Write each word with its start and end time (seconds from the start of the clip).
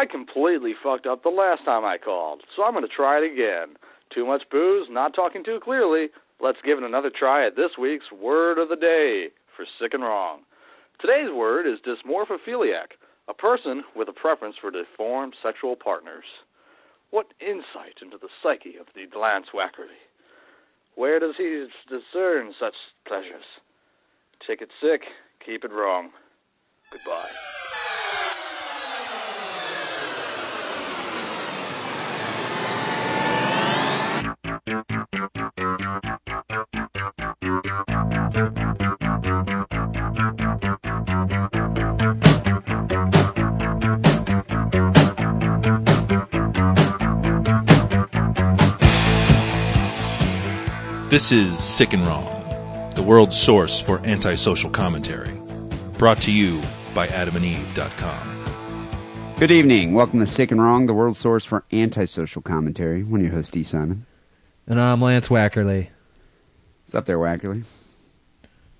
I 0.00 0.06
completely 0.06 0.72
fucked 0.82 1.06
up 1.06 1.22
the 1.22 1.28
last 1.28 1.62
time 1.66 1.84
I 1.84 1.98
called, 1.98 2.40
so 2.56 2.62
I'm 2.64 2.72
going 2.72 2.88
to 2.88 2.88
try 2.88 3.18
it 3.18 3.30
again. 3.30 3.76
Too 4.14 4.24
much 4.24 4.44
booze, 4.50 4.86
not 4.88 5.14
talking 5.14 5.44
too 5.44 5.60
clearly. 5.62 6.08
Let's 6.40 6.56
give 6.64 6.78
it 6.78 6.84
another 6.84 7.10
try 7.10 7.46
at 7.46 7.54
this 7.54 7.72
week's 7.78 8.10
Word 8.10 8.56
of 8.56 8.70
the 8.70 8.76
Day 8.76 9.28
for 9.54 9.66
Sick 9.78 9.92
and 9.92 10.02
Wrong. 10.02 10.40
Today's 11.02 11.30
word 11.30 11.66
is 11.66 11.80
dysmorphophiliac, 11.84 12.96
a 13.28 13.34
person 13.34 13.84
with 13.94 14.08
a 14.08 14.14
preference 14.14 14.56
for 14.58 14.70
deformed 14.70 15.34
sexual 15.42 15.76
partners. 15.76 16.24
What 17.10 17.34
insight 17.38 18.00
into 18.00 18.16
the 18.16 18.28
psyche 18.42 18.76
of 18.80 18.86
the 18.94 19.04
Lance 19.18 19.48
Wackerly? 19.54 20.00
Where 20.94 21.20
does 21.20 21.34
he 21.36 21.66
discern 21.90 22.54
such 22.58 22.74
pleasures? 23.06 23.44
Take 24.48 24.62
it 24.62 24.70
sick, 24.80 25.02
keep 25.44 25.62
it 25.62 25.72
wrong. 25.72 26.08
Goodbye. 26.90 27.59
This 51.10 51.32
is 51.32 51.58
Sick 51.58 51.92
and 51.92 52.06
Wrong, 52.06 52.92
the 52.94 53.02
world's 53.02 53.36
source 53.36 53.80
for 53.80 53.98
antisocial 54.06 54.70
commentary. 54.70 55.30
Brought 55.98 56.20
to 56.22 56.30
you 56.32 56.60
by 56.94 57.08
adamandeve.com. 57.08 59.34
Good 59.36 59.50
evening. 59.50 59.92
Welcome 59.94 60.20
to 60.20 60.26
Sick 60.26 60.50
and 60.52 60.62
Wrong, 60.62 60.86
the 60.86 60.94
world's 60.94 61.18
source 61.18 61.44
for 61.44 61.64
antisocial 61.72 62.42
commentary. 62.42 63.02
One 63.02 63.20
of 63.20 63.26
your 63.26 63.34
hosts, 63.34 63.50
D. 63.50 63.62
Simon. 63.64 64.06
And 64.66 64.80
I'm 64.80 65.00
Lance 65.02 65.28
Wackerly. 65.28 65.88
What's 66.84 66.94
up 66.94 67.06
there, 67.06 67.18
Wackerly? 67.18 67.64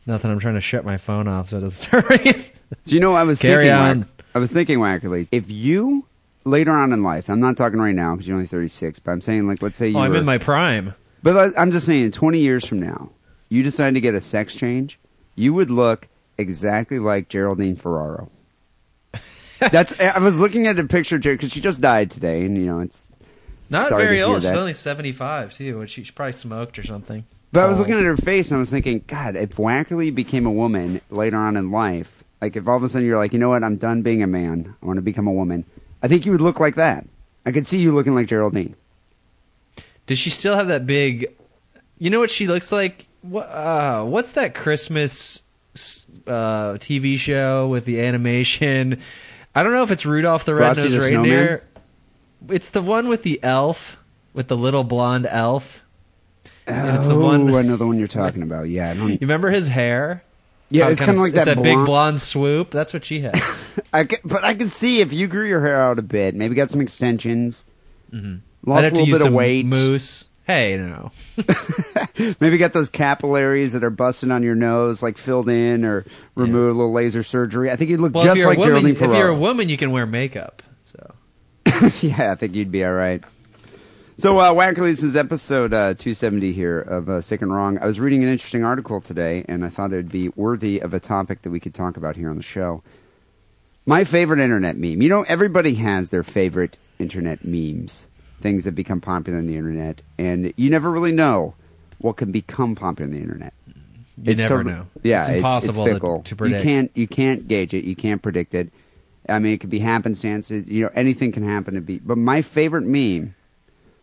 Nothing. 0.06 0.30
I'm 0.30 0.38
trying 0.38 0.54
to 0.54 0.60
shut 0.60 0.84
my 0.84 0.98
phone 0.98 1.26
off 1.26 1.50
so 1.50 1.58
it 1.58 1.62
doesn't 1.62 1.84
start 1.86 2.08
ringing. 2.10 2.42
So 2.84 2.94
you 2.94 3.00
know, 3.00 3.14
I 3.14 3.24
was 3.24 3.40
Carry 3.40 3.64
thinking, 3.64 3.78
on. 3.78 3.98
Wack- 4.00 4.08
I 4.34 4.38
was 4.38 4.52
thinking, 4.52 4.78
Wackerly, 4.78 5.26
if 5.32 5.50
you 5.50 6.06
later 6.44 6.70
on 6.70 6.92
in 6.92 7.02
life, 7.02 7.28
I'm 7.28 7.40
not 7.40 7.56
talking 7.56 7.80
right 7.80 7.94
now 7.94 8.12
because 8.14 8.28
you're 8.28 8.36
only 8.36 8.46
36, 8.46 9.00
but 9.00 9.10
I'm 9.10 9.20
saying, 9.20 9.48
like, 9.48 9.60
let's 9.62 9.76
say 9.76 9.86
oh, 9.86 9.88
you 9.88 9.96
Oh, 9.96 10.00
I'm 10.02 10.14
in 10.14 10.24
my 10.24 10.38
prime. 10.38 10.94
But 11.22 11.34
let- 11.34 11.58
I'm 11.58 11.70
just 11.70 11.86
saying, 11.86 12.12
20 12.12 12.38
years 12.38 12.64
from 12.66 12.80
now, 12.80 13.10
you 13.48 13.62
decide 13.62 13.94
to 13.94 14.00
get 14.00 14.14
a 14.14 14.20
sex 14.20 14.54
change, 14.54 14.98
you 15.34 15.52
would 15.54 15.70
look 15.70 16.08
exactly 16.38 16.98
like 16.98 17.28
Geraldine 17.28 17.76
Ferraro. 17.76 18.30
That's. 19.58 19.98
I 20.00 20.18
was 20.18 20.40
looking 20.40 20.66
at 20.66 20.78
a 20.78 20.84
picture 20.84 21.16
of 21.16 21.22
because 21.22 21.52
she 21.52 21.60
just 21.60 21.80
died 21.80 22.10
today, 22.10 22.44
and 22.44 22.56
you 22.56 22.64
know 22.64 22.80
it's. 22.80 23.08
Not 23.68 23.90
very 23.90 24.20
old. 24.22 24.42
She's 24.42 24.50
only 24.50 24.72
75 24.74 25.52
too. 25.52 25.80
and 25.80 25.88
She, 25.88 26.02
she 26.02 26.10
probably 26.10 26.32
smoked 26.32 26.76
or 26.78 26.82
something. 26.82 27.24
But 27.52 27.60
I 27.60 27.66
was 27.66 27.78
Oh. 27.78 27.82
looking 27.82 27.94
at 27.98 28.02
her 28.04 28.16
face 28.16 28.50
and 28.50 28.56
I 28.56 28.60
was 28.60 28.70
thinking, 28.70 29.04
God, 29.06 29.36
if 29.36 29.50
Wackerly 29.56 30.12
became 30.12 30.44
a 30.44 30.50
woman 30.50 31.00
later 31.08 31.36
on 31.36 31.56
in 31.56 31.70
life, 31.70 32.24
like 32.40 32.56
if 32.56 32.66
all 32.66 32.76
of 32.76 32.82
a 32.82 32.88
sudden 32.88 33.06
you're 33.06 33.16
like, 33.16 33.32
you 33.32 33.38
know 33.38 33.48
what, 33.50 33.62
I'm 33.62 33.76
done 33.76 34.02
being 34.02 34.24
a 34.24 34.26
man, 34.26 34.74
I 34.82 34.86
want 34.86 34.96
to 34.96 35.02
become 35.02 35.28
a 35.28 35.32
woman, 35.32 35.64
I 36.02 36.08
think 36.08 36.26
you 36.26 36.32
would 36.32 36.40
look 36.40 36.58
like 36.58 36.74
that. 36.76 37.06
I 37.46 37.52
could 37.52 37.64
see 37.66 37.78
you 37.78 37.92
looking 37.92 38.14
like 38.14 38.26
Geraldine. 38.26 38.74
Does 40.10 40.18
she 40.18 40.30
still 40.30 40.56
have 40.56 40.66
that 40.66 40.88
big? 40.88 41.36
You 41.96 42.10
know 42.10 42.18
what 42.18 42.30
she 42.30 42.48
looks 42.48 42.72
like? 42.72 43.06
What? 43.22 43.48
Uh, 43.48 44.04
what's 44.04 44.32
that 44.32 44.56
Christmas 44.56 45.40
uh, 46.26 46.72
TV 46.78 47.16
show 47.16 47.68
with 47.68 47.84
the 47.84 48.00
animation? 48.00 49.00
I 49.54 49.62
don't 49.62 49.70
know 49.72 49.84
if 49.84 49.92
it's 49.92 50.04
Rudolph 50.04 50.44
the 50.44 50.56
Red-Nosed 50.56 50.90
the 50.90 51.00
Reindeer. 51.00 51.62
It's 52.48 52.70
the 52.70 52.82
one 52.82 53.06
with 53.06 53.22
the 53.22 53.38
elf, 53.44 54.02
with 54.34 54.48
the 54.48 54.56
little 54.56 54.82
blonde 54.82 55.28
elf. 55.30 55.84
And 56.66 56.96
it's 56.96 57.06
the 57.06 57.14
oh, 57.14 57.20
one- 57.20 57.54
I 57.54 57.62
know 57.62 57.76
the 57.76 57.86
one 57.86 57.96
you're 57.96 58.08
talking 58.08 58.42
about. 58.42 58.68
Yeah, 58.68 58.90
I 58.90 58.94
don't. 58.94 59.10
You 59.12 59.18
remember 59.20 59.48
his 59.48 59.68
hair? 59.68 60.24
Yeah, 60.70 60.86
How 60.86 60.90
it's 60.90 60.98
kind 60.98 61.12
of 61.12 61.18
like 61.18 61.34
it's 61.34 61.44
that. 61.44 61.54
that 61.54 61.62
big 61.62 61.74
blonde- 61.74 61.86
blonde 61.86 62.20
swoop. 62.20 62.72
That's 62.72 62.92
what 62.92 63.04
she 63.04 63.20
had. 63.20 63.40
I 63.92 64.06
could, 64.06 64.18
but 64.24 64.42
I 64.42 64.54
can 64.54 64.70
see 64.70 65.02
if 65.02 65.12
you 65.12 65.28
grew 65.28 65.46
your 65.46 65.64
hair 65.64 65.80
out 65.80 66.00
a 66.00 66.02
bit, 66.02 66.34
maybe 66.34 66.56
got 66.56 66.72
some 66.72 66.80
extensions, 66.80 67.64
I'd 68.12 68.40
lost 68.64 68.92
a 68.92 68.94
little 68.94 69.18
bit 69.18 69.26
of 69.26 69.32
weight, 69.32 69.66
Moose. 69.66 70.28
Hey, 70.46 70.76
no. 70.76 71.12
maybe 72.40 72.58
got 72.58 72.72
those 72.72 72.90
capillaries 72.90 73.72
that 73.72 73.84
are 73.84 73.90
busting 73.90 74.32
on 74.32 74.42
your 74.42 74.56
nose, 74.56 75.02
like 75.02 75.16
filled 75.16 75.48
in, 75.48 75.84
or 75.84 76.04
remove 76.34 76.74
a 76.74 76.78
little 76.78 76.92
laser 76.92 77.22
surgery. 77.22 77.70
I 77.70 77.76
think 77.76 77.90
you'd 77.90 78.00
look 78.00 78.14
Well, 78.14 78.24
just 78.24 78.44
like 78.44 78.58
woman, 78.58 78.82
Geraldine 78.82 79.04
if 79.10 79.16
you're 79.16 79.28
a 79.28 79.34
woman, 79.34 79.68
you 79.68 79.76
can 79.76 79.92
wear 79.92 80.06
makeup. 80.06 80.62
So 80.82 81.14
yeah, 82.00 82.32
I 82.32 82.34
think 82.34 82.54
you'd 82.54 82.72
be 82.72 82.84
all 82.84 82.94
right. 82.94 83.22
So, 84.16 84.38
uh, 84.38 84.52
Wackerly, 84.52 84.90
this 84.90 85.02
is 85.02 85.16
episode 85.16 85.72
uh, 85.72 85.94
270 85.94 86.52
here 86.52 86.78
of 86.78 87.08
uh, 87.08 87.22
Sick 87.22 87.40
and 87.40 87.50
Wrong. 87.54 87.78
I 87.78 87.86
was 87.86 87.98
reading 87.98 88.22
an 88.22 88.28
interesting 88.28 88.64
article 88.64 89.00
today, 89.00 89.46
and 89.48 89.64
I 89.64 89.70
thought 89.70 89.94
it 89.94 89.96
would 89.96 90.12
be 90.12 90.28
worthy 90.30 90.78
of 90.78 90.92
a 90.92 91.00
topic 91.00 91.40
that 91.40 91.48
we 91.48 91.58
could 91.58 91.72
talk 91.72 91.96
about 91.96 92.16
here 92.16 92.28
on 92.28 92.36
the 92.36 92.42
show. 92.42 92.82
My 93.86 94.04
favorite 94.04 94.40
internet 94.40 94.76
meme. 94.76 95.00
You 95.00 95.08
know, 95.08 95.22
everybody 95.22 95.76
has 95.76 96.10
their 96.10 96.22
favorite 96.22 96.76
internet 96.98 97.46
memes, 97.46 98.06
things 98.40 98.64
that 98.64 98.72
become 98.74 99.00
popular 99.00 99.38
on 99.38 99.46
the 99.46 99.56
internet, 99.56 100.02
and 100.18 100.52
you 100.56 100.70
never 100.70 100.90
really 100.90 101.12
know 101.12 101.54
what 101.98 102.16
can 102.16 102.32
become 102.32 102.74
popular 102.74 103.08
on 103.10 103.14
the 103.16 103.22
internet. 103.22 103.52
you 104.22 104.34
never 104.34 104.48
sort 104.48 104.60
of- 104.62 104.66
know. 104.66 104.86
Yeah, 105.02 105.20
it's 105.20 105.28
impossible 105.28 105.82
it's, 105.84 105.88
to- 105.90 105.94
fickle. 105.94 106.22
to, 106.22 106.36
predict. 106.36 106.64
You 106.64 106.70
can't 106.70 106.90
you 106.94 107.08
can't 107.08 107.48
gauge 107.48 107.74
it. 107.74 107.84
You 107.84 107.96
can't 107.96 108.20
predict 108.22 108.54
it. 108.54 108.72
I 109.28 109.38
mean, 109.38 109.52
it 109.54 109.60
could 109.60 109.70
be 109.70 109.78
happenstance. 109.80 110.50
It- 110.50 110.66
You 110.68 110.84
know, 110.84 110.90
anything 110.94 111.32
can 111.32 111.42
happen 111.44 111.74
to 111.74 111.80
be. 111.80 111.98
But 111.98 112.18
my 112.18 112.42
favorite 112.42 112.86
meme 112.86 113.34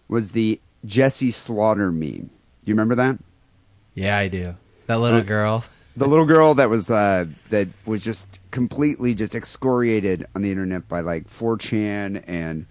was 0.07 0.31
the 0.31 0.59
Jessie 0.85 1.31
Slaughter 1.31 1.91
meme. 1.91 2.29
You 2.65 2.73
remember 2.73 2.95
that? 2.95 3.17
Yeah, 3.95 4.17
I 4.17 4.27
do. 4.27 4.55
That 4.87 4.99
little 4.99 5.19
Uh, 5.19 5.23
girl. 5.23 5.63
The 5.97 6.07
little 6.07 6.27
girl 6.27 6.53
that 6.53 6.69
was 6.69 6.91
uh, 6.91 7.25
that 7.49 7.67
was 7.87 8.03
just 8.03 8.37
completely 8.51 9.15
just 9.15 9.33
excoriated 9.33 10.27
on 10.35 10.43
the 10.43 10.51
internet 10.51 10.87
by 10.87 10.99
like 10.99 11.27
4chan 11.27 12.23
and 12.27 12.67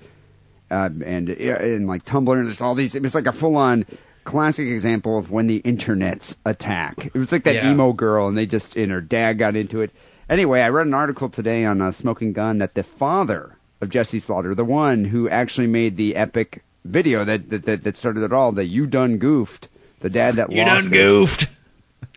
uh, 0.70 0.90
and 1.04 1.28
yeah, 1.38 1.60
and 1.62 1.86
like 1.86 2.04
Tumblr 2.04 2.32
and 2.36 2.46
there's 2.46 2.60
all 2.60 2.74
these. 2.74 2.94
It 2.94 3.02
was 3.02 3.14
like 3.14 3.26
a 3.26 3.32
full 3.32 3.56
on 3.56 3.86
classic 4.24 4.66
example 4.66 5.16
of 5.18 5.30
when 5.30 5.46
the 5.46 5.62
internets 5.62 6.34
attack. 6.44 7.06
It 7.06 7.18
was 7.18 7.30
like 7.32 7.44
that 7.44 7.54
Yeah. 7.56 7.70
emo 7.70 7.92
girl, 7.92 8.28
and 8.28 8.36
they 8.36 8.46
just 8.46 8.76
and 8.76 8.90
her 8.90 9.00
dad 9.00 9.34
got 9.38 9.54
into 9.56 9.80
it. 9.80 9.90
Anyway, 10.28 10.60
I 10.60 10.68
read 10.70 10.86
an 10.88 10.94
article 10.94 11.28
today 11.28 11.64
on 11.64 11.80
uh, 11.80 11.92
Smoking 11.92 12.32
Gun 12.32 12.58
that 12.58 12.74
the 12.74 12.82
father 12.82 13.56
of 13.80 13.90
Jessie 13.90 14.18
Slaughter, 14.18 14.54
the 14.54 14.64
one 14.64 15.04
who 15.06 15.28
actually 15.28 15.68
made 15.68 15.96
the 15.96 16.16
epic 16.16 16.64
video 16.84 17.24
that 17.24 17.50
that, 17.50 17.64
that, 17.64 17.84
that 17.84 17.96
started 17.96 18.22
it 18.24 18.32
all, 18.32 18.50
the 18.52 18.64
"You 18.64 18.86
Done 18.86 19.18
Goofed," 19.18 19.68
the 20.00 20.10
dad 20.10 20.34
that 20.34 20.50
You 20.50 20.64
lost 20.64 20.84
done 20.84 20.92
goofed. 20.92 21.48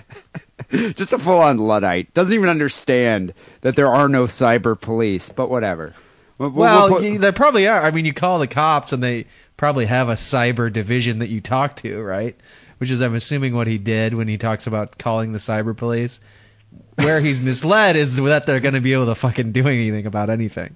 just 0.96 1.12
a 1.12 1.18
full 1.20 1.40
on 1.40 1.58
luddite 1.58 2.14
doesn't 2.14 2.34
even 2.34 2.48
understand 2.50 3.34
that 3.62 3.76
there 3.76 3.88
are 3.90 4.08
no 4.08 4.24
cyber 4.26 4.80
police 4.80 5.30
but 5.30 5.50
whatever 5.50 5.94
We'll- 6.38 6.50
we'll- 6.50 6.60
Well, 6.60 6.90
we'll 6.90 7.00
put- 7.00 7.12
y- 7.12 7.18
there 7.18 7.32
probably 7.34 7.68
are. 7.68 7.84
I 7.84 7.92
mean, 7.92 8.06
you 8.06 8.14
call 8.14 8.40
the 8.40 8.48
cops, 8.48 8.92
and 8.94 9.04
they 9.04 9.26
probably 9.58 9.86
have 9.86 10.10
a 10.10 10.14
cyber 10.14 10.72
division 10.72 11.20
that 11.20 11.30
you 11.30 11.42
talk 11.42 11.76
to, 11.78 12.02
right? 12.02 12.36
Which 12.80 12.90
is, 12.92 13.02
I'm 13.02 13.16
assuming, 13.16 13.56
what 13.56 13.68
he 13.68 13.78
did 13.78 14.14
when 14.14 14.28
he 14.28 14.38
talks 14.38 14.68
about 14.68 14.98
calling 14.98 15.32
the 15.32 15.38
cyber 15.40 15.76
police. 15.76 16.20
Where 16.96 17.20
he's 17.22 17.40
misled 17.52 17.96
is 17.96 18.18
that 18.18 18.46
they're 18.46 18.60
going 18.60 18.74
to 18.74 18.82
be 18.82 18.94
able 18.94 19.06
to 19.06 19.16
fucking 19.16 19.52
do 19.52 19.68
anything 19.68 20.06
about 20.06 20.30
anything. 20.30 20.76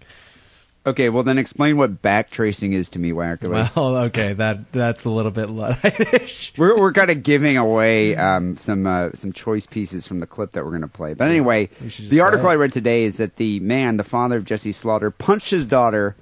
Okay 0.88 1.10
well 1.10 1.24
then 1.24 1.38
explain 1.38 1.76
what 1.76 2.02
backtracing 2.02 2.72
is 2.72 2.88
to 2.92 3.00
me 3.00 3.12
Wackerly. 3.12 3.70
Well, 3.76 3.98
okay, 4.06 4.32
that 4.34 4.72
that's 4.72 5.04
a 5.04 5.10
little 5.10 5.32
bit 5.32 5.50
luddite-ish. 5.50 6.54
we're 6.58 6.80
we're 6.80 6.94
kind 6.94 7.12
of 7.12 7.24
giving 7.24 7.58
away 7.58 8.16
um, 8.16 8.56
some 8.56 8.88
uh, 8.88 9.10
some 9.14 9.34
choice 9.34 9.66
pieces 9.66 10.08
from 10.08 10.22
the 10.22 10.26
clip 10.26 10.54
that 10.54 10.64
we're 10.64 10.72
going 10.72 10.82
to 10.84 10.88
play. 10.88 11.14
But 11.14 11.28
anyway, 11.28 11.70
We 11.82 11.90
should 11.90 12.04
just 12.04 12.12
the 12.12 12.22
article. 12.22 12.48
I 12.48 12.56
read 12.56 12.72
today 12.72 13.04
is 13.04 13.18
that 13.18 13.36
the 13.36 13.60
man, 13.60 13.98
the 13.98 14.06
father 14.06 14.38
of 14.38 14.46
Jessie 14.46 14.72
Slaughter, 14.72 15.12
punched 15.12 15.52
his 15.52 15.68
daughter, 15.68 16.16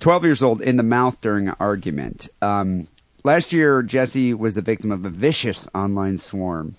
12 0.00 0.24
years 0.24 0.42
old, 0.42 0.62
in 0.62 0.78
the 0.78 0.82
mouth 0.82 1.20
during 1.20 1.48
an 1.48 1.56
argument. 1.60 2.28
Um, 2.40 2.88
last 3.24 3.52
year, 3.52 3.82
Jessie 3.82 4.32
was 4.32 4.54
the 4.54 4.62
victim 4.62 4.90
of 4.90 5.04
a 5.04 5.10
vicious 5.10 5.68
online 5.74 6.16
swarm. 6.16 6.76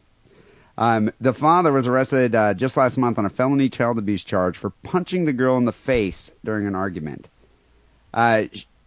Um, 0.78 1.12
the 1.20 1.34
father 1.34 1.74
was 1.74 1.88
arrested 1.88 2.36
uh, 2.36 2.54
just 2.54 2.78
last 2.78 2.98
month 2.98 3.18
on 3.18 3.26
a 3.26 3.30
felony 3.30 3.68
child 3.68 3.98
abuse 3.98 4.24
charge 4.24 4.58
for 4.58 4.70
punching 4.84 5.26
the 5.26 5.34
girl 5.34 5.58
in 5.58 5.66
the 5.66 5.74
face 5.74 6.32
during 6.46 6.68
an 6.68 6.76
argument. 6.76 7.30
Uh, 8.14 8.44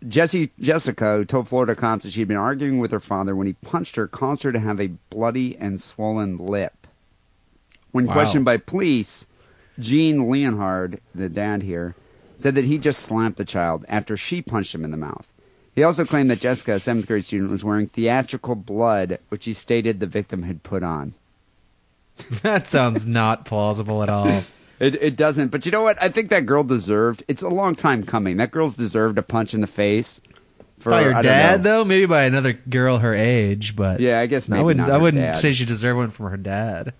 Jessie 0.06 0.50
Jessica, 0.60 1.24
told 1.26 1.48
Florida 1.48 1.74
cops 1.74 2.04
that 2.04 2.12
she 2.12 2.20
had 2.20 2.28
been 2.28 2.36
arguing 2.36 2.78
with 2.78 2.90
her 2.90 3.00
father 3.00 3.34
when 3.34 3.46
he 3.46 3.52
punched 3.54 3.96
her, 3.96 4.06
caused 4.06 4.44
her 4.44 4.52
to 4.52 4.58
have 4.58 4.80
a 4.80 4.92
bloody 5.10 5.56
and 5.58 5.80
swollen 5.80 6.38
lip. 6.38 6.86
When 7.90 8.06
Wow. 8.06 8.14
questioned 8.14 8.44
by 8.44 8.56
police, 8.56 9.26
Gene 9.78 10.30
Leonhard, 10.30 11.00
the 11.14 11.28
dad 11.28 11.62
here, 11.62 11.96
said 12.36 12.54
that 12.54 12.64
he 12.64 12.78
just 12.78 13.00
slapped 13.00 13.36
the 13.36 13.44
child 13.44 13.84
after 13.88 14.16
she 14.16 14.40
punched 14.40 14.74
him 14.74 14.84
in 14.84 14.90
the 14.90 14.96
mouth. 14.96 15.26
He 15.74 15.82
also 15.82 16.04
claimed 16.04 16.30
that 16.30 16.40
Jessica, 16.40 16.72
a 16.72 16.80
seventh 16.80 17.06
grade 17.06 17.24
student, 17.24 17.50
was 17.50 17.64
wearing 17.64 17.86
theatrical 17.86 18.54
blood, 18.54 19.18
which 19.28 19.44
he 19.44 19.52
stated 19.52 20.00
the 20.00 20.06
victim 20.06 20.44
had 20.44 20.62
put 20.62 20.82
on. 20.82 21.14
that 22.42 22.68
sounds 22.68 23.06
not 23.06 23.44
plausible 23.44 24.02
at 24.02 24.08
all. 24.08 24.42
It 24.78 24.94
it 24.96 25.16
doesn't. 25.16 25.48
But 25.48 25.66
you 25.66 25.72
know 25.72 25.82
what? 25.82 26.02
I 26.02 26.08
think 26.08 26.30
that 26.30 26.46
girl 26.46 26.64
deserved. 26.64 27.22
It's 27.28 27.42
a 27.42 27.48
long 27.48 27.74
time 27.74 28.02
coming. 28.04 28.38
That 28.38 28.50
girl's 28.50 28.76
deserved 28.76 29.18
a 29.18 29.22
punch 29.22 29.52
in 29.54 29.60
the 29.60 29.66
face. 29.66 30.20
For, 30.78 30.88
by 30.90 31.12
I 31.12 31.20
dad, 31.20 31.62
though, 31.62 31.84
maybe 31.84 32.06
by 32.06 32.22
another 32.22 32.54
girl 32.54 32.96
her 32.98 33.12
age, 33.12 33.76
but 33.76 34.00
Yeah, 34.00 34.18
I 34.20 34.24
guess 34.26 34.48
maybe 34.48 34.60
I 34.60 34.62
wouldn't. 34.62 34.88
not 34.88 34.94
I 34.94 34.96
wouldn't 34.96 35.22
dad. 35.22 35.32
say 35.32 35.52
she 35.52 35.66
deserved 35.66 35.98
one 35.98 36.10
from 36.10 36.30
her 36.30 36.38
dad. 36.38 36.94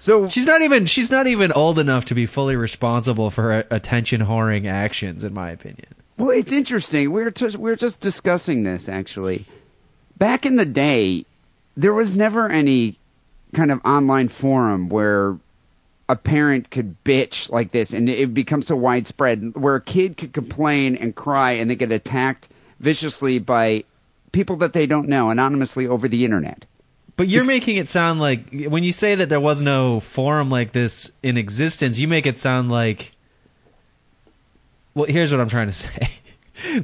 So 0.00 0.26
She's 0.26 0.46
not 0.46 0.60
even. 0.62 0.84
She's 0.84 1.10
not 1.10 1.26
even 1.26 1.50
old 1.52 1.78
enough 1.78 2.04
to 2.06 2.14
be 2.14 2.26
fully 2.26 2.56
responsible 2.56 3.30
for 3.30 3.42
her 3.42 3.64
attention 3.70 4.20
whoring 4.22 4.66
actions, 4.66 5.24
in 5.24 5.32
my 5.32 5.50
opinion. 5.50 5.86
Well, 6.18 6.30
it's 6.30 6.52
interesting. 6.52 7.10
We're 7.12 7.30
t- 7.30 7.46
we 7.56 7.70
were 7.70 7.76
just 7.76 8.00
discussing 8.00 8.62
this 8.64 8.88
actually. 8.90 9.46
Back 10.18 10.44
in 10.44 10.56
the 10.56 10.66
day, 10.66 11.24
there 11.78 11.94
was 11.94 12.14
never 12.14 12.46
any 12.48 12.98
kind 13.52 13.70
of 13.70 13.80
online 13.84 14.28
forum 14.28 14.88
where 14.88 15.38
a 16.08 16.16
parent 16.16 16.70
could 16.70 17.02
bitch 17.04 17.50
like 17.50 17.70
this, 17.70 17.92
and 17.92 18.08
it 18.08 18.34
becomes 18.34 18.66
so 18.66 18.76
widespread, 18.76 19.54
where 19.54 19.76
a 19.76 19.80
kid 19.80 20.16
could 20.16 20.32
complain 20.32 20.96
and 20.96 21.14
cry, 21.14 21.52
and 21.52 21.70
they 21.70 21.76
get 21.76 21.92
attacked 21.92 22.48
viciously 22.80 23.38
by 23.38 23.84
people 24.32 24.56
that 24.56 24.72
they 24.72 24.86
don't 24.86 25.08
know 25.08 25.30
anonymously 25.30 25.86
over 25.86 26.08
the 26.08 26.24
internet. 26.24 26.64
But 27.16 27.28
you're 27.28 27.44
making 27.44 27.76
it 27.76 27.88
sound 27.88 28.18
like 28.18 28.50
when 28.50 28.82
you 28.82 28.92
say 28.92 29.14
that 29.14 29.28
there 29.28 29.40
was 29.40 29.62
no 29.62 30.00
forum 30.00 30.50
like 30.50 30.72
this 30.72 31.12
in 31.22 31.36
existence, 31.36 31.98
you 31.98 32.08
make 32.08 32.26
it 32.26 32.38
sound 32.38 32.70
like. 32.70 33.12
Well, 34.94 35.06
here's 35.06 35.30
what 35.30 35.40
I'm 35.40 35.48
trying 35.48 35.68
to 35.68 35.72
say. 35.72 36.10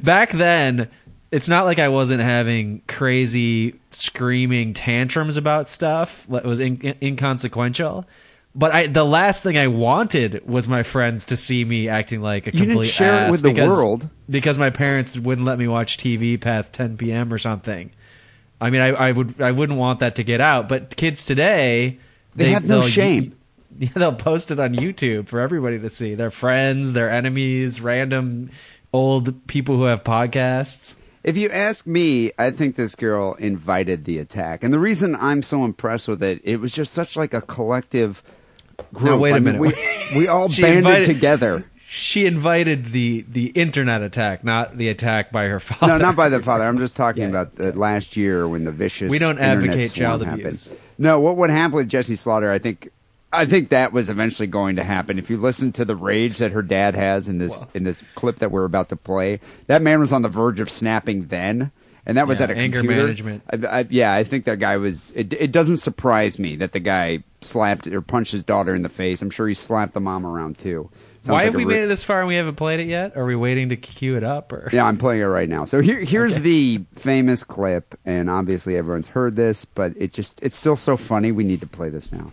Back 0.03 0.31
then, 0.31 0.89
it's 1.31 1.47
not 1.47 1.65
like 1.65 1.79
I 1.79 1.89
wasn't 1.89 2.21
having 2.21 2.81
crazy 2.87 3.75
screaming 3.91 4.73
tantrums 4.73 5.37
about 5.37 5.69
stuff 5.69 6.25
that 6.29 6.45
was 6.45 6.59
in- 6.59 6.95
inconsequential. 7.01 8.05
But 8.55 8.71
I, 8.71 8.87
the 8.87 9.03
last 9.03 9.43
thing 9.43 9.57
I 9.57 9.67
wanted 9.67 10.47
was 10.47 10.67
my 10.67 10.81
friends 10.81 11.25
to 11.25 11.37
see 11.37 11.63
me 11.63 11.89
acting 11.89 12.21
like 12.21 12.47
a 12.47 12.55
You 12.55 12.65
complete 12.65 12.87
share 12.87 13.13
it 13.13 13.17
ass 13.27 13.31
with 13.31 13.41
the 13.43 13.65
world. 13.67 14.09
because 14.29 14.57
my 14.57 14.71
parents 14.71 15.15
wouldn't 15.17 15.45
let 15.45 15.59
me 15.59 15.67
watch 15.67 15.97
TV 15.97 16.39
past 16.41 16.73
10 16.73 16.97
p.m. 16.97 17.31
or 17.31 17.37
something. 17.37 17.91
I 18.59 18.71
mean, 18.71 18.81
I, 18.81 18.87
I 18.87 19.11
would 19.11 19.39
I 19.39 19.51
wouldn't 19.51 19.77
want 19.77 19.99
that 19.99 20.15
to 20.15 20.23
get 20.23 20.41
out. 20.41 20.67
But 20.69 20.95
kids 20.95 21.25
today, 21.25 21.99
They 22.35 22.51
have 22.51 22.65
no 22.65 22.81
shame. 22.81 23.33
Yeah, 23.79 23.89
they'll 23.93 24.13
post 24.15 24.49
it 24.49 24.59
on 24.59 24.73
YouTube 24.73 25.27
for 25.27 25.39
everybody 25.39 25.77
to 25.77 25.91
see. 25.91 26.15
Their 26.15 26.31
friends, 26.31 26.93
their 26.93 27.11
enemies, 27.11 27.79
random 27.79 28.49
old 28.91 29.45
people 29.45 29.75
who 29.77 29.83
have 29.83 30.03
podcasts. 30.03 30.95
If 31.27 31.35
you 31.35 31.49
ask 31.49 31.85
me, 31.85 32.31
I 32.39 32.51
think 32.51 32.77
this 32.77 32.95
girl 32.95 33.33
invited 33.33 34.05
the 34.05 34.17
attack, 34.17 34.63
and 34.63 34.73
the 34.73 34.79
reason 34.79 35.13
I'm 35.15 35.43
so 35.43 35.65
impressed 35.65 36.07
with 36.07 36.23
it, 36.23 36.39
it 36.45 36.61
was 36.61 36.71
just 36.71 36.93
such 36.93 37.17
like 37.17 37.33
a 37.33 37.41
collective 37.41 38.23
group. 38.93 39.09
Now, 39.11 39.17
wait 39.17 39.31
a 39.31 39.35
I 39.35 39.39
mean, 39.39 39.59
minute. 39.59 39.77
we, 40.13 40.19
we 40.19 40.27
all 40.29 40.47
She 40.47 40.61
banded 40.61 40.77
invited- 40.85 41.05
together. 41.05 41.65
She 41.89 42.25
invited 42.25 42.91
the 42.91 43.25
the 43.29 43.47
internet 43.47 44.01
attack, 44.01 44.43
not 44.43 44.77
the 44.77 44.89
attack 44.89 45.31
by 45.31 45.45
her 45.45 45.59
father. 45.61 45.87
No, 45.93 45.97
not 45.97 46.15
by 46.17 46.27
the 46.29 46.41
father. 46.43 46.65
I'm 46.65 46.77
just 46.79 46.95
talking 46.97 47.23
Yeah. 47.23 47.29
about 47.29 47.55
the 47.55 47.71
last 47.77 48.17
year 48.17 48.45
when 48.47 48.65
the 48.65 48.73
vicious. 48.73 49.09
We 49.09 49.19
don't 49.19 49.37
internet 49.37 49.57
advocate 49.69 49.91
swarm 49.91 50.05
child 50.07 50.21
happened. 50.25 50.41
abuse. 50.41 50.73
No, 50.97 51.19
what 51.21 51.37
would 51.37 51.49
happen 51.49 51.75
with 51.77 51.87
Jessie 51.89 52.15
Slaughter? 52.17 52.51
I 52.51 52.59
think, 52.59 52.89
I 53.33 53.45
think 53.45 53.69
that 53.69 53.91
was 53.91 54.09
eventually 54.09 54.47
going 54.47 54.77
to 54.77 54.83
happen. 54.83 55.19
If 55.19 55.29
you 55.29 55.37
listen 55.37 55.71
to 55.73 55.85
the 55.85 55.95
rage 55.95 56.37
that 56.37 56.51
her 56.51 56.61
dad 56.61 56.95
has 56.95 57.27
in 57.27 57.37
this 57.39 57.65
in 57.73 57.83
this 57.83 58.01
clip 58.15 58.39
that 58.39 58.51
we're 58.51 58.63
about 58.65 58.89
to 58.89 58.95
play, 58.95 59.39
that 59.67 59.81
man 59.81 59.99
was 59.99 60.13
on 60.13 60.21
the 60.21 60.29
verge 60.29 60.59
of 60.59 60.69
snapping 60.69 61.27
then. 61.27 61.71
And 62.05 62.17
that 62.17 62.25
was 62.25 62.39
Yeah, 62.39 62.45
at 62.45 62.51
a 62.51 62.55
anger 62.55 62.79
computer. 62.79 63.01
management. 63.03 63.43
I, 63.51 63.79
I, 63.79 63.85
yeah, 63.89 64.13
I 64.13 64.23
think 64.23 64.45
that 64.45 64.59
guy 64.59 64.77
was. 64.77 65.11
It, 65.11 65.33
it 65.33 65.51
doesn't 65.51 65.77
surprise 65.77 66.39
me 66.39 66.55
that 66.55 66.71
the 66.71 66.79
guy 66.79 67.23
slapped 67.41 67.85
or 67.85 67.99
punched 68.01 68.31
his 68.31 68.45
daughter 68.45 68.73
in 68.73 68.81
the 68.81 68.87
face. 68.89 69.21
I'm 69.21 69.29
sure 69.29 69.45
he 69.45 69.53
slapped 69.53 69.93
the 69.93 69.99
mom 69.99 70.25
around 70.25 70.57
too. 70.57 70.89
Sounds 71.21 71.27
Why 71.27 71.33
like 71.39 71.45
have 71.47 71.55
we 71.55 71.65
re- 71.65 71.73
made 71.75 71.83
it 71.83 71.87
this 71.87 72.05
far 72.05 72.19
and 72.19 72.29
we 72.29 72.35
haven't 72.35 72.55
played 72.55 72.79
it 72.79 72.87
yet? 72.87 73.17
Are 73.17 73.25
we 73.25 73.35
waiting 73.35 73.67
to 73.69 73.75
cue 73.75 74.15
it 74.15 74.23
up? 74.23 74.53
Or 74.53 74.69
Yeah, 74.71 74.85
I'm 74.85 74.97
playing 74.97 75.21
it 75.21 75.25
right 75.25 75.49
now. 75.49 75.65
So 75.65 75.81
here, 75.81 75.99
here's 75.99 76.39
the 76.39 76.81
famous 76.95 77.43
clip, 77.43 77.99
and 78.05 78.29
obviously 78.29 78.77
everyone's 78.77 79.09
heard 79.09 79.35
this, 79.35 79.65
but 79.65 79.91
it 79.97 80.13
just, 80.13 80.39
it's 80.41 80.55
still 80.55 80.77
so 80.77 80.95
funny. 80.95 81.33
We 81.33 81.43
need 81.43 81.59
to 81.59 81.67
play 81.67 81.89
this 81.89 82.13
now. 82.13 82.31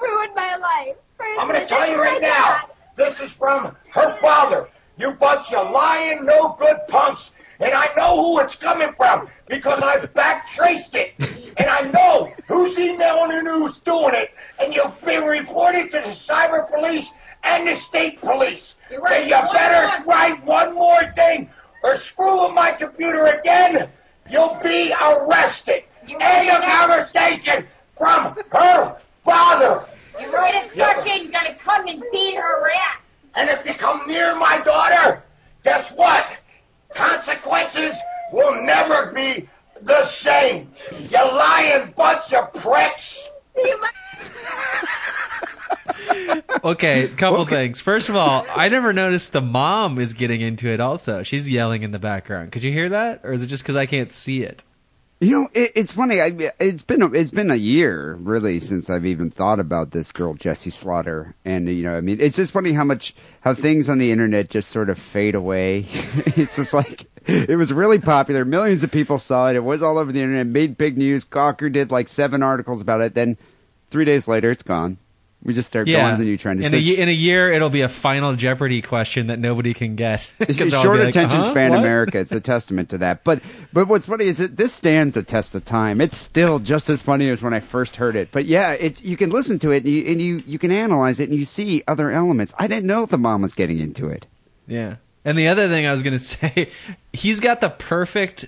Ruined 0.00 0.34
my 0.34 0.56
life. 0.56 0.96
I'm 1.38 1.48
going 1.48 1.60
to 1.60 1.66
tell 1.66 1.88
you 1.88 2.00
right 2.00 2.20
now. 2.20 2.68
This 2.96 3.18
is 3.20 3.30
from 3.30 3.76
her 3.92 4.10
father. 4.20 4.68
You 4.98 5.12
bunch 5.12 5.52
of 5.52 5.70
lying, 5.70 6.24
no 6.24 6.56
good 6.58 6.78
punks. 6.88 7.30
And 7.60 7.72
I 7.74 7.88
know 7.96 8.16
who 8.22 8.40
it's 8.40 8.54
coming 8.54 8.92
from 8.96 9.28
because 9.48 9.80
I've 9.82 10.12
back 10.14 10.48
traced 10.50 10.94
it. 10.94 11.12
And 11.56 11.68
I 11.68 11.82
know 11.90 12.32
who's 12.46 12.78
emailing 12.78 13.32
and 13.32 13.48
who's 13.48 13.76
doing 13.78 14.14
it. 14.14 14.30
And 14.60 14.74
you've 14.74 15.00
been 15.04 15.24
reported 15.24 15.90
to 15.90 15.98
the 15.98 16.14
cyber 16.14 16.68
police 16.72 17.08
and 17.42 17.66
the 17.66 17.74
state 17.76 18.20
police. 18.20 18.76
You're 18.90 19.00
right. 19.00 19.22
So 19.24 19.28
you 19.28 19.44
One 19.44 19.54
better 19.54 20.04
more. 20.04 20.14
write 20.14 20.44
one 20.44 20.74
more 20.74 21.12
thing 21.14 21.50
or 21.82 21.96
screw 21.96 22.46
with 22.46 22.54
my 22.54 22.72
computer 22.72 23.26
again. 23.26 23.88
You'll 24.30 24.58
be 24.62 24.92
arrested. 24.92 25.84
You 26.06 26.16
End 26.20 26.48
ready 26.48 26.50
of 26.50 26.62
conversation 26.62 27.66
from 27.96 28.36
her 28.52 28.96
father. 29.28 29.84
You're 30.20 30.32
right 30.32 30.70
fucking 30.72 31.30
gonna 31.30 31.54
come 31.56 31.86
and 31.86 32.02
beat 32.10 32.36
her 32.36 32.70
ass. 32.70 33.14
And 33.34 33.48
if 33.50 33.64
you 33.66 33.74
come 33.74 34.06
near 34.06 34.36
my 34.36 34.58
daughter, 34.58 35.22
guess 35.62 35.90
what? 35.92 36.26
Consequences 36.94 37.94
will 38.32 38.62
never 38.62 39.12
be 39.12 39.48
the 39.82 40.04
same. 40.06 40.72
You 41.10 41.18
lying 41.18 41.92
bunch 41.96 42.32
of 42.32 42.52
pricks. 42.54 43.18
You 43.56 43.80
might- 43.80 43.92
okay, 46.64 47.08
couple 47.08 47.44
things. 47.44 47.80
First 47.80 48.08
of 48.08 48.16
all, 48.16 48.46
I 48.54 48.68
never 48.68 48.92
noticed 48.92 49.32
the 49.32 49.40
mom 49.40 49.98
is 49.98 50.14
getting 50.14 50.40
into 50.40 50.68
it. 50.68 50.80
Also, 50.80 51.22
she's 51.22 51.48
yelling 51.48 51.82
in 51.82 51.90
the 51.90 51.98
background. 51.98 52.52
Could 52.52 52.64
you 52.64 52.72
hear 52.72 52.88
that, 52.88 53.20
or 53.24 53.32
is 53.32 53.42
it 53.42 53.46
just 53.48 53.62
because 53.62 53.76
I 53.76 53.86
can't 53.86 54.10
see 54.12 54.42
it? 54.42 54.64
You 55.20 55.30
know, 55.32 55.48
it, 55.52 55.72
it's 55.74 55.90
funny. 55.90 56.20
I, 56.20 56.52
it's 56.60 56.84
been 56.84 57.02
a, 57.02 57.12
it's 57.12 57.32
been 57.32 57.50
a 57.50 57.56
year 57.56 58.14
really 58.14 58.60
since 58.60 58.88
I've 58.88 59.04
even 59.04 59.30
thought 59.30 59.58
about 59.58 59.90
this 59.90 60.12
girl 60.12 60.34
Jessie 60.34 60.70
Slaughter, 60.70 61.34
and 61.44 61.68
you 61.68 61.82
know, 61.82 61.96
I 61.96 62.00
mean, 62.00 62.20
it's 62.20 62.36
just 62.36 62.52
funny 62.52 62.72
how 62.72 62.84
much 62.84 63.16
how 63.40 63.52
things 63.52 63.88
on 63.88 63.98
the 63.98 64.12
internet 64.12 64.48
just 64.48 64.70
sort 64.70 64.90
of 64.90 64.98
fade 64.98 65.34
away. 65.34 65.86
it's 65.88 66.54
just 66.54 66.72
like 66.72 67.06
it 67.26 67.58
was 67.58 67.72
really 67.72 67.98
popular. 67.98 68.44
Millions 68.44 68.84
of 68.84 68.92
people 68.92 69.18
saw 69.18 69.48
it. 69.48 69.56
It 69.56 69.64
was 69.64 69.82
all 69.82 69.98
over 69.98 70.12
the 70.12 70.20
internet. 70.20 70.46
Made 70.46 70.78
big 70.78 70.96
news. 70.96 71.24
Gawker 71.24 71.70
did 71.70 71.90
like 71.90 72.08
seven 72.08 72.42
articles 72.42 72.80
about 72.80 73.00
it. 73.00 73.14
Then 73.14 73.36
three 73.90 74.04
days 74.04 74.28
later, 74.28 74.52
it's 74.52 74.62
gone. 74.62 74.98
We 75.42 75.54
just 75.54 75.68
start 75.68 75.86
going 75.86 76.12
to 76.12 76.18
the 76.18 76.24
new 76.24 76.36
trend. 76.36 76.64
In 76.64 76.74
a, 76.74 76.76
ye- 76.76 76.98
in 76.98 77.08
a 77.08 77.12
year, 77.12 77.52
it'll 77.52 77.70
be 77.70 77.82
a 77.82 77.88
final 77.88 78.34
Jeopardy 78.34 78.82
question 78.82 79.28
that 79.28 79.38
nobody 79.38 79.72
can 79.72 79.94
get. 79.94 80.28
It's 80.40 80.60
I'll 80.60 80.82
short 80.82 80.98
like, 80.98 81.10
attention 81.10 81.40
"Uh-huh, 81.40 81.50
span 81.50 81.70
what?" 81.70 81.78
America. 81.78 82.18
It's 82.18 82.32
a 82.32 82.40
testament 82.40 82.88
to 82.90 82.98
that. 82.98 83.22
But 83.22 83.40
but 83.72 83.86
what's 83.86 84.06
funny 84.06 84.24
is 84.24 84.38
that 84.38 84.56
this 84.56 84.72
stands 84.74 85.14
the 85.14 85.22
test 85.22 85.54
of 85.54 85.64
time. 85.64 86.00
It's 86.00 86.16
still 86.16 86.58
just 86.58 86.90
as 86.90 87.02
funny 87.02 87.30
as 87.30 87.40
when 87.40 87.54
I 87.54 87.60
first 87.60 87.96
heard 87.96 88.16
it. 88.16 88.30
But 88.32 88.46
yeah, 88.46 88.72
it's 88.72 89.02
you 89.02 89.16
can 89.16 89.30
listen 89.30 89.60
to 89.60 89.70
it 89.70 89.84
and 89.84 89.92
you 89.92 90.04
and 90.10 90.20
you, 90.20 90.42
you 90.44 90.58
can 90.58 90.72
analyze 90.72 91.20
it 91.20 91.28
and 91.30 91.38
you 91.38 91.44
see 91.44 91.84
other 91.86 92.10
elements. 92.10 92.52
I 92.58 92.66
didn't 92.66 92.86
know 92.86 93.06
the 93.06 93.16
mom 93.18 93.42
was 93.42 93.52
getting 93.54 93.78
into 93.78 94.08
it. 94.08 94.26
Yeah. 94.66 94.96
And 95.24 95.38
the 95.38 95.48
other 95.48 95.68
thing 95.68 95.86
I 95.86 95.92
was 95.92 96.02
going 96.02 96.12
to 96.18 96.18
say, 96.18 96.70
he's 97.12 97.38
got 97.38 97.60
the 97.60 97.70
perfect 97.70 98.46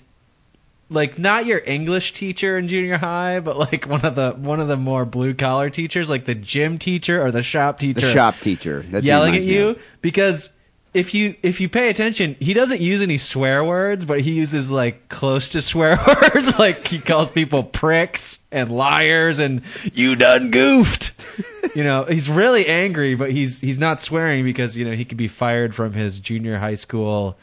like 0.91 1.19
not 1.19 1.47
your 1.47 1.63
English 1.65 2.13
teacher 2.13 2.59
in 2.59 2.69
junior 2.69 2.99
high, 2.99 3.41
but 3.41 3.57
like 3.57 3.87
one 3.87 4.05
of 4.05 4.15
the 4.15 4.33
one 4.33 4.61
of 4.61 4.69
the 4.69 4.77
more 4.77 5.05
blue 5.05 5.35
collar 5.35 5.71
teachers, 5.71 6.11
like 6.11 6.25
the 6.27 6.35
gym 6.35 6.79
teacher 6.79 7.25
or 7.25 7.31
the 7.31 7.43
shop 7.43 7.79
teacher. 7.79 8.01
The 8.01 8.13
shop 8.13 8.39
teacher 8.41 8.85
that's 8.91 9.07
yelling 9.07 9.37
at 9.37 9.45
you 9.45 9.79
because 10.03 10.51
if 10.93 11.15
you 11.15 11.37
if 11.43 11.61
you 11.61 11.69
pay 11.69 11.89
attention, 11.89 12.37
he 12.41 12.53
doesn't 12.53 12.81
use 12.81 13.01
any 13.03 13.17
swear 13.17 13.63
words, 13.63 14.05
but 14.05 14.21
he 14.21 14.33
uses 14.33 14.71
like 14.71 15.09
close 15.09 15.51
to 15.51 15.63
swear 15.63 15.99
words. 16.07 16.59
like 16.59 16.87
he 16.87 16.99
calls 16.99 17.31
people 17.31 17.63
pricks 17.63 18.41
and 18.51 18.73
liars 18.73 19.39
and 19.39 19.63
you 19.93 20.17
done 20.17 20.51
goofed. 20.51 21.13
you 21.77 21.85
know, 21.85 22.05
he's 22.05 22.29
really 22.29 22.67
angry, 22.67 23.15
but 23.15 23.31
he's 23.31 23.61
he's 23.61 23.79
not 23.79 24.01
swearing 24.01 24.45
because 24.45 24.77
you 24.77 24.85
know 24.85 24.93
he 24.93 25.05
could 25.05 25.19
be 25.19 25.29
fired 25.29 25.75
from 25.75 25.93
his 25.93 26.21
junior 26.21 26.59
high 26.59 26.75
school, 26.75 27.39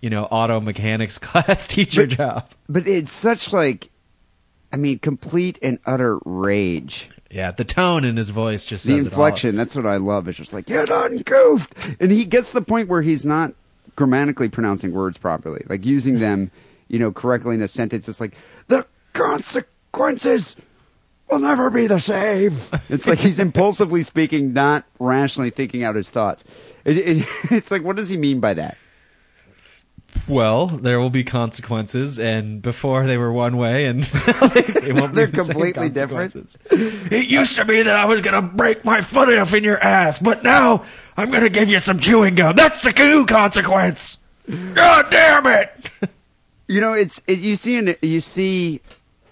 you 0.00 0.10
know, 0.10 0.24
auto 0.24 0.60
mechanics 0.60 1.18
class 1.18 1.66
teacher 1.66 2.06
But- 2.06 2.16
job. 2.16 2.50
But 2.68 2.86
it's 2.86 3.12
such 3.12 3.52
like, 3.52 3.90
I 4.72 4.76
mean, 4.76 4.98
complete 4.98 5.58
and 5.62 5.78
utter 5.86 6.18
rage. 6.24 7.08
Yeah, 7.30 7.50
the 7.50 7.64
tone 7.64 8.04
in 8.04 8.16
his 8.16 8.30
voice 8.30 8.64
just 8.64 8.84
The 8.86 8.92
says 8.92 8.96
it 8.96 9.00
all. 9.00 9.06
inflection. 9.06 9.56
That's 9.56 9.76
what 9.76 9.84
I 9.86 9.96
love. 9.98 10.28
It's 10.28 10.38
just 10.38 10.52
like 10.54 10.68
you 10.70 10.84
done 10.86 11.18
goofed, 11.18 11.74
and 12.00 12.10
he 12.10 12.24
gets 12.24 12.48
to 12.48 12.54
the 12.54 12.64
point 12.64 12.88
where 12.88 13.02
he's 13.02 13.24
not 13.26 13.52
grammatically 13.96 14.48
pronouncing 14.48 14.92
words 14.92 15.18
properly, 15.18 15.62
like 15.68 15.84
using 15.84 16.18
them, 16.20 16.50
you 16.88 16.98
know, 16.98 17.12
correctly 17.12 17.54
in 17.54 17.60
a 17.62 17.68
sentence. 17.68 18.08
It's 18.08 18.20
like 18.20 18.34
the 18.68 18.86
consequences 19.12 20.56
will 21.30 21.38
never 21.40 21.70
be 21.70 21.86
the 21.86 21.98
same. 22.00 22.52
It's 22.88 23.06
like 23.06 23.18
he's 23.18 23.38
impulsively 23.38 24.02
speaking, 24.02 24.54
not 24.54 24.84
rationally 24.98 25.50
thinking 25.50 25.84
out 25.84 25.94
his 25.96 26.08
thoughts. 26.08 26.42
It, 26.86 26.96
it, 26.96 27.26
it's 27.50 27.70
like, 27.70 27.82
what 27.84 27.96
does 27.96 28.08
he 28.08 28.16
mean 28.16 28.40
by 28.40 28.54
that? 28.54 28.78
Well, 30.28 30.66
there 30.66 31.00
will 31.00 31.10
be 31.10 31.24
consequences, 31.24 32.18
and 32.18 32.60
before 32.60 33.06
they 33.06 33.16
were 33.16 33.32
one 33.32 33.56
way, 33.56 33.86
and 33.86 34.02
they 34.02 34.92
won't 34.92 35.14
They're 35.14 35.26
be 35.26 35.32
the 35.32 35.44
same 35.44 35.54
completely 35.54 35.88
different? 35.88 36.56
It 36.70 37.28
used 37.28 37.56
to 37.56 37.64
be 37.64 37.82
that 37.82 37.96
I 37.96 38.04
was 38.04 38.20
gonna 38.20 38.42
break 38.42 38.84
my 38.84 39.00
foot 39.00 39.36
off 39.38 39.54
in 39.54 39.64
your 39.64 39.82
ass, 39.82 40.18
but 40.18 40.42
now 40.42 40.84
I'm 41.16 41.30
gonna 41.30 41.48
give 41.48 41.68
you 41.68 41.78
some 41.78 41.98
chewing 41.98 42.34
gum. 42.34 42.56
That's 42.56 42.82
the 42.82 42.92
new 42.92 43.26
consequence. 43.26 44.18
God 44.74 45.10
damn 45.10 45.46
it! 45.46 45.90
You 46.70 46.82
know, 46.82 46.92
it's 46.92 47.22
it, 47.26 47.38
you 47.38 47.56
see 47.56 47.78
an, 47.78 47.94
you 48.02 48.20
see 48.20 48.82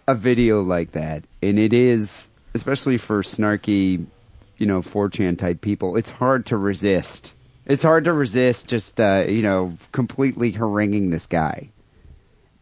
a 0.09 0.15
video 0.15 0.63
like 0.63 0.93
that, 0.93 1.25
and 1.43 1.59
it 1.59 1.75
is 1.75 2.31
especially 2.55 2.97
for 2.97 3.23
snarky, 3.23 4.07
you 4.57 4.67
know, 4.67 4.81
4chan 4.81 5.39
type 5.39 5.61
people. 5.61 5.97
It's 5.97 6.09
hard 6.09 6.47
to 6.47 6.57
resist. 6.57 7.35
It's 7.67 7.83
hard 7.83 8.05
to 8.05 8.13
resist 8.13 8.69
just 8.69 9.01
uh, 9.01 9.25
you 9.29 9.43
know 9.43 9.77
completely 9.93 10.53
haranguing 10.53 11.11
this 11.11 11.27
guy. 11.27 11.71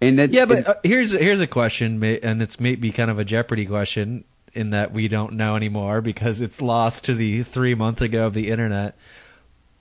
And 0.00 0.18
that's 0.18 0.32
Yeah, 0.32 0.46
but 0.46 0.58
and- 0.58 0.66
uh, 0.68 0.75
here's 0.82 1.12
here's 1.12 1.40
a 1.40 1.46
question, 1.46 2.02
and 2.02 2.42
it's 2.42 2.58
maybe 2.58 2.90
kind 2.92 3.11
of 3.11 3.18
a 3.18 3.25
Jeopardy 3.25 3.66
question 3.66 4.25
in 4.52 4.70
that 4.70 4.92
we 4.92 5.08
don't 5.08 5.32
know 5.34 5.56
anymore 5.56 6.00
because 6.00 6.40
it's 6.40 6.62
lost 6.62 7.04
to 7.04 7.14
the 7.14 7.42
three 7.42 7.75
months 7.75 8.02
ago 8.02 8.26
of 8.26 8.34
the 8.34 8.50
internet. 8.50 8.96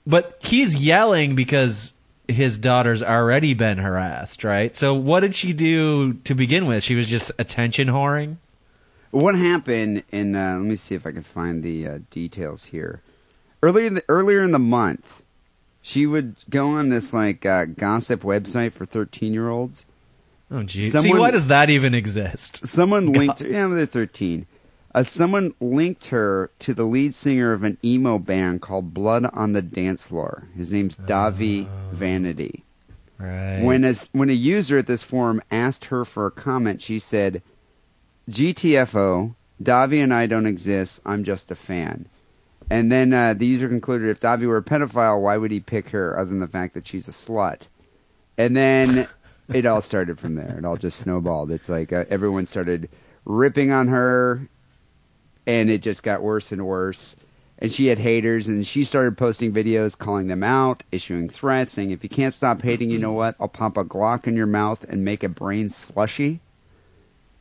But 0.06 0.38
he's 0.42 0.76
yelling 0.76 1.34
because 1.36 1.94
his 2.26 2.58
daughter's 2.58 3.02
already 3.02 3.54
been 3.54 3.78
harassed, 3.78 4.44
right? 4.44 4.76
So 4.76 4.92
what 4.94 5.20
did 5.20 5.34
she 5.34 5.52
do 5.52 6.14
to 6.24 6.34
begin 6.34 6.66
with? 6.66 6.82
She 6.82 6.94
was 6.94 7.06
just 7.06 7.30
attention 7.38 7.88
whoring. 7.88 8.36
What 9.10 9.36
happened 9.36 10.02
And 10.10 10.34
Uh, 10.36 10.56
let 10.58 10.62
me 10.64 10.76
see 10.76 10.94
if 10.96 11.06
I 11.06 11.12
can 11.12 11.22
find 11.22 11.62
the 11.62 11.86
uh, 11.86 11.98
details 12.10 12.64
here. 12.64 13.00
Earlier, 13.64 13.86
in 13.86 13.94
the, 13.94 14.04
earlier 14.08 14.42
in 14.42 14.52
the 14.52 14.58
month, 14.58 15.22
she 15.80 16.06
would 16.06 16.36
go 16.50 16.66
on 16.68 16.90
this 16.90 17.14
like 17.14 17.46
uh, 17.46 17.64
gossip 17.64 18.22
website 18.22 18.72
for 18.72 18.84
thirteen-year-olds. 18.84 19.86
Oh, 20.50 20.62
geez. 20.62 20.92
See, 20.92 20.98
Someone- 20.98 21.18
why 21.20 21.30
does 21.30 21.46
that 21.46 21.70
even 21.70 21.94
exist? 21.94 22.66
Someone 22.66 23.06
God. 23.06 23.16
linked 23.16 23.38
her. 23.40 23.48
Yeah, 23.48 23.66
they're 23.68 23.86
thirteen. 23.86 24.46
Uh, 24.94 25.02
someone 25.02 25.54
linked 25.60 26.06
her 26.06 26.50
to 26.60 26.72
the 26.74 26.84
lead 26.84 27.14
singer 27.14 27.52
of 27.52 27.64
an 27.64 27.78
emo 27.84 28.18
band 28.18 28.60
called 28.62 28.94
Blood 28.94 29.24
on 29.32 29.52
the 29.52 29.62
Dance 29.62 30.04
Floor. 30.04 30.46
His 30.56 30.70
name's 30.70 30.96
Dahvie 30.96 31.66
Vanity. 31.92 32.62
Right. 33.18 33.60
When 33.62 33.84
a, 33.84 33.94
when 34.12 34.30
a 34.30 34.34
user 34.34 34.78
at 34.78 34.86
this 34.86 35.02
forum 35.02 35.42
asked 35.50 35.86
her 35.86 36.04
for 36.04 36.26
a 36.26 36.30
comment, 36.30 36.80
she 36.80 36.98
said, 37.00 37.42
GTFO, 38.30 39.34
Dahvie 39.62 40.02
and 40.02 40.12
I 40.14 40.26
don't 40.26 40.46
exist, 40.46 41.00
I'm 41.04 41.24
just 41.24 41.50
a 41.50 41.54
fan. 41.54 42.06
And 42.74 42.90
then 42.90 43.12
uh, 43.12 43.34
the 43.34 43.46
user 43.46 43.68
concluded 43.68 44.08
if 44.08 44.18
Dahvie 44.18 44.48
were 44.48 44.56
a 44.56 44.62
pedophile, 44.62 45.20
why 45.20 45.36
would 45.36 45.52
he 45.52 45.60
pick 45.60 45.90
her 45.90 46.18
other 46.18 46.30
than 46.30 46.40
the 46.40 46.48
fact 46.48 46.74
that 46.74 46.88
she's 46.88 47.06
a 47.06 47.12
slut? 47.12 47.68
And 48.36 48.56
then 48.56 49.06
it 49.48 49.64
all 49.64 49.80
started 49.80 50.18
from 50.18 50.34
there. 50.34 50.58
It 50.58 50.64
all 50.64 50.76
just 50.76 50.98
snowballed. 50.98 51.52
It's 51.52 51.68
like 51.68 51.92
uh, 51.92 52.04
everyone 52.10 52.46
started 52.46 52.88
ripping 53.24 53.70
on 53.70 53.86
her, 53.86 54.48
and 55.46 55.70
it 55.70 55.82
just 55.82 56.02
got 56.02 56.20
worse 56.20 56.50
and 56.50 56.66
worse. 56.66 57.14
And 57.60 57.72
she 57.72 57.86
had 57.86 58.00
haters, 58.00 58.48
and 58.48 58.66
she 58.66 58.82
started 58.82 59.16
posting 59.16 59.52
videos 59.52 59.96
calling 59.96 60.26
them 60.26 60.42
out, 60.42 60.82
issuing 60.90 61.28
threats, 61.28 61.70
saying, 61.70 61.92
if 61.92 62.02
you 62.02 62.08
can't 62.08 62.34
stop 62.34 62.60
hating, 62.62 62.90
you 62.90 62.98
know 62.98 63.12
what? 63.12 63.36
I'll 63.38 63.46
pop 63.46 63.76
a 63.76 63.84
Glock 63.84 64.26
in 64.26 64.34
your 64.34 64.48
mouth 64.48 64.82
and 64.88 65.04
make 65.04 65.22
a 65.22 65.28
brain 65.28 65.68
slushy. 65.68 66.40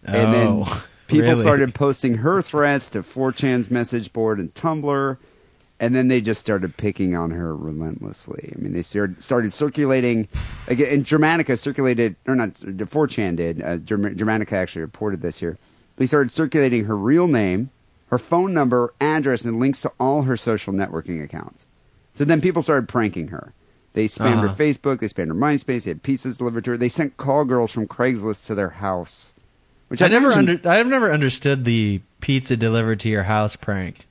And 0.03 0.31
then 0.31 0.47
Oh, 0.47 0.85
people 1.07 1.29
really? 1.29 1.41
started 1.41 1.74
posting 1.75 2.15
her 2.15 2.41
threats 2.41 2.89
to 2.91 3.03
4chan's 3.03 3.69
message 3.72 4.13
board 4.13 4.39
and 4.39 4.53
Tumblr. 4.53 5.17
And 5.79 5.93
then 5.95 6.07
they 6.07 6.22
just 6.22 6.39
started 6.39 6.77
picking 6.77 7.13
on 7.15 7.31
her 7.31 7.53
relentlessly. 7.53 8.53
I 8.55 8.62
mean, 8.62 8.72
they 8.72 8.83
started, 8.83 9.22
started 9.22 9.51
circulating, 9.51 10.29
again, 10.67 10.93
and 10.93 11.05
Dramatica 11.05 11.60
circulated, 11.60 12.15
or 12.25 12.36
not, 12.36 12.53
4chan 12.53 13.36
did. 13.36 13.62
Uh, 13.62 13.77
Dramatica 13.79 14.53
actually 14.53 14.83
reported 14.83 15.22
this 15.22 15.39
here. 15.39 15.57
They 15.98 16.05
started 16.05 16.31
circulating 16.31 16.86
her 16.86 16.95
real 16.95 17.27
name, 17.27 17.69
her 18.07 18.17
phone 18.17 18.53
number, 18.53 18.93
address, 19.01 19.43
and 19.43 19.60
links 19.60 19.81
to 19.81 19.91
all 20.00 20.22
her 20.22 20.38
social 20.38 20.72
networking 20.72 21.22
accounts. 21.22 21.65
So 22.13 22.24
then 22.24 22.39
people 22.39 22.62
started 22.62 22.88
pranking 22.88 23.29
her. 23.29 23.51
They 23.93 24.05
spammed 24.05 24.41
her 24.41 24.48
Uh-huh. 24.48 24.55
Facebook, 24.55 25.00
they 25.00 25.07
spammed 25.07 25.27
her 25.29 25.33
MySpace, 25.33 25.83
they 25.83 25.91
had 25.91 26.03
pizzas 26.03 26.38
delivered 26.38 26.63
to 26.65 26.72
her. 26.72 26.77
They 26.77 26.88
sent 26.89 27.17
call 27.17 27.43
girls 27.43 27.72
from 27.72 27.88
Craigslist 27.88 28.45
to 28.45 28.55
their 28.55 28.69
house. 28.69 29.33
Which 29.93 30.01
I 30.01 30.07
never 30.07 30.31
under—I 30.31 30.77
have 30.77 30.88
never 30.88 31.13
understood 31.13 31.65
the 31.65 32.01
pizza 32.19 32.57
delivered 32.57 33.00
to 33.01 33.09
your 33.09 33.21
house 33.21 33.55
prank. 33.55 34.07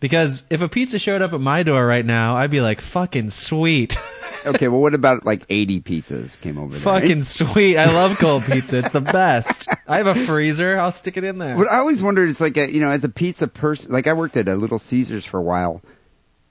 Because 0.00 0.42
if 0.50 0.62
a 0.62 0.68
pizza 0.68 0.98
showed 0.98 1.22
up 1.22 1.32
at 1.32 1.40
my 1.40 1.62
door 1.62 1.86
right 1.86 2.04
now, 2.04 2.34
I'd 2.34 2.50
be 2.50 2.60
like, 2.60 2.80
"Fucking 2.80 3.30
sweet, 3.30 3.96
okay, 4.46 4.66
well, 4.66 4.80
what 4.80 4.94
about 4.94 5.24
like 5.24 5.44
80 5.48 5.80
pizzas 5.82 6.40
came 6.40 6.58
over 6.58 6.72
there? 6.72 6.80
fucking 6.80 7.22
sweet." 7.22 7.78
I 7.78 7.86
love 7.86 8.18
cold 8.18 8.42
pizza; 8.46 8.78
it's 8.78 8.94
the 8.94 9.00
best. 9.00 9.68
I 9.86 9.98
have 9.98 10.08
a 10.08 10.14
freezer; 10.16 10.76
I'll 10.76 10.90
stick 10.90 11.16
it 11.16 11.22
in 11.22 11.38
there. 11.38 11.56
What 11.56 11.70
I 11.70 11.78
always 11.78 12.02
wondered 12.02 12.28
is 12.28 12.40
like, 12.40 12.56
a, 12.56 12.68
you 12.68 12.80
know, 12.80 12.90
as 12.90 13.04
a 13.04 13.08
pizza 13.08 13.46
person, 13.46 13.92
like 13.92 14.08
I 14.08 14.12
worked 14.12 14.36
at 14.36 14.48
a 14.48 14.56
Little 14.56 14.80
Caesars 14.80 15.24
for 15.24 15.38
a 15.38 15.42
while. 15.44 15.82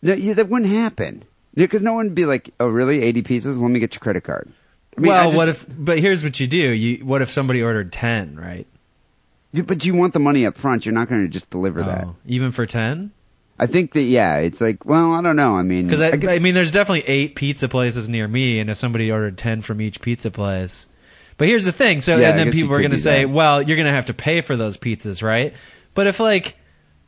That, 0.01 0.19
yeah, 0.19 0.33
that 0.33 0.47
wouldn't 0.47 0.71
happen. 0.71 1.25
Because 1.55 1.83
no 1.83 1.91
one 1.91 2.05
would 2.05 2.15
be 2.15 2.25
like, 2.25 2.51
oh, 2.61 2.69
really? 2.69 3.01
80 3.01 3.23
pizzas? 3.23 3.61
Let 3.61 3.69
me 3.71 3.81
get 3.81 3.95
your 3.95 3.99
credit 3.99 4.23
card. 4.23 4.49
I 4.97 5.01
mean, 5.01 5.11
I 5.11 5.15
well, 5.15 5.25
just- 5.25 5.37
what 5.37 5.49
if? 5.49 5.65
But 5.69 5.99
here's 5.99 6.23
what 6.23 6.39
you 6.39 6.47
do: 6.47 6.57
you 6.57 7.05
what 7.05 7.21
if 7.21 7.29
somebody 7.29 7.61
ordered 7.61 7.91
ten, 7.91 8.35
right? 8.35 8.67
But 9.53 9.85
you 9.85 9.93
want 9.93 10.13
the 10.13 10.19
money 10.19 10.45
up 10.45 10.57
front. 10.57 10.85
You're 10.85 10.93
not 10.93 11.07
going 11.07 11.23
to 11.23 11.29
just 11.29 11.49
deliver 11.49 11.81
oh, 11.81 11.85
that. 11.85 12.05
Oh, 12.05 12.15
even 12.25 12.51
for 12.51 12.65
ten? 12.65 13.11
I 13.57 13.67
think 13.67 13.93
that, 13.93 14.01
yeah, 14.01 14.37
it's 14.39 14.59
like, 14.59 14.85
well, 14.85 15.13
I 15.13 15.21
don't 15.21 15.37
know. 15.37 15.55
I 15.55 15.61
mean, 15.61 15.87
Because 15.87 16.01
I, 16.01 16.17
guess- 16.17 16.29
I 16.29 16.39
mean, 16.39 16.55
there's 16.55 16.73
definitely 16.73 17.03
eight 17.07 17.35
pizza 17.35 17.69
places 17.69 18.09
near 18.09 18.27
me, 18.27 18.59
and 18.59 18.69
if 18.69 18.77
somebody 18.77 19.09
ordered 19.09 19.37
ten 19.37 19.61
from 19.61 19.79
each 19.79 20.01
pizza 20.01 20.29
place, 20.29 20.87
but 21.37 21.47
here's 21.47 21.63
the 21.63 21.71
thing. 21.71 22.01
So, 22.01 22.17
Yeah, 22.17 22.31
and 22.31 22.39
then 22.39 22.51
people 22.51 22.73
are 22.73 22.79
going 22.79 22.91
to 22.91 22.97
say, 22.97 23.23
that. 23.23 23.29
"Well, 23.29 23.61
you're 23.61 23.77
going 23.77 23.87
to 23.87 23.93
have 23.93 24.07
to 24.07 24.13
pay 24.13 24.41
for 24.41 24.57
those 24.57 24.75
pizzas, 24.75 25.23
right?" 25.23 25.53
But 25.93 26.07
if 26.07 26.19
like 26.19 26.57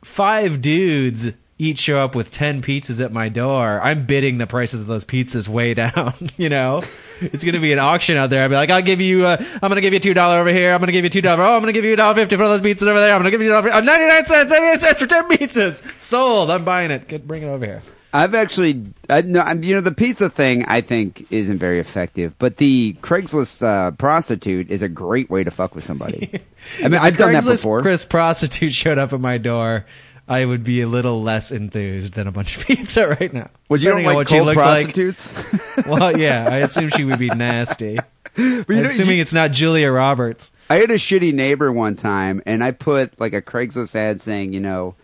five 0.04 0.62
dudes 0.62 1.30
each 1.58 1.80
show 1.80 1.98
up 1.98 2.14
with 2.14 2.30
ten 2.30 2.62
pizzas 2.62 3.04
at 3.04 3.12
my 3.12 3.28
door, 3.28 3.80
I'm 3.82 4.06
bidding 4.06 4.38
the 4.38 4.46
prices 4.46 4.80
of 4.82 4.86
those 4.86 5.04
pizzas 5.04 5.48
way 5.48 5.74
down. 5.74 6.14
you 6.36 6.48
know, 6.48 6.82
it's 7.20 7.44
going 7.44 7.54
to 7.54 7.60
be 7.60 7.72
an 7.72 7.78
auction 7.78 8.16
out 8.16 8.30
there. 8.30 8.42
I'll 8.42 8.48
be 8.48 8.54
like, 8.54 8.70
"I'll 8.70 8.82
give 8.82 9.00
you, 9.00 9.26
uh, 9.26 9.36
I'm 9.40 9.60
going 9.60 9.76
to 9.76 9.80
give 9.80 9.92
you 9.92 10.00
two 10.00 10.14
dollar 10.14 10.38
over 10.38 10.50
here. 10.50 10.72
I'm 10.72 10.78
going 10.78 10.86
to 10.86 10.92
give 10.92 11.04
you 11.04 11.10
two 11.10 11.22
dollar. 11.22 11.42
Oh, 11.42 11.54
I'm 11.54 11.60
going 11.60 11.72
to 11.72 11.72
give 11.72 11.84
you 11.84 11.92
a 11.92 11.96
dollar 11.96 12.14
fifty 12.14 12.36
for 12.36 12.48
those 12.48 12.60
pizzas 12.60 12.88
over 12.88 13.00
there. 13.00 13.14
I'm 13.14 13.22
going 13.22 13.30
to 13.32 13.38
give 13.38 13.42
you 13.42 13.50
a 13.50 13.62
dollar 13.62 13.82
ninety 13.82 14.06
nine 14.06 14.26
cents, 14.26 14.50
ninety 14.50 14.66
nine 14.66 14.80
cents 14.80 14.98
for 15.00 15.06
ten 15.06 15.28
pizzas. 15.28 16.00
Sold. 16.00 16.50
I'm 16.50 16.64
buying 16.64 16.90
it. 16.90 17.08
Get, 17.08 17.26
bring 17.26 17.42
it 17.42 17.46
over 17.46 17.64
here." 17.64 17.82
I've 18.12 18.34
actually, 18.34 18.86
I, 19.10 19.20
no, 19.20 19.40
I'm, 19.40 19.62
you 19.62 19.74
know, 19.74 19.82
the 19.82 19.92
pizza 19.92 20.30
thing 20.30 20.64
I 20.64 20.80
think 20.80 21.26
isn't 21.30 21.58
very 21.58 21.78
effective, 21.78 22.34
but 22.38 22.56
the 22.56 22.96
Craigslist 23.02 23.62
uh, 23.62 23.90
prostitute 23.92 24.70
is 24.70 24.80
a 24.80 24.88
great 24.88 25.28
way 25.28 25.44
to 25.44 25.50
fuck 25.50 25.74
with 25.74 25.84
somebody. 25.84 26.40
I 26.82 26.88
mean, 26.88 26.94
I've 26.94 27.18
done 27.18 27.34
that 27.34 27.44
before. 27.44 27.82
Chris 27.82 28.06
prostitute 28.06 28.72
showed 28.72 28.96
up 28.96 29.12
at 29.12 29.20
my 29.20 29.36
door, 29.36 29.84
I 30.28 30.44
would 30.44 30.62
be 30.62 30.82
a 30.82 30.86
little 30.86 31.22
less 31.22 31.50
enthused 31.50 32.12
than 32.14 32.26
a 32.26 32.32
bunch 32.32 32.56
of 32.58 32.66
pizza 32.66 33.08
right 33.08 33.32
now. 33.32 33.48
Would 33.70 33.80
you 33.82 33.90
don't 33.90 34.04
like 34.04 34.14
what 34.14 34.28
she 34.28 34.36
cold 34.36 34.46
looked 34.46 34.56
prostitutes? 34.58 35.34
like. 35.52 35.86
Well, 35.86 36.18
yeah, 36.18 36.48
I 36.50 36.56
assume 36.66 36.90
she 36.90 37.04
would 37.04 37.18
be 37.18 37.30
nasty. 37.30 37.96
But 37.96 38.42
you 38.42 38.64
I'm 38.68 38.82
know, 38.82 38.88
assuming 38.90 39.16
you- 39.16 39.22
it's 39.22 39.32
not 39.32 39.52
Julia 39.52 39.90
Roberts. 39.90 40.52
I 40.70 40.76
had 40.76 40.90
a 40.90 40.94
shitty 40.96 41.32
neighbor 41.32 41.72
one 41.72 41.96
time, 41.96 42.42
and 42.44 42.62
I 42.62 42.72
put 42.72 43.18
like 43.18 43.32
a 43.32 43.40
Craigslist 43.40 43.94
ad 43.94 44.20
saying, 44.20 44.52
you 44.52 44.60
know, 44.60 44.94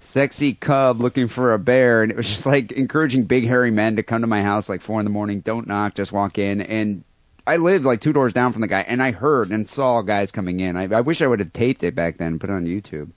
sexy 0.00 0.54
cub 0.54 1.00
looking 1.00 1.28
for 1.28 1.52
a 1.54 1.58
bear, 1.58 2.02
and 2.02 2.10
it 2.10 2.16
was 2.16 2.28
just 2.28 2.46
like 2.46 2.72
encouraging 2.72 3.24
big 3.24 3.46
hairy 3.46 3.70
men 3.70 3.94
to 3.96 4.02
come 4.02 4.20
to 4.22 4.26
my 4.26 4.42
house 4.42 4.68
like 4.68 4.80
four 4.80 4.98
in 5.00 5.04
the 5.04 5.10
morning. 5.10 5.40
Don't 5.40 5.68
knock, 5.68 5.94
just 5.94 6.10
walk 6.12 6.36
in. 6.38 6.60
And 6.60 7.04
I 7.46 7.56
lived 7.56 7.84
like 7.84 8.00
two 8.00 8.12
doors 8.12 8.32
down 8.32 8.52
from 8.52 8.60
the 8.60 8.66
guy, 8.66 8.80
and 8.80 9.02
I 9.02 9.12
heard 9.12 9.50
and 9.50 9.68
saw 9.68 10.02
guys 10.02 10.32
coming 10.32 10.60
in. 10.60 10.76
I, 10.76 10.84
I 10.96 11.00
wish 11.00 11.22
I 11.22 11.26
would 11.28 11.38
have 11.40 11.52
taped 11.52 11.82
it 11.84 11.94
back 11.94 12.18
then 12.18 12.32
and 12.32 12.40
put 12.40 12.50
it 12.50 12.54
on 12.54 12.64
YouTube. 12.66 13.10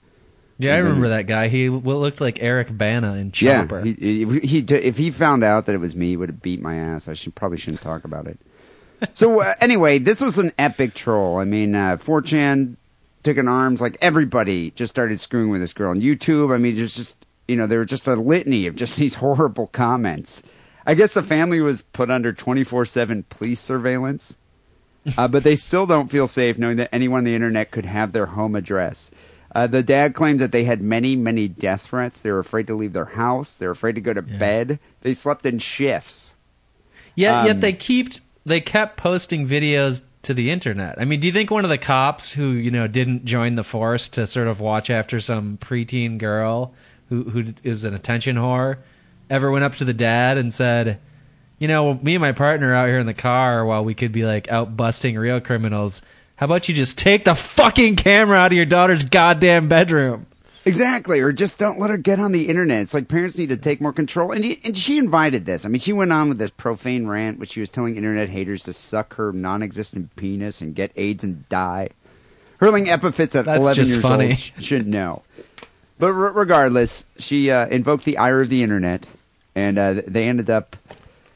Yeah, 0.58 0.74
I 0.74 0.78
remember 0.78 1.08
that 1.08 1.26
guy. 1.26 1.48
He 1.48 1.68
looked 1.68 2.20
like 2.20 2.42
Eric 2.42 2.76
Bana 2.76 3.14
in 3.14 3.32
Yeah, 3.36 3.62
Chopper. 3.62 3.82
he, 3.82 3.92
he, 4.24 4.40
he 4.40 4.58
if 4.58 4.96
he 4.98 5.10
found 5.10 5.42
out 5.42 5.66
that 5.66 5.74
it 5.74 5.78
was 5.78 5.96
me, 5.96 6.08
he 6.10 6.16
would 6.16 6.28
have 6.28 6.42
beat 6.42 6.60
my 6.60 6.76
ass. 6.76 7.08
I 7.08 7.14
should 7.14 7.34
probably 7.34 7.58
shouldn't 7.58 7.82
talk 7.82 8.04
about 8.04 8.26
it. 8.26 8.38
so 9.14 9.40
uh, 9.40 9.54
anyway, 9.60 9.98
this 9.98 10.20
was 10.20 10.38
an 10.38 10.52
epic 10.58 10.94
troll. 10.94 11.38
I 11.38 11.44
mean, 11.44 11.74
uh, 11.74 11.96
4chan 11.96 12.76
took 13.24 13.36
an 13.36 13.48
arms. 13.48 13.80
Like 13.80 13.96
everybody 14.00 14.70
just 14.72 14.92
started 14.92 15.18
screwing 15.18 15.50
with 15.50 15.60
this 15.60 15.72
girl 15.72 15.90
on 15.90 16.00
YouTube. 16.00 16.54
I 16.54 16.58
mean, 16.58 16.76
just 16.76 16.96
just 16.96 17.16
you 17.48 17.56
know, 17.56 17.66
there 17.66 17.78
were 17.80 17.84
just 17.84 18.06
a 18.06 18.14
litany 18.14 18.66
of 18.66 18.76
just 18.76 18.96
these 18.98 19.14
horrible 19.14 19.66
comments. 19.68 20.42
I 20.86 20.94
guess 20.94 21.14
the 21.14 21.22
family 21.22 21.60
was 21.60 21.82
put 21.82 22.10
under 22.10 22.32
24/7 22.32 23.24
police 23.28 23.60
surveillance. 23.60 24.36
Uh, 25.18 25.26
but 25.26 25.42
they 25.42 25.56
still 25.56 25.84
don't 25.84 26.12
feel 26.12 26.28
safe 26.28 26.56
knowing 26.56 26.76
that 26.76 26.88
anyone 26.94 27.18
on 27.18 27.24
the 27.24 27.34
internet 27.34 27.72
could 27.72 27.84
have 27.84 28.12
their 28.12 28.26
home 28.26 28.54
address. 28.54 29.10
Uh, 29.54 29.66
the 29.66 29.82
dad 29.82 30.14
claims 30.14 30.40
that 30.40 30.50
they 30.52 30.64
had 30.64 30.80
many, 30.80 31.14
many 31.14 31.46
death 31.46 31.82
threats. 31.88 32.20
They 32.20 32.30
were 32.30 32.38
afraid 32.38 32.66
to 32.68 32.74
leave 32.74 32.94
their 32.94 33.04
house. 33.04 33.54
They 33.54 33.66
were 33.66 33.72
afraid 33.72 33.94
to 33.96 34.00
go 34.00 34.14
to 34.14 34.24
Yeah. 34.26 34.38
bed. 34.38 34.78
They 35.02 35.12
slept 35.12 35.44
in 35.44 35.58
shifts. 35.58 36.34
Yet, 37.14 37.34
Um, 37.34 37.46
yet 37.46 37.60
they 37.60 37.72
kept 37.72 38.20
they 38.44 38.60
kept 38.60 38.96
posting 38.96 39.46
videos 39.46 40.02
to 40.22 40.34
the 40.34 40.50
internet. 40.50 40.96
I 41.00 41.04
mean, 41.04 41.20
do 41.20 41.26
you 41.28 41.32
think 41.32 41.50
one 41.50 41.64
of 41.64 41.70
the 41.70 41.78
cops 41.78 42.32
who 42.32 42.50
you 42.50 42.70
know 42.70 42.86
didn't 42.86 43.24
join 43.24 43.54
the 43.56 43.62
force 43.64 44.08
to 44.10 44.26
sort 44.26 44.48
of 44.48 44.60
watch 44.60 44.88
after 44.88 45.20
some 45.20 45.58
preteen 45.60 46.16
girl 46.18 46.72
who 47.10 47.24
who 47.24 47.44
is 47.62 47.84
an 47.84 47.92
attention 47.94 48.36
whore 48.36 48.78
ever 49.28 49.50
went 49.50 49.64
up 49.64 49.74
to 49.76 49.84
the 49.84 49.92
dad 49.94 50.38
and 50.38 50.52
said, 50.54 50.98
you 51.58 51.68
know, 51.68 51.94
me 52.02 52.14
and 52.14 52.22
my 52.22 52.32
partner 52.32 52.70
are 52.70 52.74
out 52.74 52.88
here 52.88 52.98
in 52.98 53.06
the 53.06 53.14
car 53.14 53.64
while 53.64 53.84
we 53.84 53.94
could 53.94 54.12
be 54.12 54.24
like 54.24 54.50
out 54.50 54.76
busting 54.76 55.16
real 55.16 55.40
criminals. 55.40 56.00
How 56.36 56.46
about 56.46 56.68
you 56.68 56.74
just 56.74 56.98
take 56.98 57.24
the 57.24 57.34
fucking 57.34 57.96
camera 57.96 58.36
out 58.38 58.52
of 58.52 58.56
your 58.56 58.66
daughter's 58.66 59.04
goddamn 59.04 59.68
bedroom? 59.68 60.26
Exactly, 60.64 61.20
or 61.20 61.32
just 61.32 61.58
don't 61.58 61.78
let 61.80 61.90
her 61.90 61.96
get 61.96 62.20
on 62.20 62.30
the 62.32 62.48
internet. 62.48 62.82
It's 62.82 62.94
like 62.94 63.08
parents 63.08 63.36
need 63.36 63.48
to 63.48 63.56
take 63.56 63.80
more 63.80 63.92
control. 63.92 64.30
And, 64.30 64.44
he, 64.44 64.60
and 64.64 64.78
she 64.78 64.96
invited 64.96 65.44
this. 65.44 65.64
I 65.64 65.68
mean, 65.68 65.80
she 65.80 65.92
went 65.92 66.12
on 66.12 66.28
with 66.28 66.38
this 66.38 66.50
profane 66.50 67.06
rant, 67.08 67.38
which 67.40 67.50
she 67.50 67.60
was 67.60 67.68
telling 67.70 67.96
internet 67.96 68.28
haters 68.28 68.62
to 68.64 68.72
suck 68.72 69.14
her 69.14 69.32
non-existent 69.32 70.14
penis 70.14 70.60
and 70.60 70.74
get 70.74 70.92
AIDS 70.94 71.24
and 71.24 71.48
die, 71.48 71.88
hurling 72.58 72.88
epithets 72.88 73.34
at 73.34 73.44
That's 73.44 73.64
11 73.64 73.74
just 73.76 73.90
years 73.92 74.02
funny. 74.02 74.28
old. 74.30 74.38
Sh- 74.38 74.52
Should 74.60 74.86
know. 74.86 75.22
But 75.98 76.12
re- 76.12 76.30
regardless, 76.32 77.06
she 77.18 77.50
uh, 77.50 77.66
invoked 77.66 78.04
the 78.04 78.18
ire 78.18 78.40
of 78.40 78.48
the 78.48 78.62
internet, 78.62 79.04
and 79.56 79.78
uh, 79.78 80.02
they 80.06 80.28
ended 80.28 80.48
up 80.48 80.76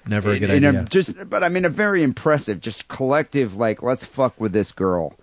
Never 0.06 0.30
a 0.30 0.38
good 0.38 0.50
in 0.50 0.64
idea. 0.64 0.82
A, 0.82 0.84
just, 0.84 1.28
but 1.28 1.42
I 1.42 1.48
mean, 1.48 1.64
a 1.64 1.70
very 1.70 2.02
impressive, 2.02 2.60
just 2.60 2.88
collective, 2.88 3.54
like 3.56 3.82
let's 3.82 4.04
fuck 4.04 4.38
with 4.40 4.52
this 4.52 4.72
girl. 4.72 5.14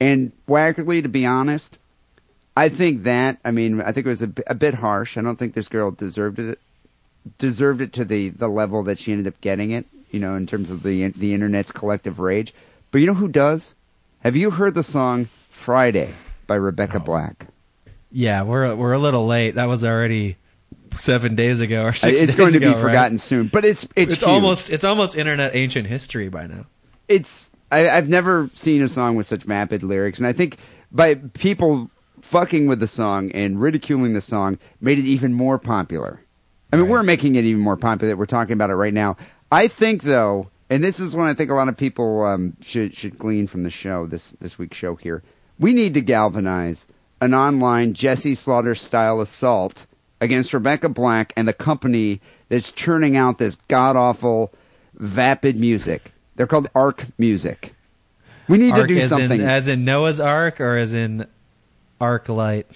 And 0.00 0.32
Wackerly, 0.48 1.02
to 1.02 1.08
be 1.08 1.24
honest, 1.24 1.78
I 2.56 2.68
think 2.68 3.04
that 3.04 3.38
I 3.44 3.50
mean, 3.50 3.80
I 3.80 3.92
think 3.92 4.06
it 4.06 4.10
was 4.10 4.22
a, 4.22 4.32
a 4.46 4.54
bit 4.54 4.74
harsh. 4.74 5.16
I 5.16 5.22
don't 5.22 5.38
think 5.38 5.54
this 5.54 5.68
girl 5.68 5.90
deserved 5.90 6.38
it, 6.38 6.58
deserved 7.38 7.80
it 7.80 7.92
to 7.94 8.04
the 8.04 8.30
the 8.30 8.48
level 8.48 8.82
that 8.84 8.98
she 8.98 9.12
ended 9.12 9.32
up 9.32 9.40
getting 9.40 9.70
it. 9.70 9.86
You 10.10 10.20
know, 10.20 10.34
in 10.34 10.46
terms 10.46 10.70
of 10.70 10.82
the 10.82 11.08
the 11.10 11.34
internet's 11.34 11.72
collective 11.72 12.18
rage. 12.18 12.52
But 12.90 12.98
you 12.98 13.06
know 13.06 13.14
who 13.14 13.28
does? 13.28 13.74
Have 14.20 14.36
you 14.36 14.50
heard 14.50 14.74
the 14.74 14.82
song 14.82 15.28
"Friday" 15.50 16.14
by 16.46 16.56
Rebecca 16.56 17.00
Black? 17.00 17.46
yeah, 18.12 18.42
we're 18.42 18.74
we're 18.74 18.92
a 18.92 18.98
little 18.98 19.26
late. 19.26 19.54
That 19.54 19.68
was 19.68 19.84
already 19.84 20.36
seven 20.96 21.34
days 21.34 21.60
ago 21.60 21.84
or 21.84 21.92
six. 21.92 22.20
it's 22.20 22.34
going 22.34 22.52
to 22.52 22.60
be 22.60 22.66
ago, 22.66 22.74
right? 22.74 22.82
forgotten 22.82 23.18
soon, 23.18 23.48
but 23.48 23.64
it's 23.64 23.86
it's, 23.96 24.12
It's 24.12 24.22
almost 24.22 24.70
it's 24.70 24.84
almost 24.84 25.16
internet 25.16 25.54
ancient 25.54 25.86
history 25.86 26.28
by 26.28 26.46
now. 26.46 26.66
it's 27.08 27.50
I, 27.70 27.88
I've 27.90 28.08
never 28.08 28.50
seen 28.54 28.82
a 28.82 28.88
song 28.88 29.16
with 29.16 29.26
such 29.26 29.44
vapid 29.44 29.82
lyrics, 29.82 30.18
and 30.18 30.26
I 30.26 30.32
think 30.32 30.58
by 30.90 31.14
people 31.14 31.90
fucking 32.20 32.66
with 32.66 32.80
the 32.80 32.88
song 32.88 33.30
and 33.32 33.60
ridiculing 33.60 34.14
the 34.14 34.20
song 34.20 34.58
made 34.80 34.98
it 34.98 35.04
even 35.04 35.34
more 35.34 35.58
popular. 35.58 36.20
I 36.72 36.76
mean, 36.76 36.88
we're 36.88 37.02
making 37.02 37.34
it 37.36 37.44
even 37.44 37.60
more 37.60 37.76
popular. 37.76 38.16
We're 38.16 38.26
talking 38.26 38.54
about 38.54 38.70
it 38.70 38.74
right 38.74 38.94
now. 38.94 39.16
I 39.50 39.68
think, 39.68 40.04
though, 40.04 40.50
and 40.70 40.82
this 40.82 41.00
is 41.00 41.14
what 41.14 41.26
I 41.26 41.34
think 41.34 41.50
a 41.50 41.54
lot 41.54 41.68
of 41.68 41.76
people 41.76 42.22
um, 42.22 42.56
should 42.62 42.96
should 42.96 43.18
glean 43.18 43.46
from 43.46 43.62
the 43.62 43.70
show 43.70 44.06
this 44.06 44.30
this 44.40 44.58
week's 44.58 44.76
show 44.76 44.94
here. 44.96 45.22
We 45.58 45.74
need 45.74 45.94
to 45.94 46.00
galvanize 46.00 46.86
an 47.20 47.34
online 47.34 47.92
Jessie 47.92 48.34
Slaughter 48.34 48.74
style 48.74 49.20
assault 49.20 49.86
against 50.22 50.54
Rebecca 50.54 50.88
Black 50.88 51.32
and 51.36 51.46
the 51.46 51.52
company 51.52 52.20
that's 52.48 52.72
churning 52.72 53.16
out 53.16 53.36
this 53.38 53.56
god 53.68 53.96
awful 53.96 54.54
vapid 54.94 55.58
music. 55.58 56.12
They're 56.36 56.46
called 56.46 56.68
Ark 56.74 57.04
Music. 57.18 57.74
We 58.48 58.56
need 58.56 58.72
Ark 58.72 58.88
to 58.88 58.94
do 58.94 58.98
as 59.00 59.08
something. 59.10 59.40
in 59.40 59.46
as 59.46 59.68
in 59.68 59.84
Noah's 59.84 60.20
Ark 60.20 60.60
or 60.60 60.76
as 60.76 60.94
in 60.94 61.26
Arc 62.00 62.28
Light. 62.28 62.66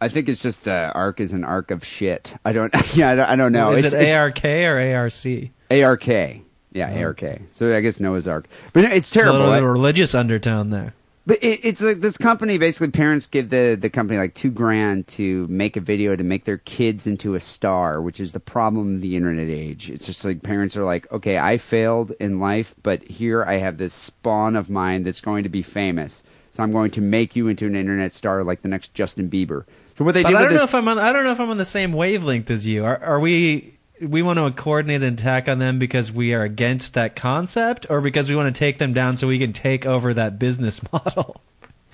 I 0.00 0.08
think 0.08 0.28
it's 0.28 0.42
just 0.42 0.66
uh, 0.66 0.92
Arc 0.94 1.20
is 1.20 1.32
an 1.32 1.44
arc 1.44 1.70
of 1.70 1.84
shit. 1.84 2.32
I 2.44 2.52
don't. 2.52 2.74
Yeah, 2.94 3.10
I 3.10 3.14
don't, 3.14 3.28
I 3.28 3.36
don't 3.36 3.52
know. 3.52 3.72
Is 3.72 3.84
it's, 3.84 3.94
it 3.94 4.12
ARK 4.12 4.44
or 4.44 4.78
ARC? 4.96 5.50
ARK. 5.70 6.42
Yeah, 6.72 7.04
ARK. 7.04 7.22
So 7.52 7.74
I 7.74 7.80
guess 7.80 8.00
Noah's 8.00 8.26
Ark. 8.26 8.48
But 8.72 8.84
it's 8.84 9.12
There's 9.12 9.26
a 9.26 9.30
terrible. 9.30 9.38
little 9.50 9.52
I- 9.52 9.58
religious 9.58 10.14
undertone 10.14 10.70
there. 10.70 10.94
But 11.30 11.44
it, 11.44 11.64
it's 11.64 11.80
like 11.80 12.00
this 12.00 12.18
company 12.18 12.58
basically 12.58 12.90
parents 12.90 13.28
give 13.28 13.50
the 13.50 13.78
the 13.80 13.88
company 13.88 14.18
like 14.18 14.34
two 14.34 14.50
grand 14.50 15.06
to 15.08 15.46
make 15.46 15.76
a 15.76 15.80
video 15.80 16.16
to 16.16 16.24
make 16.24 16.42
their 16.42 16.58
kids 16.58 17.06
into 17.06 17.36
a 17.36 17.40
star, 17.40 18.02
which 18.02 18.18
is 18.18 18.32
the 18.32 18.40
problem 18.40 18.96
of 18.96 19.00
the 19.00 19.14
internet 19.14 19.48
age. 19.48 19.90
It's 19.90 20.06
just 20.06 20.24
like 20.24 20.42
parents 20.42 20.76
are 20.76 20.82
like, 20.82 21.08
okay, 21.12 21.38
I 21.38 21.56
failed 21.56 22.10
in 22.18 22.40
life, 22.40 22.74
but 22.82 23.04
here 23.04 23.44
I 23.44 23.58
have 23.58 23.78
this 23.78 23.94
spawn 23.94 24.56
of 24.56 24.68
mine 24.68 25.04
that's 25.04 25.20
going 25.20 25.44
to 25.44 25.48
be 25.48 25.62
famous, 25.62 26.24
so 26.50 26.64
I'm 26.64 26.72
going 26.72 26.90
to 26.90 27.00
make 27.00 27.36
you 27.36 27.46
into 27.46 27.64
an 27.64 27.76
internet 27.76 28.12
star 28.12 28.42
like 28.42 28.62
the 28.62 28.68
next 28.68 28.92
Justin 28.94 29.30
Bieber. 29.30 29.66
So 29.96 30.04
what 30.04 30.14
they 30.14 30.24
But 30.24 30.30
do 30.30 30.36
I 30.36 30.42
don't 30.42 30.54
know 30.54 30.58
this, 30.58 30.70
if 30.70 30.74
I'm 30.74 30.88
on. 30.88 30.98
I 30.98 31.12
don't 31.12 31.22
know 31.22 31.30
if 31.30 31.38
I'm 31.38 31.50
on 31.50 31.58
the 31.58 31.64
same 31.64 31.92
wavelength 31.92 32.50
as 32.50 32.66
you. 32.66 32.84
Are, 32.84 32.98
are 33.04 33.20
we? 33.20 33.78
We 34.00 34.22
want 34.22 34.38
to 34.38 34.50
coordinate 34.62 35.02
an 35.02 35.14
attack 35.14 35.48
on 35.48 35.58
them 35.58 35.78
because 35.78 36.10
we 36.10 36.32
are 36.34 36.42
against 36.42 36.94
that 36.94 37.16
concept, 37.16 37.86
or 37.90 38.00
because 38.00 38.28
we 38.30 38.36
want 38.36 38.54
to 38.54 38.58
take 38.58 38.78
them 38.78 38.92
down 38.94 39.16
so 39.16 39.26
we 39.26 39.38
can 39.38 39.52
take 39.52 39.84
over 39.86 40.14
that 40.14 40.38
business 40.38 40.80
model? 40.92 41.40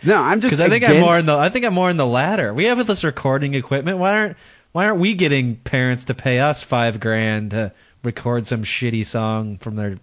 no, 0.05 0.16
I'm 0.23 0.40
just 0.40 0.53
Because 0.53 0.61
I 0.61 0.69
think 0.69 0.88
I'm 0.88 1.01
more 1.01 1.19
in 1.19 1.27
the. 1.27 1.37
I 1.37 1.49
think 1.49 1.64
I'm 1.64 1.75
more 1.75 1.90
in 1.90 1.97
the 1.97 2.07
latter. 2.07 2.55
We 2.55 2.66
have 2.66 2.87
this 2.87 3.03
recording 3.05 3.55
equipment. 3.55 3.99
Why 3.99 4.12
aren't 4.16 4.37
Why 4.73 4.87
aren't 4.87 5.01
we 5.01 5.14
getting 5.14 5.57
parents 5.57 6.05
to 6.07 6.14
pay 6.14 6.38
us 6.38 6.62
five 6.62 7.01
grand 7.01 7.51
to 7.51 7.73
record 8.05 8.47
some 8.47 8.62
shitty 8.62 9.05
song 9.05 9.59
from 9.59 9.75
their 9.77 9.99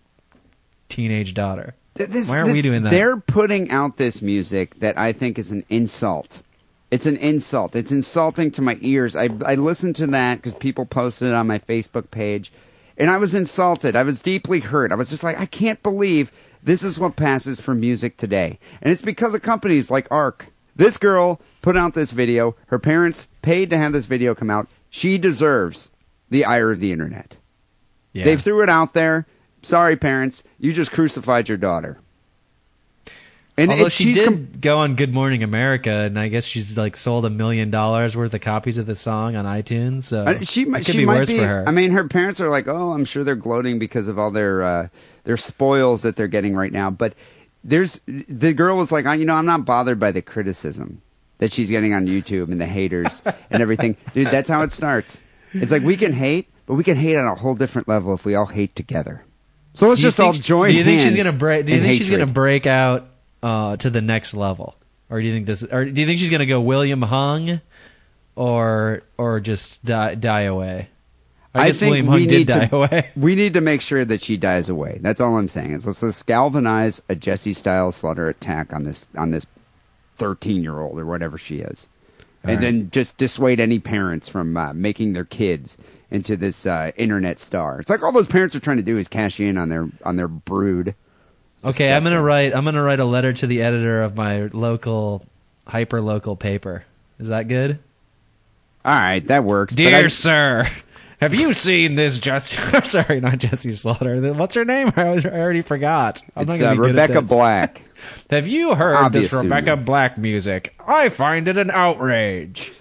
teenage 0.90 1.34
daughter? 1.34 1.74
This- 1.94 2.28
Why 2.28 2.38
aren't 2.38 2.48
this- 2.48 2.54
we 2.56 2.62
doing 2.64 2.84
that? 2.84 2.90
They're 2.90 3.18
putting 3.18 3.72
out 3.72 3.98
this 3.98 4.22
music 4.22 4.80
that 4.80 4.98
I 4.98 5.14
think 5.14 5.38
is 5.40 5.52
an 5.52 5.64
insult. 5.70 6.42
It's 6.94 7.08
an 7.08 7.18
insult. 7.18 7.76
It's 7.76 7.92
insulting 7.92 8.52
to 8.52 8.62
my 8.62 8.78
ears. 8.82 9.16
I 9.16 9.28
I 9.44 9.56
listened 9.56 9.96
to 9.96 10.06
that 10.06 10.36
because 10.36 10.54
people 10.54 10.86
posted 10.86 11.30
it 11.30 11.34
on 11.34 11.48
my 11.48 11.58
Facebook 11.58 12.12
page, 12.12 12.54
and 13.00 13.10
I 13.10 13.18
was 13.18 13.34
insulted. 13.34 13.96
I 13.96 14.04
was 14.04 14.22
deeply 14.22 14.60
hurt. 14.60 14.92
I 14.92 14.96
was 14.96 15.10
just 15.10 15.24
like, 15.24 15.40
I 15.40 15.48
can't 15.48 15.82
believe 15.82 16.32
this 16.62 16.84
is 16.84 17.00
what 17.00 17.16
passes 17.16 17.60
for 17.60 17.74
music 17.74 18.16
today, 18.16 18.60
and 18.80 18.94
it's 18.94 19.02
because 19.02 19.34
of 19.34 19.42
companies 19.42 19.90
like 19.90 20.08
Ark. 20.12 20.50
This 20.76 20.98
girl 20.98 21.42
put 21.64 21.76
out 21.76 21.96
this 21.96 22.12
video. 22.12 22.56
Her 22.68 22.78
parents 22.78 23.28
paid 23.42 23.72
to 23.72 23.78
have 23.80 23.92
this 23.92 24.06
video 24.06 24.36
come 24.36 24.52
out. 24.52 24.68
She 24.92 25.18
deserves 25.18 25.90
the 26.30 26.46
ire 26.46 26.72
of 26.72 26.80
the 26.80 26.92
internet. 26.92 27.38
Yeah. 28.12 28.26
They 28.26 28.38
threw 28.38 28.62
it 28.62 28.70
out 28.70 28.94
there. 28.94 29.26
Sorry, 29.64 29.96
parents, 29.96 30.44
you 30.60 30.72
just 30.72 30.92
crucified 30.92 31.50
your 31.50 31.58
daughter. 31.58 31.98
And 33.56 33.70
Although 33.70 33.86
it- 33.86 33.92
she 33.92 34.06
she's 34.06 34.16
did 34.18 34.26
com- 34.26 34.48
go 34.60 34.80
on 34.80 34.96
Good 34.96 35.14
Morning 35.14 35.44
America, 35.44 35.92
and 35.92 36.18
I 36.18 36.28
guess 36.28 36.44
she's 36.44 36.76
like 36.78 36.96
sold 36.96 37.24
a 37.24 37.30
million 37.30 37.70
dollars 37.70 38.18
worth 38.18 38.34
of 38.34 38.42
copies 38.42 38.80
of 38.80 38.88
the 38.88 38.96
song 38.96 39.36
on 39.36 39.46
iTunes. 39.46 40.04
So 40.04 40.24
Uh, 40.24 40.42
she 40.42 40.66
might. 40.66 40.86
could 40.86 40.94
She 40.94 40.98
be 41.00 41.06
might 41.06 41.18
worse 41.20 41.30
be. 41.30 41.38
for 41.38 41.46
her. 41.46 41.64
I 41.68 41.72
mean, 41.72 41.92
her 41.92 42.08
parents 42.08 42.42
are 42.42 42.50
like, 42.50 42.68
oh, 42.68 42.94
I'm 42.94 43.06
sure 43.06 43.24
they're 43.24 43.36
gloating 43.36 43.78
because 43.78 44.08
of 44.08 44.18
all 44.18 44.32
their 44.32 44.64
uh, 44.64 44.88
their 45.26 45.38
spoils 45.38 46.02
that 46.02 46.16
they're 46.16 46.28
getting 46.28 46.56
right 46.56 46.72
now. 46.72 46.90
But 46.90 47.14
there's 47.64 48.02
the 48.08 48.54
girl 48.54 48.76
was 48.76 48.92
like, 48.92 49.06
oh, 49.06 49.12
you 49.12 49.24
know, 49.26 49.36
I'm 49.36 49.46
not 49.46 49.66
bothered 49.66 50.00
by 50.00 50.12
the 50.12 50.22
criticism 50.24 51.02
that 51.38 51.52
she's 51.52 51.70
getting 51.70 51.94
on 51.94 52.08
YouTube 52.08 52.50
and 52.52 52.60
the 52.60 52.66
haters 52.66 53.22
and 53.52 53.62
everything. 53.62 53.98
Dude, 54.16 54.28
that's 54.30 54.50
how 54.50 54.64
it 54.64 54.72
starts. 54.72 55.22
It's 55.54 55.72
like 55.72 55.84
we 55.84 55.96
can 55.96 56.14
hate, 56.14 56.48
but 56.66 56.74
we 56.74 56.84
can 56.84 56.96
hate 56.98 57.18
on 57.18 57.26
a 57.28 57.36
whole 57.36 57.54
different 57.54 57.88
level 57.88 58.16
if 58.16 58.26
we 58.26 58.34
all 58.34 58.48
hate 58.48 58.76
together. 58.76 59.24
So 59.76 59.88
let's 59.90 60.02
just 60.02 60.20
all 60.20 60.34
join. 60.34 60.72
Do 60.72 60.76
you 60.76 60.84
think 60.84 61.02
she's 61.02 61.16
gonna 61.16 61.32
break? 61.34 61.68
Do 61.68 61.72
you 61.74 61.78
in 61.78 61.84
think 61.84 62.00
she's 62.00 62.10
gonna 62.10 62.26
break 62.26 62.66
out 62.66 63.08
uh, 63.44 63.78
to 63.78 63.90
the 63.90 64.02
next 64.02 64.34
level, 64.34 64.76
or 65.10 65.22
do 65.22 65.28
you 65.28 65.34
think 65.34 65.46
this? 65.46 65.64
Or 65.64 65.86
do 65.86 66.02
you 66.02 66.08
think 66.08 66.20
she's 66.20 66.32
gonna 66.32 66.46
go 66.46 66.62
William 66.62 67.02
Hung, 67.02 67.62
or 68.36 69.04
or 69.18 69.40
just 69.40 69.86
die 69.86 70.16
die 70.16 70.42
away? 70.42 70.90
I, 71.56 71.68
guess 71.68 71.80
think 71.80 71.90
William 71.92 72.08
we 72.08 72.20
Hung 72.22 72.28
did 72.28 72.48
die 72.48 72.66
to, 72.68 72.76
away. 72.78 73.12
We 73.16 73.36
need 73.36 73.54
to 73.54 73.62
make 73.62 73.82
sure 73.82 74.04
that 74.06 74.24
she 74.24 74.38
dies 74.38 74.70
away. 74.70 74.98
That's 75.02 75.20
all 75.20 75.38
I'm 75.38 75.50
saying. 75.50 75.72
Is 75.74 75.86
let's, 75.86 76.02
let's 76.02 76.24
galvanize 76.24 77.02
a 77.10 77.16
Jesse 77.16 77.54
Styles 77.54 77.96
slaughter 77.96 78.28
attack 78.28 78.74
on 78.74 78.86
this 78.86 79.08
on 79.16 79.32
this 79.32 79.46
13 80.18 80.64
year 80.64 80.80
old 80.80 80.98
or 80.98 81.06
whatever 81.06 81.38
she 81.38 81.60
is, 81.60 81.88
and 82.44 82.54
right. 82.54 82.62
then 82.62 82.90
just 82.90 83.18
dissuade 83.18 83.60
any 83.60 83.78
parents 83.80 84.28
from 84.28 84.58
uh, 84.58 84.74
making 84.74 85.14
their 85.14 85.26
kids 85.26 85.78
into 86.10 86.38
this 86.38 86.66
uh, 86.66 86.92
internet 86.96 87.40
star. 87.40 87.80
It's 87.80 87.90
like 87.90 88.04
all 88.04 88.12
those 88.12 88.28
parents 88.28 88.56
are 88.56 88.60
trying 88.60 88.78
to 88.78 88.84
do 88.84 88.98
is 88.98 89.08
cash 89.08 89.40
in 89.40 89.58
on 89.58 89.70
their 89.70 89.90
on 90.06 90.16
their 90.16 90.28
brood. 90.28 90.96
Okay, 91.66 91.94
I'm 91.94 92.04
gonna 92.04 92.22
write. 92.22 92.56
I'm 92.56 92.66
gonna 92.66 92.84
write 92.84 93.00
a 93.00 93.06
letter 93.06 93.34
to 93.34 93.48
the 93.48 93.62
editor 93.62 94.02
of 94.02 94.16
my 94.18 94.50
local 94.54 95.26
hyper 95.68 96.02
local 96.02 96.36
paper. 96.36 96.84
Is 97.20 97.30
that 97.30 97.48
good? 97.48 97.80
All 98.86 98.94
right, 98.94 99.26
that 99.28 99.44
works. 99.44 99.76
Dear 99.76 100.06
I- 100.06 100.08
sir, 100.08 100.70
have 101.22 101.34
you 101.34 101.54
seen 101.54 101.96
this 101.96 102.20
Jessie? 102.20 102.58
Sorry, 102.84 103.22
not 103.22 103.38
Jessie 103.38 103.74
Slaughter. 103.74 104.34
What's 104.34 104.56
her 104.56 104.66
name? 104.66 104.92
I 104.98 105.10
was- 105.12 105.26
I 105.26 105.30
already 105.40 105.62
forgot. 105.62 106.22
I'm 106.36 106.50
it's 106.50 106.62
uh, 106.62 106.74
be 106.74 106.80
Rebecca. 106.80 107.22
Black. 107.22 107.84
Have 108.30 108.48
you 108.48 108.76
heard 108.76 108.96
Obvious 108.98 109.32
this 109.32 109.44
Rebecca. 109.44 109.78
Black 109.78 110.18
music? 110.18 110.74
I 110.86 111.08
find 111.08 111.48
it 111.48 111.58
an 111.58 111.72
outrage. 111.72 112.74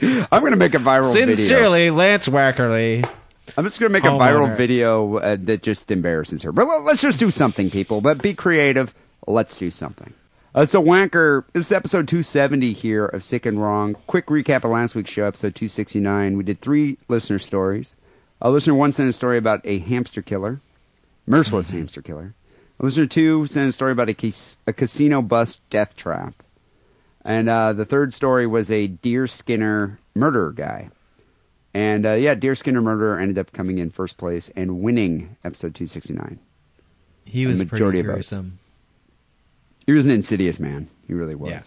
I'm 0.00 0.40
going 0.40 0.50
to 0.50 0.56
make 0.56 0.74
a 0.74 0.78
viral 0.78 1.12
video. 1.12 1.36
Sincerely, 1.36 1.90
Lance 1.90 2.26
Wackerly. 2.26 3.08
I'm 3.56 3.64
just 3.64 3.78
going 3.80 3.90
to 3.90 3.92
make 3.92 4.04
a 4.04 4.08
viral 4.18 4.46
video 4.56 5.16
uh, 5.18 5.36
that 5.40 5.62
just 5.62 5.90
embarrasses 5.90 6.42
her. 6.42 6.52
But 6.52 6.66
let- 6.68 6.82
let's 6.82 7.02
just 7.02 7.18
do 7.18 7.30
something, 7.30 7.70
people. 7.70 8.00
But 8.00 8.22
be 8.22 8.34
creative. 8.34 8.94
Let's 9.26 9.58
do 9.58 9.70
something. 9.70 10.14
Uh, 10.54 10.66
so, 10.66 10.82
Wanker, 10.82 11.44
this 11.52 11.66
is 11.66 11.72
episode 11.72 12.08
270 12.08 12.72
here 12.72 13.06
of 13.06 13.24
Sick 13.24 13.46
and 13.46 13.60
Wrong. 13.60 13.94
Quick 14.06 14.26
recap 14.26 14.64
of 14.64 14.70
last 14.70 14.94
week's 14.94 15.10
show, 15.10 15.24
episode 15.26 15.54
269. 15.54 16.36
We 16.36 16.44
did 16.44 16.60
three 16.60 16.98
listener 17.08 17.38
stories. 17.38 17.96
A 18.40 18.50
listener 18.50 18.74
one 18.74 18.92
sent 18.92 19.08
a 19.08 19.12
story 19.12 19.38
about 19.38 19.60
a 19.64 19.78
hamster 19.78 20.20
killer, 20.20 20.60
merciless 21.26 21.70
hamster 21.70 22.02
killer. 22.02 22.34
A 22.80 22.84
listener 22.84 23.06
two 23.06 23.46
sent 23.46 23.68
a 23.68 23.72
story 23.72 23.92
about 23.92 24.08
a, 24.08 24.14
cas- 24.14 24.58
a 24.66 24.72
casino 24.72 25.22
bus 25.22 25.60
death 25.70 25.94
trap. 25.96 26.34
And 27.24 27.48
uh, 27.48 27.72
the 27.72 27.84
third 27.84 28.12
story 28.12 28.46
was 28.46 28.70
a 28.70 28.88
deer 28.88 29.26
skinner 29.26 29.98
murderer 30.14 30.52
guy. 30.52 30.90
And 31.74 32.04
uh, 32.04 32.12
yeah, 32.12 32.34
Deerskinner 32.34 32.82
Murderer 32.82 33.18
ended 33.18 33.38
up 33.38 33.52
coming 33.52 33.78
in 33.78 33.90
first 33.90 34.18
place 34.18 34.50
and 34.54 34.82
winning 34.82 35.36
episode 35.44 35.74
269. 35.74 36.38
He 37.24 37.46
was 37.46 37.58
majority 37.58 37.98
pretty 37.98 38.00
of 38.00 38.14
gruesome. 38.14 38.58
He 39.86 39.92
was 39.92 40.06
an 40.06 40.12
insidious 40.12 40.60
man. 40.60 40.88
He 41.06 41.14
really 41.14 41.34
was. 41.34 41.48
Yeah. 41.50 41.62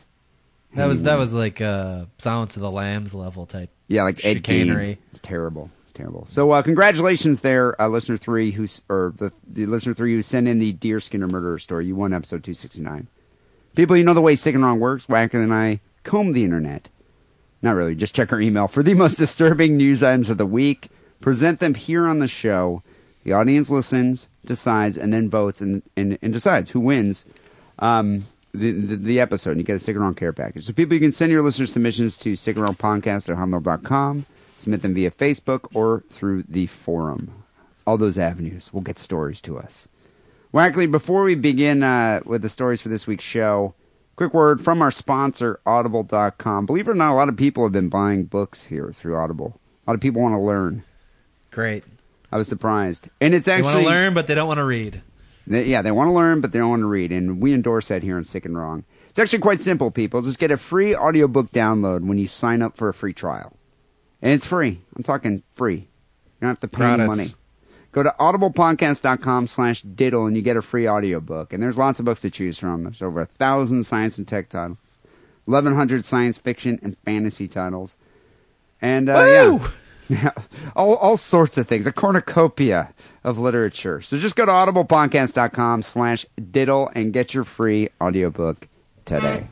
That 0.75 0.85
was 0.85 1.03
that 1.03 1.17
was 1.17 1.33
like 1.33 1.61
uh, 1.61 2.05
Silence 2.17 2.57
of 2.57 2.61
the 2.61 2.71
Lambs 2.71 3.15
level 3.15 3.45
type. 3.45 3.69
Yeah, 3.87 4.03
like 4.03 4.23
Ed. 4.25 4.35
Chicanery. 4.35 4.97
It's 5.11 5.21
terrible. 5.21 5.71
It's 5.83 5.93
terrible. 5.93 6.25
So 6.27 6.51
uh, 6.51 6.61
congratulations 6.61 7.41
there, 7.41 7.79
uh, 7.81 7.87
listener 7.87 8.17
three, 8.17 8.51
who's 8.51 8.81
or 8.89 9.13
the 9.15 9.31
the 9.47 9.67
listener 9.67 9.93
three 9.93 10.13
who 10.13 10.21
sent 10.21 10.47
in 10.47 10.59
the 10.59 10.73
Deer 10.73 10.99
Skinner 10.99 11.27
murderer 11.27 11.59
story. 11.59 11.87
You 11.87 11.95
won 11.95 12.13
episode 12.13 12.43
two 12.43 12.53
sixty 12.53 12.81
nine. 12.81 13.07
People, 13.75 13.95
you 13.95 14.03
know 14.03 14.13
the 14.13 14.21
way 14.21 14.35
Sick 14.35 14.55
and 14.55 14.63
Wrong 14.63 14.79
works. 14.79 15.05
Wacker 15.05 15.41
and 15.41 15.53
I 15.53 15.79
comb 16.03 16.33
the 16.33 16.43
internet. 16.43 16.89
Not 17.65 17.77
really. 17.77 17.95
Just 17.95 18.13
check 18.13 18.31
our 18.31 18.39
email 18.39 18.67
for 18.67 18.83
the 18.83 18.93
most 19.03 19.17
disturbing 19.17 19.75
news 19.75 20.03
items 20.03 20.29
of 20.29 20.37
the 20.37 20.45
week. 20.45 20.89
Present 21.19 21.59
them 21.59 21.73
here 21.73 22.07
on 22.07 22.19
the 22.19 22.27
show. 22.27 22.83
The 23.23 23.33
audience 23.33 23.71
listens, 23.71 24.29
decides, 24.45 24.99
and 24.99 25.11
then 25.11 25.31
votes 25.31 25.61
and, 25.61 25.81
and, 25.97 26.19
and 26.21 26.31
decides 26.31 26.69
who 26.69 26.79
wins 26.79 27.25
um, 27.79 28.25
the, 28.53 28.71
the, 28.71 28.95
the 28.95 29.19
episode. 29.19 29.49
And 29.49 29.59
you 29.59 29.63
get 29.63 29.77
a 29.77 29.79
Sick 29.79 29.95
and 29.95 30.03
Wrong 30.03 30.13
care 30.13 30.31
package. 30.31 30.65
So 30.65 30.73
people, 30.73 30.93
you 30.93 30.99
can 30.99 31.11
send 31.11 31.31
your 31.31 31.41
listener 31.41 31.65
submissions 31.65 32.19
to 32.19 32.35
Sick 32.35 32.55
and 32.55 32.63
Wrong 32.63 32.75
Podcast 32.75 33.29
at 33.29 33.35
hotmail.com. 33.35 34.27
Submit 34.59 34.83
them 34.83 34.93
via 34.93 35.09
Facebook 35.09 35.67
or 35.73 36.03
through 36.11 36.43
the 36.47 36.67
forum. 36.67 37.33
All 37.87 37.97
those 37.97 38.19
avenues 38.19 38.71
will 38.71 38.81
get 38.81 38.99
stories 38.99 39.41
to 39.41 39.57
us. 39.57 39.87
Well, 40.51 40.63
actually, 40.63 40.85
before 40.85 41.23
we 41.23 41.33
begin 41.33 41.81
uh, 41.81 42.19
with 42.25 42.43
the 42.43 42.49
stories 42.49 42.79
for 42.79 42.89
this 42.89 43.07
week's 43.07 43.23
show, 43.23 43.73
quick 44.15 44.33
word 44.33 44.61
from 44.61 44.81
our 44.81 44.91
sponsor, 44.91 45.59
Audible.com. 45.65 46.65
Believe 46.65 46.87
it 46.87 46.91
or 46.91 46.95
not, 46.95 47.13
a 47.13 47.15
lot 47.15 47.29
of 47.29 47.37
people 47.37 47.63
have 47.63 47.71
been 47.71 47.89
buying 47.89 48.25
books 48.25 48.65
here 48.65 48.93
through 48.95 49.17
Audible. 49.17 49.59
A 49.85 49.91
lot 49.91 49.95
of 49.95 50.01
people 50.01 50.21
want 50.21 50.33
to 50.33 50.39
learn. 50.39 50.83
Great. 51.51 51.83
I 52.31 52.37
was 52.37 52.47
surprised. 52.47 53.09
And 53.21 53.33
it's 53.33 53.47
actually. 53.47 53.71
They 53.71 53.75
want 53.75 53.85
to 53.85 53.89
learn, 53.89 54.13
but 54.13 54.27
they 54.27 54.35
don't 54.35 54.47
want 54.47 54.57
to 54.57 54.65
read. 54.65 55.01
They, 55.47 55.65
yeah, 55.65 55.81
they 55.81 55.91
want 55.91 56.07
to 56.07 56.11
learn, 56.13 56.41
but 56.41 56.51
they 56.51 56.59
don't 56.59 56.69
want 56.69 56.81
to 56.81 56.87
read. 56.87 57.11
And 57.11 57.39
we 57.39 57.53
endorse 57.53 57.87
that 57.89 58.03
here 58.03 58.17
on 58.17 58.25
Sick 58.25 58.45
and 58.45 58.57
Wrong. 58.57 58.83
It's 59.09 59.19
actually 59.19 59.39
quite 59.39 59.61
simple, 59.61 59.91
people. 59.91 60.21
Just 60.21 60.39
get 60.39 60.51
a 60.51 60.57
free 60.57 60.95
audiobook 60.95 61.51
download 61.51 62.05
when 62.05 62.17
you 62.17 62.27
sign 62.27 62.61
up 62.61 62.75
for 62.75 62.89
a 62.89 62.93
free 62.93 63.13
trial. 63.13 63.55
And 64.21 64.33
it's 64.33 64.45
free. 64.45 64.81
I'm 64.95 65.03
talking 65.03 65.43
free. 65.53 65.75
You 65.75 65.87
don't 66.41 66.49
have 66.49 66.59
to 66.61 66.67
pay 66.67 66.83
any 66.83 67.05
money. 67.05 67.25
Go 67.95 68.03
to 68.03 68.13
audiblepodcast.com 68.19 69.47
slash 69.47 69.81
diddle 69.81 70.25
and 70.25 70.35
you 70.35 70.41
get 70.41 70.57
a 70.57 70.61
free 70.61 70.85
audiobook. 70.85 71.53
And 71.53 71.63
there's 71.63 71.77
lots 71.77 71.97
of 71.97 72.03
books 72.03 72.19
to 72.21 72.29
choose 72.29 72.59
from. 72.59 72.83
There's 72.83 73.01
over 73.01 73.21
a 73.21 73.25
thousand 73.25 73.85
science 73.85 74.17
and 74.17 74.27
tech 74.27 74.49
titles, 74.49 74.99
1,100 75.45 76.03
science 76.03 76.37
fiction 76.37 76.77
and 76.83 76.97
fantasy 77.05 77.47
titles. 77.47 77.95
And, 78.81 79.07
uh, 79.07 79.25
yeah. 79.25 79.67
Yeah, 80.07 80.33
all, 80.75 80.97
all 80.97 81.17
sorts 81.17 81.57
of 81.57 81.67
things, 81.67 81.87
a 81.87 81.91
cornucopia 81.91 82.93
of 83.23 83.39
literature. 83.39 84.01
So 84.01 84.19
just 84.19 84.35
go 84.35 84.45
to 84.45 84.51
audiblepodcast.com 84.51 85.81
slash 85.81 86.27
diddle 86.51 86.91
and 86.93 87.11
get 87.11 87.33
your 87.33 87.43
free 87.43 87.89
audiobook 87.99 88.67
today. 89.05 89.47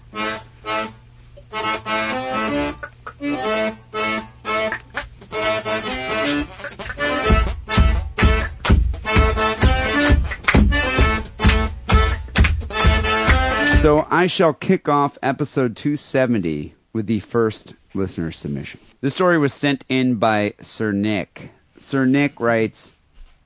So 13.83 14.07
I 14.09 14.27
shall 14.27 14.53
kick 14.53 14.87
off 14.87 15.17
episode 15.21 15.75
270 15.75 16.73
with 16.93 17.05
the 17.05 17.19
first 17.19 17.73
listener 17.93 18.31
submission. 18.31 18.79
This 19.01 19.13
story 19.13 19.37
was 19.37 19.53
sent 19.53 19.83
in 19.89 20.15
by 20.15 20.53
Sir 20.61 20.93
Nick. 20.93 21.51
Sir 21.77 22.05
Nick 22.05 22.39
writes, 22.39 22.93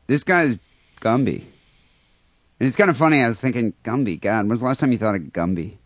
This 0.06 0.24
guy's 0.24 0.58
Gumby. 1.02 1.42
And 2.60 2.68
it's 2.68 2.76
kind 2.76 2.92
of 2.92 2.98
funny, 2.98 3.24
I 3.24 3.28
was 3.28 3.42
thinking, 3.42 3.74
Gumby, 3.84 4.22
God, 4.22 4.48
when's 4.48 4.60
the 4.60 4.68
last 4.68 4.80
time 4.80 4.92
you 4.92 5.00
thought 5.00 5.16
of 5.16 5.22
Gumby? 5.22 5.78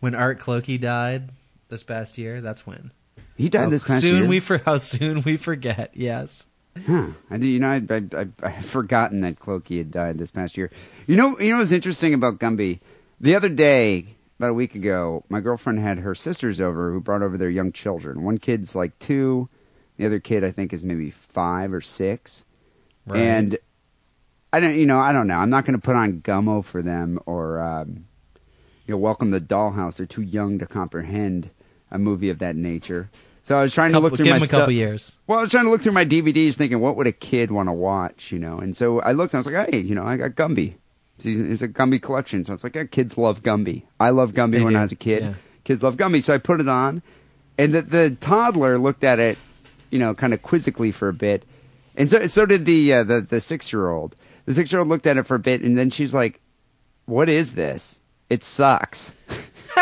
When 0.00 0.14
Art 0.14 0.40
Clokey 0.40 0.80
died 0.80 1.28
this 1.68 1.82
past 1.82 2.16
year, 2.16 2.40
that's 2.40 2.66
when. 2.66 2.90
He 3.36 3.50
died 3.50 3.68
this 3.68 3.82
past 3.82 4.00
soon 4.00 4.20
year. 4.20 4.26
we 4.26 4.40
for 4.40 4.56
how 4.56 4.78
soon 4.78 5.20
we 5.24 5.36
forget. 5.36 5.90
Yes. 5.92 6.46
Huh. 6.86 7.08
I 7.30 7.36
do. 7.36 7.46
You 7.46 7.58
know, 7.58 7.68
I, 7.68 7.82
I, 7.90 8.02
I, 8.16 8.26
I 8.42 8.48
had 8.48 8.64
forgotten 8.64 9.20
that 9.20 9.38
Clokey 9.38 9.76
had 9.76 9.90
died 9.90 10.16
this 10.16 10.30
past 10.30 10.56
year. 10.56 10.70
You 11.06 11.16
know, 11.16 11.38
you 11.38 11.52
know 11.52 11.58
what's 11.58 11.70
interesting 11.70 12.14
about 12.14 12.38
Gumby? 12.38 12.80
The 13.24 13.34
other 13.34 13.48
day, 13.48 14.16
about 14.38 14.50
a 14.50 14.52
week 14.52 14.74
ago, 14.74 15.24
my 15.30 15.40
girlfriend 15.40 15.80
had 15.80 16.00
her 16.00 16.14
sisters 16.14 16.60
over 16.60 16.92
who 16.92 17.00
brought 17.00 17.22
over 17.22 17.38
their 17.38 17.48
young 17.48 17.72
children. 17.72 18.22
One 18.22 18.36
kid's 18.36 18.74
like 18.74 18.98
two, 18.98 19.48
the 19.96 20.04
other 20.04 20.20
kid 20.20 20.44
I 20.44 20.50
think 20.50 20.74
is 20.74 20.84
maybe 20.84 21.10
five 21.10 21.72
or 21.72 21.80
six, 21.80 22.44
Right. 23.06 23.22
and 23.22 23.56
I 24.52 24.60
don't, 24.60 24.78
you 24.78 24.84
know, 24.84 24.98
I 24.98 25.12
don't 25.12 25.26
know. 25.26 25.36
I'm 25.36 25.48
not 25.48 25.64
going 25.64 25.72
to 25.74 25.80
put 25.80 25.96
on 25.96 26.20
Gummo 26.20 26.62
for 26.62 26.82
them 26.82 27.18
or, 27.24 27.60
um, 27.60 28.04
you 28.84 28.92
know, 28.92 28.98
Welcome 28.98 29.32
to 29.32 29.40
Dollhouse. 29.40 29.96
They're 29.96 30.04
too 30.04 30.20
young 30.20 30.58
to 30.58 30.66
comprehend 30.66 31.48
a 31.90 31.96
movie 31.98 32.28
of 32.28 32.40
that 32.40 32.56
nature. 32.56 33.08
So 33.42 33.56
I 33.56 33.62
was 33.62 33.72
trying 33.72 33.92
couple, 33.92 34.10
to 34.10 34.16
look 34.16 34.16
through 34.18 34.38
my 34.38 34.44
a 34.44 34.46
couple 34.46 34.74
years. 34.74 35.18
Well, 35.26 35.38
I 35.38 35.42
was 35.42 35.50
trying 35.50 35.64
to 35.64 35.70
look 35.70 35.80
through 35.80 35.92
my 35.92 36.04
DVDs, 36.04 36.56
thinking, 36.56 36.80
what 36.80 36.94
would 36.96 37.06
a 37.06 37.12
kid 37.12 37.50
want 37.50 37.70
to 37.70 37.72
watch, 37.72 38.32
you 38.32 38.38
know? 38.38 38.58
And 38.58 38.76
so 38.76 39.00
I 39.00 39.12
looked, 39.12 39.32
and 39.32 39.38
I 39.38 39.40
was 39.40 39.46
like, 39.46 39.70
hey, 39.70 39.80
you 39.80 39.94
know, 39.94 40.04
I 40.04 40.18
got 40.18 40.32
Gumby. 40.32 40.74
It's, 41.18 41.26
it's 41.26 41.62
a 41.62 41.68
Gumby 41.68 42.00
collection, 42.02 42.44
so 42.44 42.52
it's 42.54 42.64
like, 42.64 42.74
yeah, 42.74 42.84
kids 42.84 43.16
love 43.16 43.42
Gumby. 43.42 43.82
I 44.00 44.10
love 44.10 44.32
Gumby 44.32 44.52
They 44.52 44.64
when 44.64 44.72
do, 44.72 44.78
I 44.78 44.82
was 44.82 44.92
a 44.92 44.96
kid. 44.96 45.22
yeah. 45.22 45.34
Kids 45.64 45.82
love 45.82 45.96
Gumby, 45.96 46.22
so 46.22 46.34
I 46.34 46.38
put 46.38 46.60
it 46.60 46.68
on, 46.68 47.02
and 47.56 47.72
the, 47.72 47.82
the 47.82 48.16
toddler 48.20 48.78
looked 48.78 49.04
at 49.04 49.18
it, 49.18 49.38
you 49.90 49.98
know, 49.98 50.12
kind 50.14 50.34
of 50.34 50.42
quizzically 50.42 50.92
for 50.92 51.08
a 51.08 51.12
bit, 51.14 51.44
and 51.96 52.10
so 52.10 52.26
so 52.26 52.44
did 52.44 52.64
the 52.64 52.92
uh, 52.92 53.04
the 53.04 53.20
the 53.20 53.40
six 53.40 53.72
year 53.72 53.88
old. 53.90 54.16
The 54.46 54.52
six 54.54 54.72
year 54.72 54.80
old 54.80 54.88
looked 54.88 55.06
at 55.06 55.16
it 55.16 55.22
for 55.26 55.36
a 55.36 55.38
bit, 55.38 55.62
and 55.62 55.78
then 55.78 55.88
she's 55.90 56.12
like, 56.12 56.40
"What 57.06 57.28
is 57.28 57.54
this? 57.54 58.00
It 58.28 58.42
sucks." 58.44 59.12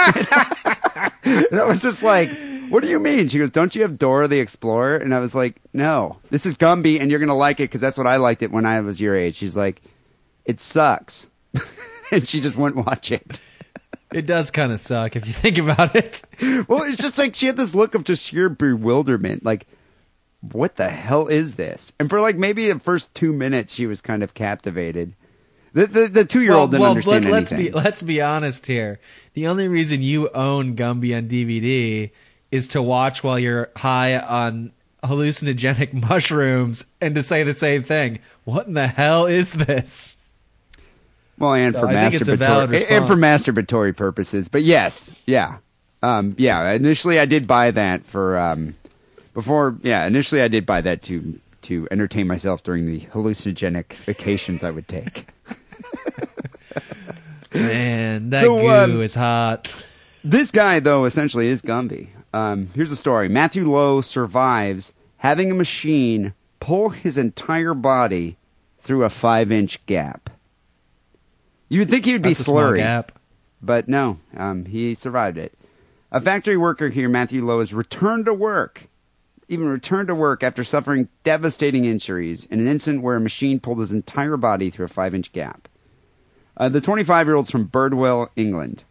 And 1.24 1.60
I 1.60 1.64
was 1.64 1.80
just 1.82 2.02
like, 2.02 2.30
"What 2.68 2.82
do 2.82 2.88
you 2.88 2.98
mean?" 2.98 3.28
She 3.28 3.38
goes, 3.38 3.50
"Don't 3.50 3.74
you 3.74 3.82
have 3.82 3.98
Dora 3.98 4.26
the 4.28 4.40
Explorer?" 4.40 4.96
And 4.96 5.14
I 5.14 5.20
was 5.20 5.34
like, 5.34 5.56
"No, 5.72 6.18
this 6.30 6.44
is 6.46 6.56
Gumby, 6.56 7.00
and 7.00 7.10
you're 7.10 7.20
gonna 7.20 7.36
like 7.36 7.60
it 7.60 7.64
because 7.64 7.80
that's 7.80 7.96
what 7.98 8.06
I 8.06 8.16
liked 8.16 8.42
it 8.42 8.50
when 8.50 8.66
I 8.66 8.80
was 8.80 9.00
your 9.00 9.16
age." 9.16 9.36
She's 9.36 9.56
like, 9.56 9.82
"It 10.44 10.60
sucks," 10.60 11.28
and 12.12 12.28
she 12.28 12.40
just 12.40 12.56
wouldn't 12.56 12.86
watch 12.86 13.12
it. 13.12 13.40
It 14.12 14.26
does 14.26 14.50
kind 14.50 14.72
of 14.72 14.80
suck 14.80 15.16
if 15.16 15.26
you 15.26 15.32
think 15.32 15.58
about 15.58 15.96
it. 15.96 16.22
Well, 16.68 16.82
it's 16.82 17.02
just 17.02 17.18
like 17.18 17.34
she 17.34 17.46
had 17.46 17.56
this 17.56 17.74
look 17.74 17.94
of 17.94 18.04
just 18.04 18.24
sheer 18.24 18.48
bewilderment, 18.48 19.44
like. 19.44 19.66
What 20.50 20.74
the 20.74 20.88
hell 20.88 21.28
is 21.28 21.52
this? 21.52 21.92
And 22.00 22.10
for 22.10 22.20
like 22.20 22.34
maybe 22.34 22.66
the 22.66 22.80
first 22.80 23.14
two 23.14 23.32
minutes, 23.32 23.74
she 23.74 23.86
was 23.86 24.00
kind 24.00 24.24
of 24.24 24.34
captivated. 24.34 25.14
The 25.72 25.86
the, 25.86 26.06
the 26.08 26.24
two 26.24 26.42
year 26.42 26.52
old 26.54 26.72
didn't 26.72 26.86
understand 26.86 27.24
let, 27.26 27.44
us 27.44 27.52
anything. 27.52 27.72
be 27.72 27.78
let's 27.78 28.02
be 28.02 28.20
honest 28.20 28.66
here. 28.66 29.00
The 29.34 29.46
only 29.46 29.68
reason 29.68 30.02
you 30.02 30.28
own 30.30 30.76
Gumby 30.76 31.16
on 31.16 31.28
DVD 31.28 32.10
is 32.50 32.68
to 32.68 32.82
watch 32.82 33.24
while 33.24 33.38
you're 33.38 33.70
high 33.76 34.18
on 34.18 34.72
hallucinogenic 35.02 35.92
mushrooms 36.08 36.86
and 37.00 37.14
to 37.14 37.22
say 37.22 37.42
the 37.42 37.54
same 37.54 37.82
thing. 37.82 38.18
What 38.44 38.66
in 38.66 38.74
the 38.74 38.86
hell 38.86 39.26
is 39.26 39.52
this? 39.52 40.16
Well, 41.42 41.54
and 41.54 41.74
So 41.74 41.80
for 41.80 41.88
I 41.88 42.08
think 42.08 42.20
it's 42.20 42.28
a 42.28 42.36
valid 42.36 42.70
masturbatory 42.70 42.86
and 42.88 43.06
for 43.08 43.16
masturbatory 43.16 43.96
purposes. 43.96 44.48
But 44.48 44.62
yes, 44.62 45.10
yeah, 45.26 45.56
um, 46.00 46.36
yeah. 46.38 46.70
Initially, 46.70 47.18
I 47.18 47.24
did 47.24 47.48
buy 47.48 47.72
that 47.72 48.06
for 48.06 48.38
um, 48.38 48.76
before. 49.34 49.76
Yeah, 49.82 50.06
initially, 50.06 50.40
I 50.40 50.46
did 50.46 50.64
buy 50.64 50.82
that 50.82 51.02
to 51.02 51.40
to 51.62 51.88
entertain 51.90 52.28
myself 52.28 52.62
during 52.62 52.86
the 52.86 53.00
hallucinogenic 53.06 53.92
vacations 54.04 54.62
I 54.62 54.70
would 54.70 54.86
take. 54.86 55.26
Man, 57.52 58.30
that 58.30 58.42
So, 58.42 58.60
goo 58.60 58.70
um, 58.70 59.02
is 59.02 59.16
hot. 59.16 59.74
This 60.22 60.52
guy, 60.52 60.78
though, 60.78 61.06
essentially 61.06 61.48
is 61.48 61.60
Gumby. 61.60 62.10
Um, 62.32 62.68
here's 62.68 62.90
the 62.90 62.94
story: 62.94 63.28
Matthew 63.28 63.68
Lowe 63.68 64.00
survives 64.00 64.92
having 65.16 65.50
a 65.50 65.54
machine 65.54 66.34
pull 66.60 66.90
his 66.90 67.18
entire 67.18 67.74
body 67.74 68.36
through 68.78 69.02
a 69.02 69.10
five-inch 69.10 69.84
gap. 69.86 70.30
You'd 71.72 71.88
think 71.88 72.04
he 72.04 72.12
would 72.12 72.20
be 72.20 72.34
That's 72.34 72.46
slurry. 72.46 72.76
gap. 72.76 73.18
But 73.62 73.88
no, 73.88 74.18
um, 74.36 74.66
he 74.66 74.92
survived 74.92 75.38
it. 75.38 75.54
A 76.10 76.20
factory 76.20 76.58
worker 76.58 76.90
here, 76.90 77.08
Matthew 77.08 77.42
Lowe, 77.42 77.60
has 77.60 77.72
returned 77.72 78.26
to 78.26 78.34
work, 78.34 78.88
even 79.48 79.70
returned 79.70 80.08
to 80.08 80.14
work 80.14 80.42
after 80.42 80.64
suffering 80.64 81.08
devastating 81.24 81.86
injuries 81.86 82.44
in 82.44 82.60
an 82.60 82.68
incident 82.68 83.02
where 83.02 83.16
a 83.16 83.20
machine 83.20 83.58
pulled 83.58 83.80
his 83.80 83.90
entire 83.90 84.36
body 84.36 84.68
through 84.68 84.84
a 84.84 84.88
five 84.88 85.14
inch 85.14 85.32
gap. 85.32 85.66
Uh, 86.58 86.68
the 86.68 86.82
25 86.82 87.26
year 87.26 87.36
old's 87.36 87.50
from 87.50 87.68
Birdwell, 87.68 88.28
England. 88.36 88.84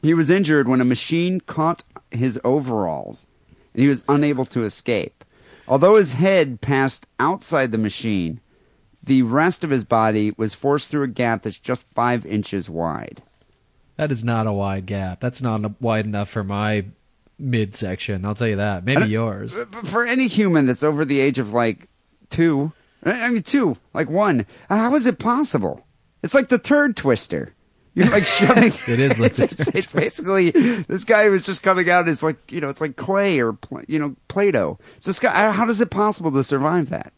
He 0.00 0.14
was 0.14 0.30
injured 0.30 0.68
when 0.68 0.80
a 0.80 0.84
machine 0.84 1.40
caught 1.40 1.82
his 2.12 2.38
overalls 2.44 3.26
and 3.72 3.82
he 3.82 3.88
was 3.88 4.04
unable 4.08 4.44
to 4.44 4.62
escape. 4.62 5.24
Although 5.66 5.96
his 5.96 6.12
head 6.12 6.60
passed 6.60 7.08
outside 7.18 7.72
the 7.72 7.78
machine, 7.78 8.38
the 9.04 9.22
rest 9.22 9.64
of 9.64 9.70
his 9.70 9.84
body 9.84 10.32
was 10.36 10.54
forced 10.54 10.90
through 10.90 11.02
a 11.02 11.08
gap 11.08 11.42
that's 11.42 11.58
just 11.58 11.86
five 11.94 12.24
inches 12.24 12.70
wide. 12.70 13.22
That 13.96 14.10
is 14.10 14.24
not 14.24 14.46
a 14.46 14.52
wide 14.52 14.86
gap. 14.86 15.20
That's 15.20 15.42
not 15.42 15.80
wide 15.80 16.06
enough 16.06 16.28
for 16.28 16.42
my 16.42 16.86
midsection. 17.38 18.24
I'll 18.24 18.34
tell 18.34 18.48
you 18.48 18.56
that. 18.56 18.84
Maybe 18.84 19.02
uh, 19.02 19.06
yours. 19.06 19.58
For 19.84 20.04
any 20.06 20.26
human 20.26 20.66
that's 20.66 20.82
over 20.82 21.04
the 21.04 21.20
age 21.20 21.38
of 21.38 21.52
like 21.52 21.88
two, 22.30 22.72
I 23.04 23.28
mean 23.28 23.42
two, 23.42 23.76
like 23.92 24.08
one, 24.08 24.46
how 24.68 24.94
is 24.94 25.06
it 25.06 25.18
possible? 25.18 25.86
It's 26.22 26.34
like 26.34 26.48
the 26.48 26.58
turd 26.58 26.96
twister. 26.96 27.54
You're 27.94 28.10
like 28.10 28.26
shoving. 28.26 28.72
It 28.88 28.98
is 28.98 29.18
like 29.18 29.38
it's, 29.38 29.52
it's, 29.52 29.68
it's 29.68 29.92
basically 29.92 30.50
this 30.50 31.04
guy 31.04 31.28
was 31.28 31.46
just 31.46 31.62
coming 31.62 31.88
out. 31.90 32.08
It's 32.08 32.22
like 32.22 32.50
you 32.50 32.60
know, 32.60 32.70
it's 32.70 32.80
like 32.80 32.96
clay 32.96 33.40
or 33.40 33.56
you 33.86 33.98
know, 33.98 34.16
Play-Doh. 34.28 34.78
So 35.00 35.10
this 35.10 35.20
guy, 35.20 35.52
how 35.52 35.68
is 35.68 35.80
it 35.80 35.90
possible 35.90 36.32
to 36.32 36.42
survive 36.42 36.88
that? 36.90 37.12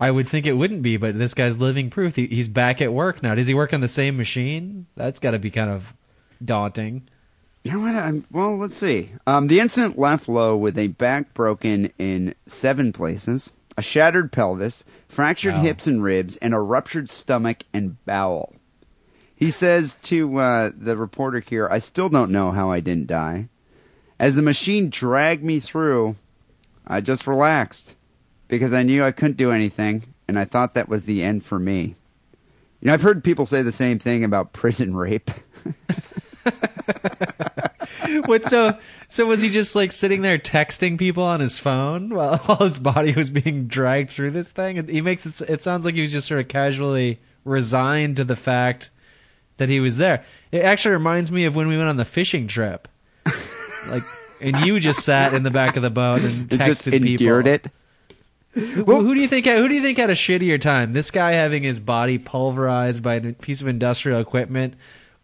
I 0.00 0.10
would 0.10 0.26
think 0.26 0.46
it 0.46 0.54
wouldn't 0.54 0.82
be, 0.82 0.96
but 0.96 1.18
this 1.18 1.34
guy's 1.34 1.58
living 1.58 1.90
proof. 1.90 2.16
He, 2.16 2.26
he's 2.26 2.48
back 2.48 2.80
at 2.80 2.92
work 2.92 3.22
now. 3.22 3.34
Does 3.34 3.46
he 3.48 3.54
work 3.54 3.74
on 3.74 3.80
the 3.82 3.88
same 3.88 4.16
machine? 4.16 4.86
That's 4.96 5.20
got 5.20 5.32
to 5.32 5.38
be 5.38 5.50
kind 5.50 5.70
of 5.70 5.92
daunting. 6.42 7.08
You 7.64 7.72
know 7.72 7.80
what? 7.80 7.94
I'm, 7.94 8.24
well, 8.30 8.56
let's 8.56 8.74
see. 8.74 9.10
Um, 9.26 9.48
the 9.48 9.60
incident 9.60 9.98
left 9.98 10.26
Lowe 10.28 10.56
with 10.56 10.78
a 10.78 10.86
back 10.86 11.34
broken 11.34 11.92
in 11.98 12.34
seven 12.46 12.92
places, 12.94 13.50
a 13.76 13.82
shattered 13.82 14.32
pelvis, 14.32 14.84
fractured 15.06 15.54
Wow. 15.54 15.60
hips 15.62 15.86
and 15.86 16.02
ribs, 16.02 16.38
and 16.38 16.54
a 16.54 16.60
ruptured 16.60 17.10
stomach 17.10 17.64
and 17.74 18.02
bowel. 18.06 18.54
He 19.36 19.50
says 19.50 19.98
to 20.02 20.38
uh, 20.38 20.70
the 20.74 20.96
reporter 20.96 21.40
here, 21.40 21.68
I 21.70 21.78
still 21.78 22.08
don't 22.08 22.30
know 22.30 22.52
how 22.52 22.70
I 22.70 22.80
didn't 22.80 23.06
die. 23.08 23.48
As 24.18 24.34
the 24.36 24.42
machine 24.42 24.88
dragged 24.88 25.42
me 25.44 25.60
through, 25.60 26.16
I 26.86 27.02
just 27.02 27.26
relaxed 27.26 27.94
because 28.50 28.72
I 28.74 28.82
knew 28.82 29.02
I 29.02 29.12
couldn't 29.12 29.36
do 29.38 29.50
anything, 29.52 30.04
and 30.28 30.38
I 30.38 30.44
thought 30.44 30.74
that 30.74 30.88
was 30.88 31.04
the 31.04 31.22
end 31.22 31.44
for 31.44 31.58
me. 31.58 31.94
You 32.80 32.86
know, 32.86 32.92
I've 32.94 33.02
heard 33.02 33.22
people 33.24 33.46
say 33.46 33.62
the 33.62 33.72
same 33.72 33.98
thing 33.98 34.24
about 34.24 34.52
prison 34.52 34.94
rape. 34.94 35.30
What 38.26 38.44
so 38.48 38.76
so 39.08 39.26
was 39.26 39.40
he 39.40 39.50
just 39.50 39.76
like 39.76 39.92
sitting 39.92 40.22
there 40.22 40.38
texting 40.38 40.98
people 40.98 41.22
on 41.22 41.38
his 41.38 41.58
phone 41.58 42.08
while, 42.10 42.38
while 42.46 42.58
his 42.58 42.78
body 42.78 43.12
was 43.12 43.30
being 43.30 43.66
dragged 43.66 44.10
through 44.10 44.32
this 44.32 44.50
thing? 44.50 44.88
He 44.88 45.00
makes 45.00 45.26
it 45.26 45.40
it 45.48 45.62
sounds 45.62 45.84
like 45.84 45.94
he 45.94 46.00
was 46.00 46.10
just 46.10 46.26
sort 46.26 46.40
of 46.40 46.48
casually 46.48 47.20
resigned 47.44 48.16
to 48.16 48.24
the 48.24 48.34
fact 48.36 48.90
that 49.58 49.68
he 49.68 49.78
was 49.78 49.96
there. 49.96 50.24
It 50.50 50.62
actually 50.62 50.92
reminds 50.92 51.30
me 51.30 51.44
of 51.44 51.54
when 51.54 51.68
we 51.68 51.76
went 51.76 51.88
on 51.88 51.98
the 51.98 52.04
fishing 52.04 52.48
trip. 52.48 52.88
like 53.88 54.02
and 54.40 54.56
you 54.66 54.80
just 54.80 55.04
sat 55.04 55.32
in 55.34 55.42
the 55.44 55.50
back 55.50 55.76
of 55.76 55.82
the 55.82 55.90
boat 55.90 56.22
and 56.22 56.52
It 56.52 56.58
texted 56.58 56.66
just 56.66 56.88
endured 56.88 57.44
people. 57.44 57.66
it. 57.66 57.72
Who, 58.52 58.84
who 58.84 59.14
do 59.14 59.20
you 59.20 59.28
think? 59.28 59.46
Who 59.46 59.68
do 59.68 59.74
you 59.74 59.82
think 59.82 59.98
had 59.98 60.10
a 60.10 60.14
shittier 60.14 60.60
time? 60.60 60.92
This 60.92 61.10
guy 61.10 61.32
having 61.32 61.62
his 61.62 61.78
body 61.78 62.18
pulverized 62.18 63.02
by 63.02 63.14
a 63.16 63.32
piece 63.32 63.60
of 63.60 63.68
industrial 63.68 64.20
equipment, 64.20 64.74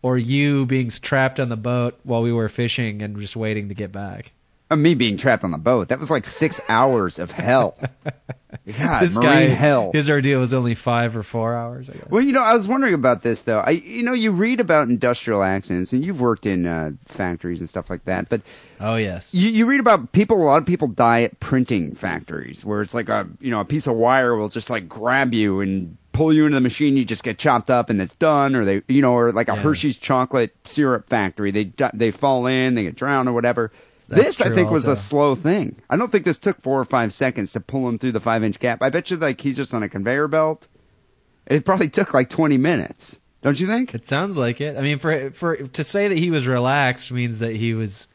or 0.02 0.16
you 0.16 0.64
being 0.66 0.90
trapped 0.90 1.40
on 1.40 1.48
the 1.48 1.56
boat 1.56 1.98
while 2.04 2.22
we 2.22 2.32
were 2.32 2.48
fishing 2.48 3.02
and 3.02 3.18
just 3.18 3.34
waiting 3.34 3.68
to 3.68 3.74
get 3.74 3.90
back? 3.90 4.32
Uh, 4.68 4.76
me 4.76 4.94
being 4.94 5.16
trapped 5.16 5.44
on 5.44 5.52
the 5.52 5.58
boat. 5.58 5.88
That 5.88 6.00
was 6.00 6.10
like 6.10 6.24
six 6.24 6.60
hours 6.68 7.18
of 7.20 7.30
hell. 7.30 7.76
God, 8.78 9.02
this 9.02 9.16
marine 9.16 9.22
guy, 9.30 9.40
hell. 9.54 9.90
his 9.92 10.10
ordeal 10.10 10.40
was 10.40 10.52
only 10.52 10.74
five 10.74 11.16
or 11.16 11.22
four 11.22 11.54
hours. 11.54 11.88
I 11.88 11.92
guess. 11.94 12.06
Well, 12.08 12.22
you 12.22 12.32
know, 12.32 12.42
I 12.42 12.52
was 12.54 12.66
wondering 12.66 12.94
about 12.94 13.22
this 13.22 13.42
though. 13.42 13.60
I, 13.60 13.70
you 13.70 14.02
know, 14.02 14.12
you 14.12 14.32
read 14.32 14.60
about 14.60 14.88
industrial 14.88 15.42
accidents, 15.42 15.92
and 15.92 16.04
you've 16.04 16.20
worked 16.20 16.46
in 16.46 16.66
uh, 16.66 16.92
factories 17.04 17.60
and 17.60 17.68
stuff 17.68 17.88
like 17.90 18.04
that. 18.06 18.28
But 18.28 18.40
Oh 18.80 18.96
yes, 18.96 19.34
you, 19.34 19.50
you 19.50 19.66
read 19.66 19.78
about 19.80 20.10
people. 20.12 20.36
A 20.36 20.42
lot 20.42 20.56
of 20.62 20.66
people 20.66 20.88
die 20.88 21.22
at 21.22 21.38
printing 21.38 21.94
factories, 21.94 22.64
where 22.64 22.80
it's 22.80 22.94
like 22.94 23.08
a, 23.08 23.28
you 23.40 23.50
know, 23.52 23.60
a 23.60 23.64
piece 23.64 23.86
of 23.86 23.94
wire 23.94 24.34
will 24.34 24.48
just 24.48 24.68
like 24.68 24.88
grab 24.88 25.32
you 25.32 25.60
and 25.60 25.96
pull 26.12 26.32
you 26.32 26.44
into 26.46 26.56
the 26.56 26.60
machine. 26.60 26.96
You 26.96 27.04
just 27.04 27.22
get 27.22 27.38
chopped 27.38 27.70
up 27.70 27.88
and 27.90 28.00
it's 28.00 28.14
done. 28.14 28.56
Or 28.56 28.64
they, 28.64 28.82
you 28.88 29.02
know, 29.02 29.12
or 29.12 29.32
like 29.32 29.48
a 29.48 29.54
Yeah. 29.54 29.62
Hershey's 29.62 29.96
chocolate 29.96 30.56
syrup 30.64 31.08
factory. 31.08 31.50
They 31.52 31.72
they 31.94 32.10
fall 32.10 32.46
in, 32.46 32.74
they 32.74 32.82
get 32.84 32.96
drowned 32.96 33.28
or 33.28 33.32
whatever. 33.32 33.70
That's 34.08 34.22
this, 34.38 34.40
I 34.40 34.54
think, 34.54 34.70
was 34.70 34.86
a 34.86 34.94
slow 34.96 35.34
thing. 35.34 35.76
I 35.90 35.96
don't 35.96 36.12
think 36.12 36.24
this 36.24 36.38
took 36.38 36.60
four 36.62 36.80
or 36.80 36.84
five 36.84 37.12
seconds 37.12 37.52
to 37.52 37.60
pull 37.60 37.88
him 37.88 37.98
through 37.98 38.12
the 38.12 38.20
five 38.20 38.44
inch 38.44 38.60
gap. 38.60 38.80
I 38.82 38.88
bet 38.90 39.10
you, 39.10 39.16
like, 39.16 39.40
he's 39.40 39.56
just 39.56 39.74
on 39.74 39.82
a 39.82 39.88
conveyor 39.88 40.28
belt. 40.28 40.68
It 41.46 41.64
probably 41.64 41.88
took 41.88 42.14
like 42.14 42.30
20 42.30 42.56
minutes. 42.56 43.18
Don't 43.42 43.60
you 43.60 43.66
think? 43.66 43.94
it 43.94 44.06
sounds 44.06 44.36
like 44.38 44.60
it. 44.60 44.76
I 44.76 44.80
mean, 44.80 44.98
for 44.98 45.30
for 45.30 45.56
to 45.56 45.84
say 45.84 46.08
that 46.08 46.18
he 46.18 46.30
was 46.30 46.46
relaxed 46.46 47.12
means 47.12 47.38
that 47.38 47.54
he 47.56 47.74
was. 47.74 48.08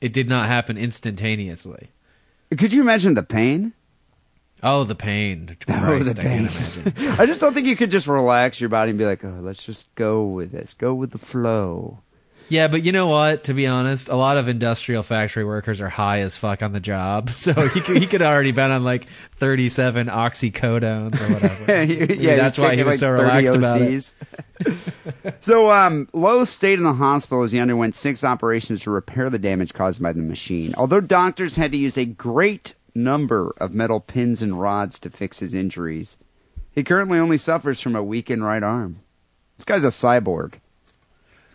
It 0.00 0.12
did 0.12 0.28
not 0.28 0.46
happen 0.46 0.78
instantaneously. 0.78 1.90
Could 2.56 2.72
you 2.72 2.80
imagine 2.80 3.14
the 3.14 3.22
pain? 3.22 3.72
Oh, 4.62 4.84
the 4.84 4.94
pain! 4.94 5.56
Oh, 5.68 5.72
Christ, 5.72 6.16
the 6.16 6.22
I 6.22 6.24
pain. 6.24 6.38
imagine. 6.46 7.10
I 7.20 7.26
just 7.26 7.40
don't 7.40 7.54
think 7.54 7.66
you 7.66 7.76
could 7.76 7.90
just 7.90 8.06
relax 8.06 8.60
your 8.60 8.68
body 8.70 8.90
and 8.90 8.98
be 8.98 9.04
like, 9.06 9.24
oh, 9.24 9.38
let's 9.40 9.64
just 9.64 9.92
go 9.94 10.24
with 10.24 10.52
this. 10.52 10.74
Go 10.74 10.94
with 10.94 11.10
the 11.10 11.18
flow. 11.18 12.00
Yeah, 12.50 12.66
but 12.66 12.82
you 12.82 12.90
know 12.90 13.06
what? 13.06 13.44
To 13.44 13.54
be 13.54 13.66
honest, 13.66 14.08
a 14.08 14.16
lot 14.16 14.36
of 14.36 14.48
industrial 14.48 15.04
factory 15.04 15.44
workers 15.44 15.80
are 15.80 15.88
high 15.88 16.18
as 16.20 16.36
fuck 16.36 16.62
on 16.62 16.72
the 16.72 16.80
job, 16.80 17.30
so 17.36 17.52
he 17.68 17.80
could, 17.80 17.96
he 17.96 18.06
could 18.06 18.22
already 18.22 18.50
been 18.52 18.70
on 18.72 18.84
like 18.84 19.06
thirty-seven 19.36 20.08
oxycodones 20.08 21.18
or 21.20 21.32
whatever. 21.32 21.84
Yeah, 22.20 22.36
that's 22.36 22.58
why 22.58 22.76
he 22.76 22.82
was 22.82 22.94
like, 22.94 22.98
so 23.00 23.16
30 23.16 23.22
relaxed 23.22 23.54
about 23.54 23.80
it. 23.80 24.14
So, 25.40 25.70
um, 25.70 26.08
Lowe 26.12 26.44
stayed 26.44 26.78
in 26.78 26.84
the 26.84 26.92
hospital 26.92 27.42
as 27.42 27.52
he 27.52 27.58
underwent 27.58 27.94
six 27.94 28.22
operations 28.22 28.82
to 28.82 28.90
repair 28.90 29.30
the 29.30 29.38
damage 29.38 29.72
caused 29.72 30.02
by 30.02 30.12
the 30.12 30.20
machine. 30.20 30.74
Although 30.76 31.00
doctors 31.00 31.56
had 31.56 31.72
to 31.72 31.78
use 31.78 31.96
a 31.96 32.04
great 32.04 32.74
number 32.94 33.54
of 33.58 33.72
metal 33.72 34.00
pins 34.00 34.42
and 34.42 34.60
rods 34.60 34.98
to 34.98 35.08
fix 35.10 35.38
his 35.38 35.54
injuries, 35.54 36.18
he 36.72 36.82
currently 36.84 37.18
only 37.18 37.38
suffers 37.38 37.80
from 37.80 37.96
a 37.96 38.02
weakened 38.02 38.44
right 38.44 38.62
arm. 38.62 39.00
This 39.56 39.64
guy's 39.64 39.84
a 39.84 39.88
cyborg. 39.88 40.54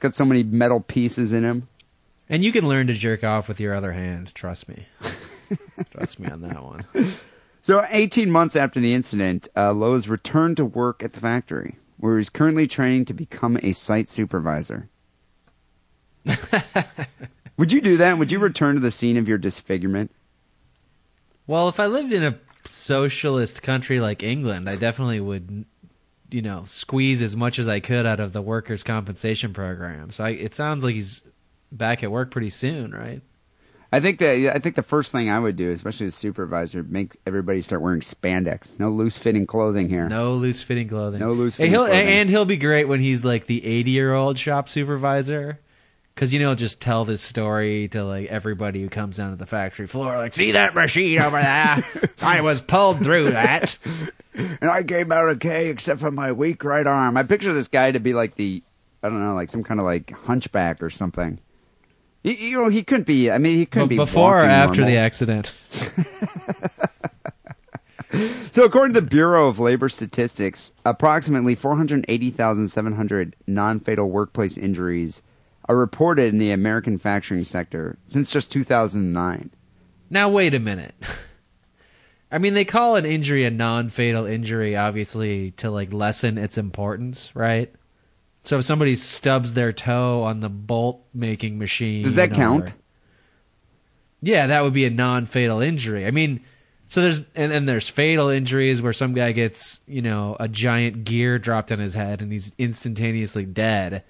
Got 0.05 0.13
so 0.13 0.23
many 0.23 0.43
metal 0.43 0.81
pieces 0.81 1.33
in 1.33 1.43
him. 1.43 1.67
And 2.29 2.43
you 2.43 2.51
can 2.51 2.67
learn 2.67 2.85
to 2.85 2.93
jerk 2.93 3.23
off 3.23 3.47
with 3.47 3.59
your 3.59 3.73
other 3.73 3.93
hand. 3.93 4.35
Trust 4.35 4.69
me. 4.69 4.85
Trust 5.89 6.19
me 6.19 6.29
on 6.29 6.41
that 6.41 6.63
one. 6.63 6.85
So, 7.63 7.83
18 7.89 8.29
months 8.29 8.55
after 8.55 8.79
the 8.79 8.93
incident, 8.93 9.47
uh, 9.57 9.73
Lowe's 9.73 10.07
returned 10.07 10.57
to 10.57 10.65
work 10.65 11.01
at 11.01 11.13
the 11.13 11.19
factory, 11.19 11.79
where 11.97 12.19
he's 12.19 12.29
currently 12.29 12.67
training 12.67 13.05
to 13.05 13.15
become 13.15 13.57
a 13.63 13.71
site 13.71 14.07
supervisor. 14.07 14.89
Would 17.57 17.71
you 17.71 17.81
do 17.81 17.97
that? 17.97 18.19
Would 18.19 18.31
you 18.31 18.37
return 18.37 18.75
to 18.75 18.81
the 18.81 18.91
scene 18.91 19.17
of 19.17 19.27
your 19.27 19.39
disfigurement? 19.39 20.11
Well, 21.47 21.67
if 21.67 21.79
I 21.79 21.87
lived 21.87 22.13
in 22.13 22.23
a 22.23 22.37
socialist 22.63 23.63
country 23.63 23.99
like 23.99 24.21
England, 24.21 24.69
I 24.69 24.75
definitely 24.75 25.19
would, 25.19 25.65
you 26.35 26.41
know, 26.41 26.65
squeeze 26.67 27.21
as 27.21 27.33
much 27.33 27.59
as 27.59 27.69
I 27.69 27.79
could 27.79 28.05
out 28.05 28.19
of 28.19 28.33
the 28.33 28.41
workers' 28.41 28.83
compensation 28.83 29.53
program. 29.53 30.11
So 30.11 30.25
I, 30.25 30.31
it 30.31 30.53
sounds 30.53 30.83
like 30.83 30.93
he's 30.93 31.21
back 31.71 32.03
at 32.03 32.11
work 32.11 32.29
pretty 32.29 32.49
soon, 32.49 32.91
right? 32.91 33.21
I 33.89 34.01
think 34.01 34.19
that 34.19 34.53
I 34.53 34.59
think 34.59 34.75
the 34.75 34.83
first 34.83 35.13
thing 35.13 35.29
I 35.29 35.39
would 35.39 35.55
do, 35.55 35.71
especially 35.71 36.07
as 36.07 36.15
supervisor, 36.15 36.83
make 36.83 37.15
everybody 37.25 37.61
start 37.61 37.81
wearing 37.81 38.01
spandex. 38.01 38.77
No 38.77 38.89
loose 38.89 39.17
fitting 39.17 39.47
clothing 39.47 39.87
here. 39.87 40.09
No 40.09 40.33
loose 40.33 40.61
fitting 40.61 40.89
clothing. 40.89 41.21
No 41.21 41.31
loose 41.31 41.55
fitting 41.55 41.71
he'll, 41.71 41.85
clothing. 41.85 42.05
And 42.05 42.29
he'll 42.29 42.43
be 42.43 42.57
great 42.57 42.89
when 42.89 42.99
he's 42.99 43.23
like 43.23 43.45
the 43.45 43.65
80 43.65 43.91
year 43.91 44.13
old 44.13 44.37
shop 44.37 44.67
supervisor. 44.67 45.61
Cause 46.15 46.33
you 46.33 46.39
know, 46.39 46.55
just 46.55 46.79
tell 46.79 47.03
this 47.03 47.21
story 47.21 47.89
to 47.89 48.05
like 48.05 48.27
everybody 48.27 48.81
who 48.81 48.87
comes 48.87 49.17
down 49.17 49.31
to 49.31 49.35
the 49.35 49.45
factory 49.45 49.85
floor. 49.85 50.15
Like, 50.17 50.33
see 50.33 50.51
that 50.53 50.73
machine 50.73 51.19
over 51.19 51.41
there? 51.41 51.83
I 52.21 52.39
was 52.39 52.61
pulled 52.61 53.03
through 53.03 53.31
that. 53.31 53.77
And 54.33 54.63
I 54.63 54.83
came 54.83 55.11
out 55.11 55.27
okay, 55.29 55.67
except 55.67 55.99
for 55.99 56.11
my 56.11 56.31
weak 56.31 56.63
right 56.63 56.87
arm. 56.87 57.17
I 57.17 57.23
picture 57.23 57.53
this 57.53 57.67
guy 57.67 57.91
to 57.91 57.99
be 57.99 58.13
like 58.13 58.35
the, 58.35 58.63
I 59.03 59.09
don't 59.09 59.19
know, 59.19 59.33
like 59.33 59.49
some 59.49 59.63
kind 59.63 59.79
of 59.81 59.85
like 59.85 60.11
hunchback 60.11 60.81
or 60.81 60.89
something. 60.89 61.37
You, 62.23 62.31
you 62.31 62.61
know, 62.61 62.69
he 62.69 62.83
couldn't 62.83 63.07
be. 63.07 63.29
I 63.29 63.37
mean, 63.37 63.57
he 63.57 63.65
couldn't 63.65 63.87
But 63.87 63.89
be 63.89 63.97
before 63.97 64.39
or 64.39 64.43
after 64.45 64.81
normal. 64.81 64.95
the 64.95 64.99
accident? 64.99 65.53
So, 68.51 68.63
according 68.63 68.93
to 68.93 69.01
the 69.01 69.07
Bureau 69.07 69.49
of 69.49 69.59
Labor 69.59 69.89
Statistics, 69.89 70.71
approximately 70.85 71.55
480,700 71.55 73.35
non 73.45 73.79
fatal 73.81 74.09
workplace 74.09 74.57
injuries 74.57 75.21
are 75.67 75.75
reported 75.75 76.33
in 76.33 76.37
the 76.37 76.51
American 76.51 76.93
manufacturing 76.93 77.43
sector 77.43 77.97
since 78.05 78.31
just 78.31 78.51
2009. 78.51 79.49
Now 80.09 80.29
wait 80.29 80.53
a 80.53 80.59
minute. 80.59 80.95
I 82.31 82.37
mean, 82.37 82.53
they 82.53 82.65
call 82.65 82.95
an 82.95 83.05
injury 83.05 83.45
a 83.45 83.51
non-fatal 83.51 84.25
injury, 84.25 84.75
obviously, 84.75 85.51
to 85.51 85.71
like 85.71 85.93
lessen 85.93 86.37
its 86.37 86.57
importance, 86.57 87.31
right? 87.35 87.73
So 88.41 88.57
if 88.57 88.65
somebody 88.65 88.95
stubs 88.95 89.53
their 89.53 89.71
toe 89.71 90.23
on 90.23 90.39
the 90.39 90.49
bolt-making 90.49 91.57
machine, 91.57 92.03
Does 92.03 92.15
that 92.15 92.31
or- 92.31 92.35
count? 92.35 92.73
Yeah, 94.21 94.47
that 94.47 94.63
would 94.63 94.73
be 94.73 94.85
a 94.85 94.89
non-fatal 94.89 95.61
injury. 95.61 96.05
I 96.05 96.11
mean, 96.11 96.41
so 96.87 97.01
there's 97.01 97.21
and 97.35 97.51
then 97.51 97.65
there's 97.65 97.89
fatal 97.89 98.29
injuries 98.29 98.81
where 98.81 98.93
some 98.93 99.13
guy 99.13 99.31
gets 99.31 99.81
you 99.87 100.01
know 100.01 100.35
a 100.39 100.47
giant 100.47 101.03
gear 101.03 101.37
dropped 101.39 101.71
on 101.71 101.79
his 101.79 101.93
head 101.93 102.21
and 102.21 102.31
he's 102.31 102.55
instantaneously 102.57 103.45
dead. 103.45 104.03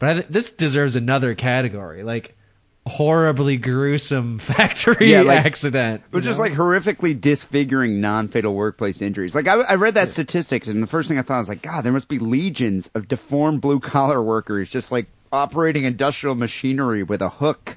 But 0.00 0.08
I 0.08 0.12
th- 0.14 0.26
this 0.30 0.50
deserves 0.50 0.96
another 0.96 1.36
category, 1.36 2.02
like 2.02 2.34
horribly 2.86 3.56
gruesome 3.58 4.38
factory 4.40 5.12
Yeah, 5.12 5.20
like- 5.22 5.44
accident. 5.46 6.02
But 6.10 6.24
just 6.24 6.38
know? 6.40 6.44
like 6.46 6.54
horrifically 6.54 7.18
disfiguring 7.20 8.00
non 8.00 8.26
fatal 8.28 8.54
workplace 8.54 9.00
injuries. 9.02 9.34
Like, 9.36 9.46
I, 9.46 9.60
I 9.60 9.74
read 9.74 9.94
that 9.94 10.08
statistics, 10.08 10.66
and 10.66 10.82
the 10.82 10.86
first 10.88 11.08
thing 11.08 11.18
I 11.18 11.22
thought 11.22 11.38
was 11.38 11.48
like, 11.48 11.62
God, 11.62 11.82
there 11.82 11.92
must 11.92 12.08
be 12.08 12.18
legions 12.18 12.90
of 12.94 13.06
deformed 13.06 13.60
blue 13.60 13.78
collar 13.78 14.20
workers 14.22 14.68
just 14.70 14.90
like 14.90 15.06
operating 15.32 15.84
industrial 15.84 16.34
machinery 16.34 17.02
with 17.04 17.22
a 17.22 17.28
hook, 17.28 17.76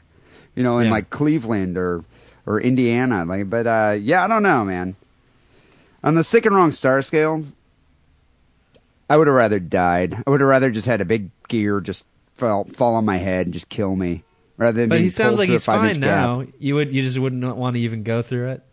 you 0.56 0.64
know, 0.64 0.80
in 0.80 0.86
Yeah. 0.86 0.92
like 0.94 1.10
Cleveland 1.12 1.78
or 1.78 2.04
or 2.46 2.60
Indiana. 2.60 3.26
Like, 3.26 3.50
but 3.50 3.68
uh, 3.68 3.98
yeah, 4.00 4.24
I 4.24 4.28
don't 4.28 4.44
know, 4.44 4.64
man. 4.66 4.96
On 6.04 6.16
the 6.16 6.24
sick 6.24 6.46
and 6.46 6.56
wrong 6.56 6.72
star 6.72 7.02
scale, 7.02 7.44
I 9.10 9.18
would 9.18 9.28
have 9.28 9.36
rather 9.36 9.60
died. 9.60 10.24
I 10.26 10.30
would 10.30 10.40
have 10.42 10.50
rather 10.50 10.72
just 10.72 10.88
had 10.88 11.02
a 11.02 11.06
big 11.06 11.30
gear 11.48 11.80
just 11.82 12.06
fall 12.36 12.66
fall 12.66 12.96
on 12.96 13.06
my 13.06 13.18
head 13.18 13.48
and 13.48 13.54
just 13.54 13.70
kill 13.70 13.96
me, 13.96 14.24
rather 14.58 14.82
than. 14.82 14.90
But 14.90 15.00
he 15.00 15.10
sounds 15.10 15.40
like 15.40 15.50
he's 15.50 15.66
fine 15.66 15.80
five-inch 15.80 16.02
gap. 16.02 16.02
now. 16.02 16.46
You 16.60 16.76
would 16.76 16.94
you 16.94 17.02
just 17.02 17.18
wouldn't 17.20 17.56
want 17.58 17.76
to 17.76 17.80
even 17.82 18.04
go 18.04 18.22
through 18.22 18.50
it. 18.52 18.64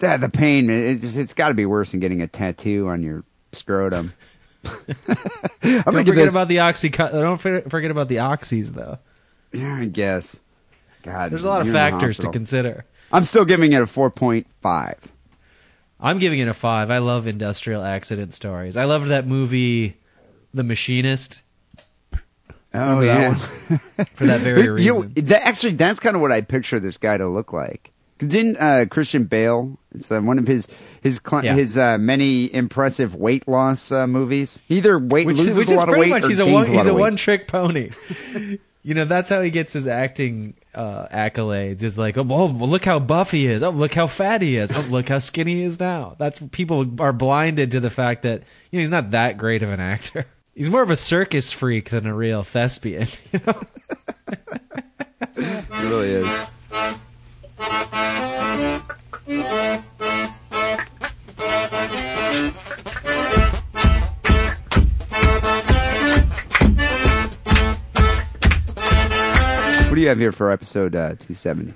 Yeah, 0.00 0.16
the 0.16 0.28
pain. 0.28 0.70
It's 0.70 1.02
just, 1.02 1.16
it's 1.16 1.34
got 1.34 1.48
to 1.48 1.54
be 1.54 1.66
worse 1.66 1.90
than 1.90 2.00
getting 2.00 2.22
a 2.22 2.28
tattoo 2.28 2.88
on 2.88 3.02
your 3.02 3.24
scrotum. 3.52 4.12
I'm 4.64 5.82
Don't 5.82 5.84
forget 5.94 6.14
this. 6.14 6.34
about 6.34 6.48
the 6.48 6.60
oxy. 6.60 6.88
Don't 6.88 7.38
forget 7.38 7.90
about 7.90 8.08
the 8.08 8.16
oxys 8.16 8.70
though. 8.74 8.98
yeah, 9.52 9.76
I 9.76 9.86
guess. 9.86 10.40
God, 11.02 11.30
There's 11.30 11.44
a 11.44 11.48
lot 11.48 11.60
of 11.60 11.68
you're 11.68 11.76
in 11.76 11.82
the 11.82 11.90
factors 11.90 12.18
to 12.18 12.30
consider. 12.30 12.84
I'm 13.12 13.24
still 13.24 13.44
giving 13.44 13.72
it 13.72 13.80
a 13.80 13.86
4.5. 13.86 14.96
I'm 16.00 16.18
giving 16.18 16.38
it 16.40 16.48
a 16.48 16.54
five. 16.54 16.90
I 16.90 16.98
love 16.98 17.26
industrial 17.26 17.82
accident 17.82 18.34
stories. 18.34 18.76
I 18.76 18.84
loved 18.84 19.08
that 19.08 19.26
movie, 19.26 19.96
The 20.54 20.62
Machinist, 20.64 21.42
Oh 22.74 22.98
Remember 23.00 23.06
that 23.38 23.50
yeah. 23.98 24.04
for 24.14 24.26
that 24.26 24.40
very 24.40 24.82
You 24.84 25.02
reason. 25.02 25.12
that, 25.26 25.46
actually, 25.46 25.72
that's 25.72 26.00
kind 26.00 26.14
of 26.16 26.22
what 26.22 26.32
I 26.32 26.40
picture 26.42 26.78
this 26.78 26.98
guy 26.98 27.16
to 27.16 27.26
look 27.28 27.52
like. 27.52 27.92
Didn't 28.18 28.56
uh, 28.58 28.84
Christian 28.90 29.24
Bale? 29.24 29.78
It's 29.94 30.10
uh, 30.10 30.20
one 30.20 30.38
of 30.38 30.46
his 30.46 30.66
his 31.00 31.20
cl- 31.26 31.44
Yeah. 31.44 31.54
his 31.54 31.78
uh, 31.78 31.98
many 31.98 32.52
impressive 32.52 33.14
weight 33.14 33.46
loss 33.48 33.92
uh, 33.92 34.06
movies. 34.06 34.58
Either 34.68 34.98
weight 34.98 35.26
which, 35.28 35.38
loses 35.38 35.56
which 35.56 35.68
a 35.68 35.72
is 35.72 35.78
lot 35.78 35.88
of 35.88 35.92
pretty 35.94 36.10
weight 36.10 36.16
much 36.16 36.24
or 36.24 36.28
he's 36.28 36.40
a 36.40 36.46
one, 36.46 36.66
a 36.66 36.70
he's 36.72 36.86
a 36.88 36.94
one 36.94 37.16
trick 37.16 37.46
pony. 37.48 37.90
you 38.82 38.94
know 38.94 39.04
that's 39.04 39.30
how 39.30 39.40
he 39.40 39.50
gets 39.50 39.72
his 39.72 39.86
acting 39.86 40.54
uh, 40.74 41.06
accolades. 41.08 41.82
Is 41.84 41.96
like, 41.96 42.18
oh, 42.18 42.22
well, 42.24 42.48
look 42.50 42.84
how 42.84 42.98
buff 42.98 43.30
he 43.30 43.46
is. 43.46 43.62
Oh, 43.62 43.70
look 43.70 43.94
how 43.94 44.08
fat 44.08 44.42
he 44.42 44.56
is. 44.56 44.72
Oh, 44.72 44.80
look 44.90 45.08
how 45.08 45.18
skinny 45.18 45.54
he 45.54 45.62
is 45.62 45.78
now. 45.78 46.16
That's 46.18 46.40
people 46.50 47.00
are 47.00 47.12
blinded 47.12 47.70
to 47.70 47.80
the 47.80 47.90
fact 47.90 48.22
that 48.24 48.42
you 48.72 48.78
know 48.78 48.80
he's 48.80 48.90
not 48.90 49.12
that 49.12 49.38
great 49.38 49.62
of 49.62 49.70
an 49.70 49.80
actor. 49.80 50.26
He's 50.58 50.70
more 50.70 50.82
of 50.82 50.90
a 50.90 50.96
circus 50.96 51.52
freak 51.52 51.90
than 51.90 52.04
a 52.04 52.12
real 52.12 52.42
thespian. 52.42 53.06
You 53.32 53.40
know? 53.46 53.62
It 55.36 55.66
really 55.84 56.10
is. 56.10 56.26
What 69.86 69.94
do 69.94 70.00
you 70.00 70.08
have 70.08 70.18
here 70.18 70.32
for 70.32 70.50
episode 70.50 70.96
uh, 70.96 71.10
270? 71.10 71.72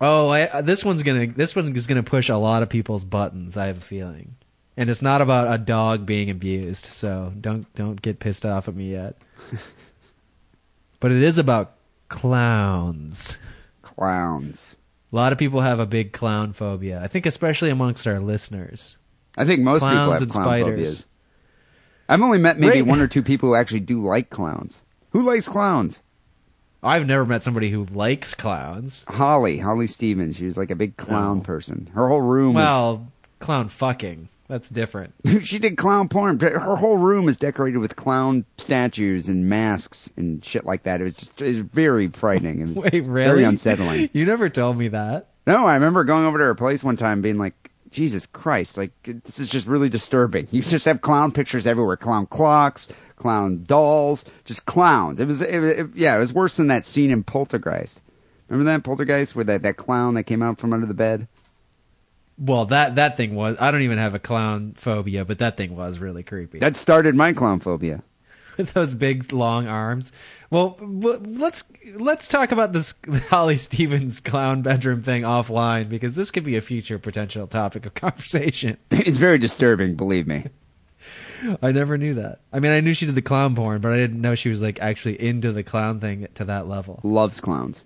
Oh, 0.00 0.30
I, 0.30 0.48
uh, 0.48 0.60
this 0.62 0.84
one's 0.84 1.04
gonna 1.04 1.28
this 1.28 1.54
one 1.54 1.72
is 1.76 1.86
gonna 1.86 2.02
push 2.02 2.28
a 2.28 2.36
lot 2.36 2.64
of 2.64 2.68
people's 2.68 3.04
buttons. 3.04 3.56
I 3.56 3.66
have 3.68 3.78
a 3.78 3.80
feeling, 3.80 4.34
and 4.76 4.88
it's 4.90 5.02
not 5.02 5.20
about 5.20 5.52
a 5.52 5.58
dog 5.58 6.06
being 6.06 6.30
abused. 6.30 6.92
So 6.92 7.32
don't 7.40 7.72
don't 7.74 8.00
get 8.00 8.18
pissed 8.20 8.46
off 8.46 8.68
at 8.68 8.74
me 8.74 8.90
yet. 8.92 9.16
but 11.00 11.12
it 11.12 11.22
is 11.22 11.38
about 11.38 11.74
clowns. 12.08 13.38
Clowns. 13.82 14.74
A 15.12 15.16
lot 15.16 15.32
of 15.32 15.38
people 15.38 15.60
have 15.60 15.78
a 15.80 15.86
big 15.86 16.12
clown 16.12 16.52
phobia. 16.52 17.00
I 17.02 17.08
think 17.08 17.26
especially 17.26 17.70
amongst 17.70 18.06
our 18.06 18.20
listeners. 18.20 18.96
I 19.36 19.44
think 19.44 19.60
most 19.60 19.82
people 19.82 19.96
Clowns 19.96 20.12
have 20.12 20.22
and 20.22 20.30
clown 20.30 20.44
spiders. 20.46 20.66
phobias. 20.70 21.06
I've 22.08 22.22
only 22.22 22.38
met 22.38 22.58
maybe 22.58 22.82
one 22.82 23.00
or 23.00 23.08
two 23.08 23.22
people 23.22 23.48
who 23.50 23.54
actually 23.54 23.80
do 23.80 24.02
like 24.02 24.30
clowns. 24.30 24.82
Who 25.10 25.22
likes 25.22 25.48
clowns? 25.48 26.00
I've 26.82 27.06
never 27.06 27.24
met 27.24 27.42
somebody 27.42 27.70
who 27.70 27.86
likes 27.86 28.34
clowns. 28.34 29.04
Holly, 29.08 29.58
Holly 29.58 29.86
Stevens. 29.86 30.36
She 30.36 30.44
was 30.44 30.58
like 30.58 30.70
a 30.70 30.74
big 30.76 30.96
clown 30.96 31.38
No. 31.38 31.44
person. 31.44 31.90
Her 31.94 32.08
whole 32.08 32.20
room 32.20 32.54
Well, 32.54 33.06
clown 33.38 33.68
fucking. 33.68 34.28
That's 34.52 34.68
different. 34.68 35.14
she 35.44 35.58
did 35.58 35.78
clown 35.78 36.10
porn. 36.10 36.38
Her 36.38 36.76
whole 36.76 36.98
room 36.98 37.26
is 37.26 37.38
decorated 37.38 37.78
with 37.78 37.96
clown 37.96 38.44
statues 38.58 39.26
and 39.26 39.48
masks 39.48 40.12
and 40.18 40.44
shit 40.44 40.66
like 40.66 40.82
that. 40.82 41.00
It 41.00 41.04
was 41.04 41.16
just, 41.16 41.40
it 41.40 41.46
was 41.46 41.56
very 41.60 42.08
frightening. 42.08 42.60
It 42.60 42.66
was 42.74 42.76
Wait, 42.84 42.92
really? 42.92 43.06
very 43.06 43.44
unsettling. 43.44 44.10
You 44.12 44.26
never 44.26 44.50
told 44.50 44.76
me 44.76 44.88
that. 44.88 45.28
No, 45.46 45.64
I 45.64 45.72
remember 45.72 46.04
going 46.04 46.26
over 46.26 46.36
to 46.36 46.44
her 46.44 46.54
place 46.54 46.84
one 46.84 46.98
time 46.98 47.22
being 47.22 47.38
like, 47.38 47.70
Jesus 47.90 48.26
Christ, 48.26 48.76
like, 48.76 48.92
this 49.24 49.38
is 49.38 49.48
just 49.48 49.66
really 49.66 49.88
disturbing. 49.88 50.46
You 50.50 50.60
just 50.60 50.84
have 50.84 51.00
clown 51.00 51.32
pictures 51.32 51.66
everywhere 51.66 51.96
clown 51.96 52.26
clocks, 52.26 52.88
clown 53.16 53.64
dolls, 53.64 54.26
just 54.44 54.66
clowns. 54.66 55.18
It 55.18 55.28
was, 55.28 55.40
it, 55.40 55.64
it- 55.64 55.90
yeah, 55.94 56.14
it 56.14 56.18
was 56.18 56.34
worse 56.34 56.58
than 56.58 56.66
that 56.66 56.84
scene 56.84 57.10
in 57.10 57.22
Poltergeist. 57.24 58.02
Remember 58.50 58.70
that 58.70 58.84
Poltergeist 58.84 59.34
where 59.34 59.46
that, 59.46 59.62
that 59.62 59.78
clown 59.78 60.12
that 60.12 60.24
came 60.24 60.42
out 60.42 60.58
from 60.58 60.74
under 60.74 60.84
the 60.86 60.92
bed? 60.92 61.26
Well, 62.38 62.64
that 62.66 62.96
that 62.96 63.16
thing 63.16 63.34
was. 63.34 63.56
I 63.60 63.70
don't 63.70 63.82
even 63.82 63.98
have 63.98 64.14
a 64.14 64.18
clown 64.18 64.72
phobia, 64.76 65.24
but 65.24 65.38
that 65.38 65.56
thing 65.56 65.76
was 65.76 65.98
really 65.98 66.22
creepy. 66.22 66.58
That 66.58 66.76
started 66.76 67.14
my 67.14 67.32
clown 67.32 67.60
phobia. 67.60 68.02
with 68.56 68.72
those 68.74 68.94
big 68.94 69.32
long 69.32 69.66
arms. 69.66 70.12
Well, 70.50 70.76
let's 70.80 71.64
let's 71.96 72.28
talk 72.28 72.52
about 72.52 72.72
this 72.72 72.94
Holly 73.30 73.56
Stevens 73.56 74.20
clown 74.20 74.62
bedroom 74.62 75.02
thing 75.02 75.22
offline 75.22 75.88
because 75.88 76.14
this 76.14 76.30
could 76.30 76.44
be 76.44 76.56
a 76.56 76.60
future 76.60 76.98
potential 76.98 77.46
topic 77.46 77.86
of 77.86 77.94
conversation. 77.94 78.76
It's 78.90 79.18
very 79.18 79.38
disturbing, 79.38 79.94
believe 79.94 80.26
me. 80.26 80.46
I 81.60 81.72
never 81.72 81.98
knew 81.98 82.14
that. 82.14 82.40
I 82.52 82.60
mean, 82.60 82.70
I 82.70 82.78
knew 82.80 82.94
she 82.94 83.06
did 83.06 83.16
the 83.16 83.22
clown 83.22 83.56
porn, 83.56 83.80
but 83.80 83.92
I 83.92 83.96
didn't 83.96 84.20
know 84.20 84.36
she 84.36 84.48
was 84.48 84.62
like 84.62 84.80
actually 84.80 85.20
into 85.20 85.50
the 85.50 85.64
clown 85.64 85.98
thing 85.98 86.28
to 86.34 86.44
that 86.44 86.68
level. 86.68 87.00
Loves 87.02 87.40
clowns. 87.40 87.82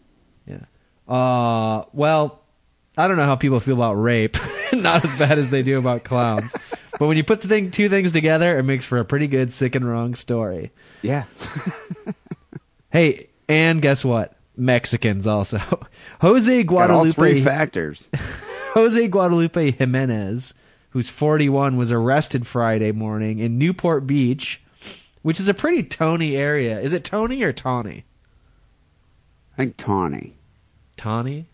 Yeah. 0.46 0.64
Uh, 1.09 1.85
well, 1.94 2.42
I 2.96 3.09
don't 3.09 3.16
know 3.16 3.26
how 3.26 3.37
people 3.37 3.61
feel 3.61 3.74
about 3.74 3.94
rape. 3.94 4.37
Not 4.72 5.04
as 5.04 5.12
bad 5.14 5.38
as 5.38 5.50
they 5.50 5.62
do 5.62 5.78
about 5.78 6.04
clowns. 6.04 6.54
but 6.98 7.06
when 7.06 7.16
you 7.16 7.24
put 7.24 7.40
the 7.42 7.48
thing, 7.48 7.70
two 7.70 7.88
things 7.88 8.12
together, 8.12 8.59
it 8.59 8.62
makes 8.62 8.85
for 8.85 8.98
a 8.98 9.04
pretty 9.04 9.26
good 9.26 9.52
sick 9.52 9.74
and 9.74 9.88
wrong 9.88 10.14
story. 10.14 10.72
Yeah. 11.02 11.24
Hey, 12.96 13.28
and 13.46 13.82
guess 13.82 14.06
what? 14.06 14.37
Mexicans 14.56 15.26
also. 15.26 15.59
Jose 16.22 16.30
all 16.30 16.40
three 16.40 16.62
Guadalupe 16.64 17.42
factors. 17.42 18.09
Jose 18.72 19.09
Guadalupe 19.09 19.72
Jimenez, 19.72 20.54
who's 20.90 21.11
41, 21.11 21.76
was 21.76 21.92
arrested 21.92 22.46
Friday 22.46 22.92
morning 22.92 23.38
in 23.40 23.59
Newport 23.59 24.06
Beach, 24.06 24.62
which 25.20 25.38
is 25.38 25.46
a 25.46 25.52
pretty 25.52 25.82
Tony 25.82 26.37
area. 26.37 26.80
Is 26.80 26.94
it 26.94 27.04
Tony 27.04 27.42
or 27.42 27.52
Tawny? 27.52 28.04
I 29.52 29.56
think 29.56 29.76
Tawny. 29.76 30.35
Tawny? 30.96 31.48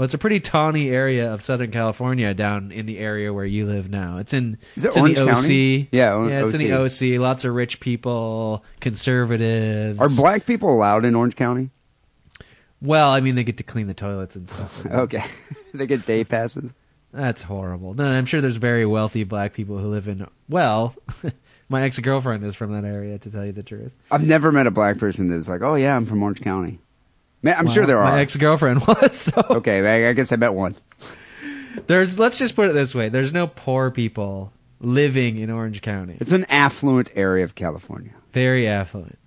Well, 0.00 0.06
it's 0.06 0.14
a 0.14 0.18
pretty 0.18 0.40
tawny 0.40 0.88
area 0.88 1.30
of 1.30 1.42
Southern 1.42 1.70
California 1.70 2.32
down 2.32 2.72
in 2.72 2.86
the 2.86 2.96
area 2.96 3.34
where 3.34 3.44
you 3.44 3.66
live 3.66 3.90
now. 3.90 4.16
It's 4.16 4.32
in, 4.32 4.56
Is 4.74 4.86
it 4.86 4.88
it's 4.88 4.96
in 4.96 5.02
Orange 5.02 5.18
the 5.18 5.24
OC. 5.24 5.34
County? 5.34 5.88
Yeah, 5.92 6.12
O- 6.14 6.26
yeah, 6.26 6.42
it's 6.42 6.54
in 6.54 6.60
the 6.60 6.72
OC. 6.72 7.20
Lots 7.20 7.44
of 7.44 7.54
rich 7.54 7.80
people, 7.80 8.64
conservatives. 8.80 10.00
Are 10.00 10.08
black 10.08 10.46
people 10.46 10.72
allowed 10.72 11.04
in 11.04 11.14
Orange 11.14 11.36
County? 11.36 11.68
well, 12.80 13.10
I 13.10 13.20
mean, 13.20 13.34
they 13.34 13.44
get 13.44 13.58
to 13.58 13.62
clean 13.62 13.88
the 13.88 13.92
toilets 13.92 14.36
and 14.36 14.48
stuff. 14.48 14.86
Okay. 14.90 15.22
they 15.74 15.86
get 15.86 16.06
day 16.06 16.24
passes. 16.24 16.70
That's 17.12 17.42
horrible. 17.42 17.92
No, 17.92 18.06
I'm 18.06 18.24
sure 18.24 18.40
there's 18.40 18.56
very 18.56 18.86
wealthy 18.86 19.24
black 19.24 19.52
people 19.52 19.76
who 19.76 19.90
live 19.90 20.08
in. 20.08 20.26
Well, 20.48 20.94
my 21.68 21.82
ex 21.82 21.98
girlfriend 21.98 22.42
is 22.44 22.54
from 22.54 22.72
that 22.72 22.86
area, 22.88 23.18
to 23.18 23.30
tell 23.30 23.44
you 23.44 23.52
the 23.52 23.62
truth. 23.62 23.92
I've 24.10 24.24
never 24.24 24.50
met 24.50 24.66
a 24.66 24.70
black 24.70 24.96
person 24.96 25.28
that's 25.28 25.50
like, 25.50 25.60
oh 25.60 25.74
yeah, 25.74 25.94
I'm 25.94 26.06
from 26.06 26.22
Orange 26.22 26.40
County. 26.40 26.78
Man, 27.42 27.54
I'm 27.58 27.70
sure 27.70 27.86
there 27.86 27.98
are. 27.98 28.12
My 28.12 28.20
ex 28.20 28.36
girlfriend 28.36 28.86
was. 28.86 29.14
So 29.16 29.44
okay, 29.50 30.06
I, 30.06 30.10
I 30.10 30.12
guess 30.12 30.32
I 30.32 30.36
met 30.36 30.54
one. 30.54 30.76
there's. 31.86 32.18
Let's 32.18 32.38
just 32.38 32.54
put 32.54 32.68
it 32.68 32.72
this 32.74 32.94
way: 32.94 33.08
there's 33.08 33.32
no 33.32 33.46
poor 33.46 33.90
people 33.90 34.52
living 34.80 35.38
in 35.38 35.50
Orange 35.50 35.82
County. 35.82 36.16
It's 36.20 36.32
an 36.32 36.44
affluent 36.46 37.10
area 37.14 37.44
of 37.44 37.54
California. 37.54 38.12
very 38.32 38.66
affluent. 38.68 39.18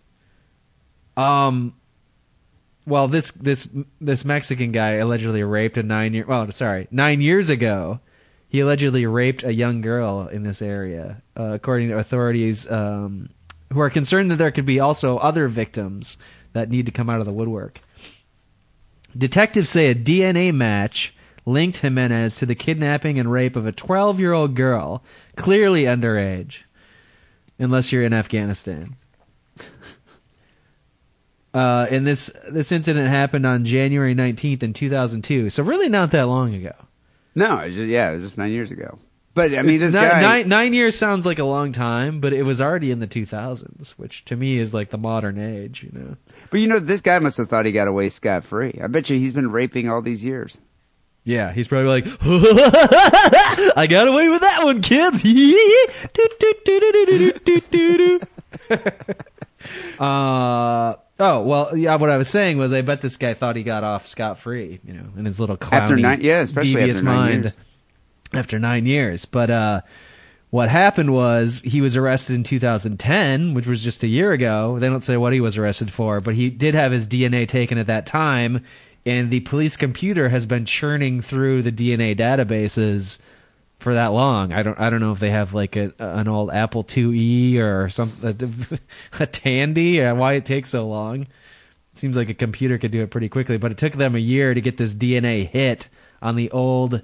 Um, 1.17 1.75
well, 2.85 3.07
this 3.07 3.31
this 3.31 3.67
this 4.01 4.25
Mexican 4.25 4.71
guy 4.71 4.91
allegedly 4.93 5.43
raped 5.43 5.77
a 5.77 5.83
nine 5.83 6.13
year. 6.13 6.25
Well, 6.27 6.51
sorry, 6.51 6.87
nine 6.91 7.21
years 7.21 7.49
ago, 7.49 7.99
he 8.49 8.59
allegedly 8.59 9.05
raped 9.05 9.43
a 9.43 9.53
young 9.53 9.81
girl 9.81 10.27
in 10.27 10.43
this 10.43 10.61
area, 10.61 11.21
uh, 11.37 11.51
according 11.53 11.89
to 11.89 11.97
authorities, 11.97 12.69
um, 12.69 13.29
who 13.71 13.79
are 13.79 13.89
concerned 13.89 14.31
that 14.31 14.35
there 14.35 14.51
could 14.51 14.65
be 14.65 14.79
also 14.79 15.17
other 15.17 15.47
victims 15.47 16.17
that 16.53 16.69
need 16.69 16.85
to 16.85 16.91
come 16.91 17.09
out 17.09 17.19
of 17.19 17.25
the 17.25 17.33
woodwork. 17.33 17.79
Detectives 19.17 19.69
say 19.69 19.87
a 19.87 19.95
DNA 19.95 20.53
match 20.53 21.13
linked 21.45 21.79
Jimenez 21.79 22.37
to 22.37 22.45
the 22.45 22.55
kidnapping 22.55 23.19
and 23.19 23.31
rape 23.31 23.55
of 23.55 23.65
a 23.65 23.71
12 23.71 24.19
year 24.19 24.33
old 24.33 24.55
girl, 24.55 25.03
clearly 25.35 25.83
underage, 25.83 26.59
unless 27.59 27.91
you're 27.91 28.03
in 28.03 28.13
Afghanistan. 28.13 28.95
Uh, 31.53 31.85
and 31.91 32.07
this 32.07 32.31
this 32.49 32.71
incident 32.71 33.07
happened 33.07 33.45
on 33.45 33.63
January 33.63 34.15
19th 34.15 34.63
in 34.63 34.73
2002, 34.73 35.51
so 35.51 35.61
really 35.61 35.87
not 35.87 36.09
that 36.09 36.23
long 36.23 36.55
ago. 36.55 36.73
No, 37.35 37.59
it 37.59 37.67
was 37.67 37.75
just, 37.75 37.89
yeah, 37.89 38.09
it 38.09 38.15
was 38.15 38.23
just 38.23 38.39
nine 38.39 38.51
years 38.51 38.71
ago. 38.71 38.97
But 39.35 39.55
I 39.55 39.63
mean, 39.63 39.75
It's 39.75 39.83
this 39.83 39.93
guy. 39.95 40.21
nine, 40.21 40.47
nine 40.47 40.73
years 40.73 40.95
sounds 40.97 41.25
like 41.25 41.39
a 41.39 41.43
long 41.43 41.71
time, 41.71 42.19
but 42.19 42.33
it 42.33 42.43
was 42.43 42.61
already 42.61 42.91
in 42.91 42.99
the 42.99 43.07
2000s, 43.07 43.91
which 43.93 44.23
to 44.25 44.35
me 44.35 44.57
is 44.59 44.73
like 44.75 44.89
the 44.91 44.97
modern 44.97 45.39
age. 45.39 45.81
You 45.83 45.91
know. 45.97 46.17
But 46.51 46.59
you 46.59 46.67
know, 46.67 46.77
this 46.79 47.01
guy 47.01 47.17
must 47.19 47.37
have 47.37 47.49
thought 47.49 47.65
he 47.65 47.71
got 47.71 47.87
away 47.87 48.09
scot 48.09 48.43
free. 48.43 48.77
I 48.81 48.85
bet 48.87 49.09
you 49.09 49.17
he's 49.17 49.33
been 49.33 49.49
raping 49.51 49.89
all 49.89 50.01
these 50.03 50.23
years. 50.23 50.57
Yeah, 51.25 51.51
he's 51.53 51.67
probably 51.69 52.01
like, 52.01 52.05
I 53.77 53.87
got 53.89 54.07
away 54.09 54.27
with 54.29 54.41
that 54.41 54.61
one, 54.63 54.81
kids. 54.81 55.23
uh, 59.99 60.95
oh 61.19 61.41
well, 61.41 61.77
yeah. 61.77 61.95
What 61.95 62.09
I 62.09 62.17
was 62.17 62.29
saying 62.29 62.57
was, 62.57 62.73
I 62.73 62.81
bet 62.81 63.01
this 63.01 63.17
guy 63.17 63.33
thought 63.33 63.55
he 63.55 63.63
got 63.63 63.83
off 63.83 64.07
scot 64.07 64.37
free, 64.37 64.79
you 64.85 64.93
know, 64.93 65.05
in 65.17 65.25
his 65.25 65.39
little 65.39 65.57
clowny, 65.57 65.81
After 65.81 65.95
nine- 65.97 66.21
yeah, 66.21 66.39
especially 66.41 66.73
devious 66.75 66.97
after 66.97 67.05
nine 67.05 67.15
mind. 67.17 67.43
years. 67.45 67.57
After 68.33 68.59
nine 68.59 68.85
years, 68.85 69.25
but 69.25 69.49
uh, 69.49 69.81
what 70.49 70.69
happened 70.69 71.13
was 71.13 71.61
he 71.65 71.81
was 71.81 71.97
arrested 71.97 72.35
in 72.35 72.43
2010, 72.43 73.53
which 73.55 73.65
was 73.65 73.83
just 73.83 74.03
a 74.03 74.07
year 74.07 74.31
ago. 74.31 74.77
They 74.77 74.87
don't 74.87 75.03
say 75.03 75.17
what 75.17 75.33
he 75.33 75.39
was 75.39 75.57
arrested 75.57 75.91
for, 75.91 76.19
but 76.19 76.35
he 76.35 76.49
did 76.51 76.75
have 76.75 76.91
his 76.91 77.07
DNA 77.07 77.47
taken 77.47 77.77
at 77.79 77.87
that 77.87 78.05
time, 78.05 78.63
and 79.05 79.31
the 79.31 79.39
police 79.39 79.75
computer 79.77 80.29
has 80.29 80.45
been 80.45 80.65
churning 80.65 81.21
through 81.21 81.63
the 81.63 81.71
DNA 81.71 82.15
databases 82.15 83.17
for 83.79 83.95
that 83.95 84.13
long. 84.13 84.53
I 84.53 84.63
don't 84.63 84.79
I 84.79 84.89
don't 84.89 85.01
know 85.01 85.11
if 85.11 85.19
they 85.19 85.31
have 85.31 85.53
like 85.53 85.75
a 85.75 85.91
an 85.99 86.27
old 86.27 86.51
Apple 86.51 86.83
IIe 86.83 87.57
or 87.57 87.89
some 87.89 88.11
a, 88.23 88.33
a 89.23 89.25
Tandy 89.25 90.01
and 90.01 90.19
why 90.19 90.33
it 90.33 90.45
takes 90.45 90.69
so 90.69 90.87
long. 90.87 91.27
Seems 91.95 92.15
like 92.15 92.29
a 92.29 92.33
computer 92.33 92.77
could 92.77 92.91
do 92.91 93.01
it 93.01 93.11
pretty 93.11 93.29
quickly, 93.29 93.57
but 93.57 93.71
it 93.71 93.77
took 93.77 93.93
them 93.93 94.15
a 94.15 94.19
year 94.19 94.53
to 94.53 94.61
get 94.61 94.77
this 94.77 94.95
DNA 94.95 95.47
hit 95.47 95.89
on 96.21 96.35
the 96.35 96.49
old 96.51 97.01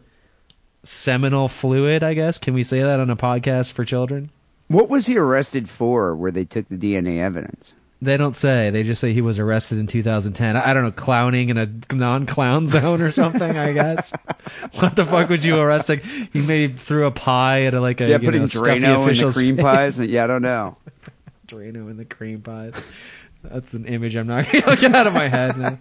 seminal 0.83 1.47
fluid, 1.47 2.03
I 2.03 2.13
guess. 2.13 2.37
Can 2.37 2.53
we 2.53 2.63
say 2.63 2.81
that 2.81 2.99
on 2.99 3.09
a 3.09 3.15
podcast 3.15 3.73
for 3.73 3.83
children? 3.83 4.31
What 4.67 4.89
was 4.89 5.07
he 5.07 5.17
arrested 5.17 5.69
for? 5.69 6.15
Where 6.15 6.31
they 6.31 6.45
took 6.45 6.67
the 6.69 6.77
DNA 6.77 7.19
evidence? 7.19 7.73
They 8.01 8.15
don't 8.15 8.35
say. 8.35 8.69
They 8.69 8.83
just 8.83 9.01
say 9.01 9.11
he 9.11 9.21
was 9.21 9.39
arrested 9.39 9.77
in 9.77 9.87
2010. 9.87 10.55
I 10.55 10.69
I 10.69 10.73
don't 10.73 10.83
know, 10.83 10.91
clowning 10.91 11.49
in 11.49 11.57
a 11.57 11.69
non-clown 11.93 12.67
zone 12.67 13.01
or 13.01 13.11
something. 13.11 13.57
I 13.57 13.73
guess. 13.73 14.13
what 14.75 14.95
the 14.95 15.05
fuck 15.05 15.27
would 15.29 15.43
you 15.43 15.59
arrest? 15.59 15.89
Like, 15.89 16.03
he 16.05 16.39
maybe 16.39 16.73
threw 16.73 17.07
a 17.07 17.11
pie 17.11 17.63
at 17.63 17.73
a, 17.73 17.81
like 17.81 17.99
a 17.99 18.07
yeah, 18.07 18.17
you 18.17 18.25
putting 18.25 18.41
know, 18.41 18.47
Drano 18.47 19.07
in 19.09 19.17
the 19.17 19.33
cream 19.33 19.55
face. 19.57 19.63
pies. 19.63 20.01
Yeah, 20.01 20.23
I 20.23 20.27
don't 20.27 20.41
know. 20.41 20.77
Drano 21.47 21.89
in 21.89 21.97
the 21.97 22.05
cream 22.05 22.41
pies. 22.41 22.81
That's 23.43 23.73
an 23.73 23.85
image 23.85 24.15
I'm 24.15 24.27
not 24.27 24.49
going 24.49 24.63
to 24.63 24.75
get 24.77 24.95
out 24.95 25.07
of 25.07 25.13
my 25.13 25.27
head. 25.27 25.57
now. 25.57 25.77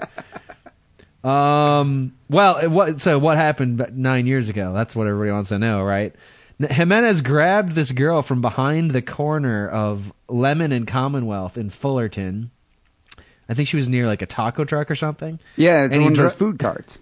Um. 1.25 2.14
Well, 2.31 2.69
what? 2.71 3.01
So 3.01 3.19
what 3.19 3.37
happened 3.39 3.85
nine 3.93 4.27
years 4.27 4.49
ago? 4.49 4.73
That's 4.73 4.95
what 4.95 5.07
everybody 5.07 5.33
wants 5.33 5.49
to 5.51 5.59
know, 5.59 5.83
right? 5.83 6.14
Jimenez 6.61 7.21
grabbed 7.23 7.73
this 7.73 7.93
girl 7.93 8.21
from 8.23 8.41
behind 8.41 8.91
the 8.91 9.03
corner 9.03 9.69
of 9.69 10.12
Lemon 10.29 10.73
and 10.73 10.87
Commonwealth 10.87 11.57
in 11.57 11.71
Fullerton. 11.71 12.51
I 13.49 13.55
think 13.55 13.69
she 13.69 13.77
was 13.77 13.89
near 13.89 14.07
like 14.07 14.23
a 14.23 14.27
taco 14.27 14.64
truck 14.64 14.91
or 14.91 14.95
something. 14.97 15.39
Yeah, 15.57 15.85
it's 15.85 15.93
And 15.95 16.03
he 16.03 16.07
one 16.07 16.12
of 16.12 16.19
those 16.19 16.33
food 16.35 16.59
carts. 16.59 16.99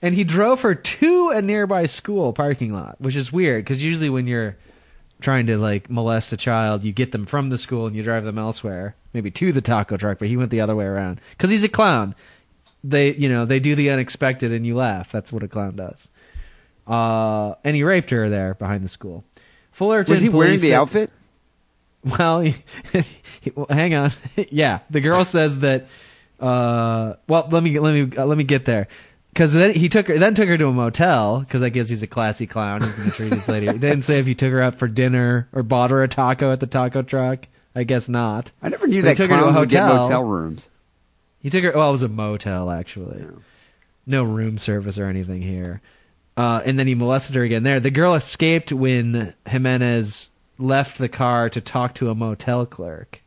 and 0.00 0.14
he 0.14 0.24
drove 0.24 0.60
her 0.62 0.74
to 0.74 1.30
a 1.34 1.42
nearby 1.42 1.84
school 1.86 2.32
parking 2.32 2.72
lot, 2.72 3.00
which 3.00 3.16
is 3.16 3.32
weird 3.32 3.64
because 3.64 3.82
usually 3.82 4.10
when 4.10 4.26
you're 4.28 4.56
trying 5.20 5.46
to 5.46 5.58
like 5.58 5.90
molest 5.90 6.32
a 6.32 6.36
child, 6.36 6.84
you 6.84 6.92
get 6.92 7.12
them 7.12 7.26
from 7.26 7.48
the 7.50 7.58
school 7.58 7.86
and 7.86 7.94
you 7.96 8.02
drive 8.02 8.24
them 8.24 8.38
elsewhere, 8.38 8.94
maybe 9.12 9.30
to 9.32 9.52
the 9.52 9.60
taco 9.60 9.96
truck. 9.96 10.18
But 10.20 10.28
he 10.28 10.36
went 10.36 10.50
the 10.50 10.60
other 10.60 10.76
way 10.76 10.84
around 10.86 11.20
because 11.32 11.50
he's 11.50 11.64
a 11.64 11.68
clown. 11.68 12.14
They, 12.84 13.14
you 13.14 13.28
know, 13.28 13.44
they 13.44 13.60
do 13.60 13.74
the 13.74 13.90
unexpected 13.90 14.52
and 14.52 14.66
you 14.66 14.74
laugh. 14.76 15.12
That's 15.12 15.32
what 15.32 15.42
a 15.42 15.48
clown 15.48 15.76
does. 15.76 16.08
Uh, 16.86 17.54
and 17.64 17.76
he 17.76 17.82
raped 17.84 18.10
her 18.10 18.28
there 18.28 18.54
behind 18.54 18.84
the 18.84 18.88
school. 18.88 19.24
Fullerton 19.70 20.12
Was 20.12 20.20
he 20.20 20.28
wearing 20.28 20.58
the 20.60 20.68
said- 20.70 20.74
outfit? 20.74 21.10
well, 22.18 22.40
he, 22.40 22.56
he- 23.40 23.52
well, 23.54 23.66
hang 23.70 23.94
on. 23.94 24.10
yeah, 24.50 24.80
the 24.90 25.00
girl 25.00 25.24
says 25.24 25.60
that. 25.60 25.86
Uh, 26.40 27.14
well, 27.28 27.48
let 27.52 27.62
me 27.62 27.78
let 27.78 27.94
me 27.94 28.16
uh, 28.16 28.26
let 28.26 28.36
me 28.36 28.42
get 28.44 28.64
there. 28.64 28.88
Because 29.32 29.52
then 29.52 29.72
he 29.72 29.88
took 29.88 30.08
her, 30.08 30.18
then 30.18 30.34
took 30.34 30.48
her 30.48 30.58
to 30.58 30.66
a 30.66 30.72
motel. 30.72 31.38
Because 31.40 31.62
I 31.62 31.68
guess 31.68 31.88
he's 31.88 32.02
a 32.02 32.06
classy 32.08 32.46
clown. 32.48 32.82
He's 32.82 32.92
going 32.94 33.10
to 33.10 33.16
treat 33.16 33.28
this 33.30 33.46
lady. 33.48 33.66
He 33.72 33.78
didn't 33.78 34.02
say 34.02 34.18
if 34.18 34.26
he 34.26 34.34
took 34.34 34.50
her 34.50 34.60
out 34.60 34.74
for 34.80 34.88
dinner 34.88 35.48
or 35.52 35.62
bought 35.62 35.90
her 35.90 36.02
a 36.02 36.08
taco 36.08 36.50
at 36.52 36.58
the 36.60 36.66
taco 36.66 37.02
truck. 37.02 37.46
I 37.76 37.84
guess 37.84 38.08
not. 38.08 38.50
I 38.60 38.68
never 38.68 38.86
knew 38.88 39.00
But 39.00 39.16
that 39.16 39.16
took 39.18 39.30
her 39.30 39.36
to 39.36 39.40
a 39.40 39.44
clowns 39.44 39.56
would 39.60 39.68
get 39.70 39.82
hotel. 39.86 40.02
motel 40.02 40.24
rooms. 40.24 40.68
He 41.42 41.50
took 41.50 41.64
her. 41.64 41.72
Well, 41.74 41.88
it 41.88 41.92
was 41.92 42.02
a 42.02 42.08
motel 42.08 42.70
actually. 42.70 43.26
No 44.06 44.22
room 44.22 44.58
service 44.58 44.98
or 44.98 45.06
anything 45.06 45.42
here. 45.42 45.80
Uh, 46.36 46.62
and 46.64 46.78
then 46.78 46.86
he 46.86 46.94
molested 46.94 47.36
her 47.36 47.42
again 47.42 47.62
there. 47.62 47.80
The 47.80 47.90
girl 47.90 48.14
escaped 48.14 48.72
when 48.72 49.34
Jimenez 49.46 50.30
left 50.58 50.98
the 50.98 51.08
car 51.08 51.48
to 51.50 51.60
talk 51.60 51.94
to 51.96 52.10
a 52.10 52.14
motel 52.14 52.64
clerk. 52.64 53.22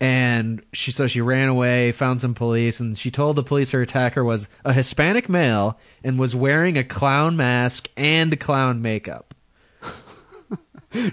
And 0.00 0.62
she 0.72 0.92
so 0.92 1.06
she 1.06 1.20
ran 1.20 1.48
away, 1.48 1.90
found 1.90 2.20
some 2.20 2.34
police, 2.34 2.78
and 2.78 2.96
she 2.96 3.10
told 3.10 3.34
the 3.34 3.42
police 3.42 3.72
her 3.72 3.82
attacker 3.82 4.22
was 4.22 4.48
a 4.64 4.72
Hispanic 4.72 5.28
male 5.28 5.78
and 6.04 6.18
was 6.18 6.36
wearing 6.36 6.76
a 6.76 6.84
clown 6.84 7.36
mask 7.36 7.88
and 7.96 8.38
clown 8.38 8.82
makeup. 8.82 9.34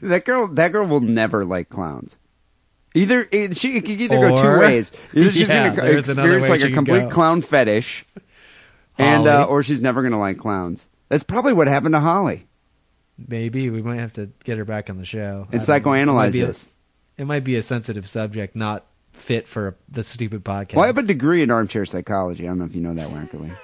That 0.01 0.23
girl, 0.23 0.47
that 0.47 0.71
girl 0.71 0.87
will 0.87 1.01
never 1.01 1.43
like 1.43 1.67
clowns. 1.67 2.15
Either 2.95 3.27
it, 3.31 3.57
she 3.57 3.75
it 3.77 3.81
could 3.81 4.01
either 4.01 4.19
go 4.19 4.35
two 4.37 4.43
Or- 4.43 4.59
ways. 4.59 4.91
Either 5.13 5.31
she's 5.31 5.47
Yeah, 5.49 5.63
going 5.67 5.75
to 5.75 5.81
there's 5.81 6.09
another 6.09 6.37
experience 6.39 6.43
way 6.43 6.49
like 6.49 6.59
she 6.61 6.65
a 6.65 6.69
can 6.69 6.75
complete 6.75 6.99
go. 7.01 7.09
clown 7.09 7.41
fetish, 7.41 8.05
and 8.97 9.27
Holly. 9.27 9.43
uh, 9.43 9.45
or 9.45 9.61
she's 9.63 9.81
never 9.81 10.01
going 10.01 10.13
to 10.13 10.17
like 10.17 10.37
clowns. 10.37 10.85
That's 11.09 11.23
probably 11.23 11.53
what 11.53 11.67
happened 11.67 11.93
to 11.93 11.99
Holly. 11.99 12.47
Maybe 13.17 13.69
we 13.69 13.81
might 13.81 13.99
have 13.99 14.13
to 14.13 14.29
get 14.43 14.57
her 14.57 14.65
back 14.65 14.89
on 14.89 14.97
the 14.97 15.05
show 15.05 15.47
And 15.51 15.61
I 15.61 15.65
don't 15.79 15.85
know. 15.85 15.93
It 15.93 16.05
might 16.05 16.29
psychoanalyze 16.29 16.33
be 16.33 16.41
a- 16.41 16.47
this. 16.47 16.69
It 17.17 17.25
might 17.25 17.43
be 17.43 17.55
a 17.55 17.63
sensitive 17.63 18.09
subject, 18.09 18.55
not 18.57 18.85
fit 19.13 19.47
for 19.47 19.77
the 19.89 20.03
stupid 20.03 20.43
podcast. 20.43 20.73
Well, 20.75 20.83
I 20.83 20.87
have 20.87 20.97
a 20.97 21.03
degree 21.03 21.41
in 21.41 21.49
armchair 21.51 21.85
psychology. 21.85 22.43
I 22.43 22.47
don't 22.49 22.59
know 22.59 22.65
if 22.65 22.75
you 22.75 22.81
know 22.81 22.93
that, 22.93 23.09
Wackerly. 23.09 23.55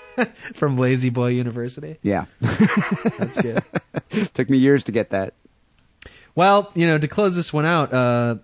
from 0.56 0.78
La-Z-Boy 0.78 1.28
University. 1.30 1.98
Yeah, 2.02 2.26
That's 2.40 3.42
good. 3.42 3.62
took 4.34 4.50
me 4.50 4.58
years 4.58 4.84
to 4.86 4.92
get 4.94 5.10
that. 5.10 5.34
well, 6.36 6.72
you 6.76 6.88
know, 6.88 6.98
to 6.98 7.08
close 7.10 7.36
this 7.36 7.52
one 7.52 7.66
out, 7.66 7.92
uh, 7.94 8.36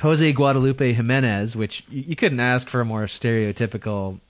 Jose 0.00 0.32
Guadalupe 0.32 0.92
Jimenez, 0.92 1.54
which 1.56 1.84
you, 1.88 2.02
you 2.08 2.16
couldn't 2.16 2.40
ask 2.40 2.68
for 2.68 2.80
a 2.80 2.84
more 2.84 3.04
stereotypical. 3.04 4.20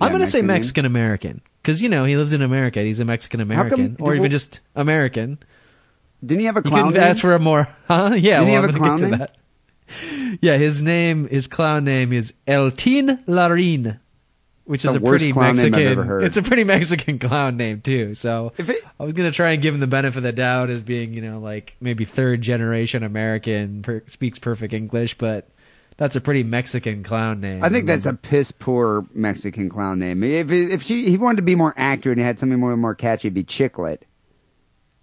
I'm 0.00 0.10
going 0.10 0.20
to 0.20 0.26
say 0.26 0.42
Mexican. 0.42 0.84
American 0.84 1.40
because 1.62 1.80
you 1.82 1.88
know 1.88 2.04
he 2.04 2.16
lives 2.16 2.32
in 2.32 2.42
America. 2.42 2.80
He's 2.80 2.98
a 3.00 3.04
Mexican 3.04 3.40
American, 3.40 3.96
or 4.00 4.12
even 4.14 4.22
well- 4.22 4.28
just 4.30 4.60
American. 4.74 5.38
Didn't 6.24 6.40
he 6.40 6.46
have 6.46 6.56
a 6.56 6.60
You 6.60 6.70
clown? 6.70 6.86
couldn't 6.86 7.00
name? 7.00 7.10
ask 7.10 7.20
for 7.20 7.34
a 7.34 7.38
more, 7.40 7.68
huh? 7.88 8.12
Yeah, 8.16 8.38
Didn't 8.38 8.48
he 8.48 8.54
have 8.54 8.64
I'm 8.64 8.70
a 8.74 8.78
clown 8.78 8.96
get 8.98 9.04
to 9.04 9.10
name? 9.10 9.18
that. 9.18 9.36
Yeah, 10.40 10.56
his 10.56 10.82
name, 10.82 11.28
his 11.28 11.46
clown 11.46 11.84
name 11.84 12.12
is 12.12 12.32
El 12.46 12.70
Eltin 12.70 13.22
Larin, 13.26 13.98
which 14.64 14.84
is 14.84 14.94
a 14.96 15.00
worst 15.00 15.20
pretty 15.22 15.32
clown 15.32 15.56
name 15.56 15.66
I've 15.66 15.70
Mexican. 15.72 15.92
ever 15.92 16.04
heard. 16.04 16.24
It's 16.24 16.36
a 16.36 16.42
pretty 16.42 16.64
Mexican 16.64 17.18
clown 17.20 17.56
name 17.56 17.80
too. 17.80 18.14
So 18.14 18.52
If 18.58 18.68
it- 18.70 18.84
I 19.00 19.04
was 19.04 19.14
gonna 19.14 19.30
try 19.30 19.52
and 19.52 19.62
give 19.62 19.74
him 19.74 19.80
the 19.80 19.86
benefit 19.86 20.18
of 20.18 20.22
the 20.22 20.32
doubt 20.32 20.70
as 20.70 20.82
being, 20.82 21.14
you 21.14 21.20
know, 21.22 21.38
like 21.40 21.76
maybe 21.80 22.04
third 22.04 22.42
generation 22.42 23.02
American, 23.02 23.82
per, 23.82 24.02
speaks 24.06 24.38
perfect 24.38 24.72
English, 24.74 25.18
but 25.18 25.48
that's 25.98 26.16
a 26.16 26.20
pretty 26.20 26.42
Mexican 26.42 27.02
clown 27.02 27.40
name. 27.40 27.62
I 27.62 27.68
think 27.68 27.86
that's 27.86 28.06
a 28.06 28.14
piss 28.14 28.50
poor 28.50 29.04
Mexican 29.14 29.68
clown 29.68 29.98
name. 29.98 30.22
If 30.22 30.50
if 30.50 30.82
she 30.82 31.08
he 31.10 31.18
wanted 31.18 31.36
to 31.36 31.42
be 31.42 31.54
more 31.54 31.74
accurate 31.76 32.18
and 32.18 32.26
had 32.26 32.38
something 32.38 32.58
more 32.58 32.76
more 32.76 32.94
catchy, 32.94 33.28
it'd 33.28 33.34
be 33.34 33.44
Chiclet. 33.44 33.98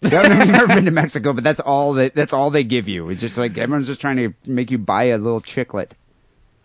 I 0.01 0.09
don't 0.09 0.29
know 0.29 0.35
if 0.39 0.45
you've 0.47 0.55
never 0.55 0.67
been 0.75 0.85
to 0.85 0.91
Mexico, 0.91 1.33
but 1.33 1.43
that's 1.43 1.59
all 1.59 1.93
that 1.93 2.15
that's 2.15 2.33
all 2.33 2.49
they 2.49 2.63
give 2.63 2.87
you. 2.87 3.09
It's 3.09 3.21
just 3.21 3.37
like 3.37 3.57
everyone's 3.57 3.87
just 3.87 4.01
trying 4.01 4.17
to 4.17 4.33
make 4.45 4.71
you 4.71 4.77
buy 4.77 5.03
a 5.05 5.17
little 5.17 5.41
chiclet. 5.41 5.91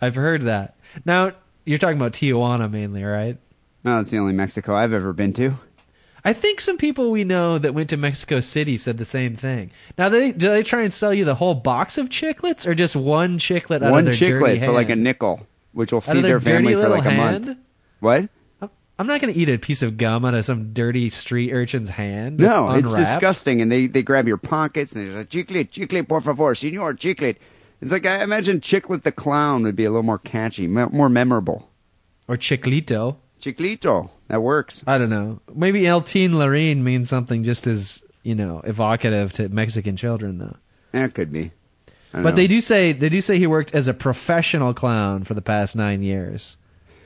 I've 0.01 0.15
heard 0.15 0.43
that. 0.43 0.77
Now 1.05 1.33
you're 1.65 1.79
talking 1.79 1.97
about 1.97 2.13
Tijuana 2.13 2.71
mainly, 2.71 3.05
right? 3.05 3.39
No, 3.85 3.99
it's 3.99 4.11
the 4.11 4.19
only 4.19 4.33
Mexico 4.33 4.75
I've 4.75 4.93
ever 4.93 5.13
been 5.13 5.33
to. 5.35 5.55
I 6.25 6.33
think 6.33 6.61
some 6.61 6.79
people 6.79 7.11
we 7.11 7.23
know 7.23 7.59
that 7.59 7.75
went 7.75 7.91
to 7.91 7.99
Mexico 7.99 8.41
City 8.41 8.79
said 8.79 8.97
the 8.97 9.05
same 9.05 9.37
thing. 9.37 9.71
Now, 9.99 10.09
do 10.09 10.19
they, 10.19 10.33
do 10.33 10.49
they 10.49 10.63
try 10.63 10.83
and 10.83 10.93
sell 10.93 11.13
you 11.13 11.27
the 11.27 11.35
whole 11.35 11.55
box 11.55 11.99
of 11.99 12.09
chiclets 12.09 12.67
or 12.67 12.75
just 12.75 12.97
one 12.97 13.39
chiclet 13.39 13.83
out 13.83 13.91
One 13.93 14.01
of 14.01 14.05
their 14.07 14.15
chiclet 14.15 14.65
for 14.65 14.73
like 14.73 14.89
a 14.89 14.97
nickel, 14.97 15.47
which 15.73 15.93
will 15.93 16.01
feed 16.01 16.17
their, 16.17 16.23
their 16.23 16.41
family 16.41 16.75
for 16.75 16.89
like 16.89 17.05
a 17.05 17.11
hand? 17.11 17.47
month. 17.47 17.59
What? 18.01 18.29
I'm 18.97 19.09
not 19.09 19.21
going 19.21 19.35
to 19.35 19.39
eat 19.39 19.49
a 19.49 19.59
piece 19.59 19.83
of 19.83 19.97
gum 19.97 20.25
out 20.25 20.35
of 20.35 20.45
some 20.45 20.73
dirty 20.73 21.11
street 21.11 21.51
urchin's 21.53 21.89
hand. 21.89 22.39
No, 22.39 22.73
it's 22.75 22.95
disgusting. 22.95 23.61
And 23.61 23.71
they, 23.71 23.89
they 23.89 24.03
grab 24.03 24.29
your 24.29 24.37
pockets 24.37 24.95
and 24.95 25.11
they're 25.11 25.19
like, 25.19 25.31
chiclet, 25.31 25.71
chiclet, 25.71 26.09
por 26.09 26.21
favor, 26.21 26.55
senor, 26.55 26.95
chiclet. 26.95 27.37
It's 27.85 27.93
like, 27.93 28.07
I 28.07 28.23
imagine 28.23 28.61
Chiclet 28.61 29.03
the 29.03 29.13
Clown 29.13 29.63
would 29.65 29.77
be 29.77 29.85
a 29.85 29.91
little 29.91 30.03
more 30.03 30.19
catchy, 30.19 30.67
more 30.67 31.09
memorable. 31.11 31.69
Or 32.27 32.37
chiclito. 32.37 33.17
Chiclito. 33.41 34.09
That 34.29 34.43
works. 34.43 34.83
I 34.87 34.97
don't 34.97 35.11
know. 35.11 35.41
Maybe 35.55 35.87
El 35.87 36.01
Tin 36.01 36.33
Larin 36.39 36.83
means 36.83 37.11
something 37.11 37.45
just 37.45 37.67
as, 37.67 38.03
you 38.23 38.35
know, 38.35 38.63
evocative 38.65 39.35
to 39.35 39.51
Mexican 39.51 39.97
children, 39.97 40.39
though. 40.39 40.57
That 40.93 41.13
could 41.15 41.31
be. 41.31 41.53
But 42.13 42.23
know. 42.23 42.31
they 42.31 42.47
do 42.47 42.61
say 42.63 42.93
they 42.93 43.11
do 43.11 43.21
say 43.21 43.39
he 43.39 43.47
worked 43.47 43.75
as 43.75 43.87
a 43.87 43.93
professional 43.93 44.73
clown 44.73 45.25
for 45.25 45.35
the 45.35 45.43
past 45.43 45.77
nine 45.77 46.03
years, 46.03 46.57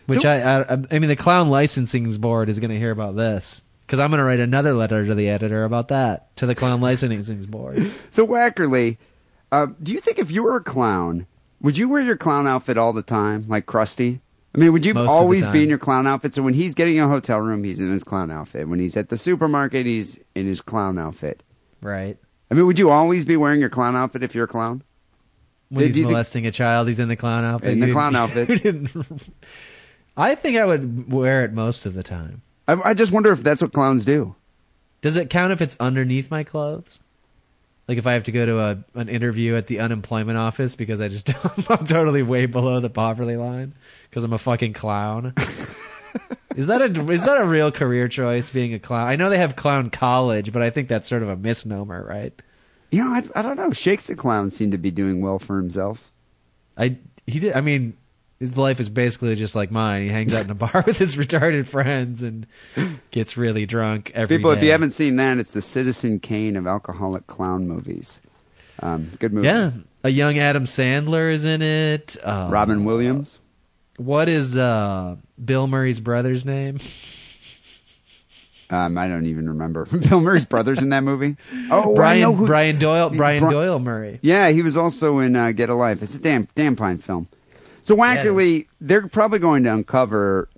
which 0.07 0.23
So- 0.23 0.29
I, 0.31 0.75
I 0.75 0.79
I 0.93 0.99
mean 1.01 1.09
the 1.09 1.17
clown 1.17 1.51
licensing 1.51 2.07
board 2.19 2.49
is 2.49 2.61
going 2.61 2.71
to 2.71 2.79
hear 2.79 2.93
about 2.93 3.17
this. 3.17 3.63
because 3.87 3.99
I'm 3.99 4.11
going 4.11 4.19
to 4.19 4.25
write 4.25 4.39
another 4.39 4.75
letter 4.75 5.05
to 5.07 5.15
the 5.15 5.31
editor 5.31 5.65
about 5.65 5.89
that 5.89 6.37
to 6.37 6.47
the 6.47 6.55
clown 6.55 6.81
licensing 6.81 7.41
board. 7.47 7.91
So 8.11 8.27
Wackerly, 8.27 8.99
uh, 9.53 9.67
do 9.83 9.93
you 9.93 10.01
think 10.01 10.19
if 10.19 10.31
you 10.31 10.43
were 10.43 10.57
a 10.57 10.63
clown, 10.63 11.27
would 11.61 11.77
you 11.77 11.89
wear 11.89 12.03
your 12.03 12.17
clown 12.17 12.47
outfit 12.47 12.77
all 12.77 12.93
the 12.93 13.03
time, 13.03 13.45
like 13.49 13.67
Krusty? 13.67 14.21
I 14.55 14.59
mean, 14.59 14.73
would 14.73 14.85
you 14.85 14.95
Most 14.95 15.11
always 15.11 15.47
be 15.49 15.63
in 15.63 15.69
your 15.69 15.79
clown 15.79 16.07
outfit? 16.07 16.35
So 16.35 16.43
when 16.43 16.55
he's 16.55 16.75
getting 16.75 16.99
a 16.99 17.07
hotel 17.09 17.39
room, 17.39 17.65
he's 17.65 17.81
in 17.81 17.93
his 17.93 18.03
clown 18.03 18.31
outfit. 18.31 18.69
When 18.69 18.81
he's 18.81 18.97
at 18.97 19.09
the 19.09 19.17
supermarket, 19.19 19.87
he's 19.87 20.19
in 20.35 20.47
his 20.47 20.61
clown 20.61 20.99
outfit. 20.99 21.43
Right. 21.81 22.17
I 22.51 22.55
mean, 22.55 22.67
would 22.67 22.79
you 22.79 22.91
always 22.91 23.25
be 23.25 23.37
wearing 23.37 23.61
your 23.61 23.69
clown 23.69 23.95
outfit 23.95 24.23
if 24.23 24.35
you're 24.35 24.45
a 24.45 24.49
clown? 24.49 24.83
When 25.69 25.85
he's 25.85 25.97
you 25.97 26.05
think- 26.05 26.13
molesting 26.13 26.47
a 26.47 26.51
child, 26.51 26.89
he's 26.89 26.99
in 26.99 27.09
the 27.09 27.17
clown 27.17 27.45
outfit. 27.45 27.71
In 27.73 27.81
the 27.81 27.93
clown 27.93 28.17
outfit. 28.17 28.49
I 30.17 30.35
think 30.35 30.57
I 30.57 30.65
would 30.65 31.13
wear 31.13 31.45
it 31.45 31.53
most 31.53 31.87
of 31.87 31.95
the 31.95 32.03
time. 32.03 32.43
I, 32.67 32.91
I 32.91 32.95
just 32.95 33.13
wonder 33.13 33.31
if 33.33 33.43
that's 33.43 33.63
what 33.63 33.73
clowns 33.73 34.05
do. 34.05 34.35
Does 35.03 35.17
it 35.17 35.31
count 35.31 35.53
if 35.53 35.61
it's 35.61 35.77
underneath 35.79 36.31
my 36.31 36.43
clothes? 36.43 37.01
Like 37.89 37.97
if 37.99 38.07
I 38.07 38.13
have 38.13 38.25
to 38.25 38.33
go 38.33 38.45
to 38.45 38.61
a 38.61 38.85
an 38.95 39.09
interview 39.09 39.57
at 39.57 39.67
the 39.67 39.81
unemployment 39.81 40.37
office 40.39 40.77
because 40.77 41.01
I 41.01 41.09
just 41.09 41.27
don't 41.43 41.71
I'm 41.71 41.87
totally 41.87 42.23
way 42.23 42.47
below 42.47 42.81
the 42.81 42.91
poverty 42.91 43.37
line 43.37 43.75
because 44.09 44.25
I'm 44.25 44.35
a 44.35 44.39
fucking 44.39 44.75
clown. 44.75 45.35
is 46.55 46.67
that 46.67 46.83
a 46.83 47.11
is 47.11 47.25
that 47.25 47.41
a 47.41 47.45
real 47.45 47.73
career 47.73 48.07
choice 48.09 48.51
being 48.51 48.75
a 48.75 48.79
clown? 48.79 49.09
I 49.09 49.17
know 49.17 49.31
they 49.31 49.39
have 49.39 49.57
clown 49.57 49.91
college, 49.91 50.53
but 50.53 50.63
I 50.63 50.71
think 50.71 50.89
that's 50.89 51.09
sort 51.09 51.23
of 51.23 51.31
a 51.31 51.37
misnomer, 51.37 52.05
right? 52.07 52.33
You 52.91 53.05
know, 53.05 53.11
I, 53.11 53.23
I 53.35 53.43
don't 53.43 53.57
know. 53.57 53.71
Shakes 53.71 54.07
the 54.07 54.17
clown 54.17 54.51
seemed 54.51 54.73
to 54.73 54.79
be 54.79 54.91
doing 54.91 55.21
well 55.21 55.39
for 55.39 55.57
himself. 55.57 56.11
I 56.77 56.99
he 57.27 57.41
did. 57.41 57.55
I 57.55 57.61
mean, 57.63 57.97
his 58.39 58.57
life 58.57 58.79
is 58.81 58.89
basically 58.89 59.35
just 59.35 59.55
like 59.57 59.71
mine. 59.71 60.03
He 60.03 60.09
hangs 60.09 60.33
out 60.33 60.45
in 60.45 60.51
a 60.51 60.55
bar 60.55 60.83
with 60.87 60.99
his 60.99 61.17
retarded 61.17 61.67
friends 61.67 62.23
and 62.23 62.47
gets 63.11 63.37
really 63.37 63.67
drunk 63.67 64.13
every 64.15 64.37
People, 64.37 64.51
if 64.53 64.63
you 64.63 64.71
haven't 64.71 64.91
seen 64.91 65.17
that, 65.17 65.39
it's 65.39 65.53
the 65.53 65.63
Citizen 65.63 66.21
Kane 66.21 66.57
of 66.57 66.67
alcoholic 66.67 67.27
clown 67.27 67.67
movies. 67.67 68.21
Um, 68.81 69.11
good 69.19 69.33
movie. 69.33 69.47
yeah, 69.49 69.73
a 70.05 70.09
young 70.11 70.39
Adam 70.39 70.65
Sandler 70.65 71.33
is 71.33 71.45
in 71.45 71.63
it. 71.63 72.17
Uh, 72.23 72.49
Robin 72.51 72.85
Williams. 72.85 73.41
What 73.97 74.29
is 74.29 74.57
uh, 74.57 75.17
Bill 75.45 75.67
Murray's 75.67 75.99
brother's 75.99 76.45
name? 76.47 76.79
Um, 78.71 78.99
I 78.99 79.09
don't 79.09 79.27
even 79.27 79.49
remember. 79.49 79.85
Bill 80.09 80.21
Murray's 80.21 80.45
brother's 80.45 80.81
in 80.83 80.91
that 80.91 81.03
movie. 81.03 81.37
Oh, 81.71 81.93
I 81.93 81.97
Brian 81.97 82.21
know 82.21 82.35
who. 82.35 82.47
Brian 82.47 82.79
Doyle 82.79 83.11
Brian 83.11 83.43
Bri- 83.43 83.51
Doyle 83.51 83.79
Murray. 83.79 84.19
Yeah, 84.23 84.49
he 84.51 84.63
was 84.63 84.77
also 84.77 85.19
in 85.19 85.37
uh, 85.37 85.53
Get 85.53 85.69
a 85.69 85.75
Life. 85.75 86.03
It's 86.03 86.15
a 86.15 86.19
damn 86.19 86.47
damn 86.55 86.77
fine 86.77 86.99
film. 86.99 87.29
So 87.89 87.95
Yeah, 87.95 88.23
it 88.23 88.67
they're 88.83 89.09
probably 89.09 89.39
going 89.39 89.65
to 89.65 89.73
uncover 89.73 90.51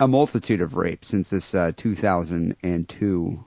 a 0.00 0.08
multitude 0.08 0.62
of 0.62 0.76
rapes 0.76 1.08
since 1.08 1.28
this 1.28 1.54
uh, 1.54 1.72
2002 1.76 3.44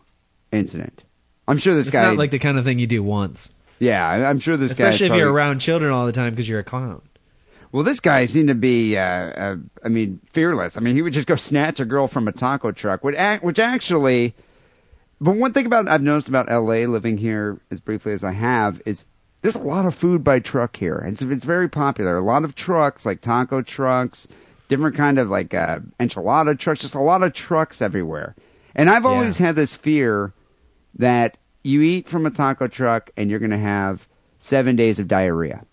incident. 0.52 1.04
I'm 1.48 1.58
sure 1.58 1.74
this 1.74 1.88
It's 1.88 1.96
guy. 1.96 2.04
not 2.04 2.18
like 2.18 2.30
the 2.30 2.38
kind 2.38 2.60
of 2.60 2.64
thing 2.64 2.78
you 2.78 2.86
do 2.86 3.02
once, 3.02 3.52
yeah, 3.80 4.08
I'm 4.30 4.38
sure 4.38 4.56
this 4.56 4.76
guy. 4.76 4.90
especially 4.90 5.08
if 5.08 5.20
you're 5.20 5.34
around 5.34 5.58
children 5.58 5.92
all 5.92 6.06
the 6.06 6.12
time 6.12 6.30
because 6.30 6.48
you're 6.48 6.60
a 6.60 6.64
clown. 6.64 7.02
Well, 7.72 7.84
this 7.84 8.00
guy 8.00 8.26
seemed 8.26 8.50
to 8.50 8.56
be, 8.56 8.96
uh, 8.96 9.02
uh, 9.02 9.56
I 9.84 9.88
mean, 9.88 10.20
fearless. 10.30 10.78
I 10.78 10.82
mean, 10.82 10.94
he 10.94 11.02
would 11.02 11.14
just 11.14 11.26
go 11.28 11.34
snatch 11.34 11.80
a 11.80 11.86
girl 11.86 12.06
from 12.06 12.28
a 12.28 12.32
taco 12.32 12.72
truck, 12.72 13.04
which, 13.04 13.18
which 13.42 13.58
actually. 13.58 14.36
But 15.20 15.38
one 15.38 15.54
thing 15.54 15.66
about 15.66 15.90
I've 15.90 16.04
noticed 16.04 16.30
about 16.30 16.52
L.A. 16.52 16.86
living 16.86 17.18
here 17.18 17.60
as 17.72 17.80
briefly 17.80 18.14
as 18.14 18.24
I 18.24 18.34
have 18.34 18.80
is 18.86 19.08
there's 19.42 19.56
a 19.56 19.60
lot 19.60 19.86
of 19.86 19.96
food 19.96 20.24
by 20.24 20.40
truck 20.40 20.78
here. 20.78 21.04
It's 21.08 21.22
it's 21.22 21.46
very 21.46 21.68
popular. 21.70 22.18
A 22.18 22.24
lot 22.24 22.44
of 22.44 22.56
trucks, 22.56 23.06
like 23.06 23.22
taco 23.22 23.62
trucks, 23.62 24.28
different 24.68 24.96
kind 24.96 25.18
of 25.20 25.30
like 25.30 25.54
uh, 25.54 25.80
enchilada 26.00 26.58
trucks, 26.58 26.82
just 26.82 26.96
a 26.96 27.00
lot 27.00 27.24
of 27.24 27.34
trucks 27.34 27.82
everywhere. 27.82 28.36
And 28.76 28.90
I've 28.90 29.04
Yeah. 29.04 29.10
always 29.10 29.38
had 29.38 29.56
this 29.56 29.76
fear 29.76 30.34
that 30.98 31.38
you 31.64 31.82
eat 31.82 32.08
from 32.08 32.26
a 32.26 32.32
taco 32.32 32.68
truck 32.68 33.12
and 33.18 33.30
you're 33.30 33.40
going 33.40 33.52
to 33.52 33.58
have 33.58 34.08
seven 34.40 34.76
days 34.76 35.00
of 35.00 35.08
diarrhea. 35.08 35.66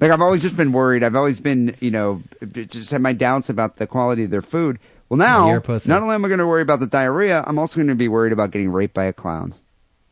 Like 0.00 0.10
I've 0.12 0.20
always 0.22 0.42
just 0.42 0.56
been 0.56 0.72
worried. 0.72 1.02
I've 1.02 1.16
always 1.16 1.40
been, 1.40 1.74
you 1.80 1.90
know, 1.90 2.22
just 2.52 2.90
had 2.90 3.00
my 3.02 3.12
doubts 3.12 3.48
about 3.48 3.76
the 3.76 3.86
quality 3.86 4.24
of 4.24 4.30
their 4.30 4.42
food. 4.42 4.78
Well, 5.08 5.16
now 5.18 5.48
You're 5.48 5.56
a 5.58 5.60
pussy. 5.62 5.88
not 5.88 6.02
only 6.02 6.14
am 6.14 6.24
I 6.24 6.28
going 6.28 6.38
to 6.38 6.46
worry 6.46 6.62
about 6.62 6.80
the 6.80 6.86
diarrhea, 6.86 7.42
I'm 7.46 7.58
also 7.58 7.76
going 7.76 7.88
to 7.88 7.94
be 7.94 8.08
worried 8.08 8.32
about 8.32 8.50
getting 8.52 8.70
raped 8.70 8.94
by 8.94 9.04
a 9.04 9.12
clown. 9.12 9.54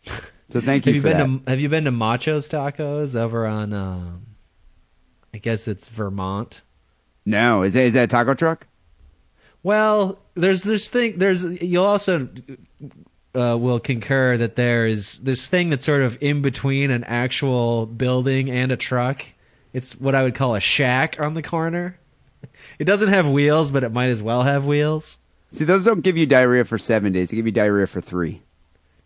So 0.50 0.60
thank 0.60 0.86
you 0.86 0.92
Have 0.94 0.96
you 0.96 1.02
been 1.02 1.18
that. 1.34 1.44
to 1.46 1.50
Have 1.50 1.60
you 1.60 1.68
been 1.68 1.84
to 1.84 1.90
Macho's 1.92 2.48
Tacos 2.48 3.16
over 3.16 3.46
on? 3.46 3.72
Um, 3.72 4.26
I 5.34 5.38
guess 5.38 5.68
it's 5.68 5.88
Vermont. 5.88 6.62
no, 7.24 7.62
is 7.62 7.74
that, 7.74 7.82
is 7.84 7.94
that 7.94 8.04
a 8.04 8.06
taco 8.06 8.34
truck? 8.34 8.66
Well, 9.62 10.18
there's 10.34 10.62
this 10.62 10.88
thing. 10.90 11.18
There's 11.18 11.44
you'll 11.60 11.84
also 11.84 12.28
uh, 13.34 13.56
will 13.58 13.80
concur 13.80 14.36
that 14.36 14.54
there 14.56 14.86
is 14.86 15.18
this 15.20 15.48
thing 15.48 15.70
that's 15.70 15.84
sort 15.84 16.02
of 16.02 16.16
in 16.22 16.40
between 16.40 16.90
an 16.92 17.02
actual 17.04 17.86
building 17.86 18.48
and 18.48 18.70
a 18.70 18.76
truck. 18.76 19.24
It's 19.72 19.98
what 20.00 20.14
I 20.14 20.22
would 20.22 20.34
call 20.36 20.54
a 20.54 20.60
shack 20.60 21.20
on 21.20 21.34
the 21.34 21.42
corner. 21.42 21.98
It 22.78 22.84
doesn't 22.84 23.08
have 23.08 23.28
wheels, 23.28 23.70
but 23.70 23.82
it 23.84 23.92
might 23.92 24.08
as 24.08 24.22
well 24.22 24.42
have 24.44 24.64
wheels. 24.66 25.18
See, 25.50 25.64
those 25.64 25.84
don't 25.84 26.00
give 26.02 26.16
you 26.16 26.26
diarrhea 26.26 26.64
for 26.64 26.78
seven 26.78 27.12
days. 27.12 27.30
They 27.30 27.36
give 27.36 27.44
you 27.46 27.52
diarrhea 27.52 27.86
for 27.86 28.00
three. 28.00 28.42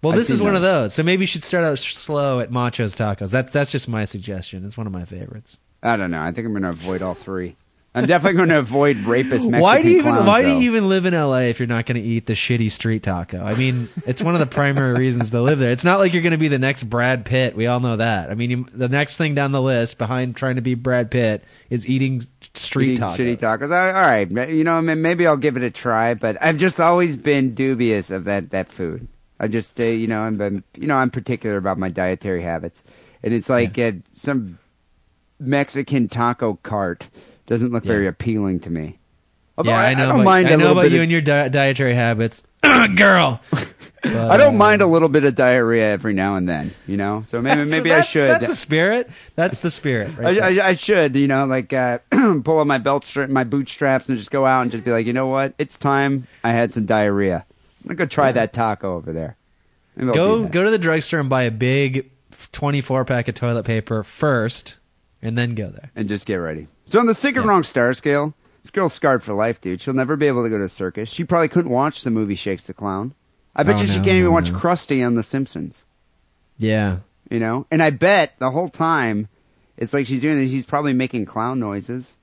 Well, 0.02 0.12
I've 0.12 0.18
this 0.18 0.30
is 0.30 0.40
one 0.40 0.56
of 0.56 0.62
those. 0.62 0.94
So 0.94 1.02
maybe 1.02 1.22
you 1.22 1.26
should 1.26 1.44
start 1.44 1.64
out 1.64 1.78
slow 1.78 2.40
at 2.40 2.50
Macho's 2.50 2.96
Tacos. 2.96 3.30
That's 3.30 3.52
that's 3.52 3.70
just 3.70 3.88
my 3.88 4.04
suggestion. 4.04 4.64
It's 4.64 4.76
one 4.76 4.86
of 4.86 4.92
my 4.92 5.04
favorites. 5.04 5.58
I 5.82 5.96
don't 5.96 6.10
know. 6.10 6.20
I 6.20 6.32
think 6.32 6.46
I'm 6.46 6.52
going 6.52 6.62
to 6.62 6.70
avoid 6.70 7.02
all 7.02 7.14
three. 7.14 7.56
I'm 7.92 8.06
definitely 8.06 8.36
going 8.36 8.50
to 8.50 8.58
avoid 8.58 8.98
rapist 8.98 9.48
Mexican 9.48 9.60
why 9.60 9.82
do 9.82 9.88
you 9.88 9.98
even 9.98 10.12
clowns, 10.12 10.26
Why 10.28 10.42
do 10.42 10.50
you 10.50 10.70
even 10.70 10.88
live 10.88 11.06
in 11.06 11.14
LA 11.14 11.38
if 11.38 11.58
you're 11.58 11.66
not 11.66 11.86
going 11.86 12.00
to 12.00 12.08
eat 12.08 12.26
the 12.26 12.34
shitty 12.34 12.70
street 12.70 13.02
taco? 13.02 13.42
I 13.42 13.54
mean, 13.56 13.88
it's 14.06 14.22
one 14.22 14.34
of 14.34 14.40
the 14.40 14.46
primary 14.46 14.94
reasons 14.94 15.32
to 15.32 15.40
live 15.42 15.58
there. 15.58 15.72
It's 15.72 15.82
not 15.82 15.98
like 15.98 16.12
you're 16.12 16.22
going 16.22 16.30
to 16.30 16.38
be 16.38 16.46
the 16.46 16.58
next 16.58 16.84
Brad 16.84 17.24
Pitt. 17.24 17.56
We 17.56 17.66
all 17.66 17.80
know 17.80 17.96
that. 17.96 18.30
I 18.30 18.34
mean, 18.34 18.50
you, 18.50 18.66
the 18.72 18.88
next 18.88 19.16
thing 19.16 19.34
down 19.34 19.50
the 19.50 19.60
list 19.60 19.98
behind 19.98 20.36
trying 20.36 20.54
to 20.54 20.62
be 20.62 20.74
Brad 20.74 21.10
Pitt 21.10 21.42
is 21.68 21.88
eating 21.88 22.22
street 22.54 22.92
Eating 22.92 23.04
tacos. 23.04 23.16
shitty 23.16 23.38
tacos. 23.38 23.62
All 23.62 23.68
right, 23.70 23.94
all 23.94 24.00
right, 24.46 24.50
you 24.50 24.62
know, 24.62 24.74
I 24.74 24.80
mean, 24.82 25.02
maybe 25.02 25.26
I'll 25.26 25.36
give 25.36 25.56
it 25.56 25.64
a 25.64 25.70
try, 25.70 26.14
but 26.14 26.36
I've 26.40 26.58
just 26.58 26.78
always 26.80 27.16
been 27.16 27.54
dubious 27.54 28.12
of 28.12 28.22
that 28.24 28.50
that 28.50 28.70
food. 28.70 29.08
I 29.40 29.48
just, 29.48 29.80
uh, 29.80 29.84
you 29.84 30.06
know, 30.06 30.20
I'm, 30.20 30.38
I'm, 30.40 30.64
you 30.76 30.86
know, 30.86 30.96
I'm 30.96 31.10
particular 31.10 31.56
about 31.56 31.78
my 31.78 31.88
dietary 31.88 32.42
habits, 32.42 32.84
and 33.22 33.32
it's 33.34 33.48
like 33.48 33.78
uh, 33.78 33.92
some 34.12 34.58
Mexican 35.38 36.08
taco 36.08 36.54
cart 36.62 37.08
doesn't 37.46 37.72
look 37.72 37.84
Yeah. 37.84 37.92
very 37.92 38.06
appealing 38.06 38.60
to 38.60 38.70
me. 38.70 38.98
Although 39.58 39.70
Yeah, 39.72 39.78
I 39.80 39.94
know. 39.94 40.06
don't 40.06 40.14
about, 40.16 40.24
mind 40.24 40.48
I 40.48 40.50
a 40.52 40.56
know 40.56 40.66
little 40.68 40.78
about 40.80 40.90
you 40.90 40.98
of- 40.98 41.02
and 41.04 41.10
your 41.12 41.20
di- 41.20 41.48
dietary 41.48 41.94
habits, 41.94 42.44
girl. 42.96 43.40
But, 43.50 43.70
I 44.04 44.36
don't 44.38 44.54
uh, 44.54 44.58
mind 44.58 44.80
a 44.82 44.86
little 44.86 45.08
bit 45.10 45.24
of 45.24 45.34
diarrhea 45.34 45.90
every 45.90 46.14
now 46.14 46.36
and 46.36 46.48
then, 46.48 46.72
you 46.86 46.96
know. 46.96 47.22
So 47.26 47.42
maybe 47.42 47.68
maybe 47.70 47.92
I 47.92 48.00
should. 48.00 48.30
That's 48.30 48.48
the 48.48 48.56
spirit. 48.56 49.10
That's 49.36 49.58
the 49.60 49.70
spirit. 49.70 50.12
I, 50.18 50.22
Right 50.22 50.34
there. 50.54 50.64
I, 50.64 50.68
I 50.68 50.74
should, 50.74 51.16
you 51.16 51.28
know, 51.28 51.44
like 51.44 51.72
uh, 51.74 51.98
pull 52.44 52.58
up 52.58 52.66
my 52.66 52.78
belt 52.78 53.04
strap, 53.04 53.28
my 53.28 53.44
bootstraps, 53.44 54.08
and 54.08 54.16
just 54.16 54.30
go 54.30 54.46
out 54.46 54.62
and 54.62 54.70
just 54.70 54.84
be 54.84 54.90
like, 54.90 55.06
you 55.06 55.12
know 55.12 55.26
what? 55.26 55.52
It's 55.58 55.76
time. 55.76 56.26
I 56.44 56.50
had 56.52 56.72
some 56.72 56.86
diarrhea. 56.86 57.44
I'm 57.82 57.88
gonna 57.88 57.94
go 57.96 58.06
try 58.06 58.32
that 58.32 58.52
taco 58.52 58.94
over 58.96 59.12
there. 59.12 59.36
Maybe 59.96 60.12
go 60.12 60.44
go 60.44 60.62
to 60.64 60.70
the 60.70 60.78
drugstore 60.78 61.20
and 61.20 61.28
buy 61.28 61.42
a 61.42 61.50
big 61.50 62.10
24 62.52 63.04
pack 63.04 63.28
of 63.28 63.34
toilet 63.34 63.64
paper 63.64 64.02
first, 64.02 64.76
and 65.22 65.36
then 65.36 65.54
go 65.54 65.68
there. 65.68 65.90
and 65.96 66.08
just 66.08 66.26
get 66.26 66.36
ready. 66.36 66.66
So 66.86 66.98
on 67.00 67.06
the 67.06 67.14
sick 67.14 67.36
and 67.36 67.44
Yeah. 67.44 67.50
wrong 67.50 67.62
star 67.62 67.92
scale, 67.94 68.34
this 68.62 68.70
girl's 68.70 68.92
scarred 68.92 69.22
for 69.22 69.34
life, 69.34 69.60
dude. 69.60 69.80
She'll 69.80 69.94
never 69.94 70.16
be 70.16 70.26
able 70.26 70.42
to 70.44 70.48
go 70.50 70.58
to 70.58 70.64
a 70.64 70.68
circus. 70.68 71.08
She 71.08 71.24
probably 71.24 71.48
couldn't 71.48 71.70
watch 71.70 72.02
the 72.02 72.10
movie 72.10 72.34
Shakes 72.34 72.64
the 72.64 72.74
Clown. 72.74 73.14
I 73.56 73.62
bet 73.62 73.78
Oh, 73.78 73.80
you 73.82 73.86
she 73.88 73.98
no, 73.98 74.04
can't 74.04 74.14
even 74.16 74.24
no, 74.24 74.30
watch 74.32 74.50
no. 74.52 74.58
Krusty 74.58 75.04
on 75.04 75.14
The 75.16 75.22
Simpsons. 75.22 75.84
Yeah. 76.58 76.98
You 77.30 77.40
know, 77.40 77.66
and 77.70 77.82
I 77.82 77.90
bet 77.90 78.34
the 78.38 78.50
whole 78.50 78.68
time 78.68 79.28
it's 79.76 79.92
like 79.94 80.06
she's 80.06 80.20
doing 80.20 80.36
this. 80.38 80.50
She's 80.50 80.64
probably 80.66 80.92
making 80.92 81.24
clown 81.26 81.58
noises, 81.60 82.16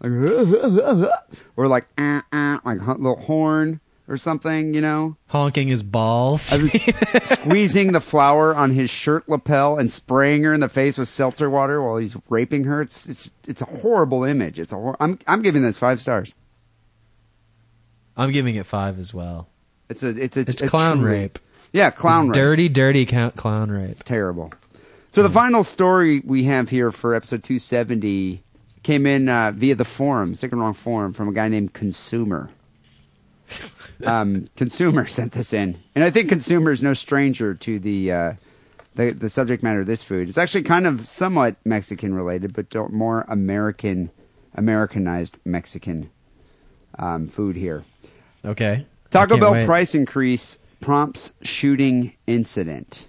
like 0.00 0.12
or 1.56 1.68
like 1.68 1.86
uh, 1.98 2.20
uh, 2.32 2.58
like 2.64 2.80
a 2.80 2.92
little 2.92 3.16
horn 3.16 3.80
or 4.08 4.16
something. 4.16 4.74
You 4.74 4.80
know, 4.80 5.16
Honking 5.28 5.68
his 5.68 5.82
balls. 5.82 6.52
I 6.52 6.58
was 6.58 6.72
squeezing 7.24 7.92
the 7.92 8.00
flower 8.00 8.54
on 8.54 8.70
his 8.72 8.90
shirt 8.90 9.28
lapel 9.28 9.78
and 9.78 9.90
spraying 9.90 10.42
her 10.44 10.52
in 10.52 10.60
the 10.60 10.68
face 10.68 10.98
with 10.98 11.08
seltzer 11.08 11.48
water 11.50 11.82
while 11.82 11.96
he's 11.96 12.16
raping 12.28 12.64
her. 12.64 12.80
It's 12.82 13.06
it's 13.06 13.30
it's 13.46 13.62
a 13.62 13.66
horrible 13.66 14.24
image. 14.24 14.58
It's 14.58 14.72
a 14.72 14.76
hor- 14.76 14.96
I'm 15.00 15.18
I'm 15.26 15.42
giving 15.42 15.62
this 15.62 15.78
five 15.78 16.00
stars. 16.00 16.34
I'm 18.16 18.30
giving 18.32 18.56
it 18.56 18.66
five 18.66 18.98
as 18.98 19.14
well. 19.14 19.48
It's 19.88 20.02
a 20.02 20.08
it's 20.10 20.36
a 20.36 20.40
It's 20.40 20.62
a 20.62 20.68
clown 20.68 20.98
truly- 21.00 21.18
rape. 21.18 21.38
Yeah, 21.72 21.90
clown 21.90 22.28
It's 22.28 22.36
rape. 22.36 22.44
dirty, 22.44 22.68
dirty 22.68 23.06
clown 23.06 23.70
rape. 23.70 23.88
It's 23.90 24.02
terrible. 24.02 24.52
So 25.10 25.22
the 25.22 25.30
final 25.30 25.64
story 25.64 26.20
we 26.24 26.44
have 26.44 26.68
here 26.68 26.92
for 26.92 27.14
episode 27.14 27.42
270 27.44 28.42
came 28.82 29.06
in 29.06 29.28
uh, 29.28 29.52
via 29.54 29.74
the 29.74 29.84
forum, 29.84 30.34
sick 30.34 30.52
and 30.52 30.60
wrong 30.60 30.74
forum, 30.74 31.12
from 31.14 31.28
a 31.28 31.32
guy 31.32 31.48
named 31.48 31.72
Consumer. 31.72 32.50
Um, 34.04 34.48
Consumer 34.56 35.06
sent 35.06 35.32
this 35.32 35.52
in, 35.52 35.78
and 35.94 36.02
I 36.02 36.10
think 36.10 36.28
Consumer 36.28 36.72
is 36.72 36.82
no 36.82 36.94
stranger 36.94 37.54
to 37.54 37.78
the, 37.78 38.12
uh, 38.12 38.32
the 38.94 39.12
the 39.12 39.30
subject 39.30 39.62
matter 39.62 39.80
of 39.80 39.86
this 39.86 40.02
food. 40.02 40.28
It's 40.28 40.38
actually 40.38 40.64
kind 40.64 40.86
of 40.86 41.06
somewhat 41.06 41.56
Mexican 41.64 42.14
related, 42.14 42.52
but 42.54 42.74
more 42.90 43.24
American, 43.28 44.10
Americanized 44.54 45.36
Mexican 45.44 46.10
um, 46.98 47.28
food 47.28 47.56
here. 47.56 47.84
Okay. 48.44 48.86
Taco 49.10 49.38
Bell 49.38 49.52
wait. 49.52 49.66
price 49.66 49.94
increase 49.94 50.58
prompts 50.80 51.32
shooting 51.42 52.14
incident. 52.26 53.06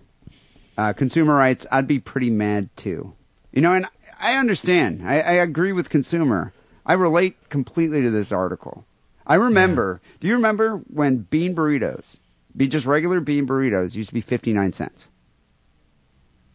Uh, 0.78 0.94
consumer 0.94 1.36
writes, 1.36 1.66
I'd 1.72 1.88
be 1.88 2.00
pretty 2.00 2.30
mad 2.30 2.70
too. 2.76 3.14
You 3.52 3.62
know, 3.62 3.74
and 3.74 3.88
I 4.20 4.36
understand. 4.36 5.02
I, 5.08 5.20
I 5.20 5.32
agree 5.34 5.72
with 5.72 5.90
consumer. 5.90 6.54
I 6.86 6.94
relate 6.94 7.50
completely 7.50 8.02
to 8.02 8.10
this 8.10 8.32
article. 8.32 8.86
I 9.26 9.36
remember. 9.36 10.02
Do 10.20 10.28
you 10.28 10.36
remember 10.36 10.78
when 10.88 11.20
bean 11.20 11.56
burritos, 11.56 12.20
be 12.56 12.68
just 12.68 12.86
regular 12.86 13.20
bean 13.20 13.48
burritos, 13.48 13.96
used 13.96 14.10
to 14.10 14.14
be 14.14 14.22
fifty 14.22 14.54
nine 14.54 14.74
cents? 14.74 15.08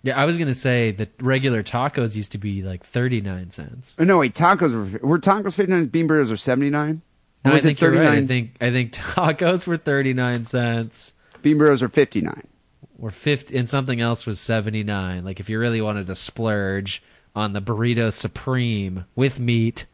Yeah, 0.02 0.20
I 0.20 0.24
was 0.24 0.38
gonna 0.38 0.54
say 0.54 0.92
that 0.92 1.10
regular 1.20 1.62
tacos 1.62 2.14
used 2.14 2.32
to 2.32 2.38
be 2.38 2.62
like 2.62 2.84
thirty 2.84 3.20
nine 3.20 3.50
cents. 3.50 3.96
Oh, 3.98 4.04
no, 4.04 4.18
wait, 4.18 4.34
tacos 4.34 4.72
were 4.72 5.06
were 5.06 5.18
tacos 5.18 5.54
fifty 5.54 5.72
nine. 5.72 5.86
Bean 5.86 6.08
burritos 6.08 6.30
are 6.30 6.36
seventy 6.36 6.70
nine. 6.70 7.02
No, 7.44 7.52
I 7.54 7.60
think 7.60 7.80
you're 7.80 7.92
right. 7.92 8.18
I 8.18 8.26
think 8.26 8.56
I 8.60 8.70
think 8.70 8.92
tacos 8.92 9.66
were 9.66 9.76
thirty 9.76 10.12
nine 10.12 10.44
cents. 10.44 11.14
bean 11.42 11.58
burritos 11.58 11.82
are 11.82 11.88
fifty 11.88 12.20
nine. 12.20 12.46
Or 13.00 13.10
fifty, 13.10 13.56
and 13.56 13.68
something 13.68 14.00
else 14.00 14.26
was 14.26 14.40
seventy 14.40 14.82
nine. 14.82 15.24
Like 15.24 15.40
if 15.40 15.48
you 15.48 15.58
really 15.58 15.80
wanted 15.80 16.06
to 16.08 16.14
splurge 16.14 17.02
on 17.34 17.52
the 17.52 17.62
burrito 17.62 18.12
supreme 18.12 19.04
with 19.14 19.38
meat, 19.38 19.86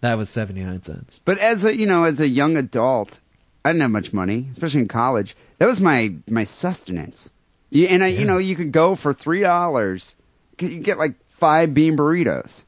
that 0.00 0.14
was 0.16 0.28
seventy 0.30 0.62
nine 0.62 0.82
cents. 0.82 1.20
But 1.24 1.38
as 1.38 1.64
a 1.64 1.76
you 1.76 1.86
know, 1.86 2.04
as 2.04 2.20
a 2.20 2.28
young 2.28 2.56
adult, 2.56 3.20
I 3.64 3.70
didn't 3.70 3.82
have 3.82 3.90
much 3.90 4.12
money, 4.12 4.46
especially 4.50 4.82
in 4.82 4.88
college. 4.88 5.36
That 5.58 5.66
was 5.66 5.80
my 5.80 6.14
my 6.28 6.44
sustenance. 6.44 7.30
You, 7.70 7.86
and 7.86 8.02
I, 8.02 8.06
you 8.06 8.24
know, 8.24 8.38
you 8.38 8.56
could 8.56 8.72
go 8.72 8.94
for 8.94 9.12
three 9.12 9.40
dollars. 9.40 10.16
You 10.58 10.80
get 10.80 10.98
like 10.98 11.14
five 11.28 11.74
bean 11.74 11.96
burritos. 11.96 12.64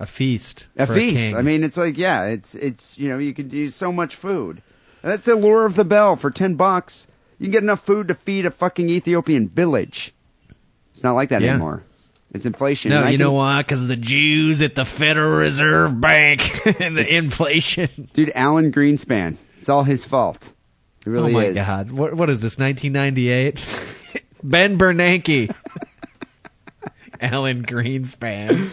A 0.00 0.06
feast. 0.06 0.68
A 0.76 0.86
feast. 0.86 1.34
I 1.34 1.42
mean, 1.42 1.64
it's 1.64 1.76
like 1.76 1.98
yeah, 1.98 2.26
it's 2.26 2.54
it's 2.54 2.96
you 2.98 3.08
know, 3.08 3.18
you 3.18 3.34
could 3.34 3.48
do 3.48 3.68
so 3.70 3.90
much 3.90 4.14
food. 4.14 4.62
And 5.02 5.12
that's 5.12 5.24
the 5.24 5.34
lure 5.34 5.64
of 5.66 5.74
the 5.74 5.84
bell. 5.84 6.14
For 6.16 6.30
ten 6.30 6.54
bucks, 6.54 7.08
you 7.38 7.46
can 7.46 7.52
get 7.52 7.62
enough 7.64 7.84
food 7.84 8.06
to 8.08 8.14
feed 8.14 8.46
a 8.46 8.50
fucking 8.50 8.88
Ethiopian 8.88 9.48
village. 9.48 10.12
It's 10.92 11.02
not 11.02 11.12
like 11.14 11.30
that 11.30 11.42
Yeah. 11.42 11.50
anymore. 11.50 11.82
It's 12.32 12.44
inflation. 12.44 12.90
No, 12.90 13.06
you 13.06 13.16
know 13.16 13.32
why? 13.32 13.60
Because 13.60 13.88
the 13.88 13.96
Jews 13.96 14.60
at 14.60 14.74
the 14.74 14.84
Federal 14.84 15.38
Reserve 15.38 15.98
Bank 16.00 16.66
and 16.80 16.96
the 16.96 17.16
inflation. 17.16 18.10
dude. 18.12 18.32
Alan 18.34 18.70
Greenspan. 18.70 19.36
It's 19.58 19.68
all 19.68 19.84
his 19.84 20.04
fault. 20.04 20.52
It 21.06 21.10
really 21.10 21.30
is. 21.30 21.36
oh 21.36 21.38
my 21.38 21.44
is. 21.46 21.54
God! 21.54 21.90
What 21.90 22.14
what 22.14 22.30
is 22.30 22.42
this? 22.42 22.58
1998. 22.58 24.24
ben 24.42 24.78
Bernanke. 24.78 25.54
Alan 27.20 27.64
Greenspan. 27.64 28.70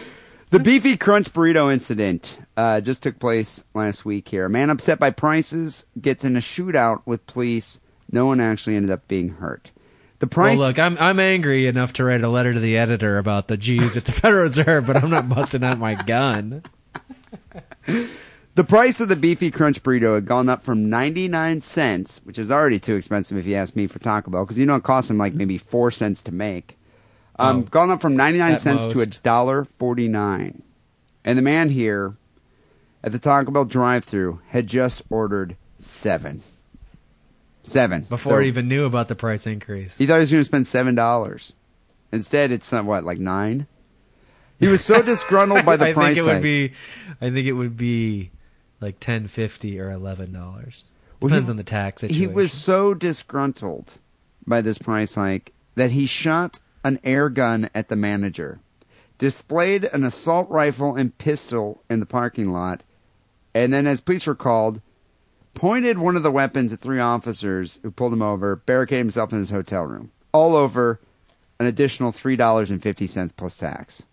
The 0.50 0.60
beefy 0.60 0.96
crunch 0.96 1.32
burrito 1.32 1.72
incident 1.72 2.38
uh, 2.56 2.80
just 2.80 3.02
took 3.02 3.18
place 3.18 3.64
last 3.74 4.04
week 4.04 4.28
here. 4.28 4.44
A 4.44 4.50
man 4.50 4.70
upset 4.70 4.98
by 4.98 5.10
prices 5.10 5.86
gets 6.00 6.24
in 6.24 6.36
a 6.36 6.40
shootout 6.40 7.02
with 7.04 7.26
police. 7.26 7.80
No 8.12 8.26
one 8.26 8.40
actually 8.40 8.76
ended 8.76 8.92
up 8.92 9.08
being 9.08 9.30
hurt. 9.30 9.72
The 10.18 10.26
price. 10.26 10.58
Well, 10.58 10.68
look, 10.68 10.78
I'm 10.78 10.96
I'm 10.98 11.20
angry 11.20 11.66
enough 11.66 11.92
to 11.94 12.04
write 12.04 12.22
a 12.22 12.28
letter 12.28 12.54
to 12.54 12.60
the 12.60 12.76
editor 12.78 13.18
about 13.18 13.48
the 13.48 13.56
Jews 13.56 13.96
at 13.96 14.04
the 14.06 14.12
Federal 14.20 14.44
Reserve, 14.44 14.86
but 14.86 14.96
I'm 14.96 15.10
not 15.10 15.28
busting 15.28 15.62
out 15.62 15.78
my 15.78 15.94
gun. 15.94 16.62
The 18.54 18.64
price 18.64 19.00
of 19.00 19.10
the 19.10 19.16
beefy 19.16 19.50
crunch 19.50 19.82
burrito 19.82 20.14
had 20.14 20.24
gone 20.24 20.48
up 20.48 20.62
from 20.64 20.88
99 20.88 21.60
cents, 21.60 22.20
which 22.24 22.38
is 22.38 22.50
already 22.50 22.78
too 22.78 22.94
expensive 22.94 23.36
if 23.36 23.44
you 23.44 23.54
ask 23.54 23.76
me 23.76 23.86
for 23.86 23.98
Taco 23.98 24.30
Bell, 24.30 24.44
because 24.44 24.58
you 24.58 24.64
know 24.64 24.76
it 24.76 24.82
costs 24.82 25.08
them 25.08 25.18
like 25.18 25.34
maybe 25.34 25.58
4 25.58 25.90
cents 25.90 26.22
to 26.22 26.32
make. 26.32 26.78
Um, 27.38 27.58
Oh. 27.58 27.62
gone 27.64 27.90
up 27.90 28.00
from 28.00 28.16
99 28.16 28.52
At 28.54 28.60
cents 28.60 28.86
to 28.94 29.00
a 29.00 29.06
dollar 29.06 29.66
49. 29.78 30.62
And 31.22 31.36
the 31.36 31.42
man 31.42 31.68
here 31.68 32.16
at 33.04 33.12
the 33.12 33.18
Taco 33.18 33.50
Bell 33.50 33.66
drive-through 33.66 34.40
had 34.48 34.66
just 34.66 35.02
ordered 35.10 35.56
7. 35.78 36.40
7. 37.68 38.02
Before 38.02 38.32
So 38.32 38.38
he 38.40 38.48
even 38.48 38.68
knew 38.68 38.84
about 38.84 39.08
the 39.08 39.14
price 39.14 39.46
increase. 39.46 39.98
He 39.98 40.06
thought 40.06 40.16
he 40.16 40.20
was 40.20 40.30
going 40.30 40.40
to 40.40 40.64
spend 40.64 40.64
$7. 40.96 41.52
Instead, 42.12 42.52
it's 42.52 42.72
uh, 42.72 42.82
what, 42.82 43.04
like 43.04 43.18
9? 43.18 43.66
He 44.58 44.66
was 44.68 44.84
so 44.84 45.02
disgruntled 45.02 45.64
by 45.64 45.76
the 45.76 45.86
I 45.86 45.92
price 45.92 46.16
think 46.16 46.26
it 46.26 46.32
would 46.32 46.42
be, 46.42 46.72
I 47.20 47.30
think 47.30 47.46
it 47.46 47.52
would 47.52 47.76
be 47.76 48.30
like 48.80 49.00
ten 49.00 49.26
fifty 49.26 49.78
or 49.78 49.90
eleven 49.90 50.32
dollars. 50.32 50.84
Well, 51.20 51.28
Depends 51.28 51.48
he- 51.48 51.50
on 51.50 51.56
the 51.56 51.64
tax 51.64 52.02
situation. 52.02 52.20
He 52.20 52.26
was 52.26 52.52
so 52.52 52.94
disgruntled 52.94 53.98
by 54.46 54.60
this 54.60 54.78
price 54.78 55.14
hike 55.14 55.52
that 55.74 55.92
he 55.92 56.06
shot 56.06 56.58
an 56.84 56.98
air 57.04 57.28
gun 57.28 57.68
at 57.74 57.88
the 57.88 57.96
manager, 57.96 58.60
displayed 59.18 59.84
an 59.84 60.04
assault 60.04 60.48
rifle 60.48 60.94
and 60.94 61.16
pistol 61.18 61.82
in 61.90 62.00
the 62.00 62.06
parking 62.06 62.52
lot, 62.52 62.82
and 63.54 63.72
then, 63.72 63.86
as 63.86 64.00
police 64.00 64.26
were 64.26 64.34
called, 64.34 64.80
pointed 65.56 65.98
one 65.98 66.14
of 66.16 66.22
the 66.22 66.30
weapons 66.30 66.72
at 66.72 66.80
three 66.80 67.00
officers 67.00 67.80
who 67.82 67.90
pulled 67.90 68.12
him 68.12 68.22
over, 68.22 68.54
barricaded 68.54 69.00
himself 69.00 69.32
in 69.32 69.38
his 69.40 69.50
hotel 69.50 69.82
room. 69.82 70.12
All 70.32 70.54
over 70.54 71.00
an 71.58 71.66
additional 71.66 72.12
$3.50 72.12 73.36
plus 73.36 73.56
tax. 73.56 74.04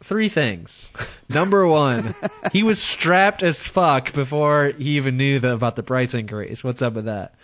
Three 0.00 0.28
things. 0.28 0.90
Number 1.28 1.66
one, 1.66 2.14
he 2.52 2.62
was 2.62 2.80
strapped 2.80 3.42
as 3.42 3.66
fuck 3.68 4.12
before 4.12 4.72
he 4.78 4.96
even 4.96 5.16
knew 5.16 5.38
the, 5.38 5.52
about 5.52 5.76
the 5.76 5.82
price 5.82 6.14
increase. 6.14 6.64
What's 6.64 6.82
up 6.82 6.94
with 6.94 7.04
that? 7.04 7.34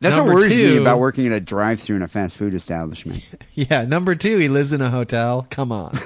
That's 0.00 0.16
Number 0.16 0.34
what 0.34 0.40
worries 0.42 0.56
me 0.56 0.76
about 0.78 0.98
working 0.98 1.26
at 1.26 1.32
a 1.32 1.40
drive 1.40 1.80
through 1.80 1.96
in 1.96 2.02
a 2.02 2.08
fast 2.08 2.36
food 2.36 2.54
establishment. 2.54 3.24
Yeah. 3.52 3.84
Number 3.84 4.14
two, 4.14 4.38
he 4.38 4.48
lives 4.48 4.72
in 4.72 4.80
a 4.80 4.88
hotel. 4.90 5.46
Come 5.50 5.70
on. 5.72 5.98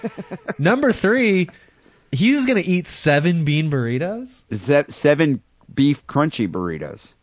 number 0.58 0.92
three, 0.92 1.48
he 2.12 2.34
was 2.34 2.46
gonna 2.46 2.62
eat 2.64 2.86
seven 2.86 3.44
bean 3.44 3.70
burritos. 3.70 4.42
Se- 4.56 4.84
Seven 4.88 5.42
beef 5.74 6.06
crunchy 6.06 6.48
burritos. 6.50 7.14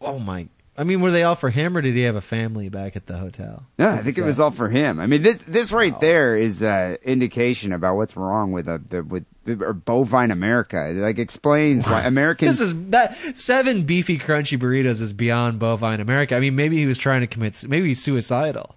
Oh 0.00 0.18
my! 0.18 0.48
I 0.76 0.84
mean, 0.84 1.00
were 1.00 1.10
they 1.10 1.24
all 1.24 1.34
for 1.34 1.50
him, 1.50 1.76
or 1.76 1.80
did 1.80 1.94
he 1.94 2.02
have 2.02 2.14
a 2.14 2.20
family 2.20 2.68
back 2.68 2.94
at 2.94 3.06
the 3.06 3.16
hotel? 3.16 3.66
No, 3.78 3.88
I 3.90 3.96
think 3.98 4.16
it 4.16 4.22
was 4.22 4.38
all 4.38 4.52
for 4.52 4.68
him. 4.68 5.00
I 5.00 5.06
mean, 5.06 5.22
this 5.22 5.38
this 5.38 5.72
right 5.72 5.98
there 6.00 6.36
is 6.36 6.62
uh, 6.62 6.96
indication 7.02 7.72
about 7.72 7.96
what's 7.96 8.16
wrong 8.16 8.52
with 8.52 8.68
a 8.68 8.80
with 9.08 9.24
or 9.60 9.72
bovine 9.72 10.30
America. 10.30 10.90
It, 10.90 10.94
like 10.94 11.18
explains 11.18 11.84
why 11.84 12.02
Americans. 12.06 12.58
This 12.58 12.70
is 12.70 12.90
that 12.90 13.16
seven 13.36 13.82
beefy 13.84 14.18
crunchy 14.18 14.56
burritos 14.58 15.00
is 15.00 15.12
beyond 15.12 15.58
bovine 15.58 16.00
America. 16.00 16.36
I 16.36 16.40
mean, 16.40 16.54
maybe 16.54 16.76
he 16.78 16.86
was 16.86 16.98
trying 16.98 17.22
to 17.22 17.26
commit. 17.26 17.64
Maybe 17.68 17.88
he's 17.88 18.00
suicidal. 18.02 18.76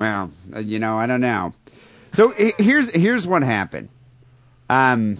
well, 0.00 0.32
uh, 0.54 0.58
you 0.58 0.80
know, 0.80 0.98
I 0.98 1.06
don't 1.06 1.20
know. 1.20 1.54
So 2.14 2.30
he- 2.30 2.54
here's 2.58 2.90
here's 2.90 3.28
what 3.28 3.42
happened. 3.44 3.90
Um, 4.68 5.18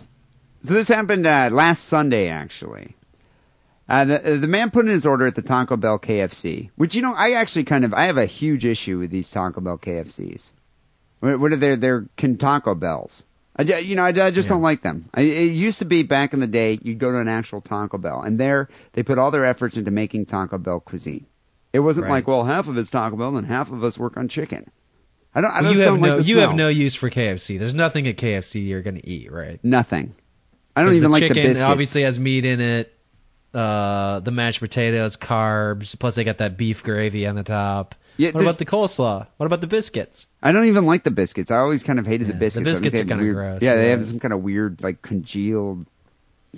so 0.62 0.74
this 0.74 0.88
happened 0.88 1.26
uh, 1.26 1.50
last 1.52 1.84
Sunday, 1.84 2.28
actually. 2.28 2.96
Uh, 3.88 4.04
the 4.04 4.18
the 4.38 4.46
man 4.46 4.70
put 4.70 4.84
in 4.84 4.90
his 4.90 5.06
order 5.06 5.26
at 5.26 5.34
the 5.34 5.42
Taco 5.42 5.76
Bell 5.76 5.98
KFC, 5.98 6.70
which 6.76 6.94
you 6.94 7.00
know 7.02 7.14
I 7.14 7.32
actually 7.32 7.64
kind 7.64 7.84
of 7.84 7.94
I 7.94 8.04
have 8.04 8.18
a 8.18 8.26
huge 8.26 8.64
issue 8.64 8.98
with 8.98 9.10
these 9.10 9.30
Taco 9.30 9.60
Bell 9.60 9.78
KFCs. 9.78 10.50
What, 11.20 11.40
what 11.40 11.52
are 11.52 11.56
their 11.56 11.76
their 11.76 12.06
Taco 12.16 12.74
Bells? 12.74 13.24
I, 13.56 13.62
you 13.62 13.96
know 13.96 14.04
I, 14.04 14.08
I 14.08 14.30
just 14.30 14.48
don't 14.48 14.62
like 14.62 14.82
them. 14.82 15.08
I, 15.14 15.22
it 15.22 15.46
used 15.52 15.78
to 15.80 15.84
be 15.84 16.02
back 16.02 16.32
in 16.32 16.40
the 16.40 16.46
day 16.46 16.78
you'd 16.82 16.98
go 16.98 17.10
to 17.10 17.18
an 17.18 17.28
actual 17.28 17.60
Taco 17.60 17.98
Bell 17.98 18.20
and 18.20 18.38
there 18.38 18.68
they 18.92 19.02
put 19.02 19.18
all 19.18 19.30
their 19.30 19.44
efforts 19.44 19.76
into 19.76 19.90
making 19.90 20.26
Taco 20.26 20.58
Bell 20.58 20.80
cuisine. 20.80 21.26
It 21.72 21.80
wasn't 21.80 22.04
Right. 22.06 22.12
like 22.12 22.28
well 22.28 22.44
half 22.44 22.68
of 22.68 22.76
it's 22.78 22.90
Taco 22.90 23.16
Bell 23.16 23.36
and 23.36 23.46
half 23.46 23.72
of 23.72 23.82
us 23.82 23.98
work 23.98 24.16
on 24.16 24.28
chicken. 24.28 24.70
I 25.34 25.40
don't. 25.40 25.50
I 25.50 25.70
you 25.70 25.80
have 25.80 25.98
no. 25.98 26.16
like 26.16 26.26
you 26.26 26.38
have 26.38 26.54
no 26.54 26.68
use 26.68 26.94
for 26.94 27.10
KFC. 27.10 27.58
There's 27.58 27.74
nothing 27.74 28.06
at 28.06 28.16
KFC 28.16 28.66
you're 28.66 28.82
going 28.82 28.96
to 28.96 29.06
eat, 29.08 29.30
right? 29.32 29.58
nothing. 29.62 30.14
I 30.76 30.82
don't 30.82 30.92
even 30.92 31.04
the 31.04 31.08
like 31.08 31.22
chicken 31.22 31.36
the 31.36 31.42
biscuits. 31.48 31.62
obviously 31.62 32.02
has 32.02 32.18
meat 32.18 32.44
in 32.44 32.60
it. 32.60 32.94
Uh, 33.54 34.20
the 34.20 34.30
mashed 34.30 34.60
potatoes, 34.60 35.16
carbs. 35.16 35.98
Plus, 35.98 36.14
they 36.14 36.24
got 36.24 36.38
that 36.38 36.56
beef 36.56 36.82
gravy 36.82 37.26
on 37.26 37.34
the 37.34 37.42
top. 37.42 37.94
Yeah, 38.18 38.32
what 38.32 38.42
about 38.42 38.58
the 38.58 38.66
coleslaw? 38.66 39.26
What 39.36 39.46
about 39.46 39.60
the 39.60 39.66
biscuits? 39.68 40.26
I 40.42 40.50
don't 40.52 40.64
even 40.66 40.84
like 40.86 41.04
the 41.04 41.10
biscuits. 41.10 41.50
I 41.50 41.58
always 41.58 41.82
kind 41.84 41.98
of 41.98 42.06
hated 42.06 42.26
Yeah, 42.26 42.32
the 42.32 42.32
the 42.34 42.38
biscuits. 42.40 42.64
Think 42.70 42.82
biscuits 42.82 42.96
are 43.02 43.04
kinda 43.06 43.22
weird- 43.22 43.34
gross, 43.36 43.62
Yeah, 43.62 43.76
they 43.76 43.90
have 43.90 44.04
some 44.04 44.18
kind 44.18 44.34
of 44.34 44.42
weird, 44.42 44.82
like 44.82 45.00
congealed, 45.02 45.86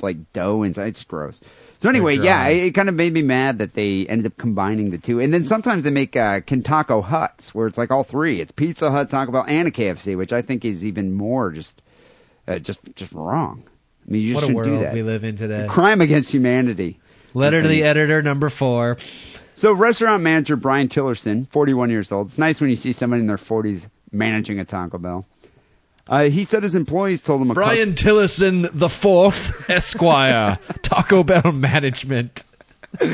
like 0.00 0.32
dough 0.32 0.62
inside. 0.62 0.88
It's 0.88 1.04
gross. 1.04 1.40
So 1.78 1.88
anyway, 1.88 2.16
yeah, 2.18 2.46
it, 2.48 2.64
it 2.68 2.70
kind 2.74 2.88
of 2.88 2.94
made 2.94 3.12
me 3.12 3.22
mad 3.22 3.58
that 3.58 3.74
they 3.74 4.06
ended 4.06 4.26
up 4.26 4.36
combining 4.38 4.90
the 4.90 4.98
two. 4.98 5.20
And 5.20 5.32
then 5.32 5.44
sometimes 5.44 5.82
they 5.82 5.90
make 5.90 6.16
uh, 6.16 6.40
Kentaco 6.40 7.04
Huts, 7.04 7.54
where 7.54 7.66
it's 7.66 7.78
like 7.78 7.90
all 7.90 8.04
three. 8.04 8.40
It's 8.40 8.52
Pizza 8.52 8.90
Hut, 8.90 9.08
Taco 9.10 9.30
Bell, 9.32 9.44
and 9.46 9.68
a 9.68 9.70
KFC, 9.70 10.16
which 10.16 10.32
I 10.32 10.42
think 10.42 10.64
is 10.64 10.84
even 10.84 11.12
more 11.14 11.50
just, 11.52 11.80
uh, 12.48 12.58
just, 12.58 12.80
just 12.96 13.12
wrong. 13.12 13.62
I 14.10 14.12
mean, 14.12 14.22
you 14.22 14.34
What 14.34 14.40
shouldn't 14.40 14.64
do 14.64 14.70
world 14.72 14.84
that. 14.84 14.92
we 14.92 15.02
live 15.04 15.22
in 15.22 15.36
today. 15.36 15.66
Crime 15.68 16.00
against 16.00 16.32
humanity. 16.32 16.98
Letter 17.32 17.62
to 17.62 17.68
the 17.68 17.84
editor, 17.84 18.22
number 18.22 18.48
four. 18.48 18.96
So, 19.54 19.72
restaurant 19.72 20.24
manager 20.24 20.56
Brian 20.56 20.88
Tillerson, 20.88 21.48
41 21.50 21.90
years 21.90 22.10
old. 22.10 22.26
It's 22.26 22.38
nice 22.38 22.60
when 22.60 22.70
you 22.70 22.76
see 22.76 22.90
somebody 22.90 23.20
in 23.20 23.28
their 23.28 23.36
40s 23.36 23.86
managing 24.10 24.58
a 24.58 24.64
Taco 24.64 24.98
Bell. 24.98 25.26
Uh, 26.08 26.24
he 26.24 26.42
said 26.42 26.64
his 26.64 26.74
employees 26.74 27.20
told 27.20 27.40
him 27.40 27.52
a 27.52 27.54
Brian 27.54 27.92
Tillerson 27.92 28.68
the 28.72 28.88
Fourth, 28.88 29.70
Esquire, 29.70 30.58
Taco 30.82 31.22
Bell 31.22 31.52
Management. 31.52 32.42
but 32.98 33.12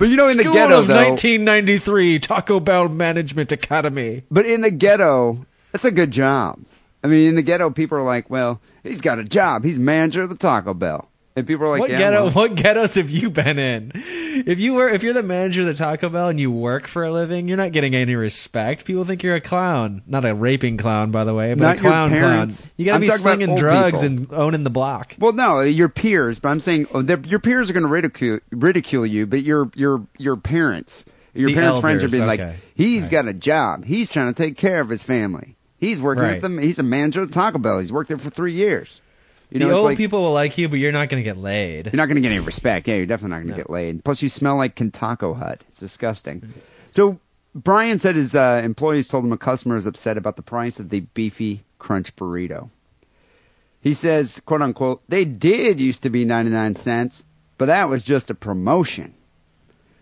you 0.00 0.16
know, 0.16 0.28
in 0.28 0.36
the 0.36 0.42
ghetto 0.42 0.80
of 0.80 0.86
though, 0.86 0.96
1993, 0.96 2.18
Taco 2.18 2.60
Bell 2.60 2.90
Management 2.90 3.52
Academy. 3.52 4.22
but 4.30 4.44
in 4.44 4.60
the 4.60 4.70
ghetto, 4.70 5.46
that's 5.72 5.86
a 5.86 5.90
good 5.90 6.10
job. 6.10 6.60
I 7.06 7.08
mean, 7.08 7.28
in 7.28 7.34
the 7.36 7.42
ghetto, 7.42 7.70
people 7.70 7.96
are 7.98 8.02
like, 8.02 8.28
"Well, 8.28 8.60
he's 8.82 9.00
got 9.00 9.18
a 9.18 9.24
job. 9.24 9.64
He's 9.64 9.78
manager 9.78 10.22
of 10.22 10.28
the 10.30 10.36
Taco 10.36 10.74
Bell." 10.74 11.08
And 11.38 11.46
people 11.46 11.66
are 11.66 11.68
like, 11.68 11.80
what 11.80 11.90
yeah, 11.90 11.98
ghetto? 11.98 12.22
well, 12.24 12.32
What 12.32 12.54
ghettos 12.54 12.94
have 12.94 13.10
you 13.10 13.28
been 13.28 13.58
in? 13.58 13.92
If 13.94 14.58
you 14.58 14.72
were, 14.72 14.88
if 14.88 15.02
you're 15.02 15.12
the 15.12 15.22
manager 15.22 15.60
of 15.60 15.66
the 15.66 15.74
Taco 15.74 16.08
Bell 16.08 16.28
and 16.28 16.40
you 16.40 16.50
work 16.50 16.86
for 16.86 17.04
a 17.04 17.12
living, 17.12 17.46
you're 17.46 17.58
not 17.58 17.72
getting 17.72 17.94
any 17.94 18.14
respect. 18.14 18.86
People 18.86 19.04
think 19.04 19.22
you're 19.22 19.34
a 19.34 19.40
clown, 19.42 20.00
not 20.06 20.24
a 20.24 20.34
raping 20.34 20.78
clown, 20.78 21.10
by 21.10 21.24
the 21.24 21.34
way, 21.34 21.52
but 21.52 21.60
Not 21.62 21.76
a 21.76 21.80
clown 21.80 22.08
clown. 22.08 22.50
You 22.78 22.86
gotta 22.86 22.94
I'm 22.94 23.00
be 23.02 23.10
slinging 23.10 23.54
drugs 23.54 24.00
people. 24.00 24.16
and 24.16 24.32
owning 24.32 24.64
the 24.64 24.70
block. 24.70 25.14
Well, 25.18 25.34
no, 25.34 25.60
your 25.60 25.90
peers, 25.90 26.38
but 26.40 26.48
I'm 26.48 26.60
saying 26.60 26.86
oh, 26.94 27.00
your 27.00 27.38
peers 27.40 27.68
are 27.68 27.74
going 27.74 27.82
to 27.84 27.90
ridicule 27.90 28.40
ridicule 28.50 29.04
you, 29.04 29.26
but 29.26 29.42
your 29.42 29.70
your 29.74 30.06
your 30.16 30.36
parents, 30.38 31.04
your 31.34 31.48
The 31.50 31.54
parents' 31.54 31.80
friends 31.80 32.02
are 32.02 32.06
elders, 32.06 32.12
being 32.18 32.26
like, 32.26 32.40
okay. 32.40 32.56
he's 32.74 33.02
Right. 33.02 33.10
got 33.10 33.28
a 33.28 33.34
job, 33.34 33.84
he's 33.84 34.08
trying 34.08 34.32
to 34.32 34.42
take 34.42 34.56
care 34.56 34.80
of 34.80 34.88
his 34.88 35.02
family, 35.02 35.55
he's 35.78 36.00
working 36.00 36.22
Right. 36.24 36.36
at 36.36 36.42
the, 36.42 36.60
he's 36.62 36.78
a 36.78 36.82
manager 36.82 37.22
at 37.22 37.32
Taco 37.32 37.58
Bell, 37.58 37.78
he's 37.78 37.92
worked 37.92 38.08
there 38.08 38.18
for 38.18 38.30
three 38.30 38.52
years. 38.52 39.00
You 39.50 39.60
know, 39.60 39.66
the 39.66 39.72
it's 39.72 39.76
old 39.78 39.84
like, 39.84 39.96
people 39.96 40.22
will 40.22 40.32
like 40.32 40.58
you, 40.58 40.68
but 40.68 40.78
you're 40.80 40.90
not 40.92 41.08
gonna 41.08 41.22
get 41.22 41.36
laid. 41.36 41.86
You're 41.86 41.94
not 41.96 42.06
going 42.06 42.16
to 42.16 42.20
get 42.20 42.32
any 42.32 42.40
respect. 42.44 42.88
Yeah, 42.88 42.96
you're 42.96 43.06
definitely 43.06 43.30
not 43.30 43.36
going 43.36 43.46
to 43.48 43.50
No. 43.52 43.56
get 43.58 43.70
laid. 43.70 44.02
Plus, 44.02 44.20
you 44.20 44.28
smell 44.28 44.56
like 44.56 44.74
Kentucky 44.74 45.32
Hut. 45.34 45.62
It's 45.68 45.78
disgusting. 45.78 46.52
So, 46.90 47.20
Brian 47.54 48.00
said 48.00 48.16
his 48.16 48.34
uh, 48.34 48.60
employees 48.64 49.06
told 49.06 49.24
him 49.24 49.32
a 49.32 49.38
customer 49.38 49.76
is 49.76 49.86
upset 49.86 50.16
about 50.18 50.34
the 50.36 50.42
price 50.42 50.80
of 50.80 50.88
the 50.90 51.00
beefy 51.14 51.62
crunch 51.78 52.14
burrito. 52.16 52.70
He 53.80 53.94
says, 53.94 54.40
quote 54.44 54.62
unquote, 54.62 55.00
they 55.08 55.24
did 55.24 55.78
used 55.78 56.02
to 56.02 56.10
be 56.10 56.24
99 56.24 56.74
cents, 56.74 57.24
but 57.56 57.66
that 57.66 57.88
was 57.88 58.02
just 58.02 58.30
a 58.30 58.34
promotion. 58.34 59.14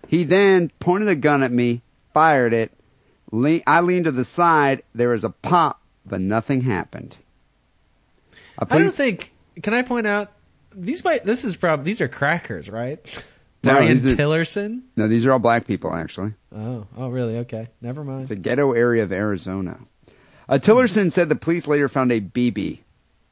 He 0.08 0.24
then 0.24 0.70
pointed 0.80 1.08
a 1.08 1.14
gun 1.16 1.42
at 1.42 1.52
me, 1.52 1.82
fired 2.14 2.54
it. 2.54 2.72
Le- 3.30 3.60
I 3.66 3.80
leaned 3.80 4.04
to 4.04 4.12
the 4.12 4.24
side. 4.24 4.82
There 4.94 5.10
was 5.10 5.24
a 5.24 5.30
pop, 5.30 5.80
but 6.06 6.20
nothing 6.20 6.62
happened. 6.62 7.16
I 8.58 8.78
don't 8.78 8.90
think. 8.90 9.32
Can 9.62 9.74
I 9.74 9.82
point 9.82 10.06
out 10.06 10.32
these? 10.74 11.04
Might 11.04 11.24
this 11.24 11.44
is 11.44 11.56
probably 11.56 11.84
these 11.84 12.00
are 12.00 12.08
crackers, 12.08 12.68
right? 12.68 13.24
No, 13.64 13.72
Brian 13.76 13.96
these 13.96 14.14
Tillerson. 14.14 14.82
No, 14.96 15.08
these 15.08 15.24
are 15.24 15.32
all 15.32 15.38
black 15.38 15.66
people, 15.66 15.94
actually. 15.94 16.34
Oh, 16.54 16.86
oh, 16.96 17.08
really? 17.08 17.38
Okay, 17.38 17.68
never 17.80 18.04
mind. 18.04 18.22
It's 18.22 18.30
a 18.30 18.36
ghetto 18.36 18.72
area 18.72 19.02
of 19.02 19.10
Arizona. 19.10 19.78
Uh, 20.48 20.58
Tillerson 20.58 21.10
said 21.10 21.30
the 21.30 21.34
police 21.34 21.66
later 21.66 21.88
found 21.88 22.12
a 22.12 22.20
BB, 22.20 22.80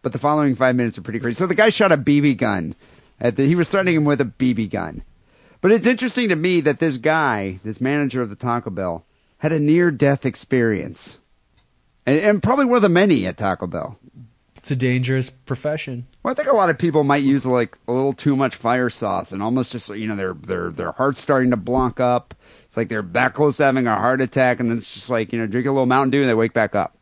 but 0.01 0.13
the 0.13 0.19
following 0.19 0.57
five 0.57 0.75
minutes 0.75 0.97
are 0.97 1.03
pretty 1.03 1.21
crazy. 1.21 1.35
So 1.35 1.47
the 1.47 1.55
guy 1.55 1.69
shot 1.69 1.93
a 1.93 1.99
BB 1.99 2.39
gun. 2.39 2.75
At 3.21 3.37
the, 3.37 3.47
he 3.47 3.55
was 3.55 3.69
threatening 3.69 3.97
him 3.97 4.05
with 4.05 4.21
a 4.21 4.25
BB 4.25 4.71
gun. 4.71 5.03
But 5.61 5.71
it's 5.71 5.87
interesting 5.87 6.31
to 6.31 6.37
me 6.37 6.61
that 6.63 6.81
this 6.81 6.97
guy, 6.97 7.61
this 7.63 7.81
manager 7.81 8.23
of 8.23 8.31
the 8.31 8.37
Taco 8.37 8.71
Bell, 8.71 9.05
had 9.43 9.51
a 9.51 9.59
near-death 9.59 10.25
experience, 10.25 11.19
and, 12.07 12.21
and 12.21 12.43
probably 12.45 12.65
one 12.65 12.77
of 12.77 12.83
the 12.83 12.89
many 12.89 13.27
at 13.27 13.37
Taco 13.37 13.67
Bell. 13.67 13.99
It's 14.55 14.71
a 14.71 14.77
dangerous 14.77 15.31
profession. 15.31 16.07
Well, 16.23 16.31
I 16.31 16.35
think 16.37 16.47
a 16.47 16.55
lot 16.55 16.71
of 16.71 16.79
people 16.79 17.03
might 17.03 17.25
use 17.25 17.45
like 17.45 17.77
a 17.89 17.93
little 17.93 18.13
too 18.13 18.37
much 18.37 18.55
fire 18.55 18.89
sauce, 18.89 19.33
and 19.33 19.43
almost 19.43 19.73
just 19.73 19.89
you 19.89 20.07
know 20.07 20.15
their 20.15 20.35
their 20.35 20.71
their 20.71 20.93
heart's 20.93 21.21
starting 21.21 21.51
to 21.51 21.57
block 21.57 21.99
up. 21.99 22.37
It's 22.67 22.77
like 22.77 22.89
they're 22.89 23.03
that 23.03 23.35
close 23.35 23.57
to 23.57 23.65
having 23.65 23.89
a 23.89 23.97
heart 23.97 24.21
attack, 24.21 24.61
and 24.61 24.71
then 24.71 24.79
it's 24.79 24.95
just 24.95 25.11
like 25.11 25.33
you 25.33 25.41
know 25.41 25.49
drink 25.49 25.67
a 25.67 25.73
little 25.73 25.87
Mountain 25.87 26.13
Dew 26.13 26.21
and 26.21 26.31
they 26.31 26.35
wake 26.35 26.53
back 26.53 26.77
up. 26.77 26.97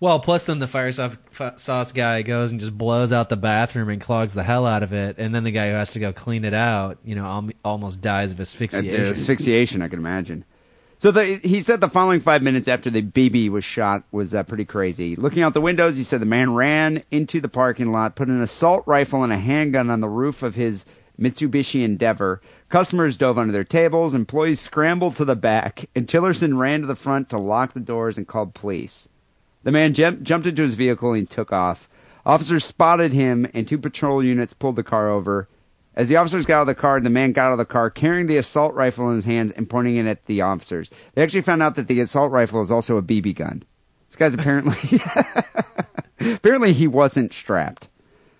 Well, 0.00 0.18
plus 0.18 0.46
then 0.46 0.58
the 0.58 0.66
fire 0.66 0.90
sauce, 0.90 1.14
sauce 1.58 1.92
guy 1.92 2.22
goes 2.22 2.50
and 2.50 2.58
just 2.58 2.76
blows 2.76 3.12
out 3.12 3.28
the 3.28 3.36
bathroom 3.36 3.88
and 3.88 4.00
clogs 4.00 4.34
the 4.34 4.42
hell 4.42 4.66
out 4.66 4.82
of 4.82 4.92
it, 4.92 5.14
and 5.18 5.32
then 5.32 5.44
the 5.44 5.52
guy 5.52 5.68
who 5.68 5.76
has 5.76 5.92
to 5.92 6.00
go 6.00 6.12
clean 6.12 6.44
it 6.44 6.54
out, 6.54 6.98
you 7.04 7.14
know, 7.14 7.50
almost 7.64 8.00
dies 8.00 8.32
of 8.32 8.40
asphyxiation. 8.40 9.06
asphyxiation, 9.06 9.82
I 9.82 9.86
can 9.86 10.00
imagine. 10.00 10.44
So 10.98 11.10
the, 11.10 11.24
he 11.24 11.60
said 11.60 11.82
the 11.82 11.90
following 11.90 12.20
five 12.20 12.42
minutes 12.42 12.68
after 12.68 12.88
the 12.88 13.02
BB 13.02 13.50
was 13.50 13.64
shot 13.64 14.04
was 14.10 14.34
uh, 14.34 14.42
pretty 14.44 14.64
crazy. 14.64 15.14
Looking 15.14 15.42
out 15.42 15.52
the 15.52 15.60
windows, 15.60 15.98
he 15.98 16.04
said 16.04 16.22
the 16.22 16.26
man 16.26 16.54
ran 16.54 17.02
into 17.10 17.38
the 17.38 17.50
parking 17.50 17.92
lot, 17.92 18.16
put 18.16 18.28
an 18.28 18.40
assault 18.40 18.82
rifle 18.86 19.22
and 19.22 19.32
a 19.32 19.38
handgun 19.38 19.90
on 19.90 20.00
the 20.00 20.08
roof 20.08 20.42
of 20.42 20.54
his 20.54 20.86
Mitsubishi 21.20 21.84
Endeavor. 21.84 22.40
Customers 22.70 23.16
dove 23.16 23.36
under 23.38 23.52
their 23.52 23.64
tables, 23.64 24.14
employees 24.14 24.58
scrambled 24.58 25.16
to 25.16 25.24
the 25.26 25.36
back, 25.36 25.88
and 25.94 26.08
Tillerson 26.08 26.58
ran 26.58 26.80
to 26.80 26.86
the 26.86 26.96
front 26.96 27.28
to 27.28 27.38
lock 27.38 27.74
the 27.74 27.80
doors 27.80 28.16
and 28.16 28.26
called 28.26 28.54
police. 28.54 29.08
The 29.64 29.72
man 29.72 29.92
jump, 29.92 30.22
jumped 30.22 30.46
into 30.46 30.62
his 30.62 30.74
vehicle 30.74 31.12
and 31.12 31.28
took 31.28 31.52
off. 31.52 31.88
Officers 32.24 32.64
spotted 32.64 33.12
him, 33.12 33.46
and 33.52 33.68
two 33.68 33.78
patrol 33.78 34.24
units 34.24 34.54
pulled 34.54 34.76
the 34.76 34.82
car 34.82 35.10
over. 35.10 35.48
As 35.96 36.10
the 36.10 36.16
officers 36.16 36.44
got 36.44 36.58
out 36.58 36.60
of 36.62 36.66
the 36.66 36.74
car, 36.74 37.00
the 37.00 37.08
man 37.08 37.32
got 37.32 37.46
out 37.46 37.52
of 37.52 37.58
the 37.58 37.64
car 37.64 37.88
carrying 37.88 38.26
the 38.26 38.36
assault 38.36 38.74
rifle 38.74 39.08
in 39.08 39.16
his 39.16 39.24
hands 39.24 39.50
and 39.52 39.68
pointing 39.68 39.96
it 39.96 40.06
at 40.06 40.26
the 40.26 40.42
officers. 40.42 40.90
They 41.14 41.22
actually 41.22 41.40
found 41.40 41.62
out 41.62 41.74
that 41.76 41.88
the 41.88 42.00
assault 42.00 42.30
rifle 42.30 42.60
is 42.60 42.70
also 42.70 42.98
a 42.98 43.02
BB 43.02 43.34
gun. 43.36 43.62
This 44.08 44.16
guy's 44.16 44.34
apparently 44.34 45.00
apparently 46.34 46.72
he 46.74 46.86
wasn't 46.86 47.32
strapped. 47.32 47.88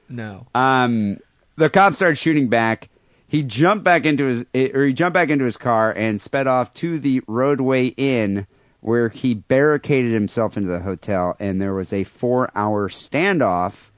no. 0.08 0.46
Um, 0.54 1.18
the 1.56 1.70
cop 1.70 1.94
started 1.94 2.16
shooting 2.16 2.48
back. 2.48 2.90
He 3.26 3.42
jumped 3.42 3.82
back 3.82 4.04
into 4.04 4.26
his 4.26 4.44
or 4.54 4.84
he 4.84 4.92
jumped 4.92 5.14
back 5.14 5.30
into 5.30 5.46
his 5.46 5.56
car 5.56 5.92
and 5.92 6.20
sped 6.20 6.46
off 6.46 6.74
to 6.74 6.98
the 6.98 7.22
Rodeway 7.22 7.94
Inn 7.96 8.46
where 8.80 9.08
he 9.08 9.34
barricaded 9.34 10.12
himself 10.12 10.56
into 10.56 10.68
the 10.68 10.80
hotel 10.80 11.34
and 11.40 11.60
there 11.60 11.74
was 11.74 11.92
a 11.92 12.04
4-hour 12.04 12.88
standoff 12.90 13.90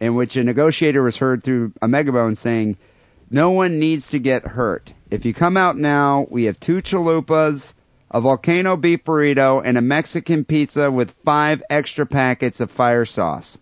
in 0.00 0.14
which 0.14 0.36
a 0.36 0.44
negotiator 0.44 1.02
was 1.02 1.18
heard 1.18 1.42
through 1.42 1.72
a 1.80 1.88
megaphone 1.88 2.34
saying, 2.34 2.76
"No 3.30 3.50
one 3.50 3.78
needs 3.78 4.08
to 4.08 4.18
get 4.18 4.48
hurt. 4.48 4.92
If 5.10 5.24
you 5.24 5.32
come 5.32 5.56
out 5.56 5.76
now, 5.76 6.26
we 6.30 6.44
have 6.44 6.60
two 6.60 6.82
chalupas, 6.82 7.74
a 8.10 8.20
volcano 8.20 8.76
beef 8.76 9.04
burrito, 9.04 9.62
and 9.64 9.78
a 9.78 9.82
Mexican 9.82 10.44
pizza 10.44 10.90
with 10.90 11.16
five 11.24 11.62
extra 11.70 12.06
packets 12.06 12.60
of 12.60 12.70
fire 12.70 13.04
sauce." 13.04 13.58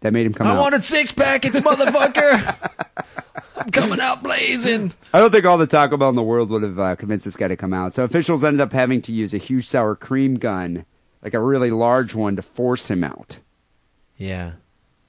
That 0.00 0.12
made 0.12 0.26
him 0.26 0.34
come 0.34 0.46
out. 0.46 0.54
I 0.54 0.58
out. 0.58 0.62
wanted 0.62 0.84
six 0.84 1.10
packets, 1.10 1.58
motherfucker. 1.58 2.56
I'm 3.56 3.70
coming 3.70 4.00
out 4.00 4.22
blazing. 4.22 4.92
I 5.12 5.18
don't 5.18 5.32
think 5.32 5.44
all 5.44 5.58
the 5.58 5.66
Taco 5.66 5.96
Bell 5.96 6.10
in 6.10 6.14
the 6.14 6.22
world 6.22 6.50
would 6.50 6.62
have 6.62 6.78
uh, 6.78 6.94
convinced 6.94 7.24
this 7.24 7.36
guy 7.36 7.48
to 7.48 7.56
come 7.56 7.74
out. 7.74 7.94
So 7.94 8.04
officials 8.04 8.44
ended 8.44 8.60
up 8.60 8.72
having 8.72 9.02
to 9.02 9.12
use 9.12 9.34
a 9.34 9.38
huge 9.38 9.66
sour 9.66 9.96
cream 9.96 10.36
gun, 10.36 10.84
like 11.22 11.34
a 11.34 11.40
really 11.40 11.72
large 11.72 12.14
one, 12.14 12.36
to 12.36 12.42
force 12.42 12.88
him 12.88 13.02
out. 13.02 13.38
Yeah. 14.16 14.52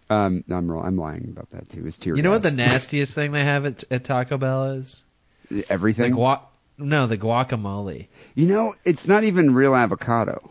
Um, 0.09 0.43
no, 0.47 0.55
I'm, 0.57 0.69
I'm 0.71 0.97
lying 0.97 1.27
about 1.29 1.49
that 1.51 1.69
too. 1.69 1.85
It's 1.85 1.97
tear 1.97 2.15
You 2.15 2.23
know 2.23 2.31
what 2.31 2.41
the 2.41 2.51
nastiest 2.51 3.13
thing 3.13 3.31
they 3.31 3.43
have 3.43 3.65
at, 3.65 3.83
at 3.91 4.03
Taco 4.03 4.37
Bell 4.37 4.71
is? 4.71 5.03
The 5.51 5.65
everything. 5.69 6.13
gua- 6.13 6.41
No, 6.77 7.05
the 7.07 7.17
guacamole. 7.17 8.07
you 8.35 8.47
know, 8.47 8.73
it's 8.85 9.07
not 9.07 9.23
even 9.23 9.53
real 9.53 9.75
avocado. 9.75 10.49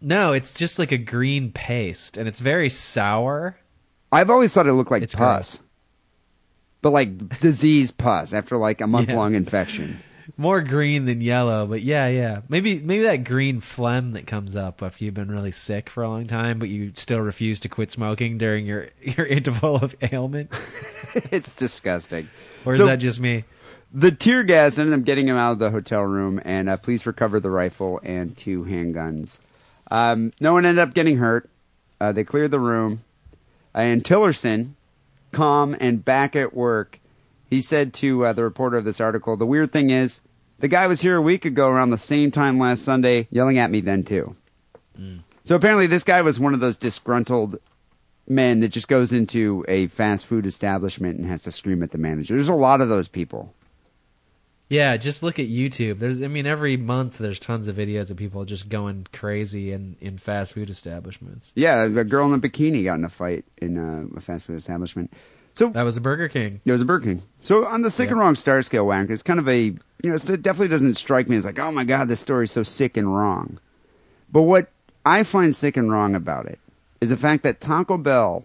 No, 0.00 0.32
it's 0.32 0.54
just 0.54 0.78
like 0.78 0.92
a 0.92 0.96
green 0.98 1.52
paste, 1.52 2.16
and 2.16 2.26
it's 2.28 2.40
very 2.40 2.70
sour. 2.70 3.56
I've 4.12 4.30
always 4.30 4.52
thought 4.54 4.66
it 4.66 4.72
looked 4.72 4.90
like 4.90 5.02
It's 5.02 5.14
pus, 5.14 5.56
gross. 5.58 5.68
but 6.82 6.90
like 6.90 7.40
disease 7.40 7.90
pus 7.90 8.32
after 8.32 8.56
like 8.56 8.80
a 8.80 8.86
month 8.86 9.12
long 9.12 9.34
infection. 9.34 10.00
More 10.40 10.62
green 10.62 11.04
than 11.04 11.20
yellow, 11.20 11.66
but 11.66 11.82
yeah, 11.82 12.06
yeah. 12.08 12.40
Maybe 12.48 12.80
maybe 12.80 13.02
that 13.02 13.24
green 13.24 13.60
phlegm 13.60 14.12
that 14.12 14.26
comes 14.26 14.56
up 14.56 14.82
after 14.82 15.04
you've 15.04 15.12
been 15.12 15.30
really 15.30 15.52
sick 15.52 15.90
for 15.90 16.02
a 16.02 16.08
long 16.08 16.24
time, 16.24 16.58
but 16.58 16.70
you 16.70 16.92
still 16.94 17.20
refuse 17.20 17.60
to 17.60 17.68
quit 17.68 17.90
smoking 17.90 18.38
during 18.38 18.64
your 18.64 18.88
your 19.02 19.26
interval 19.26 19.76
of 19.76 19.94
ailment. 20.10 20.50
it's 21.30 21.52
disgusting. 21.52 22.30
Or 22.64 22.72
is 22.72 22.78
So- 22.80 22.86
that 22.86 23.00
just 23.00 23.20
me? 23.20 23.44
The 23.92 24.12
tear 24.12 24.42
gas 24.42 24.78
ended 24.78 24.98
up 24.98 25.04
getting 25.04 25.28
him 25.28 25.36
out 25.36 25.52
of 25.52 25.58
the 25.58 25.70
hotel 25.72 26.04
room, 26.04 26.40
and 26.42 26.70
uh, 26.70 26.78
police 26.78 27.04
recovered 27.04 27.40
the 27.40 27.50
rifle 27.50 28.00
and 28.02 28.34
two 28.34 28.64
handguns. 28.64 29.38
Um, 29.90 30.32
no 30.40 30.54
one 30.54 30.64
ended 30.64 30.80
up 30.80 30.94
getting 30.94 31.18
hurt. 31.18 31.50
Uh, 32.00 32.12
they 32.12 32.24
cleared 32.24 32.50
the 32.50 32.60
room. 32.60 33.02
and 33.74 34.02
Tillerson, 34.02 34.70
calm 35.32 35.76
and 35.80 36.02
back 36.02 36.34
at 36.34 36.54
work, 36.54 36.98
he 37.50 37.60
said 37.60 37.92
to 37.94 38.24
uh, 38.24 38.32
the 38.32 38.42
reporter 38.44 38.78
of 38.78 38.86
this 38.86 39.00
article, 39.02 39.36
"The 39.36 39.44
weird 39.44 39.70
thing 39.70 39.90
is, 39.90 40.22
the 40.60 40.68
guy 40.68 40.86
was 40.86 41.00
here 41.00 41.16
a 41.16 41.22
week 41.22 41.44
ago 41.44 41.68
around 41.68 41.90
the 41.90 41.98
same 41.98 42.30
time 42.30 42.58
last 42.58 42.82
Sunday, 42.82 43.26
yelling 43.30 43.58
at 43.58 43.70
me 43.70 43.80
then 43.80 44.04
too." 44.04 44.36
So 45.42 45.56
apparently, 45.56 45.86
this 45.86 46.04
guy 46.04 46.22
was 46.22 46.38
one 46.38 46.54
of 46.54 46.60
those 46.60 46.76
disgruntled 46.76 47.58
men 48.28 48.60
that 48.60 48.68
just 48.68 48.86
goes 48.86 49.12
into 49.12 49.64
a 49.66 49.88
fast 49.88 50.26
food 50.26 50.46
establishment 50.46 51.18
and 51.18 51.26
has 51.26 51.42
to 51.42 51.52
scream 51.52 51.82
at 51.82 51.90
the 51.90 51.98
manager. 51.98 52.34
There's 52.34 52.48
a 52.48 52.54
lot 52.54 52.80
of 52.80 52.88
those 52.88 53.08
people. 53.08 53.52
Yeah, 54.68 54.96
just 54.96 55.24
look 55.24 55.40
at 55.40 55.48
YouTube. 55.48 55.98
There's, 55.98 56.22
I 56.22 56.28
mean, 56.28 56.46
every 56.46 56.76
month 56.76 57.18
there's 57.18 57.40
tons 57.40 57.66
of 57.66 57.74
videos 57.74 58.08
of 58.08 58.16
people 58.16 58.44
just 58.44 58.68
going 58.68 59.08
crazy 59.12 59.72
in, 59.72 59.96
in 60.00 60.16
fast 60.16 60.52
food 60.52 60.70
establishments. 60.70 61.50
Yeah, 61.56 61.82
a 61.82 62.04
girl 62.04 62.32
in 62.32 62.38
a 62.38 62.38
bikini 62.38 62.84
got 62.84 62.94
in 62.94 63.04
a 63.04 63.08
fight 63.08 63.44
in 63.58 63.76
uh, 63.76 64.16
a 64.16 64.20
fast 64.20 64.44
food 64.44 64.56
establishment. 64.56 65.12
So 65.60 65.68
That 65.68 65.82
was 65.82 65.98
a 65.98 66.00
Burger 66.00 66.26
King. 66.26 66.62
it 66.64 66.72
was 66.72 66.80
a 66.80 66.86
Burger 66.86 67.04
King. 67.04 67.22
So 67.42 67.66
on 67.66 67.82
the 67.82 67.90
sick 67.90 68.10
and 68.10 68.18
wrong 68.18 68.34
star 68.34 68.62
scale, 68.62 68.86
Wank, 68.86 69.10
it's 69.10 69.22
kind 69.22 69.38
of 69.38 69.46
a 69.46 69.64
you 69.64 69.78
know 70.04 70.14
it 70.14 70.24
definitely 70.40 70.68
doesn't 70.68 70.94
strike 70.94 71.28
me 71.28 71.36
as 71.36 71.44
like 71.44 71.58
oh 71.58 71.70
my 71.70 71.84
god 71.84 72.08
this 72.08 72.18
story's 72.18 72.50
so 72.50 72.62
sick 72.62 72.96
and 72.96 73.14
wrong. 73.14 73.60
But 74.32 74.42
what 74.44 74.70
I 75.04 75.22
find 75.22 75.54
sick 75.54 75.76
and 75.76 75.92
wrong 75.92 76.14
about 76.14 76.46
it 76.46 76.58
is 77.02 77.10
the 77.10 77.16
fact 77.18 77.42
that 77.42 77.60
Taco 77.60 77.98
Bell, 77.98 78.44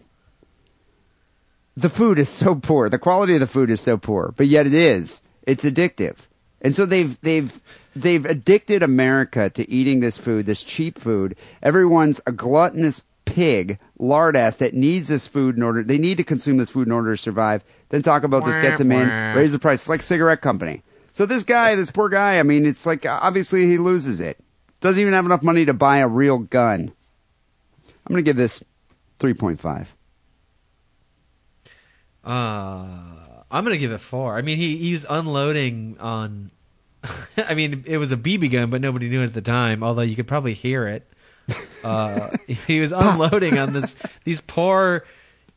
the 1.77 1.87
food 1.87 2.19
is 2.19 2.27
so 2.27 2.53
poor, 2.53 2.89
the 2.89 2.99
quality 2.99 3.35
of 3.35 3.39
the 3.39 3.47
food 3.47 3.69
is 3.69 3.79
so 3.79 3.95
poor, 3.95 4.33
but 4.35 4.47
yet 4.47 4.67
it 4.67 4.73
is. 4.73 5.21
It's 5.43 5.63
addictive, 5.63 6.27
and 6.61 6.75
so 6.75 6.85
they've 6.85 7.17
they've 7.21 7.61
they've 7.95 8.25
addicted 8.25 8.83
America 8.83 9.49
to 9.51 9.71
eating 9.71 10.01
this 10.01 10.17
food, 10.17 10.47
this 10.47 10.63
cheap 10.63 10.99
food. 10.99 11.37
Everyone's 11.63 12.19
a 12.27 12.33
gluttonous 12.33 13.03
pig, 13.23 13.79
lard 13.97 14.35
ass 14.35 14.57
that 14.57 14.73
needs 14.73 15.07
this 15.07 15.27
food 15.27 15.55
in 15.57 15.63
order. 15.63 15.83
They 15.83 15.97
need 15.97 16.17
to 16.17 16.23
consume 16.23 16.57
this 16.57 16.69
food 16.69 16.87
in 16.87 16.91
order 16.91 17.15
to 17.15 17.21
survive. 17.21 17.63
Then 17.89 18.01
talk 18.01 18.23
about 18.23 18.45
this 18.45 18.57
gets 18.57 18.79
him 18.79 18.91
in, 18.91 19.07
raise 19.35 19.51
the 19.51 19.59
price. 19.59 19.81
It's 19.81 19.89
like 19.89 20.01
cigarette 20.01 20.41
company. 20.41 20.83
So 21.11 21.25
this 21.25 21.43
guy, 21.43 21.75
this 21.75 21.91
poor 21.91 22.09
guy. 22.09 22.39
I 22.39 22.43
mean, 22.43 22.65
it's 22.65 22.85
like 22.85 23.05
obviously 23.05 23.65
he 23.67 23.77
loses 23.77 24.19
it. 24.19 24.37
Doesn't 24.81 24.99
even 24.99 25.13
have 25.13 25.25
enough 25.25 25.43
money 25.43 25.65
to 25.65 25.73
buy 25.73 25.97
a 25.97 26.07
real 26.07 26.39
gun. 26.39 26.91
I'm 28.05 28.13
gonna 28.13 28.21
give 28.21 28.35
this 28.35 28.63
three 29.19 29.33
point 29.33 29.59
five. 29.59 29.95
Uh, 32.23 32.85
I'm 33.49 33.63
gonna 33.63 33.77
give 33.77 33.91
it 33.91 33.99
four. 33.99 34.37
I 34.37 34.41
mean, 34.41 34.57
he 34.57 34.77
he's 34.77 35.05
unloading 35.09 35.97
on. 35.99 36.51
I 37.37 37.53
mean, 37.53 37.83
it 37.87 37.97
was 37.97 38.11
a 38.11 38.17
BB 38.17 38.51
gun, 38.51 38.69
but 38.69 38.81
nobody 38.81 39.09
knew 39.09 39.21
it 39.21 39.27
at 39.27 39.33
the 39.33 39.41
time. 39.41 39.83
Although 39.83 40.01
you 40.01 40.15
could 40.15 40.27
probably 40.27 40.53
hear 40.53 40.87
it. 40.87 41.07
Uh, 41.83 42.35
he 42.47 42.79
was 42.79 42.91
unloading 42.91 43.57
on 43.57 43.73
this 43.73 43.95
these 44.23 44.41
poor, 44.41 45.05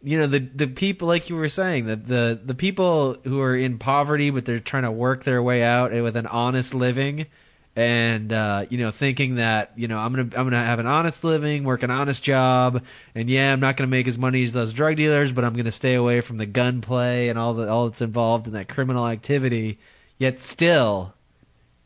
you 0.03 0.18
know, 0.18 0.26
the 0.26 0.41
the 0.41 0.66
people 0.66 1.09
like 1.09 1.30
you 1.30 1.36
were 1.36 1.49
saying 1.49 1.86
the 1.86 1.97
the 1.97 2.41
the 2.45 2.55
people 2.55 3.16
who 3.24 3.41
are 3.41 3.57
in 3.57 3.78
poverty, 3.78 4.30
but 4.30 4.45
they're 4.45 4.59
trying 4.59 4.82
to 4.84 4.93
work 4.93 5.24
their 5.24 5.43
way 5.43 5.62
out 5.62 5.93
with 5.93 6.16
an 6.16 6.26
honest 6.26 6.74
living. 6.74 7.26
And 7.76 8.32
uh, 8.32 8.66
you 8.70 8.78
know, 8.78 8.91
thinking 8.91 9.36
that 9.36 9.72
you 9.76 9.86
know 9.86 9.99
I'm 9.99 10.12
gonna 10.12 10.36
I'm 10.36 10.45
gonna 10.45 10.64
have 10.64 10.80
an 10.80 10.86
honest 10.86 11.22
living, 11.22 11.62
work 11.62 11.84
an 11.84 11.93
honest 11.93 12.24
job, 12.24 12.82
and 13.14 13.30
yeah, 13.30 13.53
I'm 13.53 13.61
not 13.61 13.76
gonna 13.76 13.86
make 13.86 14.09
as 14.09 14.18
money 14.18 14.43
as 14.43 14.53
those 14.53 14.72
drug 14.72 14.97
dealers, 14.97 15.30
but 15.30 15.45
I'm 15.45 15.55
gonna 15.55 15.70
stay 15.70 15.95
away 15.95 16.20
from 16.20 16.39
the 16.39 16.47
gunplay 16.47 17.28
and 17.28 17.39
all 17.39 17.55
the 17.55 17.70
all 17.70 17.86
that's 17.86 18.03
involved 18.03 18.49
in 18.49 18.53
that 18.55 18.68
criminal 18.68 19.07
activity. 19.07 19.78
Yet 20.18 20.41
still, 20.41 21.14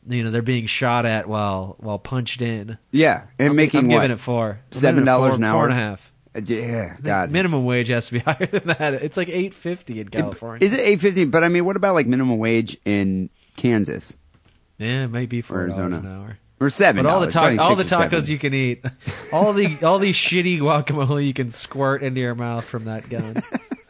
you 0.09 0.25
know, 0.25 0.31
they're 0.31 0.43
being 0.43 0.67
shot 0.67 1.07
at 1.07 1.29
while 1.29 1.77
while 1.81 1.99
punched 1.99 2.43
in. 2.43 2.79
Yeah, 2.91 3.25
and 3.39 3.51
I'm, 3.51 3.57
making 3.57 3.81
I'm 3.81 3.89
what? 3.89 3.95
giving 4.03 4.11
it 4.13 4.21
four. 4.21 4.61
Seven 4.71 5.05
dollars 5.05 5.37
an 5.37 5.45
hour? 5.45 5.55
Four 5.55 5.65
and 5.69 5.73
a 5.73 5.77
half. 5.77 6.13
Uh, 6.35 6.41
Yeah, 6.45 6.97
God. 7.03 7.31
Minimum 7.31 7.65
wage 7.65 7.89
has 7.89 8.07
to 8.07 8.13
be 8.15 8.19
higher 8.21 8.47
than 8.47 8.69
that. 8.69 8.95
It's 8.95 9.17
like 9.17 9.29
eight 9.29 9.55
fifty 9.55 10.01
in 10.01 10.09
California. 10.09 10.65
Is 10.65 10.73
it 10.73 10.81
eight 10.81 11.01
fifty? 11.01 11.25
But 11.25 11.45
I 11.45 11.49
mean, 11.49 11.65
what 11.65 11.77
about 11.77 11.95
like 11.95 12.07
minimum 12.07 12.39
wage 12.39 12.77
in 12.85 13.31
Kansas 13.57 14.17
yeah, 14.79 15.05
it 15.05 15.09
might 15.09 15.29
be 15.29 15.41
four 15.43 15.59
Arizona. 15.61 15.99
an 15.99 16.07
hour. 16.07 16.39
or 16.59 16.69
seven? 16.71 17.05
But 17.05 17.09
all 17.11 17.21
the 17.21 17.29
ta- 17.31 17.55
all 17.61 17.77
the 17.77 17.85
tacos 17.85 18.29
you 18.29 18.39
can 18.39 18.53
eat, 18.55 18.85
all 19.33 19.53
the 19.53 19.79
all 19.85 19.99
the 20.01 20.13
shitty 20.13 20.59
guacamole 20.59 21.25
you 21.25 21.33
can 21.35 21.51
squirt 21.51 22.03
into 22.03 22.21
your 22.21 22.35
mouth 22.35 22.65
from 22.65 22.87
that 22.87 23.09
gun. 23.09 23.43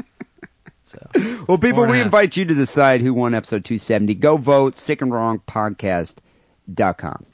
So. 0.92 1.44
Well, 1.48 1.58
people, 1.58 1.78
Four 1.78 1.84
and 1.84 1.90
a 1.90 1.96
we 1.96 2.00
invite 2.00 2.36
you 2.36 2.44
to 2.44 2.54
decide 2.54 3.00
who 3.00 3.14
won 3.14 3.34
episode 3.34 3.64
two 3.64 3.78
seventy. 3.78 4.14
Go 4.14 4.36
vote. 4.36 4.78
Sick 4.78 5.00
and 5.00 5.12
wrong 5.12 5.40
podcast.com. 5.40 7.26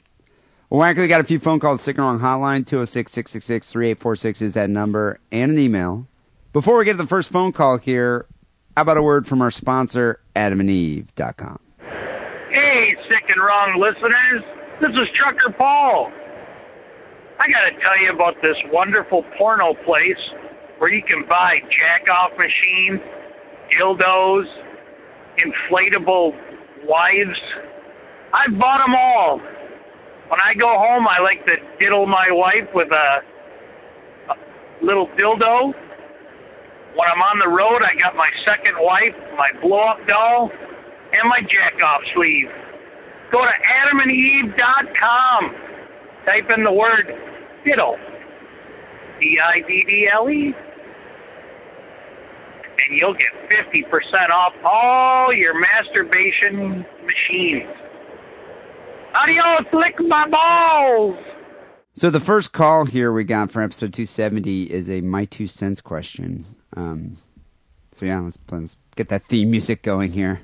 Well, 0.69 0.81
we 0.81 0.85
actually 0.85 1.07
got 1.07 1.19
a 1.19 1.25
few 1.25 1.39
phone 1.39 1.59
calls. 1.59 1.81
Sick 1.81 1.97
and 1.97 2.05
wrong 2.05 2.19
hotline 2.19 2.63
206-666-3846 2.65 4.41
is 4.43 4.53
that 4.53 4.69
number, 4.69 5.19
and 5.31 5.51
an 5.51 5.57
email. 5.57 6.05
Before 6.53 6.77
we 6.77 6.85
get 6.85 6.93
to 6.93 6.97
the 6.97 7.07
first 7.07 7.31
phone 7.31 7.51
call 7.51 7.79
here, 7.79 8.27
how 8.77 8.83
about 8.83 8.97
a 8.97 9.01
word 9.01 9.27
from 9.27 9.41
our 9.41 9.49
sponsor, 9.49 10.19
AdamandEve.com. 10.35 11.59
Hey, 11.79 12.95
sick 13.09 13.23
and 13.29 13.41
wrong 13.41 13.79
listeners. 13.79 14.43
This 14.79 14.91
is 14.91 15.07
Trucker 15.15 15.51
Paul. 15.57 16.11
I 17.39 17.47
got 17.49 17.69
to 17.69 17.79
tell 17.81 17.99
you 17.99 18.11
about 18.13 18.41
this 18.41 18.57
wonderful 18.71 19.23
porno 19.37 19.73
place 19.73 20.19
where 20.77 20.91
you 20.93 21.01
can 21.01 21.25
buy 21.27 21.61
jack 21.69 22.07
off 22.09 22.31
machines, 22.37 23.01
dildos, 23.77 24.45
inflatable 25.37 26.33
wives. 26.85 27.39
I've 28.33 28.57
bought 28.57 28.85
them 28.85 28.95
all. 28.95 29.39
When 30.29 30.39
I 30.43 30.53
go 30.53 30.67
home, 30.67 31.07
I 31.07 31.19
like 31.21 31.45
to 31.45 31.55
diddle 31.79 32.05
my 32.05 32.27
wife 32.29 32.69
with 32.73 32.91
a, 32.91 33.21
a 34.29 34.35
little 34.85 35.07
dildo. 35.17 35.73
When 36.95 37.07
I'm 37.09 37.21
on 37.21 37.39
the 37.39 37.47
road, 37.47 37.81
I 37.81 37.97
got 37.99 38.15
my 38.15 38.29
second 38.45 38.75
wife, 38.77 39.15
my 39.37 39.49
blow 39.61 39.79
up 39.79 40.05
doll, 40.07 40.51
and 41.13 41.29
my 41.29 41.41
jack 41.41 41.81
off 41.83 42.01
sleeve. 42.13 42.49
Go 43.31 43.39
to 43.41 43.51
adamandeve.com. 43.85 45.55
Type 46.25 46.51
in 46.55 46.63
the 46.63 46.71
word 46.71 47.13
diddle. 47.65 47.97
D 49.19 49.37
I 49.43 49.61
D 49.67 49.83
D 49.87 50.09
L 50.13 50.29
E. 50.29 50.53
And 52.87 52.97
you'll 52.97 53.13
get 53.13 53.49
50% 53.49 54.29
off 54.29 54.53
all 54.63 55.33
your 55.33 55.59
masturbation 55.59 56.85
machines. 57.03 57.69
Adios, 59.15 59.65
lick 59.73 59.95
my 60.07 60.29
balls! 60.29 61.17
So 61.93 62.09
the 62.09 62.19
first 62.19 62.53
call 62.53 62.85
here 62.85 63.11
we 63.11 63.23
got 63.23 63.51
for 63.51 63.61
episode 63.61 63.93
270 63.93 64.71
is 64.71 64.89
a 64.89 65.01
my 65.01 65.25
two 65.25 65.47
cents 65.47 65.81
question. 65.81 66.45
Um, 66.77 67.17
so 67.91 68.05
yeah, 68.05 68.19
let's, 68.19 68.37
let's 68.49 68.77
get 68.95 69.09
that 69.09 69.25
theme 69.25 69.51
music 69.51 69.81
going 69.81 70.11
here. 70.11 70.41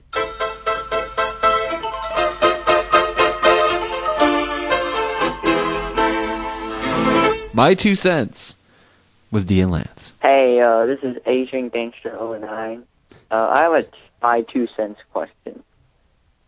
my 7.56 7.74
two 7.74 7.96
cents 7.96 8.58
with 9.36 9.48
D 9.48 9.60
and 9.60 9.70
Lance. 9.70 10.14
Hey, 10.22 10.62
uh, 10.62 10.86
this 10.86 11.00
is 11.04 11.18
Asian 11.26 11.68
Gangster 11.68 12.18
09. 12.18 12.84
Uh, 13.30 13.36
I 13.36 13.62
have 13.64 13.74
a 13.74 13.84
t- 13.84 13.90
my 14.22 14.42
two 14.42 14.66
cents 14.78 14.98
question. 15.12 15.62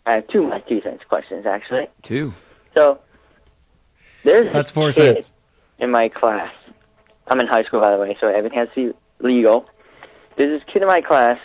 I 0.05 0.13
have 0.13 0.27
two 0.29 0.47
my 0.47 0.61
two 0.61 0.81
cents 0.81 1.03
questions 1.07 1.45
actually. 1.45 1.87
Two. 2.01 2.33
So 2.75 2.99
there's 4.23 4.53
That's 4.53 4.71
four 4.71 4.91
cents. 4.93 5.33
in 5.77 5.91
my 5.91 6.07
class. 6.07 6.53
I'm 7.27 7.41
in 7.41 7.47
high 7.47 7.63
school 7.63 7.81
by 7.81 7.91
the 7.91 7.97
way, 8.01 8.15
so 8.21 8.27
everything 8.29 8.57
has 8.57 8.69
to 8.75 8.93
be 8.93 9.27
legal. 9.27 9.67
There's 10.37 10.61
this 10.61 10.69
kid 10.73 10.81
in 10.81 10.87
my 10.87 11.01
class 11.01 11.39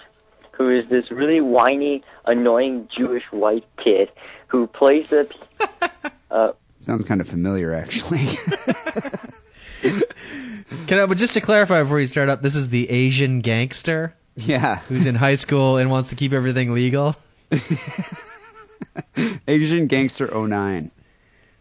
who 0.53 0.71
is 0.71 0.89
this 0.91 1.11
really 1.11 1.41
whiny, 1.41 2.05
annoying 2.25 2.89
Jewish 2.97 3.25
white 3.33 3.67
kid 3.83 4.13
who 4.47 4.69
plays 4.69 5.11
the 5.11 5.29
uh, 6.31 6.53
Sounds 6.79 7.03
kind 7.03 7.21
of 7.21 7.27
familiar, 7.27 7.75
actually. 7.75 8.29
Can 10.87 10.99
I, 10.99 11.07
but 11.07 11.19
just 11.19 11.35
to 11.35 11.41
clarify 11.41 11.83
before 11.83 12.01
you 12.01 12.07
start 12.07 12.29
up, 12.29 12.43
this 12.43 12.55
is 12.55 12.71
the 12.71 12.89
Asian 12.91 13.41
gangster 13.41 14.15
yeah. 14.37 14.77
who's 14.89 15.07
in 15.07 15.15
high 15.15 15.35
school 15.35 15.77
and 15.77 15.91
wants 15.91 16.11
to 16.11 16.17
keep 16.17 16.33
everything 16.33 16.73
legal. 16.73 17.17
Asian 19.49 19.87
Gangster 19.87 20.27
09. 20.27 20.91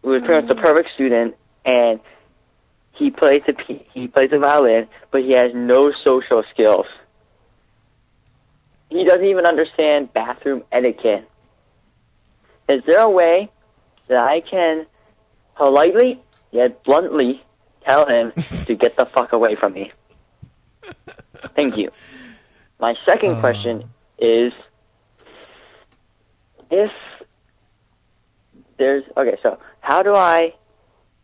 who 0.02 0.14
is 0.14 0.22
pretty 0.24 0.46
much 0.46 0.48
the 0.48 0.60
perfect 0.60 0.88
student, 0.94 1.34
and 1.64 2.00
he 2.92 3.10
plays 3.10 3.42
the 3.46 3.52
p- 3.52 3.86
he 3.92 4.08
plays 4.08 4.30
the 4.30 4.38
violin, 4.38 4.88
but 5.10 5.22
he 5.22 5.32
has 5.32 5.52
no 5.54 5.92
social 6.06 6.44
skills. 6.52 6.86
He 8.90 9.04
doesn't 9.04 9.24
even 9.24 9.46
understand 9.46 10.12
bathroom 10.12 10.62
etiquette. 10.70 11.28
Is 12.68 12.82
there 12.86 13.00
a 13.00 13.10
way 13.10 13.50
that 14.08 14.22
I 14.22 14.40
can 14.40 14.86
politely 15.56 16.22
yet 16.50 16.84
bluntly 16.84 17.42
tell 17.84 18.06
him 18.06 18.32
to 18.66 18.74
get 18.74 18.96
the 18.96 19.06
fuck 19.06 19.32
away 19.32 19.54
from 19.54 19.74
me? 19.74 19.92
Thank 21.54 21.76
you. 21.76 21.90
My 22.80 22.94
second 23.06 23.36
oh. 23.36 23.40
question 23.40 23.88
is 24.18 24.52
if 26.70 26.90
there's 28.78 29.04
okay, 29.16 29.36
so 29.42 29.58
how 29.80 30.02
do 30.02 30.14
I 30.14 30.54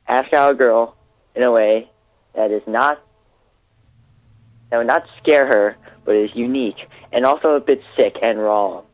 ask 0.07 0.33
out 0.33 0.53
a 0.53 0.55
girl 0.55 0.97
in 1.35 1.43
a 1.43 1.51
way 1.51 1.91
that 2.35 2.51
is 2.51 2.63
not 2.67 3.03
that 4.71 4.79
would 4.79 4.87
not 4.87 5.05
scare 5.21 5.47
her, 5.47 5.77
but 6.05 6.15
is 6.15 6.31
unique 6.35 6.77
and 7.13 7.25
also 7.25 7.55
a 7.55 7.61
bit 7.61 7.81
sick 7.97 8.17
and 8.23 8.39
wrong? 8.39 8.85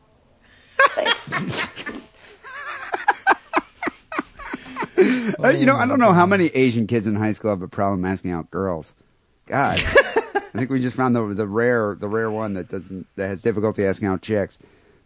Thanks. 0.77 2.01
Uh, 4.97 5.49
you 5.49 5.65
know, 5.65 5.75
I 5.75 5.85
don't 5.85 5.99
know 5.99 6.13
how 6.13 6.25
many 6.25 6.47
Asian 6.47 6.87
kids 6.87 7.07
in 7.07 7.15
high 7.15 7.31
school 7.33 7.49
have 7.51 7.61
a 7.61 7.67
problem 7.67 8.05
asking 8.05 8.31
out 8.31 8.49
girls. 8.51 8.93
God, 9.45 9.81
I 9.85 10.41
think 10.53 10.69
we 10.69 10.79
just 10.79 10.95
found 10.95 11.15
the 11.15 11.33
the 11.33 11.47
rare 11.47 11.95
the 11.99 12.07
rare 12.07 12.31
one 12.31 12.53
that 12.55 12.69
doesn't 12.69 13.07
that 13.15 13.27
has 13.27 13.41
difficulty 13.41 13.85
asking 13.85 14.07
out 14.07 14.21
chicks. 14.21 14.57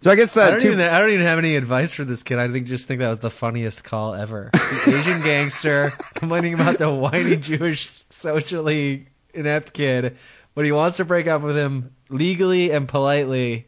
So 0.01 0.09
I 0.09 0.15
guess 0.15 0.37
uh, 0.37 0.43
I 0.43 0.51
don't 0.51 0.61
two- 0.61 0.67
even 0.67 0.79
I 0.79 0.99
don't 0.99 1.09
even 1.09 1.25
have 1.25 1.39
any 1.39 1.55
advice 1.55 1.91
for 1.91 2.05
this 2.05 2.23
kid. 2.23 2.39
I 2.39 2.47
think 2.49 2.67
just 2.67 2.87
think 2.87 2.99
that 2.99 3.09
was 3.09 3.19
the 3.19 3.29
funniest 3.29 3.83
call 3.83 4.13
ever. 4.13 4.49
The 4.53 4.97
Asian 4.97 5.21
gangster 5.21 5.91
complaining 6.13 6.53
about 6.53 6.77
the 6.77 6.89
whiny 6.93 7.35
Jewish 7.35 7.85
socially 8.09 9.07
inept 9.33 9.73
kid, 9.73 10.15
but 10.55 10.63
he 10.65 10.71
wants 10.71 10.97
to 10.97 11.05
break 11.05 11.27
up 11.27 11.41
with 11.41 11.57
him 11.57 11.93
legally 12.09 12.71
and 12.71 12.87
politely, 12.87 13.67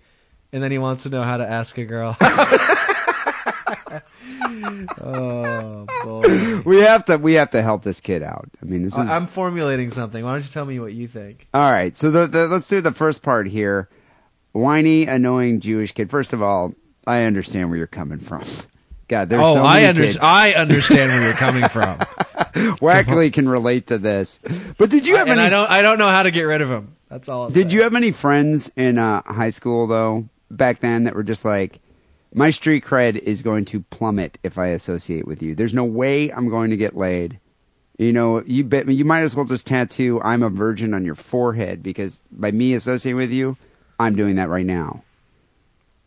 and 0.53 0.63
then 0.63 0.71
he 0.71 0.77
wants 0.77 1.03
to 1.03 1.09
know 1.09 1.23
how 1.23 1.35
to 1.37 1.49
ask 1.49 1.77
a 1.77 1.83
girl. 1.85 2.15
oh 5.01 5.85
boy! 6.03 6.61
we 6.65 6.79
have 6.79 7.05
to 7.05 7.17
we 7.17 7.33
have 7.33 7.51
to 7.51 7.61
help 7.61 7.83
this 7.83 7.99
kid 7.99 8.23
out. 8.23 8.49
I 8.61 8.65
mean, 8.65 8.83
this 8.83 8.93
is 8.93 8.99
I'm 8.99 9.27
formulating 9.27 9.89
something. 9.89 10.23
Why 10.23 10.31
don't 10.31 10.43
you 10.43 10.49
tell 10.49 10.65
me 10.65 10.79
what 10.79 10.93
you 10.93 11.07
think? 11.07 11.47
all 11.53 11.71
right. 11.71 11.95
So 11.95 12.11
the, 12.11 12.27
the 12.27 12.47
let's 12.47 12.67
do 12.67 12.81
the 12.81 12.91
first 12.91 13.21
part 13.21 13.47
here. 13.47 13.89
Whiny, 14.53 15.05
annoying 15.05 15.61
Jewish 15.61 15.93
kid. 15.93 16.09
First 16.09 16.33
of 16.33 16.41
all, 16.41 16.73
I 17.07 17.23
understand 17.23 17.69
where 17.69 17.77
you're 17.77 17.87
coming 17.87 18.19
from. 18.19 18.43
God, 19.07 19.29
there's 19.29 19.41
oh, 19.43 19.55
so 19.55 19.63
I 19.63 19.81
many 19.81 20.07
under-. 20.07 20.19
I 20.21 20.53
understand 20.53 21.11
where 21.11 21.23
you're 21.23 21.33
coming 21.33 21.63
from. 21.69 21.97
Wackerly 22.79 23.31
can 23.31 23.47
relate 23.47 23.87
to 23.87 23.97
this. 23.97 24.39
But 24.77 24.89
did 24.89 25.05
you 25.05 25.17
have 25.17 25.27
and 25.27 25.39
any? 25.39 25.47
I 25.47 25.49
don't 25.49 25.69
I 25.69 25.81
don't 25.81 25.97
know 25.97 26.09
how 26.09 26.23
to 26.23 26.31
get 26.31 26.43
rid 26.43 26.61
of 26.61 26.69
him. 26.69 26.95
That's 27.09 27.27
all. 27.27 27.43
I'll 27.43 27.49
Did 27.49 27.69
say. 27.71 27.75
you 27.75 27.83
have 27.83 27.93
any 27.93 28.11
friends 28.11 28.71
in 28.77 28.97
uh, 28.97 29.21
high 29.23 29.49
school 29.49 29.85
though 29.85 30.29
back 30.49 30.79
then 30.79 31.03
that 31.03 31.15
were 31.15 31.23
just 31.23 31.43
like, 31.43 31.79
my 32.33 32.49
street 32.51 32.83
cred 32.83 33.17
is 33.17 33.41
going 33.41 33.65
to 33.65 33.81
plummet 33.81 34.37
if 34.43 34.57
I 34.57 34.67
associate 34.67 35.27
with 35.27 35.41
you. 35.41 35.55
There's 35.55 35.73
no 35.73 35.83
way 35.83 36.31
I'm 36.31 36.49
going 36.49 36.69
to 36.71 36.77
get 36.77 36.95
laid. 36.95 37.39
You 37.97 38.11
know, 38.13 38.41
you 38.45 38.63
bet 38.63 38.87
you 38.87 39.05
might 39.05 39.21
as 39.21 39.35
well 39.35 39.45
just 39.45 39.67
tattoo 39.67 40.19
"I'm 40.23 40.41
a 40.43 40.49
virgin" 40.49 40.93
on 40.93 41.05
your 41.05 41.15
forehead 41.15 41.83
because 41.83 42.21
by 42.31 42.51
me 42.51 42.73
associating 42.73 43.17
with 43.17 43.31
you, 43.31 43.57
I'm 43.99 44.15
doing 44.15 44.37
that 44.37 44.49
right 44.49 44.65
now. 44.65 45.03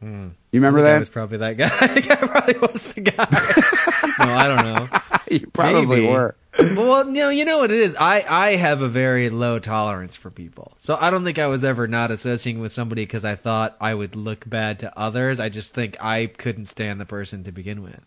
You 0.03 0.33
remember 0.53 0.81
Hmm. 0.81 0.87
I 0.87 0.91
that? 0.91 0.99
was 0.99 1.09
probably 1.09 1.39
that 1.39 1.57
guy. 1.57 1.69
I 1.81 2.01
probably 2.27 2.59
was 2.59 2.93
the 2.95 3.01
guy. 3.01 3.91
no, 4.19 4.33
I 4.33 4.49
don't 4.49 4.65
know. 4.65 4.99
you 5.31 5.47
probably 5.53 6.01
Maybe. 6.01 6.09
were. 6.09 6.37
well, 6.59 7.07
you 7.07 7.13
know, 7.13 7.29
you 7.31 7.45
know 7.45 7.59
what 7.59 7.73
it 7.73 7.81
is. 7.81 7.97
I 7.99 8.25
I 8.29 8.57
have 8.57 8.81
a 8.83 8.89
very 8.89 9.29
low 9.29 9.59
tolerance 9.59 10.15
for 10.15 10.31
people, 10.31 10.73
so 10.77 10.97
I 11.01 11.11
don't 11.11 11.25
think 11.25 11.39
I 11.39 11.49
was 11.49 11.65
ever 11.65 11.89
not 11.89 12.13
associating 12.13 12.63
with 12.63 12.73
somebody 12.73 13.03
because 13.03 13.25
I 13.25 13.35
thought 13.35 13.77
I 13.81 13.95
would 13.95 14.15
look 14.15 14.49
bad 14.49 14.79
to 14.81 14.97
others. 14.99 15.41
I 15.41 15.49
just 15.49 15.75
think 15.75 15.97
I 16.01 16.27
couldn't 16.27 16.67
stand 16.67 17.01
the 17.01 17.07
person 17.07 17.43
to 17.45 17.53
begin 17.53 17.83
with. 17.83 18.01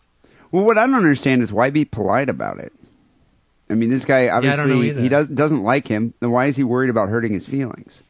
Well, 0.50 0.64
what 0.64 0.78
I 0.78 0.86
don't 0.86 0.94
understand 0.94 1.42
is 1.42 1.52
why 1.52 1.68
be 1.68 1.84
polite 1.84 2.30
about 2.30 2.58
it. 2.58 2.72
I 3.68 3.74
mean, 3.74 3.90
this 3.90 4.06
guy 4.06 4.34
I 4.34 4.40
don't 4.40 4.56
know 4.56 4.62
obviously 4.62 5.02
he 5.02 5.08
does 5.10 5.28
doesn't 5.28 5.62
like 5.62 5.86
him. 5.86 6.14
Then 6.20 6.30
why 6.30 6.46
is 6.46 6.56
he 6.56 6.64
worried 6.64 6.90
about 6.90 7.10
hurting 7.10 7.32
his 7.32 7.46
feelings? 7.46 8.02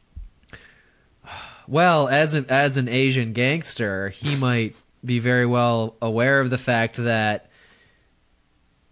Well, 1.67 2.07
as 2.07 2.33
an 2.33 2.47
as 2.49 2.77
an 2.77 2.87
Asian 2.87 3.31
gangster, 3.33 4.09
he 4.09 4.35
might 4.35 4.75
be 5.05 5.19
very 5.19 5.45
well 5.45 5.95
aware 6.01 6.39
of 6.39 6.49
the 6.49 6.57
fact 6.57 6.95
that 6.97 7.48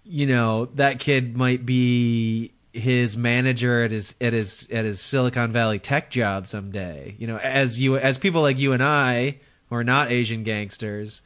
you 0.07 0.25
know 0.25 0.65
that 0.75 0.99
kid 0.99 1.35
might 1.35 1.65
be 1.65 2.51
his 2.73 3.17
manager 3.17 3.83
at 3.83 3.91
his 3.91 4.15
at 4.21 4.33
his 4.33 4.67
at 4.71 4.85
his 4.85 5.01
Silicon 5.01 5.51
Valley 5.51 5.79
tech 5.79 6.09
job 6.09 6.47
someday. 6.47 7.15
You 7.17 7.27
know, 7.27 7.37
as 7.37 7.79
you 7.79 7.97
as 7.97 8.17
people 8.17 8.41
like 8.41 8.59
you 8.59 8.73
and 8.73 8.83
I 8.83 9.37
who 9.69 9.75
are 9.75 9.83
not 9.83 10.11
Asian 10.11 10.43
gangsters 10.43 11.21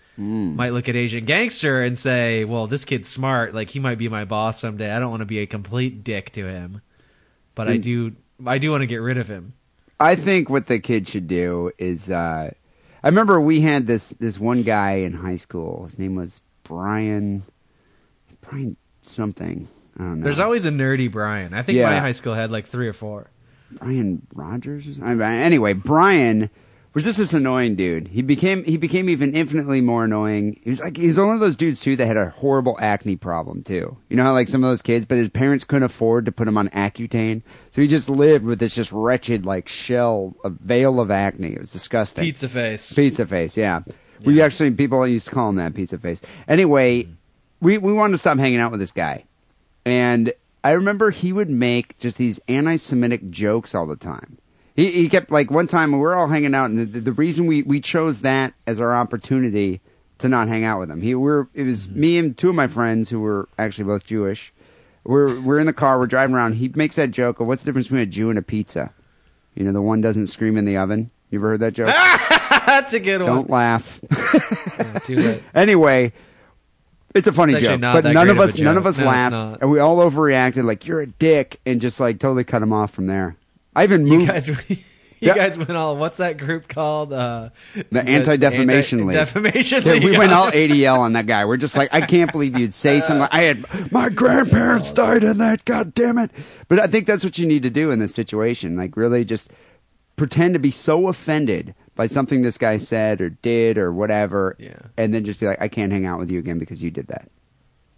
might 0.56 0.74
look 0.74 0.90
at 0.90 0.96
Asian 0.96 1.26
gangster 1.26 1.82
and 1.82 1.98
say, 1.98 2.46
"Well, 2.46 2.68
this 2.68 2.86
kid's 2.86 3.10
smart. 3.10 3.54
Like 3.54 3.70
he 3.70 3.80
might 3.80 3.98
be 3.98 4.10
my 4.10 4.26
boss 4.26 4.60
someday. 4.60 4.92
I 4.92 5.00
don't 5.00 5.10
want 5.10 5.22
to 5.22 5.26
be 5.26 5.40
a 5.40 5.48
complete 5.48 6.04
dick 6.04 6.32
to 6.34 6.48
him, 6.48 6.82
but 7.56 7.68
I 7.68 7.78
do 7.78 8.16
I 8.46 8.58
do 8.58 8.72
want 8.72 8.82
to 8.82 8.88
get 8.88 9.02
rid 9.02 9.18
of 9.18 9.28
him." 9.28 9.54
I 10.00 10.16
think 10.16 10.50
what 10.50 10.66
the 10.66 10.80
kid 10.80 11.08
should 11.08 11.28
do 11.28 11.72
is 11.78 12.10
uh 12.10 12.52
I 13.04 13.08
remember 13.08 13.40
we 13.42 13.62
had 13.62 13.88
this 13.88 14.10
this 14.20 14.40
one 14.40 14.64
guy 14.64 14.94
in 14.94 15.14
high 15.14 15.36
school. 15.38 15.86
His 15.86 15.98
name 15.98 16.16
was 16.16 16.42
Brian 16.64 17.44
Brian 18.52 18.78
something. 19.02 19.68
I 19.98 20.04
don't 20.04 20.20
know. 20.20 20.24
There's 20.24 20.40
always 20.40 20.66
a 20.66 20.72
nerdy 20.72 21.12
Brian. 21.12 21.54
I 21.54 21.64
think 21.64 21.78
Yeah. 21.78 21.90
my 21.90 22.00
high 22.00 22.12
school 22.12 22.34
had 22.34 22.52
like 22.52 22.68
three 22.68 22.88
or 22.88 22.94
four. 22.94 23.30
Brian 23.80 24.22
Rogers 24.36 24.88
or 24.88 24.94
something. 24.94 25.22
Anyway, 25.22 25.74
Brian 25.74 26.50
was 26.94 27.06
just 27.06 27.18
this 27.18 27.34
annoying 27.34 27.76
dude. 27.78 28.10
He 28.10 28.22
became 28.22 28.66
he 28.66 28.76
became 28.76 29.08
even 29.08 29.34
infinitely 29.34 29.80
more 29.80 30.04
annoying. 30.04 30.60
He 30.64 30.70
was 30.70 30.82
like 30.82 30.98
he 30.98 31.08
was 31.08 31.18
one 31.18 31.34
of 31.34 31.40
those 31.40 31.56
dudes 31.56 31.80
too 31.80 31.96
that 31.96 32.06
had 32.06 32.18
a 32.18 32.30
horrible 32.32 32.78
acne 32.82 33.16
problem 33.16 33.64
too. 33.64 33.96
You 34.10 34.18
know 34.18 34.24
how 34.24 34.34
like 34.34 34.50
some 34.50 34.64
of 34.64 34.70
those 34.70 34.82
kids, 34.82 35.06
but 35.06 35.18
his 35.18 35.30
parents 35.30 35.64
couldn't 35.64 35.84
afford 35.84 36.26
to 36.26 36.34
put 36.34 36.50
him 36.50 36.58
on 36.58 36.68
Accutane, 36.70 37.44
so 37.72 37.82
he 37.82 37.88
just 37.88 38.10
lived 38.10 38.44
with 38.44 38.60
this 38.60 38.76
just 38.76 38.92
wretched 38.92 39.46
like 39.46 39.70
shell, 39.70 40.36
a 40.44 40.50
veil 40.50 41.00
of 41.00 41.10
acne. 41.10 41.54
It 41.54 41.60
was 41.60 41.72
disgusting. 41.72 42.26
Pizza 42.26 42.50
face. 42.50 42.92
Pizza 42.94 43.26
face, 43.26 43.56
yeah. 43.56 43.82
We 44.26 44.40
actually 44.42 44.72
people 44.72 45.08
used 45.08 45.30
to 45.30 45.34
call 45.34 45.50
him 45.50 45.56
that 45.56 45.74
pizza 45.74 45.98
face. 45.98 46.22
Anyway, 46.48 47.08
we 47.62 47.78
we 47.78 47.94
wanted 47.94 48.14
to 48.14 48.18
stop 48.18 48.38
hanging 48.38 48.60
out 48.60 48.72
with 48.72 48.80
this 48.80 48.92
guy, 48.92 49.26
and 49.86 50.34
I 50.64 50.72
remember 50.72 51.12
he 51.12 51.32
would 51.32 51.50
make 51.50 51.98
just 51.98 52.18
these 52.18 52.40
anti-Semitic 52.48 53.30
jokes 53.30 53.74
all 53.74 53.88
the 53.88 53.96
time. 53.96 54.38
He 54.76 54.92
he 54.92 55.10
kept 55.10 55.32
like 55.32 55.52
one 55.52 55.68
time 55.68 55.92
we 55.92 56.00
were 56.00 56.16
all 56.16 56.28
hanging 56.28 56.56
out, 56.56 56.70
and 56.70 56.94
the, 56.94 57.00
the 57.00 57.12
reason 57.12 57.46
we 57.46 57.62
we 57.64 57.80
chose 57.80 58.22
that 58.22 58.54
as 58.68 58.80
our 58.80 58.96
opportunity 58.96 59.82
to 60.18 60.30
not 60.30 60.48
hang 60.48 60.64
out 60.64 60.80
with 60.80 60.90
him. 60.90 61.02
He 61.02 61.16
we're 61.16 61.48
it 61.54 61.64
was 61.64 61.88
mm-hmm. 61.88 62.00
me 62.00 62.18
and 62.18 62.38
two 62.38 62.50
of 62.50 62.56
my 62.56 62.68
friends 62.68 63.10
who 63.10 63.20
were 63.20 63.48
actually 63.58 63.86
both 63.86 64.06
Jewish. 64.06 64.54
We're 65.04 65.40
we're 65.40 65.60
in 65.60 65.66
the 65.66 65.74
car, 65.74 66.00
we're 66.00 66.08
driving 66.08 66.36
around. 66.36 66.54
He 66.54 66.70
makes 66.70 66.96
that 66.96 67.12
joke 67.12 67.40
of 67.40 67.48
what's 67.48 67.64
the 67.64 67.66
difference 67.68 67.88
between 67.88 68.02
a 68.02 68.06
Jew 68.06 68.30
and 68.30 68.38
a 68.38 68.44
pizza? 68.44 68.94
You 69.56 69.66
know, 69.66 69.74
the 69.74 69.82
one 69.82 70.00
doesn't 70.00 70.28
scream 70.28 70.58
in 70.58 70.66
the 70.66 70.78
oven. 70.78 71.12
You 71.30 71.40
ever 71.40 71.50
heard 71.50 71.62
that 71.62 71.74
joke? 71.74 71.88
That's 72.66 72.94
a 72.94 73.00
good 73.00 73.22
one. 73.22 73.30
Don't 73.30 73.50
laugh. 73.50 74.00
late. 75.10 75.44
anyway, 75.56 76.14
it's 77.16 77.28
a 77.28 77.34
funny 77.34 77.54
It's 77.54 77.64
joke, 77.64 77.82
but 77.82 78.06
none 78.06 78.30
of 78.30 78.38
of 78.38 78.50
us, 78.50 78.58
none 78.58 78.78
of 78.78 78.86
us 78.86 78.98
No, 79.00 79.06
laughed, 79.06 79.62
and 79.62 79.70
we 79.72 79.80
all 79.80 79.98
overreacted 79.98 80.64
like 80.64 80.86
you're 80.86 81.02
a 81.02 81.08
dick, 81.08 81.60
and 81.66 81.82
just 81.82 82.00
like 82.00 82.20
totally 82.20 82.44
cut 82.44 82.62
him 82.62 82.74
off 82.74 82.92
from 82.92 83.08
there. 83.08 83.36
I 83.76 83.84
even 83.84 84.06
You 84.08 84.18
moved 84.20 84.28
guys, 84.32 84.48
you 84.70 84.78
Yeah. 85.20 85.36
guys 85.36 85.56
went 85.56 85.72
all. 85.72 85.98
What's 85.98 86.18
that 86.18 86.38
group 86.40 86.68
called? 86.68 87.14
Uh, 87.14 87.50
the 87.92 88.04
Anti-Defamation 88.04 89.06
League. 89.06 89.14
Defamation 89.14 89.84
Yeah, 89.86 90.00
we 90.04 90.18
went 90.18 90.32
all 90.34 90.50
ADL 90.52 90.98
on 90.98 91.14
that 91.14 91.28
guy. 91.28 91.46
We're 91.46 91.58
just 91.58 91.78
like, 91.78 91.90
I 91.94 92.02
can't 92.02 92.32
believe 92.32 92.58
you'd 92.58 92.74
say 92.74 93.02
something. 93.02 93.20
Like, 93.20 93.34
I 93.34 93.42
had 93.44 93.92
my 93.92 94.10
grandparents 94.10 94.92
died 94.92 95.24
in 95.24 95.38
that. 95.38 95.64
God 95.66 95.94
damn 95.94 96.18
it! 96.18 96.32
But 96.70 96.80
I 96.80 96.88
think 96.88 97.06
that's 97.06 97.24
what 97.24 97.38
you 97.38 97.46
need 97.46 97.62
to 97.64 97.70
do 97.70 97.92
in 97.92 98.00
this 98.00 98.16
situation. 98.16 98.76
Like, 98.76 98.98
really, 98.98 99.24
just 99.24 99.52
pretend 100.16 100.56
to 100.56 100.60
be 100.60 100.72
so 100.72 101.08
offended 101.08 101.76
by 101.96 102.06
something 102.06 102.42
this 102.42 102.58
guy 102.58 102.78
said 102.78 103.22
or 103.22 103.30
did 103.30 103.78
or 103.78 103.92
whatever, 103.92 104.56
Yeah. 104.60 104.74
and 104.98 105.14
then 105.14 105.26
just 105.26 105.40
be 105.40 105.46
like, 105.46 105.62
I 105.62 105.68
can't 105.68 105.92
hang 105.92 106.06
out 106.06 106.20
with 106.20 106.32
you 106.32 106.40
again 106.40 106.58
because 106.60 106.82
you 106.82 106.92
did 106.92 107.08
that. 107.08 107.30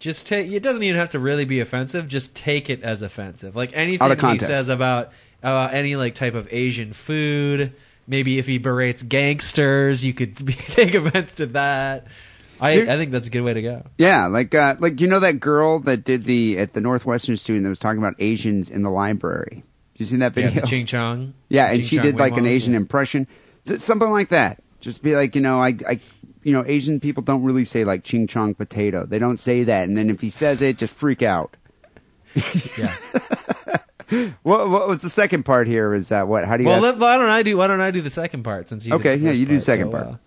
Just 0.00 0.26
take. 0.26 0.50
It 0.50 0.62
doesn't 0.62 0.82
even 0.82 0.98
have 0.98 1.10
to 1.10 1.18
really 1.18 1.44
be 1.44 1.60
offensive. 1.60 2.08
Just 2.08 2.34
take 2.34 2.68
it 2.68 2.82
as 2.82 3.02
offensive. 3.02 3.56
Like 3.56 3.70
anything 3.72 4.10
of 4.10 4.20
he 4.20 4.38
says 4.38 4.68
about 4.68 5.12
uh, 5.42 5.68
any 5.72 5.96
like 5.96 6.14
type 6.14 6.34
of 6.34 6.48
Asian 6.52 6.92
food. 6.92 7.72
Maybe 8.06 8.38
if 8.38 8.46
he 8.46 8.58
berates 8.58 9.02
gangsters, 9.02 10.04
you 10.04 10.12
could 10.12 10.36
take 10.58 10.94
offense 10.94 11.34
to 11.34 11.46
that. 11.46 12.06
I, 12.60 12.82
I 12.82 12.96
think 12.96 13.12
that's 13.12 13.26
a 13.26 13.30
good 13.30 13.42
way 13.42 13.54
to 13.54 13.62
go. 13.62 13.84
Yeah, 13.98 14.26
like 14.26 14.54
uh, 14.54 14.76
like 14.78 15.00
you 15.00 15.06
know 15.06 15.20
that 15.20 15.40
girl 15.40 15.80
that 15.80 16.04
did 16.04 16.24
the 16.24 16.58
at 16.58 16.72
the 16.72 16.80
Northwestern 16.80 17.36
student 17.36 17.64
that 17.64 17.68
was 17.68 17.78
talking 17.78 17.98
about 17.98 18.14
Asians 18.18 18.70
in 18.70 18.82
the 18.82 18.90
library. 18.90 19.64
You 19.96 20.06
seen 20.06 20.20
that 20.20 20.32
video? 20.32 20.50
the 20.60 20.66
Ching 20.66 20.86
Chong. 20.86 21.34
Yeah, 21.48 21.66
and 21.66 21.78
Ching 21.78 21.88
she 21.88 21.96
Chong 21.96 22.04
did 22.04 22.18
like 22.18 22.36
an 22.36 22.44
Wing 22.44 22.52
Asian 22.52 22.72
yeah. 22.72 22.78
impression, 22.78 23.26
something 23.64 24.10
like 24.10 24.28
that. 24.28 24.62
Just 24.80 25.02
be 25.02 25.16
like, 25.16 25.34
you 25.34 25.40
know, 25.40 25.60
I, 25.60 25.76
I, 25.88 26.00
you 26.42 26.52
know, 26.52 26.62
Asian 26.66 27.00
people 27.00 27.22
don't 27.22 27.42
really 27.42 27.64
say 27.64 27.84
like 27.84 28.04
ching 28.04 28.26
chong 28.26 28.54
potato. 28.54 29.06
They 29.06 29.18
don't 29.18 29.38
say 29.38 29.64
that, 29.64 29.88
and 29.88 29.96
then 29.96 30.10
if 30.10 30.20
he 30.20 30.30
says 30.30 30.60
it, 30.62 30.78
just 30.78 30.94
freak 30.94 31.22
out. 31.22 31.56
Yeah. 32.76 32.94
What, 34.42 34.68
what 34.68 34.86
was 34.86 35.00
the 35.02 35.10
second 35.10 35.44
part 35.44 35.66
here? 35.66 35.94
Is 35.94 36.10
that 36.10 36.28
what? 36.28 36.44
How 36.44 36.56
do 36.56 36.62
you? 36.62 36.68
Well, 36.68 36.76
ask- 36.76 36.84
let, 36.84 36.98
why 36.98 37.16
don't 37.16 37.30
I 37.30 37.42
do? 37.42 37.56
Why 37.56 37.66
don't 37.66 37.80
I 37.80 37.90
do 37.90 38.02
the 38.02 38.10
second 38.10 38.42
part 38.42 38.68
since 38.68 38.86
you? 38.86 38.94
Okay, 38.94 39.16
yeah, 39.16 39.30
you 39.30 39.46
do 39.46 39.52
the 39.52 39.54
part 39.54 39.62
second 39.62 39.86
so 39.86 39.90
part. 39.92 40.06
well. 40.06 40.20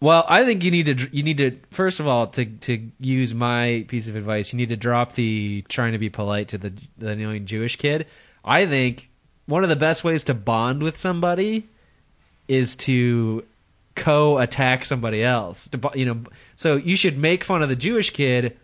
Well, 0.00 0.24
I 0.28 0.44
think 0.44 0.64
you 0.64 0.70
need 0.70 0.86
to. 0.86 1.08
You 1.14 1.22
need 1.22 1.38
to 1.38 1.58
first 1.70 2.00
of 2.00 2.06
all 2.06 2.28
to 2.28 2.44
to 2.44 2.90
use 3.00 3.34
my 3.34 3.84
piece 3.88 4.08
of 4.08 4.16
advice. 4.16 4.52
You 4.52 4.56
need 4.56 4.68
to 4.70 4.76
drop 4.76 5.12
the 5.14 5.64
trying 5.68 5.92
to 5.92 5.98
be 5.98 6.10
polite 6.10 6.48
to 6.48 6.58
the 6.58 6.72
the 6.96 7.08
annoying 7.08 7.46
Jewish 7.46 7.76
kid. 7.76 8.06
I 8.44 8.66
think 8.66 9.10
one 9.46 9.62
of 9.62 9.68
the 9.68 9.76
best 9.76 10.04
ways 10.04 10.24
to 10.24 10.34
bond 10.34 10.82
with 10.82 10.96
somebody 10.96 11.68
is 12.52 12.76
to 12.76 13.44
co-attack 13.94 14.84
somebody 14.84 15.22
else. 15.22 15.68
To, 15.68 15.90
you 15.94 16.04
know, 16.04 16.24
so 16.54 16.76
you 16.76 16.96
should 16.96 17.16
make 17.16 17.44
fun 17.44 17.62
of 17.62 17.68
the 17.68 17.76
Jewish 17.76 18.10
kid 18.10 18.58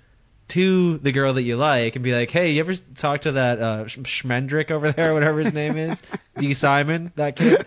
to 0.48 0.96
the 0.98 1.12
girl 1.12 1.34
that 1.34 1.42
you 1.42 1.56
like 1.56 1.94
and 1.94 2.02
be 2.02 2.14
like, 2.14 2.30
"Hey, 2.30 2.52
you 2.52 2.60
ever 2.60 2.74
talk 2.94 3.22
to 3.22 3.32
that 3.32 3.60
uh, 3.60 3.84
Schmendrick 3.84 4.70
over 4.70 4.92
there, 4.92 5.12
whatever 5.14 5.40
his 5.40 5.52
name 5.52 5.76
is, 5.76 6.02
D. 6.38 6.52
Simon, 6.54 7.12
that 7.16 7.36
kid? 7.36 7.66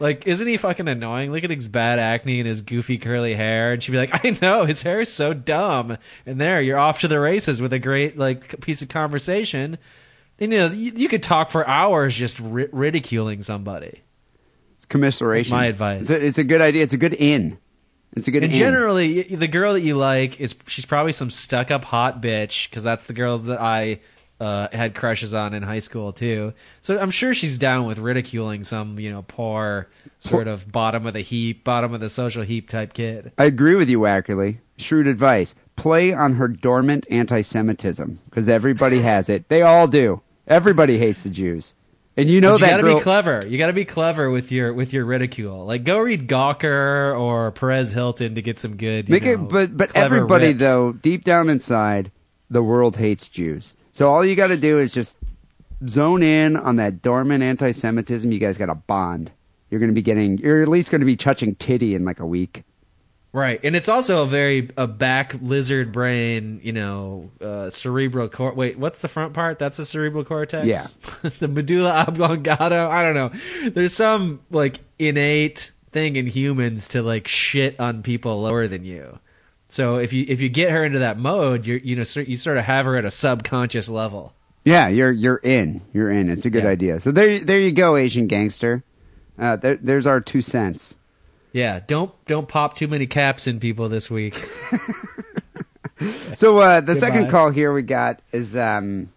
Like, 0.00 0.26
isn't 0.26 0.46
he 0.46 0.56
fucking 0.56 0.88
annoying? 0.88 1.30
Look 1.32 1.44
at 1.44 1.50
his 1.50 1.68
bad 1.68 1.98
acne 1.98 2.40
and 2.40 2.48
his 2.48 2.62
goofy 2.62 2.98
curly 2.98 3.34
hair." 3.34 3.72
And 3.72 3.82
she'd 3.82 3.92
be 3.92 3.98
like, 3.98 4.24
"I 4.24 4.36
know 4.42 4.64
his 4.66 4.82
hair 4.82 5.00
is 5.00 5.12
so 5.12 5.32
dumb." 5.32 5.98
And 6.26 6.40
there, 6.40 6.60
you're 6.60 6.78
off 6.78 7.00
to 7.00 7.08
the 7.08 7.20
races 7.20 7.60
with 7.60 7.72
a 7.72 7.78
great 7.78 8.18
like 8.18 8.60
piece 8.60 8.82
of 8.82 8.88
conversation. 8.88 9.78
Then 10.38 10.52
you 10.52 10.58
know 10.58 10.70
you, 10.70 10.92
you 10.94 11.08
could 11.08 11.22
talk 11.22 11.50
for 11.50 11.66
hours 11.66 12.14
just 12.14 12.40
ri- 12.40 12.68
ridiculing 12.72 13.42
somebody. 13.42 14.02
Commiseration. 14.90 15.50
That's 15.50 15.58
my 15.60 15.66
advice. 15.66 16.02
It's 16.02 16.10
a, 16.10 16.26
it's 16.26 16.38
a 16.38 16.44
good 16.44 16.60
idea. 16.60 16.82
It's 16.82 16.92
a 16.92 16.98
good 16.98 17.14
in. 17.14 17.56
It's 18.12 18.26
a 18.28 18.30
good 18.30 18.42
And 18.42 18.52
in. 18.52 18.58
generally, 18.58 19.22
the 19.22 19.48
girl 19.48 19.72
that 19.74 19.80
you 19.82 19.96
like 19.96 20.40
is 20.40 20.54
she's 20.66 20.84
probably 20.84 21.12
some 21.12 21.30
stuck 21.30 21.70
up 21.70 21.84
hot 21.84 22.20
bitch 22.20 22.68
because 22.68 22.82
that's 22.82 23.06
the 23.06 23.12
girls 23.12 23.44
that 23.44 23.60
I 23.60 24.00
uh, 24.40 24.68
had 24.72 24.94
crushes 24.94 25.32
on 25.32 25.54
in 25.54 25.62
high 25.62 25.78
school 25.78 26.12
too. 26.12 26.52
So 26.80 26.98
I'm 26.98 27.10
sure 27.12 27.34
she's 27.34 27.56
down 27.58 27.86
with 27.86 27.98
ridiculing 27.98 28.64
some 28.64 28.98
you 28.98 29.10
know 29.12 29.22
poor 29.22 29.88
sort 30.18 30.48
of 30.48 30.70
bottom 30.72 31.06
of 31.06 31.14
the 31.14 31.20
heap, 31.20 31.62
bottom 31.62 31.94
of 31.94 32.00
the 32.00 32.10
social 32.10 32.42
heap 32.42 32.68
type 32.68 32.92
kid. 32.94 33.32
I 33.38 33.44
agree 33.44 33.74
with 33.76 33.88
you, 33.88 34.00
Wackerly. 34.00 34.58
Shrewd 34.76 35.06
advice. 35.06 35.54
Play 35.76 36.12
on 36.12 36.34
her 36.34 36.48
dormant 36.48 37.06
anti-Semitism 37.10 38.18
because 38.28 38.48
everybody 38.48 39.00
has 39.02 39.28
it. 39.28 39.48
They 39.48 39.62
all 39.62 39.86
do. 39.86 40.20
Everybody 40.46 40.98
hates 40.98 41.22
the 41.22 41.30
Jews, 41.30 41.74
and 42.20 42.30
you 42.30 42.40
know 42.40 42.52
But 42.52 42.60
you 42.60 42.66
that 42.66 42.70
gotta 42.70 42.82
girl. 42.82 42.96
be 42.98 43.02
clever. 43.02 43.40
You 43.46 43.58
gotta 43.58 43.72
be 43.72 43.84
clever 43.84 44.30
with 44.30 44.52
your 44.52 44.72
with 44.74 44.92
your 44.92 45.04
ridicule. 45.04 45.64
Like 45.64 45.84
go 45.84 45.98
read 45.98 46.28
Gawker 46.28 47.18
or 47.18 47.50
Perez 47.52 47.92
Hilton 47.92 48.34
to 48.34 48.42
get 48.42 48.58
some 48.58 48.76
good. 48.76 49.08
You 49.08 49.12
Make 49.14 49.24
know, 49.24 49.32
it, 49.32 49.36
but 49.48 49.76
but 49.76 49.94
everybody 49.96 50.48
rips. 50.48 50.60
though, 50.60 50.92
deep 50.92 51.24
down 51.24 51.48
inside, 51.48 52.10
the 52.48 52.62
world 52.62 52.96
hates 52.96 53.28
Jews. 53.28 53.74
So 53.92 54.12
all 54.12 54.24
you 54.24 54.36
got 54.36 54.48
to 54.48 54.56
do 54.56 54.78
is 54.78 54.92
just 54.94 55.16
zone 55.88 56.22
in 56.22 56.56
on 56.56 56.76
that 56.76 57.02
dormant 57.02 57.42
anti-Semitism. 57.42 58.30
You 58.30 58.38
guys 58.38 58.56
got 58.58 58.68
a 58.68 58.74
bond. 58.74 59.32
You're 59.70 59.80
going 59.80 59.90
to 59.90 59.94
be 59.94 60.02
getting. 60.02 60.38
You're 60.38 60.62
at 60.62 60.68
least 60.68 60.90
going 60.90 61.00
to 61.00 61.06
be 61.06 61.16
touching 61.16 61.54
titty 61.56 61.94
in 61.94 62.04
like 62.04 62.20
a 62.20 62.26
week. 62.26 62.64
Right, 63.32 63.60
and 63.62 63.76
it's 63.76 63.88
also 63.88 64.22
a 64.22 64.26
very 64.26 64.70
a 64.76 64.88
back 64.88 65.36
lizard 65.40 65.92
brain, 65.92 66.60
you 66.64 66.72
know, 66.72 67.30
uh, 67.40 67.70
cerebral 67.70 68.28
cor. 68.28 68.52
Wait, 68.54 68.76
what's 68.76 69.00
the 69.00 69.08
front 69.08 69.34
part? 69.34 69.60
That's 69.60 69.78
a 69.78 69.86
cerebral 69.86 70.24
cortex. 70.24 70.66
Yeah. 70.66 71.30
the 71.38 71.46
medulla 71.46 72.06
oblongata. 72.08 72.88
I 72.90 73.04
don't 73.04 73.14
know. 73.14 73.70
There's 73.70 73.94
some 73.94 74.40
like 74.50 74.80
innate 74.98 75.70
thing 75.92 76.16
in 76.16 76.26
humans 76.26 76.88
to 76.88 77.02
like 77.02 77.28
shit 77.28 77.78
on 77.78 78.02
people 78.02 78.42
lower 78.42 78.66
than 78.66 78.84
you. 78.84 79.20
So 79.68 79.96
if 79.96 80.12
you 80.12 80.24
if 80.26 80.40
you 80.40 80.48
get 80.48 80.72
her 80.72 80.84
into 80.84 80.98
that 80.98 81.16
mode, 81.16 81.66
you're 81.66 81.78
you 81.78 81.94
know 81.94 82.04
you 82.16 82.36
sort 82.36 82.56
of 82.58 82.64
have 82.64 82.84
her 82.86 82.96
at 82.96 83.04
a 83.04 83.12
subconscious 83.12 83.88
level. 83.88 84.34
Yeah, 84.64 84.88
you're 84.88 85.12
you're 85.12 85.40
in. 85.44 85.82
You're 85.92 86.10
in. 86.10 86.28
It's 86.30 86.44
a 86.44 86.50
good 86.50 86.64
Yeah. 86.64 86.70
idea. 86.70 87.00
So 87.00 87.12
there 87.12 87.38
there 87.38 87.60
you 87.60 87.70
go, 87.70 87.94
Asian 87.94 88.26
gangster. 88.26 88.82
Uh, 89.38 89.54
there, 89.54 89.76
there's 89.76 90.06
our 90.08 90.20
two 90.20 90.42
cents. 90.42 90.96
Yeah, 91.52 91.80
don't 91.86 92.12
don't 92.26 92.46
pop 92.48 92.76
too 92.76 92.88
many 92.88 93.06
caps 93.06 93.46
in 93.46 93.60
people 93.60 93.88
this 93.88 94.10
week. 94.10 94.48
So 96.36 96.56
uh, 96.58 96.80
the 96.80 96.94
second 96.96 97.28
call 97.28 97.50
here 97.50 97.72
we 97.74 97.82
got 97.82 98.20
is 98.32 98.56
um, 98.56 99.10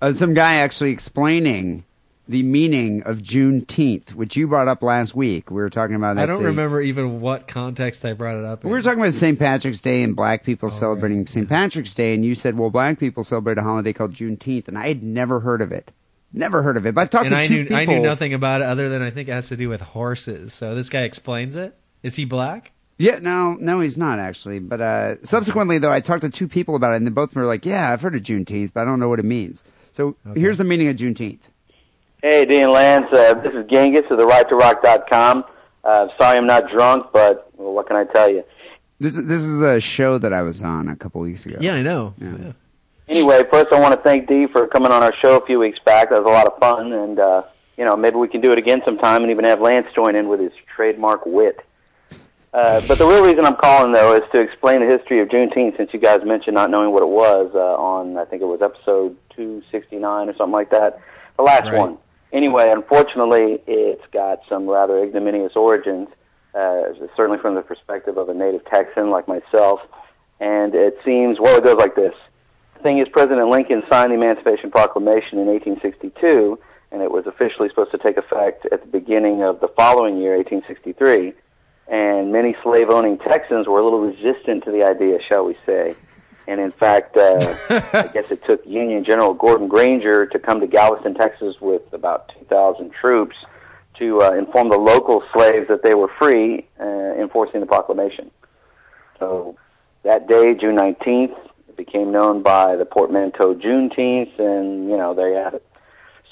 uh, 0.00 0.12
some 0.12 0.34
guy 0.34 0.54
actually 0.54 0.90
explaining 0.90 1.84
the 2.26 2.42
meaning 2.42 3.04
of 3.04 3.18
Juneteenth, 3.18 4.12
which 4.14 4.34
you 4.36 4.48
brought 4.48 4.66
up 4.66 4.82
last 4.82 5.14
week. 5.14 5.50
We 5.52 5.56
were 5.58 5.70
talking 5.70 5.94
about. 5.94 6.18
I 6.18 6.26
don't 6.26 6.42
a- 6.42 6.46
remember 6.46 6.80
even 6.80 7.20
what 7.20 7.46
context 7.46 8.04
I 8.04 8.14
brought 8.14 8.36
it 8.36 8.44
up. 8.44 8.64
In. 8.64 8.70
We 8.70 8.74
were 8.76 8.82
talking 8.82 9.00
about 9.00 9.14
St. 9.14 9.38
Patrick's 9.38 9.80
Day 9.80 10.02
and 10.02 10.16
black 10.16 10.42
people 10.42 10.68
Oh, 10.72 10.74
celebrating 10.74 11.26
St. 11.28 11.48
Patrick's 11.48 11.94
Day, 11.94 12.14
and 12.14 12.24
you 12.24 12.34
said, 12.34 12.58
"Well, 12.58 12.70
black 12.70 12.98
people 12.98 13.22
celebrate 13.22 13.58
a 13.58 13.62
holiday 13.62 13.92
called 13.92 14.12
Juneteenth," 14.14 14.66
and 14.66 14.76
I 14.76 14.88
had 14.88 15.04
never 15.04 15.38
heard 15.40 15.60
of 15.62 15.70
it. 15.70 15.92
Never 16.32 16.62
heard 16.62 16.76
of 16.76 16.86
it. 16.86 16.94
But 16.94 17.02
I've 17.02 17.10
talked 17.10 17.26
and 17.26 17.34
to 17.34 17.40
I 17.40 17.46
two 17.46 17.54
knew 17.54 17.64
people. 17.64 17.76
I 17.76 17.84
knew 17.84 18.00
nothing 18.00 18.32
about 18.34 18.62
it 18.62 18.66
other 18.66 18.88
than 18.88 19.02
I 19.02 19.10
think 19.10 19.28
it 19.28 19.32
has 19.32 19.48
to 19.48 19.56
do 19.56 19.68
with 19.68 19.80
horses. 19.80 20.52
So 20.52 20.74
this 20.74 20.88
guy 20.88 21.02
explains 21.02 21.56
it. 21.56 21.76
Is 22.02 22.16
he 22.16 22.24
black? 22.24 22.72
Yeah, 22.98 23.18
no, 23.20 23.54
no, 23.54 23.80
he's 23.80 23.98
not 23.98 24.18
actually. 24.18 24.58
But 24.58 24.80
uh, 24.80 25.22
subsequently, 25.24 25.78
though, 25.78 25.92
I 25.92 26.00
talked 26.00 26.22
to 26.22 26.30
two 26.30 26.48
people 26.48 26.76
about 26.76 26.92
it, 26.92 26.96
and 26.96 27.06
they 27.06 27.10
both 27.10 27.34
were 27.34 27.46
like, 27.46 27.66
"Yeah, 27.66 27.90
I've 27.92 28.00
heard 28.00 28.14
of 28.14 28.22
Juneteenth, 28.22 28.72
but 28.72 28.82
I 28.82 28.84
don't 28.84 29.00
know 29.00 29.08
what 29.08 29.18
it 29.18 29.24
means." 29.24 29.64
So 29.92 30.16
here's 30.34 30.58
the 30.58 30.64
meaning 30.64 30.88
of 30.88 30.96
Juneteenth. 30.96 31.40
Hey, 32.22 32.44
Dean 32.44 32.68
Lance. 32.68 33.06
Uh, 33.12 33.34
this 33.34 33.52
is 33.52 33.66
Genghis 33.68 34.04
of 34.10 34.18
the 34.18 34.26
Right 34.26 34.48
to 34.48 34.54
Rock.com. 34.54 35.44
Uh, 35.84 36.06
sorry 36.18 36.38
I'm 36.38 36.46
not 36.46 36.70
drunk, 36.70 37.06
but 37.12 37.50
well, 37.56 37.72
what 37.72 37.88
can 37.88 37.96
I 37.96 38.04
tell 38.04 38.30
you? 38.30 38.44
This 39.00 39.18
is 39.18 39.26
this 39.26 39.40
is 39.42 39.60
a 39.60 39.80
show 39.80 40.18
that 40.18 40.32
I 40.32 40.42
was 40.42 40.62
on 40.62 40.88
a 40.88 40.94
couple 40.94 41.20
weeks 41.20 41.44
ago. 41.44 41.56
Yeah, 41.60 41.74
I 41.74 41.82
know. 41.82 42.14
Yeah. 42.18 42.52
Anyway, 43.12 43.42
first 43.52 43.70
I 43.74 43.78
want 43.78 43.94
to 43.94 44.00
thank 44.02 44.26
Dee 44.26 44.46
for 44.50 44.66
coming 44.66 44.90
on 44.90 45.02
our 45.02 45.12
show 45.22 45.36
a 45.36 45.44
few 45.44 45.58
weeks 45.58 45.78
back. 45.84 46.08
That 46.08 46.24
was 46.24 46.30
a 46.30 46.32
lot 46.32 46.46
of 46.46 46.58
fun, 46.58 46.94
and 46.94 47.18
uh, 47.20 47.42
you 47.76 47.84
know 47.84 47.94
maybe 47.94 48.16
we 48.16 48.26
can 48.26 48.40
do 48.40 48.50
it 48.52 48.56
again 48.58 48.80
sometime, 48.86 49.20
and 49.20 49.30
even 49.30 49.44
have 49.44 49.60
Lance 49.60 49.86
join 49.94 50.16
in 50.16 50.28
with 50.30 50.40
his 50.40 50.52
trademark 50.74 51.26
wit. 51.26 51.58
Uh, 52.54 52.80
but 52.88 52.98
the 52.98 53.04
real 53.04 53.22
reason 53.22 53.44
I'm 53.44 53.56
calling 53.56 53.92
though 53.92 54.16
is 54.16 54.22
to 54.34 54.40
explain 54.40 54.80
the 54.80 54.86
history 54.86 55.20
of 55.20 55.28
Juneteenth, 55.28 55.76
since 55.76 55.90
you 55.92 56.00
guys 56.00 56.20
mentioned 56.24 56.54
not 56.54 56.70
knowing 56.70 56.90
what 56.90 57.02
it 57.02 57.08
was 57.10 57.50
uh, 57.54 57.58
on 57.58 58.16
I 58.16 58.24
think 58.24 58.40
it 58.40 58.46
was 58.46 58.62
episode 58.62 59.14
269 59.36 60.30
or 60.30 60.36
something 60.38 60.50
like 60.50 60.70
that, 60.70 60.98
the 61.36 61.42
last 61.42 61.64
Right. 61.64 61.74
one. 61.74 61.98
Anyway, 62.32 62.72
unfortunately, 62.74 63.60
it's 63.66 64.06
got 64.14 64.38
some 64.48 64.66
rather 64.66 65.04
ignominious 65.04 65.52
origins, 65.54 66.08
uh, 66.54 66.84
certainly 67.14 67.38
from 67.42 67.56
the 67.56 67.60
perspective 67.60 68.16
of 68.16 68.30
a 68.30 68.34
native 68.34 68.64
Texan 68.72 69.10
like 69.10 69.28
myself. 69.28 69.80
And 70.40 70.74
it 70.74 70.96
seems, 71.04 71.38
well, 71.38 71.58
it 71.58 71.64
goes 71.64 71.76
like 71.76 71.94
this. 71.94 72.14
Thing 72.82 72.98
is, 72.98 73.08
President 73.12 73.48
Lincoln 73.48 73.82
signed 73.88 74.10
the 74.10 74.16
Emancipation 74.16 74.70
Proclamation 74.70 75.38
in 75.38 75.46
1862, 75.46 76.58
and 76.90 77.00
it 77.00 77.10
was 77.10 77.26
officially 77.28 77.68
supposed 77.68 77.92
to 77.92 77.98
take 77.98 78.16
effect 78.16 78.66
at 78.72 78.80
the 78.82 78.88
beginning 78.88 79.44
of 79.44 79.60
the 79.60 79.68
following 79.68 80.18
year, 80.18 80.36
1863. 80.36 81.32
And 81.86 82.32
many 82.32 82.56
slave 82.64 82.90
owning 82.90 83.18
Texans 83.18 83.68
were 83.68 83.78
a 83.78 83.84
little 83.84 84.00
resistant 84.00 84.64
to 84.64 84.72
the 84.72 84.82
idea, 84.82 85.18
shall 85.28 85.44
we 85.44 85.56
say. 85.64 85.94
And 86.48 86.60
in 86.60 86.72
fact, 86.72 87.16
uh, 87.16 87.56
I 87.70 88.10
guess 88.12 88.30
it 88.32 88.44
took 88.44 88.66
Union 88.66 89.04
General 89.04 89.32
Gordon 89.32 89.68
Granger 89.68 90.26
to 90.26 90.38
come 90.40 90.58
to 90.58 90.66
Galveston, 90.66 91.14
Texas, 91.14 91.60
with 91.60 91.82
about 91.92 92.32
2,000 92.40 92.90
troops 92.90 93.36
to 93.98 94.22
uh, 94.22 94.32
inform 94.32 94.70
the 94.70 94.78
local 94.78 95.22
slaves 95.32 95.68
that 95.68 95.84
they 95.84 95.94
were 95.94 96.10
free, 96.18 96.66
uh, 96.80 96.84
enforcing 96.84 97.60
the 97.60 97.66
proclamation. 97.66 98.32
So 99.20 99.56
that 100.02 100.26
day, 100.26 100.54
June 100.54 100.76
19th, 100.76 101.36
it 101.72 101.76
became 101.76 102.12
known 102.12 102.42
by 102.42 102.76
the 102.76 102.84
portmanteau 102.84 103.54
Juneteenth, 103.54 104.38
and, 104.38 104.88
you 104.90 104.96
know, 104.96 105.14
there 105.14 105.30
you 105.30 105.36
have 105.36 105.54
it. 105.54 105.66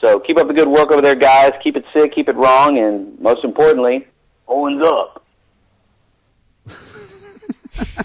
So 0.01 0.19
keep 0.21 0.39
up 0.39 0.47
the 0.49 0.55
good 0.55 0.69
work 0.69 0.91
over 0.91 1.03
there, 1.03 1.15
guys. 1.15 1.53
Keep 1.63 1.77
it 1.77 1.85
sick, 1.95 2.15
keep 2.15 2.29
it 2.29 2.37
wrong, 2.37 2.79
and 2.79 3.19
most 3.21 3.45
importantly, 3.45 4.07
Owens 4.49 4.85
up. 4.85 5.25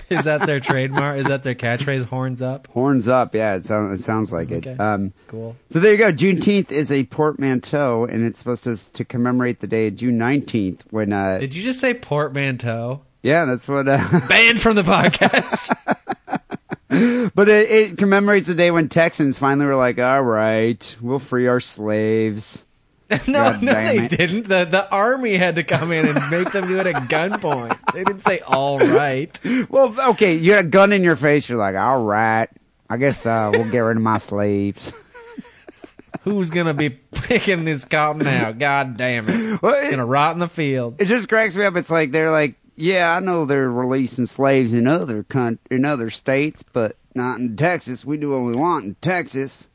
Is 0.10 0.24
that 0.26 0.46
their 0.46 0.60
trademark? 0.60 1.18
Is 1.18 1.26
that 1.26 1.44
their 1.44 1.56
catchphrase? 1.56 2.06
Horns 2.06 2.42
up. 2.42 2.68
Horns 2.68 3.08
up, 3.08 3.34
yeah, 3.34 3.56
it, 3.56 3.66
sound, 3.66 3.92
it 3.94 4.00
sounds 4.00 4.32
like 4.32 4.52
it. 4.52 4.66
Okay. 4.68 4.78
Um, 4.82 5.14
Cool. 5.28 5.56
so 5.70 5.80
there 5.80 5.92
you 5.92 5.98
go. 5.98 6.12
Juneteenth 6.14 6.72
is 6.72 6.92
a 6.92 7.06
portmanteau, 7.06 8.06
and 8.06 8.24
it's 8.26 8.38
supposed 8.40 8.64
to 8.66 8.94
to 8.94 9.04
commemorate 9.04 9.60
the 9.62 9.68
day 9.68 9.88
of 9.88 9.96
June 9.96 10.18
nineteenth 10.18 10.84
when. 10.92 11.12
Uh, 11.12 11.40
Did 11.40 11.56
you 11.56 11.64
just 11.64 11.80
say 11.80 11.94
portmanteau? 11.94 13.02
yeah, 13.24 13.46
that's 13.46 13.68
what. 13.68 13.88
Uh, 13.88 13.98
Banned 14.30 14.62
from 14.62 14.76
the 14.76 14.84
podcast. 14.84 15.76
but 16.88 17.50
it, 17.50 17.72
it 17.72 17.98
commemorates 17.98 18.48
the 18.48 18.56
day 18.56 18.72
when 18.72 18.90
Texans 18.90 19.38
finally 19.38 19.66
were 19.66 19.76
like, 19.76 20.00
"All 20.00 20.22
right, 20.22 20.96
we'll 21.02 21.20
free 21.20 21.48
our 21.48 21.60
slaves." 21.60 22.66
no, 23.28 23.52
God 23.52 23.62
no, 23.62 23.74
they 23.74 24.06
it. 24.06 24.10
didn't. 24.10 24.48
The 24.50 24.66
the 24.66 24.90
army 24.90 25.38
had 25.38 25.56
to 25.58 25.64
come 25.64 25.92
in 25.92 26.08
and 26.08 26.30
make 26.32 26.52
them 26.52 26.68
do 26.68 26.80
it 26.80 26.88
at 26.88 27.04
gunpoint. 27.04 27.78
They 27.94 28.04
didn't 28.04 28.22
say 28.22 28.40
all 28.40 28.80
right. 28.80 29.40
Well, 29.70 29.96
okay, 30.12 30.36
you 30.36 30.54
had 30.54 30.66
a 30.66 30.68
gun 30.68 30.92
in 30.92 31.04
your 31.04 31.16
face. 31.16 31.48
You're 31.48 31.58
like, 31.60 31.76
"All 31.76 32.04
right, 32.04 32.50
I 32.90 32.98
guess 32.98 33.26
uh, 33.26 33.50
we'll 33.54 33.70
get 33.70 33.80
rid 33.80 33.98
of 33.98 34.04
my 34.04 34.18
slaves." 34.18 34.92
Who's 36.22 36.50
gonna 36.50 36.74
be 36.74 36.90
picking 36.90 37.66
this 37.66 37.84
cotton 37.86 38.26
out? 38.26 38.58
God 38.58 38.98
damn 38.98 39.30
it! 39.30 39.62
Well, 39.62 39.76
It's 39.76 39.88
it- 39.88 39.92
gonna 39.92 40.06
rot 40.06 40.34
in 40.34 40.40
the 40.40 40.48
field. 40.48 40.96
it 41.00 41.06
just 41.06 41.30
cracks 41.30 41.56
me 41.56 41.64
up. 41.64 41.76
It's 41.76 41.92
like 41.92 42.12
they're 42.12 42.32
like, 42.32 42.56
yeah, 42.76 43.16
I 43.16 43.20
know 43.20 43.46
they're 43.46 43.70
releasing 43.72 44.26
slaves 44.26 44.74
in 44.74 44.88
other 44.88 45.24
coun- 45.24 45.60
in 45.72 45.86
other 45.86 46.10
states, 46.10 46.64
but 46.64 46.98
not 47.14 47.40
in 47.40 47.56
Texas. 47.56 48.04
We 48.06 48.18
do 48.18 48.32
what 48.32 48.40
we 48.54 48.60
want 48.60 48.86
in 48.86 48.96
Texas. 49.02 49.70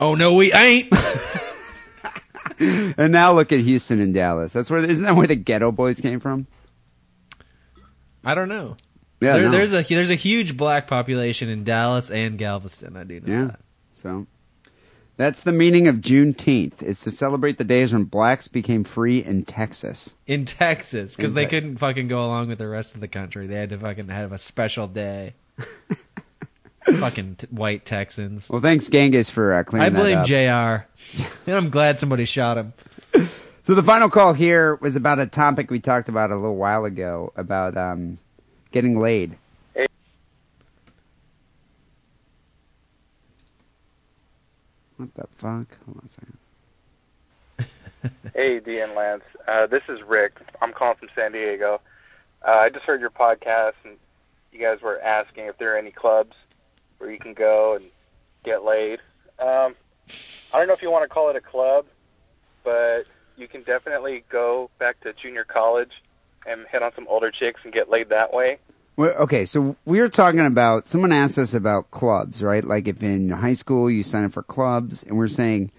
Oh 0.00 0.14
no, 0.14 0.34
we 0.34 0.52
ain't. 0.52 0.92
And 2.62 3.10
now 3.12 3.32
look 3.32 3.52
at 3.52 3.60
Houston 3.60 4.00
and 4.00 4.12
Dallas. 4.12 4.52
That's 4.52 4.68
where 4.70 4.84
isn't 4.84 5.02
that 5.06 5.16
where 5.16 5.26
the 5.26 5.36
Geto 5.36 5.74
Boys 5.74 5.98
came 5.98 6.20
from? 6.20 6.46
I 8.22 8.34
don't 8.34 8.50
know. 8.50 8.76
Yeah, 9.22 9.34
There- 9.38 9.44
no. 9.46 9.50
there's 9.50 9.72
a 9.72 9.82
there's 9.82 10.10
a 10.10 10.14
huge 10.14 10.58
black 10.58 10.86
population 10.86 11.48
in 11.48 11.64
Dallas 11.64 12.10
and 12.10 12.36
Galveston. 12.36 12.98
I 12.98 13.04
do 13.04 13.20
know 13.20 13.32
yeah. 13.32 13.44
that. 13.46 13.60
So 13.94 14.26
that's 15.20 15.42
the 15.42 15.52
meaning 15.52 15.86
of 15.86 15.96
Juneteenth. 15.96 16.82
It's 16.82 17.02
to 17.04 17.10
celebrate 17.10 17.58
the 17.58 17.64
days 17.64 17.92
when 17.92 18.04
blacks 18.04 18.48
became 18.48 18.84
free 18.84 19.22
in 19.22 19.44
Texas. 19.44 20.14
In 20.26 20.44
Texas, 20.44 21.14
because 21.14 21.34
they 21.34 21.46
couldn't 21.46 21.76
fucking 21.76 22.08
go 22.08 22.24
along 22.24 22.48
with 22.48 22.58
the 22.58 22.68
rest 22.68 22.94
of 22.94 23.00
the 23.00 23.08
country. 23.08 23.46
They 23.46 23.56
had 23.56 23.70
to 23.70 23.78
fucking 23.78 24.08
have 24.08 24.32
a 24.32 24.38
special 24.38 24.86
day. 24.86 25.34
fucking 26.98 27.36
t- 27.36 27.46
white 27.50 27.84
Texans. 27.84 28.50
Well, 28.50 28.62
thanks, 28.62 28.88
Genghis, 28.88 29.28
for 29.28 29.52
uh, 29.52 29.64
clearing 29.64 29.86
I 29.86 29.90
blame 29.90 30.24
that. 30.24 30.86
Jr. 31.18 31.22
and 31.46 31.56
I'm 31.56 31.70
glad 31.70 32.00
somebody 32.00 32.24
shot 32.24 32.56
him. 32.56 32.72
So 33.64 33.74
the 33.74 33.82
final 33.82 34.08
call 34.08 34.32
here 34.32 34.76
was 34.76 34.96
about 34.96 35.18
a 35.18 35.26
topic 35.26 35.70
we 35.70 35.80
talked 35.80 36.08
about 36.08 36.30
a 36.30 36.34
little 36.34 36.56
while 36.56 36.84
ago 36.84 37.32
about 37.36 37.76
um, 37.76 38.18
getting 38.72 38.98
laid. 38.98 39.36
What 45.00 45.14
the 45.14 45.26
fuck? 45.38 45.66
Hold 45.86 45.96
on 45.96 46.02
a 46.04 46.08
second. 46.10 46.38
Hey, 48.34 48.60
D 48.60 48.80
and 48.80 48.94
Lance. 48.94 49.22
Uh, 49.48 49.66
this 49.66 49.82
is 49.88 50.02
Rick. 50.06 50.38
I'm 50.60 50.74
calling 50.74 50.96
from 50.98 51.08
San 51.14 51.32
Diego. 51.32 51.80
Uh, 52.46 52.50
I 52.50 52.68
just 52.68 52.84
heard 52.84 53.00
your 53.00 53.08
podcast, 53.08 53.72
and 53.84 53.96
you 54.52 54.60
guys 54.60 54.82
were 54.82 55.00
asking 55.00 55.46
if 55.46 55.56
there 55.56 55.74
are 55.74 55.78
any 55.78 55.90
clubs 55.90 56.34
where 56.98 57.10
you 57.10 57.18
can 57.18 57.32
go 57.32 57.76
and 57.76 57.86
get 58.44 58.62
laid. 58.62 59.00
Um, 59.38 59.74
I 60.52 60.58
don't 60.58 60.66
know 60.66 60.74
if 60.74 60.82
you 60.82 60.90
want 60.90 61.04
to 61.04 61.08
call 61.08 61.30
it 61.30 61.36
a 61.36 61.40
club, 61.40 61.86
but 62.62 63.04
you 63.38 63.48
can 63.48 63.62
definitely 63.62 64.22
go 64.30 64.70
back 64.78 65.00
to 65.00 65.14
junior 65.14 65.44
college 65.44 65.92
and 66.46 66.66
hit 66.70 66.82
on 66.82 66.92
some 66.94 67.06
older 67.08 67.30
chicks 67.30 67.60
and 67.64 67.72
get 67.72 67.88
laid 67.88 68.10
that 68.10 68.34
way. 68.34 68.58
Okay, 69.00 69.46
so 69.46 69.76
we 69.86 69.98
were 70.00 70.10
talking 70.10 70.40
about 70.40 70.86
someone 70.86 71.10
asked 71.10 71.38
us 71.38 71.54
about 71.54 71.90
clubs, 71.90 72.42
right? 72.42 72.62
Like 72.62 72.86
if 72.86 73.02
in 73.02 73.30
high 73.30 73.54
school 73.54 73.90
you 73.90 74.02
sign 74.02 74.24
up 74.24 74.32
for 74.32 74.42
clubs, 74.42 75.02
and 75.02 75.16
we're 75.16 75.28
saying, 75.28 75.70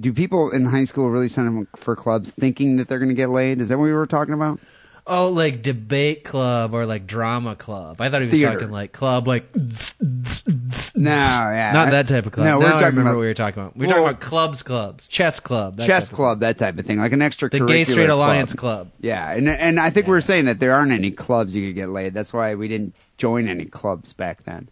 do 0.00 0.10
people 0.12 0.50
in 0.50 0.66
high 0.66 0.84
school 0.84 1.10
really 1.10 1.28
sign 1.28 1.66
up 1.70 1.78
for 1.78 1.94
clubs 1.94 2.30
thinking 2.30 2.78
that 2.78 2.88
they're 2.88 2.98
going 2.98 3.10
to 3.10 3.14
get 3.14 3.28
laid? 3.28 3.60
Is 3.60 3.68
that 3.68 3.78
what 3.78 3.84
we 3.84 3.92
were 3.92 4.06
talking 4.06 4.32
about? 4.32 4.58
Oh, 5.04 5.30
like 5.30 5.62
debate 5.62 6.22
club 6.22 6.74
or 6.74 6.86
like 6.86 7.08
drama 7.08 7.56
club. 7.56 8.00
I 8.00 8.08
thought 8.08 8.20
he 8.22 8.26
was 8.28 8.32
Theater. 8.34 8.52
talking 8.52 8.70
like 8.70 8.92
club, 8.92 9.26
like 9.26 9.52
No, 9.54 9.60
yeah, 10.94 11.72
not 11.74 11.90
that 11.90 12.06
type 12.06 12.24
of 12.26 12.30
club. 12.32 12.46
No, 12.46 12.60
we're 12.60 12.66
I 12.72 12.78
talking 12.80 13.00
about 13.00 13.14
what 13.14 13.20
we 13.20 13.26
were 13.26 13.34
talking 13.34 13.60
about. 13.60 13.76
We 13.76 13.86
were 13.86 13.92
Well- 13.92 14.02
talking 14.04 14.10
about 14.10 14.20
clubs, 14.20 14.62
clubs, 14.62 15.08
chess 15.08 15.40
club, 15.40 15.80
chess 15.80 16.08
club, 16.10 16.38
that 16.40 16.56
type 16.56 16.78
of 16.78 16.86
thing, 16.86 16.98
like 16.98 17.10
an 17.12 17.20
extra 17.20 17.50
club. 17.50 17.62
the 17.62 17.66
Gay 17.66 17.82
Straight 17.84 18.10
Alliance 18.10 18.52
club. 18.52 18.90
Yeah, 19.00 19.32
and 19.32 19.48
and 19.48 19.80
I 19.80 19.90
think 19.90 20.06
we 20.06 20.10
we're 20.12 20.20
saying 20.20 20.44
that 20.44 20.60
there 20.60 20.72
aren't 20.72 20.92
any 20.92 21.10
clubs 21.10 21.56
you 21.56 21.66
could 21.66 21.74
get 21.74 21.88
laid. 21.88 22.14
That's 22.14 22.32
why 22.32 22.54
we 22.54 22.68
didn't 22.68 22.94
join 23.18 23.48
any 23.48 23.64
clubs 23.64 24.12
back 24.12 24.44
then. 24.44 24.68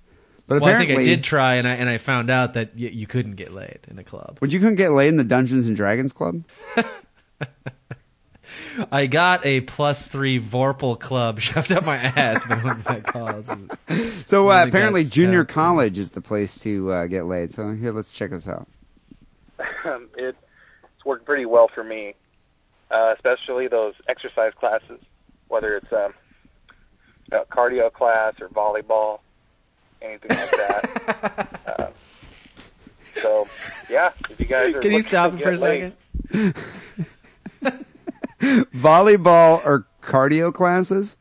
But 0.47 0.63
Well, 0.63 0.73
I 0.75 0.79
think 0.79 0.91
I 0.97 1.03
did 1.03 1.25
try, 1.25 1.57
and 1.57 1.67
I 1.67 1.73
and 1.73 1.89
I 1.89 1.99
found 1.99 2.31
out 2.31 2.55
that 2.55 2.71
y- 2.77 2.91
you 2.93 3.09
couldn't 3.09 3.35
get 3.35 3.53
laid 3.53 3.81
in 3.91 3.99
a 3.99 4.05
club. 4.05 4.39
Would 4.41 4.53
you 4.53 4.61
couldn't 4.61 4.77
get 4.77 4.93
laid 4.93 5.09
in 5.09 5.17
the 5.17 5.25
Dungeons 5.25 5.67
and 5.67 5.77
Dragons 5.77 6.13
club? 6.13 6.45
I 8.93 9.07
got 9.07 9.45
a 9.45 9.61
plus 9.63 10.09
three 10.09 10.41
Vorpal 10.41 10.99
club 10.99 11.41
shoved 11.41 11.73
up 11.73 11.85
my 11.85 11.97
ass, 11.97 12.43
but 12.49 12.63
what 12.65 12.85
that 12.85 13.05
calls. 13.05 13.51
So 14.27 14.51
uh, 14.51 14.65
apparently, 14.67 15.03
that's 15.03 15.15
junior 15.15 15.45
counts. 15.45 15.55
college 15.55 15.99
is 15.99 16.13
the 16.13 16.21
place 16.21 16.59
to 16.61 16.93
uh, 16.93 17.07
get 17.07 17.27
laid. 17.27 17.51
So 17.51 17.73
here, 17.73 17.93
let's 17.93 18.13
check 18.13 18.31
this 18.31 18.49
out. 18.49 18.69
Um, 19.85 20.09
it, 20.17 20.37
it's 20.95 21.05
worked 21.05 21.25
pretty 21.25 21.47
well 21.47 21.69
for 21.75 21.83
me, 21.83 22.15
uh, 22.91 23.15
especially 23.17 23.69
those 23.69 23.95
exercise 24.09 24.53
classes, 24.59 25.01
whether 25.49 25.77
it's 25.77 25.93
um, 25.93 26.15
a 27.33 27.45
cardio 27.47 27.93
class 27.93 28.35
or 28.41 28.49
volleyball, 28.49 29.21
anything 30.03 30.37
like 30.37 30.51
that. 30.51 31.61
uh, 31.79 31.87
so, 33.21 33.49
yeah, 33.89 34.13
if 34.29 34.39
you 34.39 34.47
guys 34.47 34.75
are 34.75 34.81
Can 34.81 34.93
you 34.93 35.03
stop 35.03 35.33
to 35.33 35.39
for 35.39 35.51
a 35.51 35.57
get 35.57 35.61
laid, 35.61 35.93
second? 36.31 36.55
Volleyball 38.75 39.65
or 39.65 39.87
cardio 40.03 40.53
classes? 40.53 41.17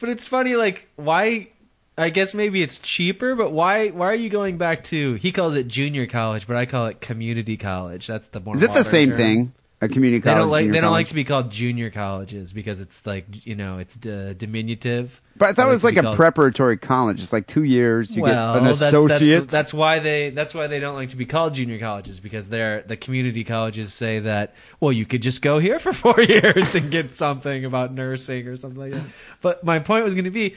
But 0.00 0.08
it's 0.08 0.26
funny, 0.26 0.56
like 0.56 0.88
why? 0.96 1.48
I 1.96 2.10
guess 2.10 2.34
maybe 2.34 2.62
it's 2.62 2.78
cheaper, 2.78 3.34
but 3.34 3.52
why? 3.52 3.88
Why 3.88 4.06
are 4.06 4.14
you 4.14 4.28
going 4.28 4.58
back 4.58 4.84
to? 4.84 5.14
He 5.14 5.30
calls 5.30 5.54
it 5.54 5.68
junior 5.68 6.06
college, 6.06 6.46
but 6.46 6.56
I 6.56 6.66
call 6.66 6.86
it 6.86 7.00
community 7.00 7.56
college. 7.56 8.06
That's 8.06 8.26
the 8.28 8.40
more. 8.40 8.56
Is 8.56 8.62
it 8.62 8.72
the 8.72 8.82
same 8.82 9.10
term. 9.10 9.18
thing? 9.18 9.52
A 9.84 9.88
community 9.88 10.18
They 10.18 10.24
college? 10.30 10.38
don't 10.42 10.50
like. 10.50 10.70
They 10.70 10.80
don't 10.80 10.92
like 10.92 11.08
to 11.08 11.14
be 11.14 11.24
called 11.24 11.50
junior 11.50 11.90
colleges 11.90 12.52
because 12.52 12.80
it's 12.80 13.04
like 13.06 13.46
you 13.46 13.54
know 13.54 13.78
it's 13.78 13.96
uh, 14.06 14.34
diminutive. 14.36 15.20
But 15.36 15.48
I 15.48 15.52
thought 15.52 15.66
it 15.68 15.70
was 15.70 15.84
like 15.84 15.96
a 15.96 16.02
called- 16.02 16.16
preparatory 16.16 16.76
college. 16.76 17.22
It's 17.22 17.32
like 17.32 17.46
two 17.46 17.64
years. 17.64 18.14
You 18.14 18.22
well, 18.22 18.54
get 18.54 18.58
an 18.60 18.64
that's, 18.66 18.80
associate. 18.82 19.40
that's 19.40 19.52
that's 19.52 19.74
why 19.74 19.98
they 19.98 20.30
that's 20.30 20.54
why 20.54 20.66
they 20.66 20.80
don't 20.80 20.94
like 20.94 21.08
to 21.10 21.16
be 21.16 21.26
called 21.26 21.54
junior 21.54 21.78
colleges 21.78 22.20
because 22.20 22.48
they're 22.48 22.82
the 22.82 22.96
community 22.96 23.44
colleges 23.44 23.92
say 23.92 24.20
that 24.20 24.54
well 24.80 24.92
you 24.92 25.06
could 25.06 25.22
just 25.22 25.42
go 25.42 25.58
here 25.58 25.78
for 25.78 25.92
four 26.04 26.20
years 26.20 26.74
and 26.74 26.90
get 26.90 27.14
something 27.14 27.64
about 27.64 27.92
nursing 27.92 28.46
or 28.48 28.56
something 28.56 28.80
like 28.80 28.92
that. 28.92 29.04
But 29.40 29.64
my 29.64 29.78
point 29.80 30.04
was 30.04 30.14
going 30.14 30.24
to 30.24 30.30
be, 30.30 30.54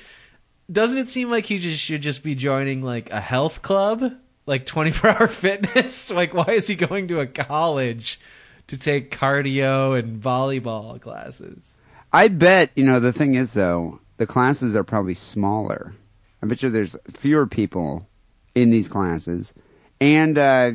doesn't 0.72 0.98
it 1.00 1.10
seem 1.10 1.30
like 1.32 1.46
he 1.46 1.58
just 1.60 1.82
should 1.82 2.02
just 2.02 2.24
be 2.24 2.36
joining 2.36 2.82
like 2.84 3.10
a 3.12 3.22
health 3.22 3.62
club, 3.62 4.14
like 4.46 4.66
twenty 4.66 4.92
four 4.92 5.10
hour 5.10 5.28
fitness? 5.30 6.12
Like 6.12 6.34
why 6.34 6.46
is 6.50 6.68
he 6.68 6.76
going 6.76 7.08
to 7.10 7.20
a 7.20 7.28
college 7.28 8.20
to 8.68 8.78
take 8.78 9.12
cardio 9.12 9.98
and 9.98 10.22
volleyball 10.22 11.00
classes? 11.00 11.78
I 12.14 12.28
bet 12.28 12.72
you 12.76 12.86
know 12.86 13.00
the 13.00 13.14
thing 13.14 13.36
is 13.36 13.54
though 13.54 14.00
the 14.18 14.28
classes 14.28 14.76
are 14.76 14.84
probably 14.84 15.14
smaller. 15.14 15.94
I 16.42 16.46
bet 16.46 16.62
you 16.62 16.70
there's 16.70 16.96
fewer 17.12 17.48
people 17.48 18.08
in 18.56 18.70
these 18.70 18.88
classes, 18.88 19.54
and 20.00 20.38
uh, 20.38 20.72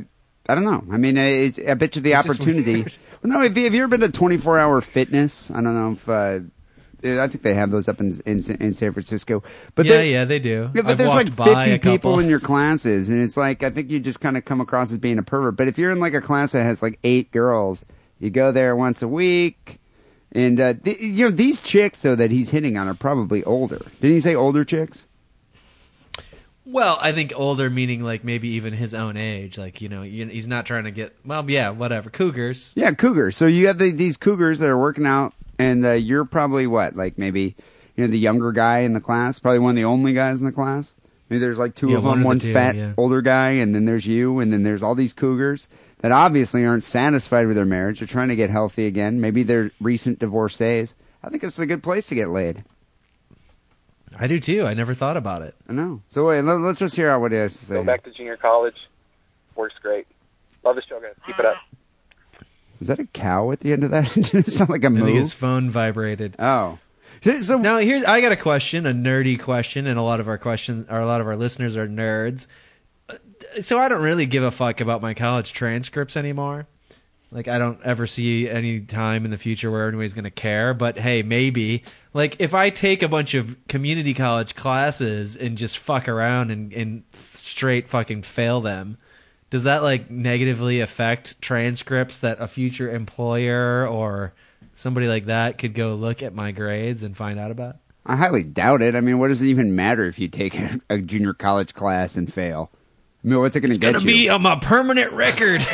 I 0.49 0.55
don't 0.55 0.65
know. 0.65 0.85
I 0.91 0.97
mean, 0.97 1.17
it's, 1.17 1.59
I 1.59 1.75
bet 1.75 1.97
you 1.97 2.03
the 2.03 2.13
It's 2.13 2.27
opportunity. 2.27 2.87
Well, 3.23 3.39
no, 3.39 3.43
if 3.43 3.57
you, 3.57 3.63
have 3.63 3.73
you 3.75 3.85
ever 3.85 3.97
been 3.97 4.01
to 4.01 4.11
24 4.11 4.59
hour 4.59 4.81
fitness? 4.81 5.49
I 5.53 5.63
don't 5.63 5.77
know 5.77 5.93
if 5.93 6.09
uh, 6.09 6.41
I 7.05 7.29
think 7.29 7.43
they 7.43 7.55
have 7.55 7.71
those 7.71 7.89
up 7.89 8.01
in 8.01 8.13
in, 8.27 8.41
in 8.61 8.75
San 8.75 8.93
Francisco. 8.93 9.43
But 9.75 9.87
yeah, 9.87 10.01
yeah, 10.01 10.25
they 10.25 10.39
do. 10.39 10.71
Yeah, 10.75 10.83
but 10.83 10.93
I've 10.93 10.99
there's 10.99 11.11
like 11.11 11.35
50 11.35 11.79
people 11.79 12.19
in 12.19 12.29
your 12.29 12.41
classes, 12.41 13.11
and 13.11 13.23
it's 13.23 13.37
like 13.37 13.63
I 13.63 13.71
think 13.71 13.91
you 13.91 14.01
just 14.01 14.21
kind 14.21 14.37
of 14.37 14.45
come 14.45 14.61
across 14.61 14.93
as 14.93 14.99
being 14.99 15.19
a 15.19 15.23
pervert. 15.23 15.57
But 15.57 15.69
if 15.69 15.79
you're 15.79 15.91
in 15.91 16.01
like 16.01 16.15
a 16.15 16.21
class 16.21 16.53
that 16.53 16.65
has 16.65 16.83
like 16.83 16.99
eight 17.05 17.31
girls, 17.33 17.85
you 18.19 18.31
go 18.31 18.53
there 18.53 18.77
once 18.77 19.03
a 19.03 19.09
week, 19.09 19.81
and 20.31 20.61
uh, 20.61 20.75
th- 20.75 21.01
you 21.01 21.25
know 21.25 21.31
these 21.31 21.61
chicks 21.61 22.03
though 22.03 22.17
that 22.17 22.31
he's 22.31 22.51
hitting 22.51 22.77
on 22.77 22.89
are 22.89 22.95
probably 22.95 23.43
older. 23.45 23.81
Didn't 24.01 24.15
he 24.15 24.21
say 24.21 24.35
older 24.35 24.65
chicks? 24.65 25.07
Well, 26.65 26.97
I 27.01 27.13
think 27.13 27.33
older 27.35 27.69
meaning 27.69 28.03
like 28.03 28.23
maybe 28.23 28.51
even 28.51 28.73
his 28.73 28.95
own 28.95 29.17
age. 29.17 29.59
Like 29.59 29.81
you 29.81 29.89
know, 29.89 30.03
he's 30.03 30.49
not 30.49 30.65
trying 30.65 30.85
to 30.85 30.91
get. 30.91 31.17
Well, 31.25 31.49
yeah, 31.51 31.71
whatever. 31.71 32.09
Cougars. 32.09 32.73
Yeah, 32.77 32.93
cougars. 32.93 33.37
So 33.37 33.47
you 33.47 33.67
have 33.67 33.79
the, 33.79 33.91
these 33.91 34.17
cougars 34.17 34.61
that 34.61 34.71
are 34.71 34.79
working 34.79 35.07
out, 35.07 35.35
and 35.63 35.87
uh, 35.87 35.93
you're 35.93 36.25
probably 36.25 36.67
what, 36.67 36.97
like 36.97 37.19
maybe 37.19 37.55
you 37.97 38.05
know 38.05 38.07
the 38.07 38.19
younger 38.19 38.53
guy 38.53 38.81
in 38.81 38.93
the 38.93 39.01
class, 39.01 39.39
probably 39.39 39.59
one 39.61 39.71
of 39.71 39.77
the 39.77 39.85
only 39.85 40.13
guys 40.15 40.41
in 40.41 40.47
the 40.47 40.53
class. 40.53 40.95
Maybe 41.29 41.41
there's 41.41 41.59
like 41.59 41.75
two 41.75 41.91
Yeah, 41.91 41.99
of 41.99 42.05
one 42.05 42.19
them, 42.19 42.21
of 42.21 42.23
the 42.23 42.27
one 42.27 42.39
two, 42.41 42.53
fat 42.53 42.77
yeah. 42.77 42.93
older 42.97 43.23
guy, 43.23 43.51
and 43.51 43.75
then 43.75 43.85
there's 43.87 44.07
you, 44.07 44.39
and 44.41 44.53
then 44.53 44.63
there's 44.63 44.83
all 44.83 44.95
these 44.95 45.13
cougars 45.13 45.69
that 46.01 46.13
obviously 46.13 46.65
aren't 46.65 46.85
satisfied 46.85 47.47
with 47.47 47.57
their 47.57 47.65
marriage. 47.65 48.01
They're 48.01 48.09
trying 48.09 48.29
to 48.29 48.37
get 48.37 48.51
healthy 48.51 48.87
again. 48.87 49.21
Maybe 49.21 49.43
they're 49.43 49.71
recent 49.81 50.19
divorcees. 50.19 50.95
I 51.23 51.31
think 51.31 51.43
it's 51.45 51.59
a 51.59 51.67
good 51.67 51.83
place 51.83 52.09
to 52.09 52.15
get 52.15 52.29
laid. 52.29 52.65
I 54.19 54.27
do 54.27 54.39
too. 54.39 54.67
I 54.67 54.75
never 54.75 54.93
thought 54.95 55.17
about 55.17 55.43
it. 55.43 55.55
I 55.69 55.73
know. 55.73 56.03
So 56.11 56.27
wait, 56.27 56.43
let, 56.43 56.59
us 56.61 56.79
just 56.79 56.97
hear 56.97 57.09
out 57.09 57.21
what 57.21 57.33
he 57.33 57.39
has 57.39 57.57
to 57.59 57.65
say. 57.65 57.75
go 57.77 57.85
back 57.85 58.03
to 58.05 58.11
junior 58.11 58.37
college. 58.37 58.77
Works 59.57 59.75
great. 59.81 60.07
Love 60.65 60.77
the 60.77 60.83
show, 60.83 61.01
guys. 61.01 61.15
Keep 61.27 61.39
it 61.39 61.47
up. 61.47 61.57
Was 62.83 62.89
that 62.89 62.99
a 62.99 63.05
cow 63.05 63.53
at 63.53 63.61
the 63.61 63.73
end 63.73 63.85
of 63.85 63.93
that? 63.93 64.13
Did 64.13 64.35
it 64.35 64.47
sound 64.49 64.69
like 64.69 64.83
a 64.83 64.89
I 64.89 64.91
think 64.91 65.11
his 65.11 65.33
phone 65.33 65.71
vibrated. 65.71 66.35
Oh. 66.41 66.81
So 67.41 67.57
now 67.57 67.79
here's 67.79 68.03
I 68.03 68.21
got 68.21 68.33
a 68.33 68.37
question, 68.37 68.87
a 68.87 68.93
nerdy 68.93 69.39
question, 69.39 69.87
and 69.87 69.97
a 70.01 70.03
lot 70.03 70.19
of 70.19 70.27
our 70.27 70.37
questions, 70.37 70.89
or 70.91 70.99
a 70.99 71.07
lot 71.07 71.21
of 71.21 71.29
our 71.29 71.37
listeners 71.37 71.77
are 71.77 71.87
nerds. 71.87 72.49
Uh, 73.09 73.15
So 73.61 73.79
I 73.79 73.89
don't 73.89 74.03
really 74.03 74.27
give 74.27 74.43
a 74.43 74.51
fuck 74.51 74.81
about 74.81 75.01
my 75.01 75.15
college 75.15 75.53
transcripts 75.53 76.17
anymore. 76.17 76.67
Like 77.31 77.47
I 77.47 77.61
don't 77.61 77.81
ever 77.85 78.09
see 78.09 78.49
any 78.49 78.81
time 78.81 79.25
in 79.25 79.31
the 79.31 79.39
future 79.39 79.71
where 79.71 79.87
anybody's 79.87 80.13
going 80.15 80.25
to 80.25 80.31
care. 80.33 80.75
But 80.75 80.99
hey, 80.99 81.23
maybe 81.23 81.85
like 82.15 82.35
if 82.41 82.53
I 82.53 82.71
take 82.71 83.05
a 83.05 83.09
bunch 83.09 83.35
of 83.35 83.57
community 83.69 84.13
college 84.13 84.57
classes 84.57 85.37
and 85.37 85.57
just 85.57 85.79
fuck 85.79 86.09
around 86.09 86.51
and, 86.51 86.73
and 86.73 87.05
straight 87.33 87.89
fucking 87.89 88.23
fail 88.23 88.61
them, 88.61 88.99
does 89.53 89.65
that 89.65 89.83
like 89.83 90.11
negatively 90.11 90.81
affect 90.81 91.39
transcripts 91.43 92.21
that 92.21 92.41
a 92.41 92.49
future 92.49 92.91
employer 92.91 93.87
or 93.87 94.33
somebody 94.73 95.09
like 95.09 95.27
that 95.27 95.59
could 95.59 95.75
go 95.75 95.95
look 95.95 96.23
at 96.23 96.35
my 96.35 96.53
grades 96.53 97.03
and 97.03 97.15
find 97.15 97.39
out 97.39 97.51
about? 97.51 97.77
I 98.07 98.17
highly 98.17 98.45
doubt 98.45 98.81
it. 98.81 98.97
I 98.97 99.01
mean, 99.03 99.19
what 99.19 99.29
does 99.29 99.43
it 99.43 99.49
even 99.49 99.77
matter 99.77 100.07
if 100.07 100.19
you 100.19 100.29
take 100.29 100.59
a, 100.59 100.81
a 100.89 100.99
junior 100.99 101.35
college 101.35 101.75
class 101.75 102.17
and 102.17 102.33
fail? 102.33 102.71
I 103.23 103.29
mean, 103.29 103.41
what's 103.41 103.55
it 103.55 103.61
going 103.61 103.73
to 103.73 103.75
It's 103.77 103.79
get 103.79 103.93
gonna 103.93 104.07
you? 104.07 104.17
be 104.17 104.29
on 104.31 104.41
my 104.41 104.57
permanent 104.57 105.13
record. 105.13 105.61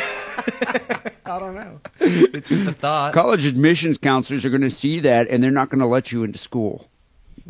I 1.25 1.39
don't 1.39 1.55
know. 1.55 1.79
It's 2.01 2.49
just 2.49 2.67
a 2.67 2.73
thought. 2.73 3.13
College 3.13 3.45
admissions 3.45 3.97
counselors 3.97 4.43
are 4.43 4.49
going 4.49 4.59
to 4.59 4.69
see 4.69 4.99
that, 4.99 5.29
and 5.29 5.41
they're 5.41 5.51
not 5.51 5.69
going 5.69 5.79
to 5.79 5.85
let 5.85 6.11
you 6.11 6.25
into 6.25 6.37
school. 6.37 6.88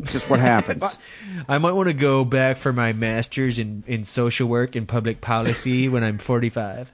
It's 0.02 0.12
just 0.12 0.30
what 0.30 0.40
happens. 0.40 0.82
I 1.48 1.58
might 1.58 1.72
want 1.72 1.88
to 1.88 1.92
go 1.94 2.24
back 2.24 2.56
for 2.56 2.72
my 2.72 2.92
master's 2.92 3.58
in, 3.58 3.84
in 3.86 4.04
social 4.04 4.48
work 4.48 4.76
and 4.76 4.86
public 4.88 5.20
policy 5.20 5.88
when 5.88 6.02
I'm 6.04 6.18
45. 6.18 6.92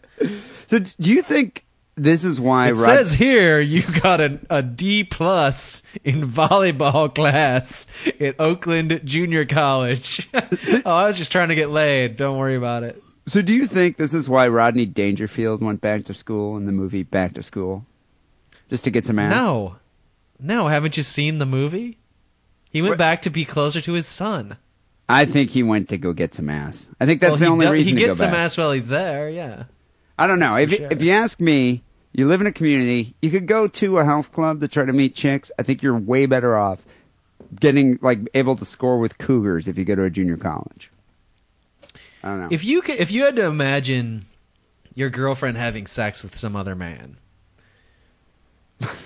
so, 0.67 0.79
do 0.79 1.13
you 1.13 1.23
think 1.23 1.65
this 1.97 2.25
is 2.25 2.39
why 2.39 2.69
It 2.69 2.73
Rod- 2.73 2.79
says 2.85 3.13
here 3.13 3.59
you 3.59 3.83
got 3.83 4.21
a, 4.21 4.39
a 4.51 4.63
D 4.63 5.03
plus 5.05 5.83
in 6.05 6.29
volleyball 6.29 7.15
class 7.15 7.87
at 8.21 8.39
Oakland 8.39 9.01
Junior 9.05 9.47
College. 9.47 10.29
oh, 10.35 10.81
I 10.85 11.07
was 11.07 11.17
just 11.17 11.33
trying 11.33 11.49
to 11.49 11.55
get 11.55 11.71
laid. 11.71 12.17
Don't 12.17 12.39
worry 12.39 12.57
about 12.57 12.83
it. 12.83 13.03
So, 13.27 13.43
do 13.43 13.53
you 13.53 13.67
think 13.67 13.97
this 13.97 14.15
is 14.15 14.29
why 14.29 14.47
Rodney 14.47 14.87
Dangerfield 14.87 15.61
went 15.63 15.81
back 15.81 16.05
to 16.05 16.15
school 16.15 16.57
in 16.57 16.67
the 16.67 16.73
movie 16.73 17.03
Back 17.03 17.33
to 17.35 17.43
School, 17.43 17.85
just 18.69 18.85
to 18.85 18.91
get 18.91 19.05
some 19.05 19.19
ass? 19.19 19.33
No, 19.33 19.77
no. 20.39 20.69
Haven't 20.69 20.97
you 20.97 21.03
seen 21.03 21.39
the 21.39 21.47
movie? 21.47 21.99
He 22.77 22.83
went 22.83 22.99
back 22.99 23.23
to 23.23 23.31
be 23.31 23.45
closer 23.47 23.81
to 23.81 23.93
his 23.95 24.07
son. 24.07 24.57
I 25.09 25.25
think 25.25 25.51
he 25.51 25.63
went 25.63 25.89
to 25.89 25.99
go 25.99 26.13
get 26.13 26.35
some 26.35 26.51
ass. 26.51 26.91
I 27.01 27.07
think 27.07 27.21
that's 27.21 27.33
Well, 27.33 27.41
the 27.41 27.47
only 27.47 27.67
do- 27.67 27.73
reason 27.73 27.97
he 27.97 28.05
gets 28.05 28.19
some 28.19 28.35
ass 28.35 28.57
while 28.59 28.73
he's 28.73 28.89
there. 28.89 29.31
Yeah. 29.31 29.65
I 30.19 30.27
don't 30.27 30.39
know. 30.39 30.55
That's 30.55 30.73
If 30.73 30.79
sure. 30.79 30.89
if 30.91 31.03
you 31.03 31.13
ask 31.13 31.41
me, 31.41 31.83
you 32.13 32.27
live 32.27 32.41
in 32.41 32.47
a 32.47 32.53
community, 32.53 33.15
you 33.23 33.31
could 33.31 33.47
go 33.47 33.67
to 33.69 33.99
a 33.99 34.05
health 34.05 34.33
club 34.33 34.61
to 34.61 34.69
try 34.69 34.85
to 34.85 34.93
meet 34.93 35.15
chicks. 35.15 35.51
I 35.59 35.63
think 35.63 35.83
you're 35.83 35.97
way 35.99 36.27
better 36.27 36.57
off 36.57 36.81
getting 37.59 37.99
like 38.03 38.19
able 38.35 38.57
to 38.57 38.65
score 38.65 38.99
with 38.99 39.17
cougars 39.19 39.69
if 39.69 39.79
you 39.79 39.85
go 39.85 39.95
to 39.95 40.03
a 40.05 40.11
junior 40.11 40.37
college. 40.37 40.91
I 42.25 42.29
don't 42.29 42.41
know. 42.41 42.49
If 42.51 42.65
you 42.65 42.83
could, 42.83 42.97
if 42.99 43.11
you 43.11 43.25
had 43.25 43.37
to 43.37 43.45
imagine 43.47 44.27
your 44.95 45.11
girlfriend 45.11 45.57
having 45.57 45.87
sex 45.87 46.23
with 46.23 46.35
some 46.35 46.57
other 46.57 46.75
man, 46.75 47.17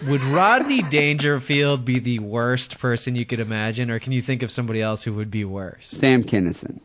would 0.09 0.23
Rodney 0.25 0.83
Dangerfield 0.83 1.85
be 1.85 1.99
the 1.99 2.19
worst 2.19 2.79
person 2.79 3.15
you 3.15 3.25
could 3.25 3.41
imagine, 3.41 3.91
or 3.91 3.99
can 3.99 4.13
you 4.13 4.23
think 4.23 4.43
of 4.43 4.51
somebody 4.51 4.83
else 4.83 5.05
who 5.05 5.15
would 5.15 5.31
be 5.31 5.45
worse? 5.45 5.89
Sam 5.89 6.25
Kinison. 6.25 6.81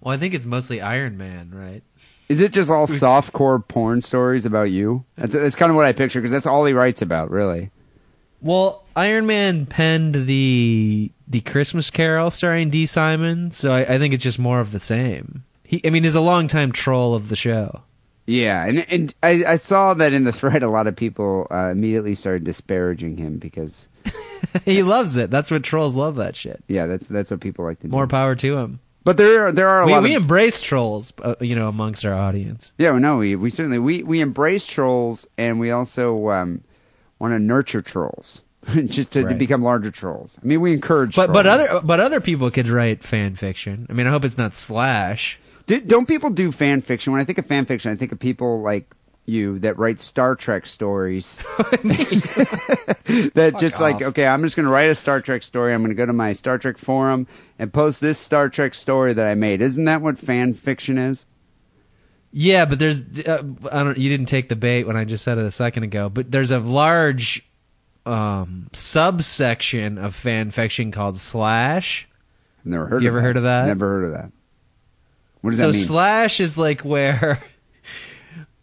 Well, 0.00 0.14
I 0.14 0.18
think 0.18 0.32
it's 0.32 0.46
mostly 0.46 0.80
Iron 0.80 1.18
Man, 1.18 1.50
right? 1.52 1.82
Is 2.28 2.40
it 2.40 2.52
just 2.52 2.70
all 2.70 2.86
softcore 2.86 3.66
porn 3.66 4.02
stories 4.02 4.44
about 4.44 4.70
you? 4.70 5.04
That's, 5.16 5.32
that's 5.34 5.56
kind 5.56 5.70
of 5.70 5.76
what 5.76 5.86
I 5.86 5.92
picture 5.92 6.20
because 6.20 6.32
that's 6.32 6.46
all 6.46 6.64
he 6.64 6.74
writes 6.74 7.00
about, 7.00 7.30
really. 7.30 7.70
Well, 8.40 8.84
Iron 8.94 9.26
Man 9.26 9.66
penned 9.66 10.14
the 10.26 11.10
the 11.26 11.40
Christmas 11.40 11.90
Carol 11.90 12.30
starring 12.30 12.70
D. 12.70 12.86
Simon, 12.86 13.50
so 13.50 13.72
I, 13.72 13.80
I 13.94 13.98
think 13.98 14.14
it's 14.14 14.22
just 14.22 14.38
more 14.38 14.60
of 14.60 14.72
the 14.72 14.80
same. 14.80 15.44
He, 15.64 15.80
I 15.84 15.90
mean, 15.90 16.04
he's 16.04 16.14
a 16.14 16.20
longtime 16.20 16.72
troll 16.72 17.14
of 17.14 17.28
the 17.28 17.36
show. 17.36 17.82
Yeah, 18.26 18.64
and 18.66 18.86
and 18.90 19.14
I, 19.22 19.44
I 19.46 19.56
saw 19.56 19.94
that 19.94 20.12
in 20.12 20.24
the 20.24 20.32
thread, 20.32 20.62
a 20.62 20.68
lot 20.68 20.86
of 20.86 20.94
people 20.94 21.46
uh, 21.50 21.70
immediately 21.70 22.14
started 22.14 22.44
disparaging 22.44 23.16
him 23.16 23.38
because 23.38 23.88
he 24.64 24.82
loves 24.82 25.16
it. 25.16 25.30
That's 25.30 25.50
what 25.50 25.64
trolls 25.64 25.96
love. 25.96 26.16
That 26.16 26.36
shit. 26.36 26.62
yeah, 26.68 26.86
that's 26.86 27.08
that's 27.08 27.30
what 27.30 27.40
people 27.40 27.64
like 27.64 27.80
to 27.80 27.88
do. 27.88 27.90
More 27.90 28.06
power 28.06 28.34
to 28.36 28.56
him. 28.58 28.80
But 29.08 29.16
there 29.16 29.46
are 29.46 29.52
there 29.52 29.68
are 29.70 29.80
a 29.80 29.86
We, 29.86 29.92
lot 29.92 30.02
we 30.02 30.14
of 30.16 30.20
embrace 30.20 30.60
trolls, 30.60 31.14
uh, 31.22 31.34
you 31.40 31.54
know, 31.54 31.70
amongst 31.70 32.04
our 32.04 32.12
audience. 32.12 32.74
yeah, 32.76 32.92
no, 32.98 33.16
we 33.16 33.36
we 33.36 33.48
certainly 33.48 33.78
we 33.78 34.02
we 34.02 34.20
embrace 34.20 34.66
trolls 34.66 35.26
and 35.38 35.58
we 35.58 35.70
also 35.70 36.28
um, 36.28 36.62
want 37.18 37.32
to 37.32 37.38
nurture 37.38 37.80
trolls 37.80 38.42
just 38.84 39.10
to, 39.12 39.22
to 39.26 39.34
become 39.34 39.62
larger 39.62 39.90
trolls. 39.90 40.38
I 40.42 40.46
mean, 40.46 40.60
we 40.60 40.74
encourage, 40.74 41.16
But 41.16 41.32
but 41.32 41.46
other 41.46 41.80
but 41.82 42.00
other 42.00 42.20
people 42.20 42.50
could 42.50 42.68
write 42.68 43.02
fan 43.02 43.34
fiction. 43.34 43.86
I 43.88 43.94
mean, 43.94 44.06
I 44.06 44.10
hope 44.10 44.26
it's 44.26 44.36
not 44.36 44.54
slash. 44.54 45.40
Do, 45.66 45.80
don't 45.80 46.06
people 46.06 46.28
do 46.28 46.52
fan 46.52 46.82
fiction? 46.82 47.10
When 47.14 47.22
I 47.22 47.24
think 47.24 47.38
of 47.38 47.46
fan 47.46 47.64
fiction, 47.64 47.90
I 47.90 47.96
think 47.96 48.12
of 48.12 48.18
people 48.18 48.60
like 48.60 48.94
you 49.28 49.58
that 49.60 49.78
write 49.78 50.00
Star 50.00 50.34
Trek 50.34 50.66
stories. 50.66 51.36
that 53.34 53.56
just 53.58 53.80
like, 53.80 53.96
off. 53.96 54.02
okay, 54.02 54.26
I'm 54.26 54.42
just 54.42 54.56
going 54.56 54.66
to 54.66 54.72
write 54.72 54.90
a 54.90 54.96
Star 54.96 55.20
Trek 55.20 55.42
story. 55.42 55.74
I'm 55.74 55.82
going 55.82 55.90
to 55.90 55.94
go 55.94 56.06
to 56.06 56.12
my 56.12 56.32
Star 56.32 56.58
Trek 56.58 56.78
forum 56.78 57.26
and 57.58 57.72
post 57.72 58.00
this 58.00 58.18
Star 58.18 58.48
Trek 58.48 58.74
story 58.74 59.12
that 59.12 59.26
I 59.26 59.34
made. 59.34 59.60
Isn't 59.60 59.84
that 59.84 60.02
what 60.02 60.18
fan 60.18 60.54
fiction 60.54 60.98
is? 60.98 61.24
Yeah, 62.30 62.64
but 62.64 62.78
there's 62.78 63.00
uh, 63.00 63.42
I 63.72 63.84
don't. 63.84 63.96
You 63.96 64.08
didn't 64.08 64.26
take 64.26 64.48
the 64.48 64.56
bait 64.56 64.84
when 64.84 64.96
I 64.96 65.04
just 65.04 65.24
said 65.24 65.38
it 65.38 65.46
a 65.46 65.50
second 65.50 65.84
ago. 65.84 66.08
But 66.08 66.30
there's 66.30 66.50
a 66.50 66.58
large 66.58 67.42
um, 68.04 68.68
subsection 68.72 69.98
of 69.98 70.14
fan 70.14 70.50
fiction 70.50 70.92
called 70.92 71.16
slash. 71.16 72.06
Never 72.64 72.86
heard. 72.86 73.02
You 73.02 73.08
ever 73.08 73.18
that. 73.18 73.22
heard 73.22 73.36
of 73.38 73.42
that? 73.44 73.66
Never 73.66 73.88
heard 73.88 74.04
of 74.04 74.12
that. 74.12 74.32
What 75.40 75.50
does 75.50 75.58
so 75.58 75.68
that 75.68 75.72
mean? 75.72 75.82
So 75.82 75.86
slash 75.86 76.40
is 76.40 76.58
like 76.58 76.82
where 76.82 77.42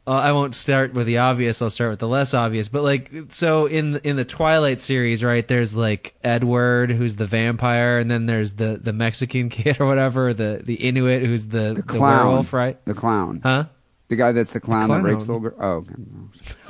uh, 0.08 0.12
I 0.12 0.32
won't 0.34 0.54
start 0.54 0.94
with 0.94 1.08
the 1.08 1.18
obvious. 1.18 1.62
I'll 1.62 1.70
start 1.70 1.90
with 1.92 2.00
the 2.00 2.08
less 2.08 2.34
obvious. 2.34 2.68
But 2.68 2.84
like, 2.84 3.12
so 3.30 3.66
in 3.66 3.98
in 4.04 4.16
the 4.16 4.26
Twilight 4.26 4.82
series, 4.82 5.24
right? 5.24 5.48
There's 5.48 5.74
like 5.76 6.14
Edward, 6.24 6.92
who's 6.92 7.16
the 7.16 7.26
vampire, 7.26 7.98
and 7.98 8.10
then 8.12 8.26
there's 8.28 8.54
the 8.54 8.80
the 8.82 8.94
Mexican 8.94 9.50
kid 9.50 9.80
or 9.80 9.88
whatever, 9.88 10.34
the 10.34 10.62
the 10.64 10.76
Inuit, 10.76 11.24
who's 11.24 11.48
the 11.48 11.74
the, 11.76 11.82
clown, 11.84 12.26
werewolf, 12.28 12.54
right? 12.54 12.84
The 12.86 12.94
clown, 12.94 13.42
Huh? 13.44 13.66
the 14.08 14.16
guy 14.16 14.32
that's 14.32 14.54
the 14.54 14.60
clown, 14.60 14.82
that 14.82 14.88
clown. 14.88 15.04
rapes 15.04 15.28
little 15.28 15.40
girl. 15.40 15.56
Oh, 15.60 15.86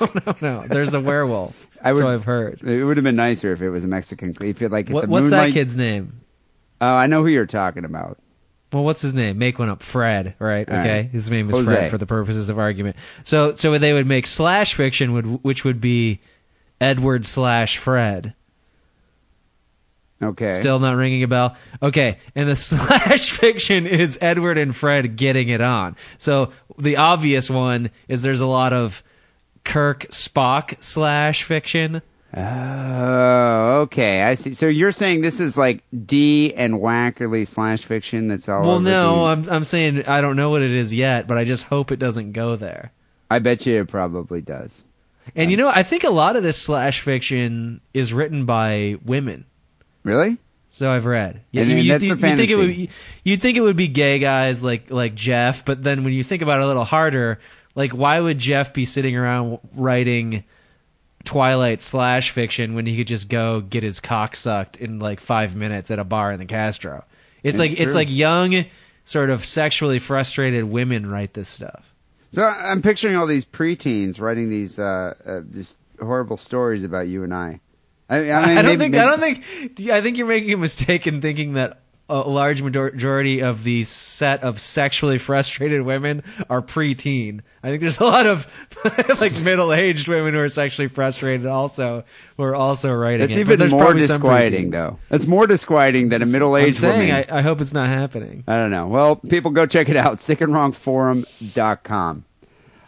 okay. 0.07 0.19
no, 0.41 0.61
no. 0.61 0.67
There's 0.67 0.93
a 0.93 1.01
werewolf. 1.01 1.67
I 1.81 1.91
would, 1.91 1.99
so 1.99 2.07
I've 2.07 2.23
heard. 2.23 2.61
It 2.63 2.85
would 2.85 2.95
have 2.95 3.03
been 3.03 3.17
nicer 3.17 3.51
if 3.51 3.61
it 3.61 3.69
was 3.69 3.83
a 3.83 3.87
Mexican. 3.87 4.33
If 4.41 4.61
it 4.61 4.71
like 4.71 4.87
if 4.87 4.93
What, 4.93 5.01
the 5.05 5.07
what's 5.09 5.29
that 5.31 5.51
kid's 5.51 5.75
name? 5.75 6.21
Oh, 6.79 6.95
I 6.95 7.07
know 7.07 7.21
who 7.21 7.27
you're 7.29 7.45
talking 7.45 7.83
about. 7.85 8.17
Well, 8.75 8.83
what's 8.83 9.01
his 9.01 9.13
name? 9.13 9.37
Make 9.37 9.57
one 9.57 9.69
up. 9.69 9.81
Fred, 9.81 10.35
right? 10.37 10.69
All 10.69 10.75
Okay, 10.79 10.97
right. 11.03 11.09
his 11.09 11.31
name 11.31 11.49
is 11.49 11.55
Jose. 11.55 11.73
Fred 11.73 11.89
for 11.91 11.97
the 11.97 12.05
purposes 12.05 12.49
of 12.49 12.59
argument. 12.59 12.97
So, 13.23 13.55
so 13.55 13.77
they 13.77 13.93
would 13.93 14.05
make 14.05 14.27
slash 14.27 14.73
fiction, 14.73 15.13
would 15.13 15.41
which 15.45 15.63
would 15.63 15.79
be 15.79 16.19
Edward 16.81 17.25
slash 17.25 17.77
Fred. 17.77 18.33
Okay. 20.21 20.51
Still 20.51 20.79
not 20.79 20.97
ringing 20.97 21.23
a 21.23 21.27
bell. 21.29 21.55
Okay, 21.81 22.19
and 22.35 22.49
the 22.49 22.55
slash 22.57 23.31
fiction 23.31 23.87
is 23.87 24.17
Edward 24.19 24.57
and 24.57 24.75
Fred 24.75 25.15
getting 25.15 25.47
it 25.47 25.61
on. 25.61 25.95
So 26.17 26.51
the 26.77 26.97
obvious 26.97 27.49
one 27.49 27.91
is 28.09 28.23
there's 28.23 28.41
a 28.41 28.45
lot 28.45 28.73
of 28.73 29.03
Kirk 29.63 30.07
Spock 30.09 30.83
slash 30.83 31.43
fiction. 31.43 32.01
Oh, 32.35 33.81
okay. 33.83 34.23
I 34.23 34.33
see. 34.33 34.53
So 34.53 34.67
you're 34.67 34.91
saying 34.91 35.21
this 35.21 35.39
is 35.39 35.57
like 35.57 35.83
D 36.05 36.53
and 36.53 36.75
Wackerly 36.75 37.47
slash 37.47 37.83
fiction. 37.83 38.27
That's 38.27 38.49
all. 38.49 38.63
Well, 38.65 38.79
no, 38.81 39.25
I'm 39.25 39.47
I'm 39.49 39.63
saying 39.63 40.05
I 40.07 40.21
don't 40.21 40.35
know 40.35 40.49
what 40.49 40.61
it 40.61 40.71
is 40.71 40.93
yet, 40.93 41.27
but 41.27 41.37
I 41.37 41.45
just 41.45 41.65
hope 41.65 41.91
it 41.91 41.99
doesn't 41.99 42.33
go 42.33 42.55
there. 42.55 42.91
I 43.31 43.39
bet 43.39 43.65
you 43.65 43.81
it 43.81 43.87
probably 43.87 44.41
does. 44.41 44.83
And 45.35 45.49
you 45.49 45.57
know, 45.57 45.69
I 45.69 45.83
think 45.83 46.03
a 46.03 46.09
lot 46.09 46.35
of 46.35 46.43
this 46.43 46.61
slash 46.61 47.01
fiction 47.01 47.81
is 47.93 48.13
written 48.13 48.45
by 48.45 48.97
women. 49.05 49.45
Really? 50.03 50.37
So 50.69 50.91
I've 50.91 51.05
read. 51.05 51.41
And 51.53 51.71
you, 51.71 51.91
that's 51.91 52.01
the 52.01 52.07
you 52.07 52.15
think 52.17 52.49
it 52.49 52.57
would 52.57 52.65
fantasy. 52.65 52.87
be, 52.87 52.89
you'd 53.23 53.41
think 53.41 53.57
it 53.57 53.61
would 53.61 53.77
be 53.77 53.87
gay 53.87 54.19
guys 54.19 54.61
like 54.61 54.91
like 54.91 55.15
Jeff, 55.15 55.63
but 55.63 55.83
then 55.83 56.03
when 56.03 56.13
you 56.13 56.23
think 56.23 56.41
about 56.41 56.59
it 56.59 56.63
a 56.63 56.67
little 56.67 56.83
harder, 56.83 57.39
like 57.75 57.93
why 57.93 58.19
would 58.19 58.39
Jeff 58.39 58.73
be 58.73 58.83
sitting 58.83 59.15
around 59.15 59.59
writing 59.73 60.43
Twilight 61.25 61.81
slash 61.81 62.31
fiction 62.31 62.75
when 62.75 62.85
he 62.85 62.95
could 62.97 63.07
just 63.07 63.27
go 63.29 63.59
get 63.61 63.83
his 63.83 63.99
cock 63.99 64.35
sucked 64.35 64.77
in 64.77 64.99
like 64.99 65.19
five 65.19 65.55
minutes 65.55 65.91
at 65.91 65.99
a 65.99 66.03
bar 66.03 66.31
in 66.31 66.39
the 66.39 66.45
Castro? 66.45 67.03
It's, 67.43 67.59
It's 67.59 67.59
like 67.59 67.79
it's 67.79 67.95
like 67.95 68.09
young, 68.09 68.65
sort 69.03 69.29
of 69.29 69.45
sexually 69.45 69.99
frustrated 69.99 70.63
women 70.63 71.09
write 71.09 71.33
this 71.33 71.49
stuff. 71.49 71.93
So 72.31 72.43
I'm 72.43 72.81
picturing 72.81 73.15
all 73.15 73.27
these 73.27 73.45
preteens 73.45 74.19
writing 74.19 74.49
these 74.49 74.77
uh, 74.79 75.13
uh, 75.25 75.39
just 75.53 75.77
horrible 75.99 76.37
stories 76.37 76.83
about 76.83 77.07
you 77.07 77.23
and 77.23 77.33
I. 77.33 77.59
I, 78.09 78.17
I, 78.17 78.19
mean, 78.21 78.31
I 78.31 78.61
don't 78.61 78.65
maybe- 78.65 78.77
think. 78.79 78.91
maybe- 78.93 78.99
I 78.99 79.05
don't 79.05 79.19
think. 79.19 79.89
I 79.91 80.01
think 80.01 80.17
you're 80.17 80.27
making 80.27 80.53
a 80.53 80.57
mistake 80.57 81.07
in 81.07 81.21
thinking 81.21 81.53
that 81.53 81.81
a 82.07 82.19
large 82.19 82.61
majority 82.61 83.41
of 83.41 83.63
the 83.63 83.83
set 83.83 84.43
of 84.43 84.59
sexually 84.59 85.17
frustrated 85.17 85.81
women 85.81 86.21
are 86.49 86.61
preteen. 86.61 87.41
I 87.63 87.69
think 87.69 87.81
there's 87.81 87.99
a 87.99 88.05
lot 88.05 88.27
of 88.27 88.45
like 89.19 89.41
middle-aged 89.41 90.07
women 90.07 90.35
who 90.35 90.39
are 90.39 90.49
sexually 90.49 90.87
frustrated 90.87 91.47
also 91.47 92.03
who 92.37 92.43
are 92.43 92.53
also 92.53 92.93
writing. 92.93 93.21
That's 93.21 93.35
it. 93.35 93.39
Even 93.39 93.71
more 93.71 93.95
disquieting, 93.95 94.69
though. 94.69 94.99
It's 95.09 95.25
more 95.25 95.47
disquieting 95.47 96.09
than 96.09 96.21
a 96.21 96.25
I'm 96.25 96.31
middle-aged 96.31 96.77
saying 96.77 97.09
woman. 97.09 97.25
I, 97.29 97.39
I 97.39 97.41
hope 97.41 97.59
it's 97.59 97.73
not 97.73 97.89
happening. 97.89 98.43
I 98.47 98.57
don't 98.57 98.71
know. 98.71 98.87
Well, 98.87 99.15
people 99.15 99.49
go 99.49 99.65
check 99.65 99.89
it 99.89 99.97
out. 99.97 100.17
Sickandwrongforum.com. 100.17 102.25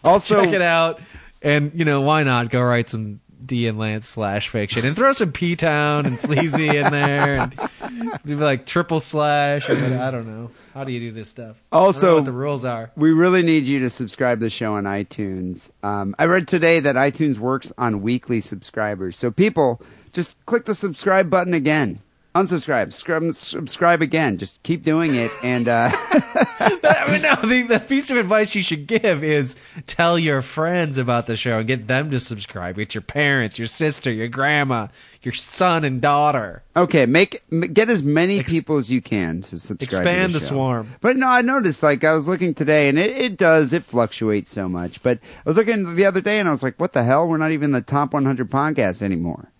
Also, 0.04 0.44
Check 0.44 0.54
it 0.54 0.62
out, 0.62 1.00
and 1.42 1.72
you 1.74 1.84
know 1.84 2.02
why 2.02 2.22
not 2.22 2.50
go 2.50 2.62
write 2.62 2.86
some 2.88 3.18
D 3.48 3.66
and 3.66 3.78
Lance 3.78 4.06
slash 4.06 4.48
fiction 4.48 4.86
and 4.86 4.94
throw 4.94 5.12
some 5.12 5.32
P 5.32 5.56
Town 5.56 6.06
and 6.06 6.20
Sleazy 6.20 6.68
in 6.68 6.92
there 6.92 7.38
and 7.40 8.20
do 8.24 8.36
like 8.36 8.64
triple 8.66 9.00
slash 9.00 9.68
or 9.68 9.74
I 9.74 10.10
don't 10.12 10.26
know. 10.26 10.50
How 10.74 10.84
do 10.84 10.92
you 10.92 11.00
do 11.00 11.10
this 11.10 11.28
stuff? 11.28 11.56
I 11.72 11.76
don't 11.76 11.80
know 11.82 11.86
Also, 11.86 12.14
what 12.16 12.24
the 12.24 12.32
rules 12.32 12.64
are. 12.64 12.92
We 12.94 13.10
really 13.10 13.42
need 13.42 13.66
you 13.66 13.80
to 13.80 13.90
subscribe 13.90 14.38
to 14.38 14.46
the 14.46 14.50
show 14.50 14.74
on 14.74 14.84
iTunes. 14.84 15.70
Um, 15.82 16.14
I 16.18 16.26
read 16.26 16.46
today 16.46 16.78
that 16.78 16.94
iTunes 16.94 17.38
works 17.38 17.72
on 17.76 18.02
weekly 18.02 18.40
subscribers. 18.40 19.16
So 19.16 19.32
people, 19.32 19.82
just 20.12 20.44
click 20.46 20.66
the 20.66 20.74
subscribe 20.74 21.28
button 21.28 21.54
again. 21.54 22.00
Unsubscribe. 22.38 22.92
Scrub, 22.92 23.32
subscribe 23.32 24.00
again. 24.00 24.38
Just 24.38 24.62
keep 24.62 24.84
doing 24.84 25.16
it. 25.16 25.32
And 25.42 25.66
uh, 25.66 25.90
I 25.94 27.08
mean, 27.10 27.22
no, 27.22 27.34
the, 27.36 27.62
the 27.62 27.80
piece 27.80 28.10
of 28.10 28.16
advice 28.16 28.54
you 28.54 28.62
should 28.62 28.86
give 28.86 29.24
is 29.24 29.56
tell 29.86 30.18
your 30.18 30.40
friends 30.42 30.98
about 30.98 31.26
the 31.26 31.36
show 31.36 31.58
and 31.58 31.66
get 31.66 31.88
them 31.88 32.10
to 32.12 32.20
subscribe. 32.20 32.76
Get 32.76 32.94
your 32.94 33.02
parents, 33.02 33.58
your 33.58 33.66
sister, 33.66 34.12
your 34.12 34.28
grandma, 34.28 34.86
your 35.22 35.34
son 35.34 35.84
and 35.84 36.00
daughter. 36.00 36.62
okay, 36.76 37.06
make 37.06 37.42
get 37.72 37.90
as 37.90 38.04
many 38.04 38.42
people 38.44 38.76
as 38.76 38.88
you 38.90 39.02
can 39.02 39.42
to 39.42 39.58
subscribe. 39.58 39.78
to 39.78 39.84
Expand 39.84 40.32
the 40.32 40.38
show. 40.40 40.46
swarm. 40.46 40.94
But 41.00 41.16
no, 41.16 41.26
I 41.26 41.42
noticed. 41.42 41.82
Like 41.82 42.04
I 42.04 42.12
was 42.14 42.28
looking 42.28 42.54
today, 42.54 42.88
and 42.88 42.98
it, 42.98 43.10
it 43.16 43.36
does. 43.36 43.72
It 43.72 43.84
fluctuates 43.84 44.52
so 44.52 44.68
much. 44.68 45.02
But 45.02 45.18
I 45.44 45.48
was 45.48 45.56
looking 45.56 45.96
the 45.96 46.04
other 46.06 46.20
day, 46.20 46.38
and 46.38 46.46
I 46.48 46.52
was 46.52 46.62
like, 46.62 46.78
"What 46.78 46.92
the 46.92 47.02
hell? 47.02 47.26
We're 47.26 47.36
not 47.36 47.50
even 47.50 47.72
the 47.72 47.80
top 47.80 48.12
100 48.12 48.48
podcasts 48.48 49.02
anymore." 49.02 49.50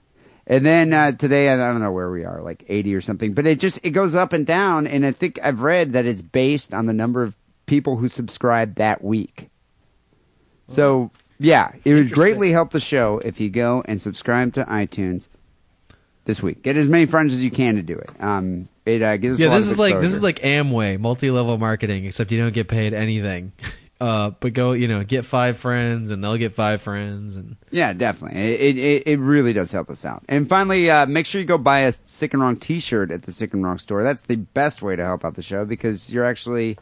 And 0.50 0.64
then 0.64 0.94
uh, 0.94 1.12
today, 1.12 1.50
I 1.50 1.56
don't 1.56 1.80
know 1.80 1.92
where 1.92 2.10
we 2.10 2.24
are, 2.24 2.40
like 2.40 2.64
80 2.68 2.94
or 2.94 3.00
something. 3.02 3.34
But 3.34 3.46
it 3.46 3.60
just 3.60 3.78
it 3.84 3.90
goes 3.90 4.14
up 4.14 4.32
and 4.32 4.46
down, 4.46 4.86
and 4.86 5.04
I 5.04 5.12
think 5.12 5.38
I've 5.42 5.60
read 5.60 5.92
that 5.92 6.06
it's 6.06 6.22
based 6.22 6.72
on 6.72 6.86
the 6.86 6.94
number 6.94 7.22
of 7.22 7.36
people 7.66 7.98
who 7.98 8.08
subscribe 8.08 8.76
that 8.76 9.04
week. 9.04 9.50
So 10.66 11.10
yeah, 11.38 11.72
it 11.84 11.94
would 11.94 12.10
greatly 12.12 12.50
help 12.50 12.70
the 12.72 12.80
show 12.80 13.20
if 13.24 13.40
you 13.40 13.50
go 13.50 13.82
and 13.86 14.00
subscribe 14.00 14.54
to 14.54 14.64
iTunes 14.64 15.28
this 16.24 16.42
week. 16.42 16.62
Get 16.62 16.76
as 16.76 16.88
many 16.88 17.06
friends 17.06 17.32
as 17.32 17.44
you 17.44 17.50
can 17.50 17.76
to 17.76 17.82
do 17.82 17.94
it. 17.94 18.10
Um, 18.18 18.68
it 18.86 19.02
uh, 19.02 19.18
gives 19.18 19.34
us 19.34 19.40
a 19.40 19.44
Yeah, 19.44 19.50
lot 19.50 19.56
this 19.56 19.66
of 19.66 19.72
is 19.72 19.78
like 19.78 20.00
this 20.00 20.14
is 20.14 20.22
like 20.22 20.38
Amway, 20.40 20.98
multi-level 20.98 21.58
marketing, 21.58 22.06
except 22.06 22.32
you 22.32 22.38
don't 22.38 22.54
get 22.54 22.68
paid 22.68 22.94
anything. 22.94 23.52
Uh, 24.00 24.30
but 24.38 24.52
go, 24.52 24.72
you 24.72 24.86
know, 24.86 25.02
get 25.02 25.24
five 25.24 25.56
friends, 25.56 26.10
and 26.10 26.22
they'll 26.22 26.36
get 26.36 26.54
five 26.54 26.80
friends, 26.80 27.34
and 27.34 27.56
Yeah, 27.72 27.92
definitely. 27.92 28.40
It, 28.40 28.78
it 28.78 29.02
it 29.06 29.18
really 29.18 29.52
does 29.52 29.72
help 29.72 29.90
us 29.90 30.04
out. 30.04 30.22
And 30.28 30.48
finally, 30.48 30.88
uh, 30.88 31.06
make 31.06 31.26
sure 31.26 31.40
you 31.40 31.46
go 31.46 31.58
buy 31.58 31.80
a 31.80 31.92
Sick 32.06 32.32
and 32.32 32.40
Wrong 32.40 32.56
T-shirt 32.56 33.10
at 33.10 33.22
the 33.22 33.32
Sick 33.32 33.52
and 33.52 33.64
Wrong 33.64 33.78
store. 33.78 34.04
That's 34.04 34.22
the 34.22 34.36
best 34.36 34.82
way 34.82 34.94
to 34.94 35.04
help 35.04 35.24
out 35.24 35.34
the 35.34 35.42
show 35.42 35.64
because 35.64 36.10
you're 36.10 36.24
actually 36.24 36.78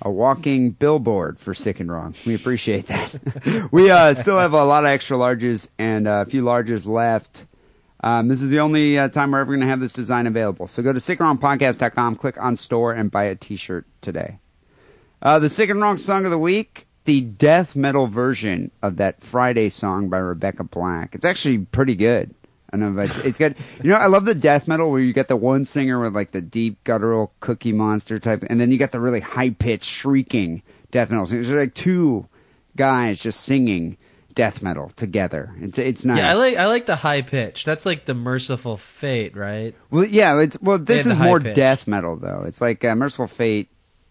a 0.00 0.10
walking 0.10 0.70
billboard 0.70 1.38
for 1.38 1.52
Sick 1.52 1.80
and 1.80 1.92
Wrong. 1.92 2.14
We 2.26 2.34
appreciate 2.34 2.86
that. 2.86 3.68
we 3.72 3.90
uh, 3.90 4.14
still 4.14 4.38
have 4.38 4.54
a 4.54 4.64
lot 4.64 4.84
of 4.84 4.88
extra 4.88 5.18
larges 5.18 5.68
and 5.78 6.08
uh, 6.08 6.24
a 6.26 6.30
few 6.30 6.42
larges 6.42 6.86
left. 6.86 7.44
Um, 8.00 8.28
this 8.28 8.40
is 8.40 8.48
the 8.48 8.60
only 8.60 8.96
uh, 8.96 9.08
time 9.08 9.32
we're 9.32 9.40
ever 9.40 9.50
going 9.50 9.60
to 9.60 9.66
have 9.66 9.80
this 9.80 9.92
design 9.92 10.26
available. 10.26 10.68
So 10.68 10.82
go 10.82 10.92
to 10.92 11.00
sickandwrongpodcast.com, 11.00 12.16
click 12.16 12.40
on 12.40 12.56
store, 12.56 12.92
and 12.92 13.10
buy 13.10 13.24
a 13.24 13.34
T-shirt 13.34 13.86
today. 14.00 14.38
Uh, 15.20 15.38
the 15.38 15.50
sick 15.50 15.70
and 15.70 15.80
wrong 15.80 15.96
song 15.96 16.24
of 16.24 16.30
the 16.30 16.38
week, 16.38 16.86
the 17.04 17.20
death 17.20 17.74
metal 17.74 18.06
version 18.06 18.70
of 18.82 18.96
that 18.96 19.22
Friday 19.22 19.68
song 19.68 20.08
by 20.08 20.18
Rebecca 20.18 20.64
Black. 20.64 21.14
It's 21.14 21.24
actually 21.24 21.58
pretty 21.58 21.94
good. 21.94 22.34
I 22.70 22.76
don't 22.76 22.94
know 22.94 23.02
if 23.02 23.10
it's, 23.10 23.24
it's 23.24 23.38
good. 23.38 23.56
You 23.82 23.90
know, 23.90 23.96
I 23.96 24.06
love 24.06 24.26
the 24.26 24.34
death 24.34 24.68
metal 24.68 24.90
where 24.90 25.00
you 25.00 25.12
get 25.14 25.28
the 25.28 25.36
one 25.36 25.64
singer 25.64 26.00
with 26.00 26.14
like 26.14 26.32
the 26.32 26.42
deep 26.42 26.84
guttural 26.84 27.32
cookie 27.40 27.72
monster 27.72 28.18
type, 28.18 28.44
and 28.48 28.60
then 28.60 28.70
you 28.70 28.76
get 28.76 28.92
the 28.92 29.00
really 29.00 29.20
high 29.20 29.50
pitched 29.50 29.88
shrieking 29.88 30.62
death 30.90 31.10
metal. 31.10 31.26
So 31.26 31.34
there's 31.34 31.50
like 31.50 31.74
two 31.74 32.28
guys 32.76 33.20
just 33.20 33.40
singing 33.40 33.96
death 34.34 34.62
metal 34.62 34.90
together. 34.90 35.54
It's 35.60 35.78
it's 35.78 36.04
nice. 36.04 36.18
yeah, 36.18 36.30
I 36.30 36.34
like 36.34 36.56
I 36.56 36.66
like 36.66 36.84
the 36.84 36.96
high 36.96 37.22
pitch. 37.22 37.64
That's 37.64 37.86
like 37.86 38.04
the 38.04 38.14
Mercyful 38.14 38.76
Fate, 38.76 39.34
right? 39.34 39.74
Well, 39.90 40.04
yeah, 40.04 40.38
it's 40.38 40.60
well. 40.60 40.78
This 40.78 41.06
is 41.06 41.16
more 41.18 41.40
pitch. 41.40 41.56
death 41.56 41.88
metal 41.88 42.16
though. 42.16 42.44
It's 42.46 42.60
like 42.60 42.84
uh, 42.84 42.94
Mercyful 42.94 43.28
Fate 43.28 43.70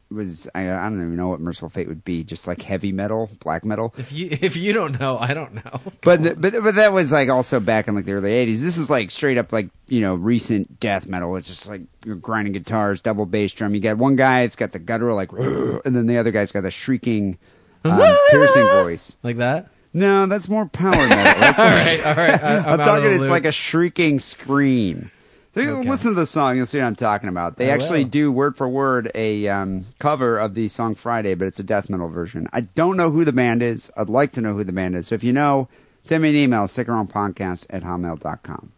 was. 0.09 0.47
I, 0.55 0.69
I 0.69 0.84
don't 0.84 0.99
even 0.99 1.15
know 1.15 1.29
what 1.29 1.39
Mercyful 1.39 1.69
Fate 1.69 1.88
would 1.88 2.03
be. 2.03 2.23
Just 2.23 2.47
like 2.47 2.61
heavy 2.61 2.91
metal, 2.91 3.29
black 3.39 3.65
metal. 3.65 3.93
If 3.97 4.11
you 4.11 4.29
if 4.31 4.55
you 4.55 4.73
don't 4.73 4.99
know, 4.99 5.17
I 5.17 5.34
don't 5.34 5.53
know. 5.53 5.81
But 6.01 6.23
the, 6.23 6.35
but 6.35 6.53
but 6.63 6.75
that 6.75 6.93
was 6.93 7.11
like 7.11 7.27
also 7.29 7.59
back 7.59 7.88
in 7.88 7.95
like 7.95 8.05
the 8.05 8.13
early 8.13 8.29
'80s. 8.29 8.61
This 8.61 8.77
is 8.77 8.89
like 8.89 9.11
straight 9.11 9.38
up 9.38 9.51
like 9.51 9.69
you 9.88 9.99
know 9.99 10.15
recent 10.15 10.79
death 10.79 11.07
metal. 11.07 11.35
It's 11.35 11.47
just 11.47 11.67
like 11.67 11.81
you're 12.05 12.15
grinding 12.15 12.53
guitars, 12.53 13.01
double 13.01 13.25
bass 13.25 13.51
drum. 13.51 13.75
You 13.75 13.81
got 13.81 13.97
one 13.97 14.15
guy, 14.15 14.41
it's 14.41 14.55
got 14.55 14.71
the 14.71 14.79
guttural 14.79 15.15
like, 15.15 15.31
and 15.34 15.95
then 15.95 16.07
the 16.07 16.17
other 16.17 16.31
guy's 16.31 16.51
got 16.51 16.61
the 16.61 16.71
shrieking, 16.71 17.38
um, 17.84 18.17
piercing 18.29 18.63
voice. 18.63 19.17
Like 19.23 19.38
that? 19.38 19.69
No, 19.93 20.27
that's 20.27 20.47
more 20.47 20.67
power 20.67 20.91
metal. 20.91 21.41
That's 21.41 21.59
all 21.59 21.65
right, 21.65 22.05
all 22.05 22.15
right. 22.15 22.43
I, 22.43 22.57
I'm, 22.57 22.67
I'm, 22.67 22.79
talking. 22.79 23.11
It's 23.11 23.21
loop. 23.21 23.29
like 23.31 23.45
a 23.45 23.51
shrieking 23.51 24.19
scream. 24.19 25.11
So 25.57 25.63
you 25.63 25.77
Okay. 25.77 25.89
listen 25.89 26.11
to 26.11 26.15
the 26.19 26.25
song, 26.27 26.55
you'll 26.55 26.65
see 26.65 26.77
what 26.79 26.85
I'm 26.85 26.95
talking 26.95 27.29
about. 27.29 27.57
They 27.57 27.71
I 27.71 27.73
actually 27.73 28.03
will. 28.03 28.09
do 28.11 28.31
word 28.31 28.55
for 28.55 28.67
word 28.69 29.11
a 29.15 29.47
um, 29.47 29.85
cover 29.99 30.38
of 30.38 30.53
the 30.53 30.67
song 30.67 30.93
Friday, 30.95 31.34
but 31.34 31.47
it's 31.47 31.57
a 31.59 31.63
death 31.63 31.89
metal 31.89 32.09
version. 32.09 32.47
I 32.53 32.61
don't 32.61 32.95
know 32.95 33.09
who 33.09 33.25
the 33.25 33.31
band 33.34 33.63
is. 33.63 33.91
I'd 33.97 34.09
like 34.09 34.31
to 34.34 34.41
know 34.41 34.53
who 34.53 34.63
the 34.63 34.71
band 34.71 34.95
is. 34.95 35.07
So 35.07 35.15
if 35.15 35.23
you 35.23 35.34
know, 35.34 35.67
send 36.03 36.21
me 36.23 36.29
an 36.29 36.35
email, 36.35 36.65
sickandwrongpodcast 36.65 37.65
at 37.71 37.81
hotmail.com. 37.84 38.71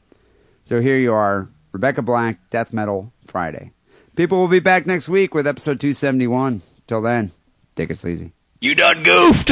So 0.63 0.79
here 0.81 0.97
you 0.97 1.11
are, 1.13 1.49
Rebecca 1.73 2.01
Black, 2.01 2.37
Death 2.49 2.71
Metal 2.71 3.11
Friday. 3.27 3.71
People 4.15 4.37
will 4.39 4.47
be 4.47 4.59
back 4.59 4.85
next 4.87 5.09
week 5.09 5.33
with 5.33 5.47
episode 5.47 5.79
271. 5.79 6.61
Till 6.87 7.01
then, 7.01 7.31
take 7.75 7.89
it 7.89 7.97
sleazy. 7.97 8.31
You 8.61 8.75
done 8.75 9.03
goofed. 9.03 9.51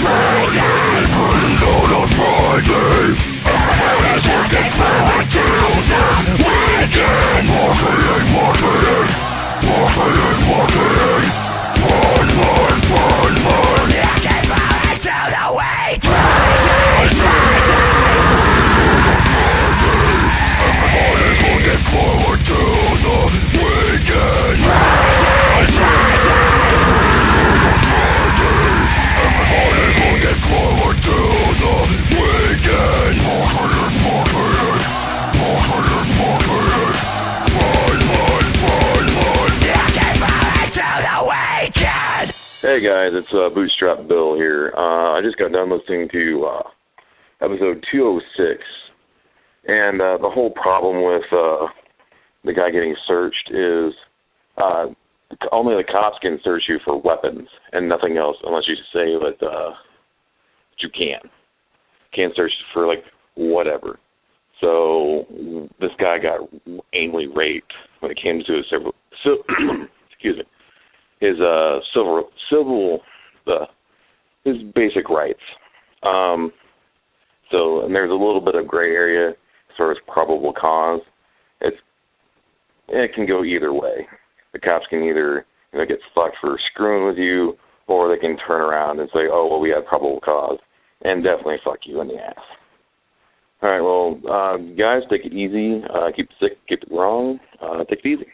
Friday, 0.00 1.04
Friday, 1.12 1.58
out 1.66 1.90
on 1.98 2.08
Friday, 2.08 3.18
everybody's 3.44 4.26
looking 4.28 4.70
forward 4.78 5.26
to 5.34 5.44
the 5.88 6.34
weekend, 6.38 7.48
marketing, 7.48 8.26
marketing, 8.32 9.10
marketing, 9.66 10.40
marketing, 10.46 11.26
fun, 11.82 12.26
fun, 12.38 12.78
fun, 12.88 13.32
fun, 13.42 13.88
looking 14.08 14.44
forward 14.48 14.98
to 15.00 15.10
the 15.10 15.38
weekend, 15.40 15.88
Friday, 15.88 16.86
Everybody's 16.98 18.07
Hey 42.78 42.84
guys, 42.84 43.10
it's 43.12 43.34
uh, 43.34 43.50
Bootstrap 43.52 44.06
Bill 44.06 44.36
here. 44.36 44.72
Uh, 44.76 45.18
I 45.18 45.20
just 45.20 45.36
got 45.36 45.50
done 45.50 45.68
listening 45.68 46.08
to 46.12 46.44
uh, 46.44 46.62
episode 47.40 47.84
206, 47.90 48.62
and 49.66 50.00
uh, 50.00 50.16
the 50.18 50.30
whole 50.30 50.50
problem 50.50 51.02
with 51.02 51.24
uh, 51.32 51.66
the 52.44 52.52
guy 52.52 52.70
getting 52.70 52.94
searched 53.04 53.50
is 53.50 53.92
uh, 54.58 54.86
only 55.50 55.74
the 55.74 55.82
cops 55.90 56.18
can 56.22 56.38
search 56.44 56.66
you 56.68 56.78
for 56.84 57.00
weapons 57.00 57.48
and 57.72 57.88
nothing 57.88 58.16
else, 58.16 58.36
unless 58.44 58.68
you 58.68 58.76
say 58.92 59.18
that, 59.18 59.44
uh, 59.44 59.72
you 60.78 60.88
can. 60.88 61.18
Can't 62.12 62.36
search 62.36 62.52
for 62.72 62.86
like 62.86 63.02
whatever. 63.34 63.98
So 64.60 65.26
this 65.80 65.90
guy 65.98 66.18
got 66.20 66.48
anally 66.94 67.26
raped 67.34 67.72
when 67.98 68.12
it 68.12 68.22
came 68.22 68.40
to 68.46 68.52
his 68.58 68.66
civil, 68.70 68.94
civil 69.24 69.42
excuse 70.12 70.36
me, 70.36 70.44
his 71.18 71.40
uh 71.40 71.80
civil 71.92 72.30
civil 72.50 73.00
uh, 73.46 73.66
his 74.44 74.56
basic 74.74 75.08
rights. 75.08 75.40
Um, 76.02 76.52
so 77.50 77.84
and 77.84 77.94
there's 77.94 78.10
a 78.10 78.14
little 78.14 78.40
bit 78.40 78.54
of 78.54 78.68
gray 78.68 78.94
area 78.94 79.30
as 79.30 79.76
far 79.76 79.90
as 79.90 79.98
probable 80.06 80.52
cause. 80.52 81.00
It's 81.60 81.76
it 82.88 83.14
can 83.14 83.26
go 83.26 83.44
either 83.44 83.72
way. 83.72 84.06
The 84.52 84.58
cops 84.58 84.86
can 84.88 85.02
either 85.02 85.46
you 85.72 85.78
know 85.78 85.86
get 85.86 85.98
stuck 86.12 86.32
for 86.40 86.58
screwing 86.72 87.06
with 87.06 87.18
you, 87.18 87.56
or 87.86 88.08
they 88.08 88.20
can 88.20 88.36
turn 88.46 88.60
around 88.60 89.00
and 89.00 89.08
say, 89.12 89.28
"Oh, 89.30 89.48
well, 89.50 89.60
we 89.60 89.70
have 89.70 89.86
probable 89.86 90.20
cause," 90.20 90.58
and 91.02 91.24
definitely 91.24 91.56
fuck 91.64 91.80
you 91.84 92.00
in 92.00 92.08
the 92.08 92.16
ass. 92.16 92.36
All 93.60 93.70
right, 93.70 93.80
well, 93.80 94.20
uh, 94.30 94.56
guys, 94.78 95.02
take 95.10 95.24
it 95.24 95.32
easy. 95.32 95.82
Uh, 95.92 96.10
keep 96.14 96.30
it 96.30 96.36
sick, 96.40 96.58
keep 96.68 96.82
it 96.82 96.92
wrong. 96.92 97.40
Uh, 97.60 97.82
take 97.84 98.04
it 98.04 98.06
easy. 98.06 98.26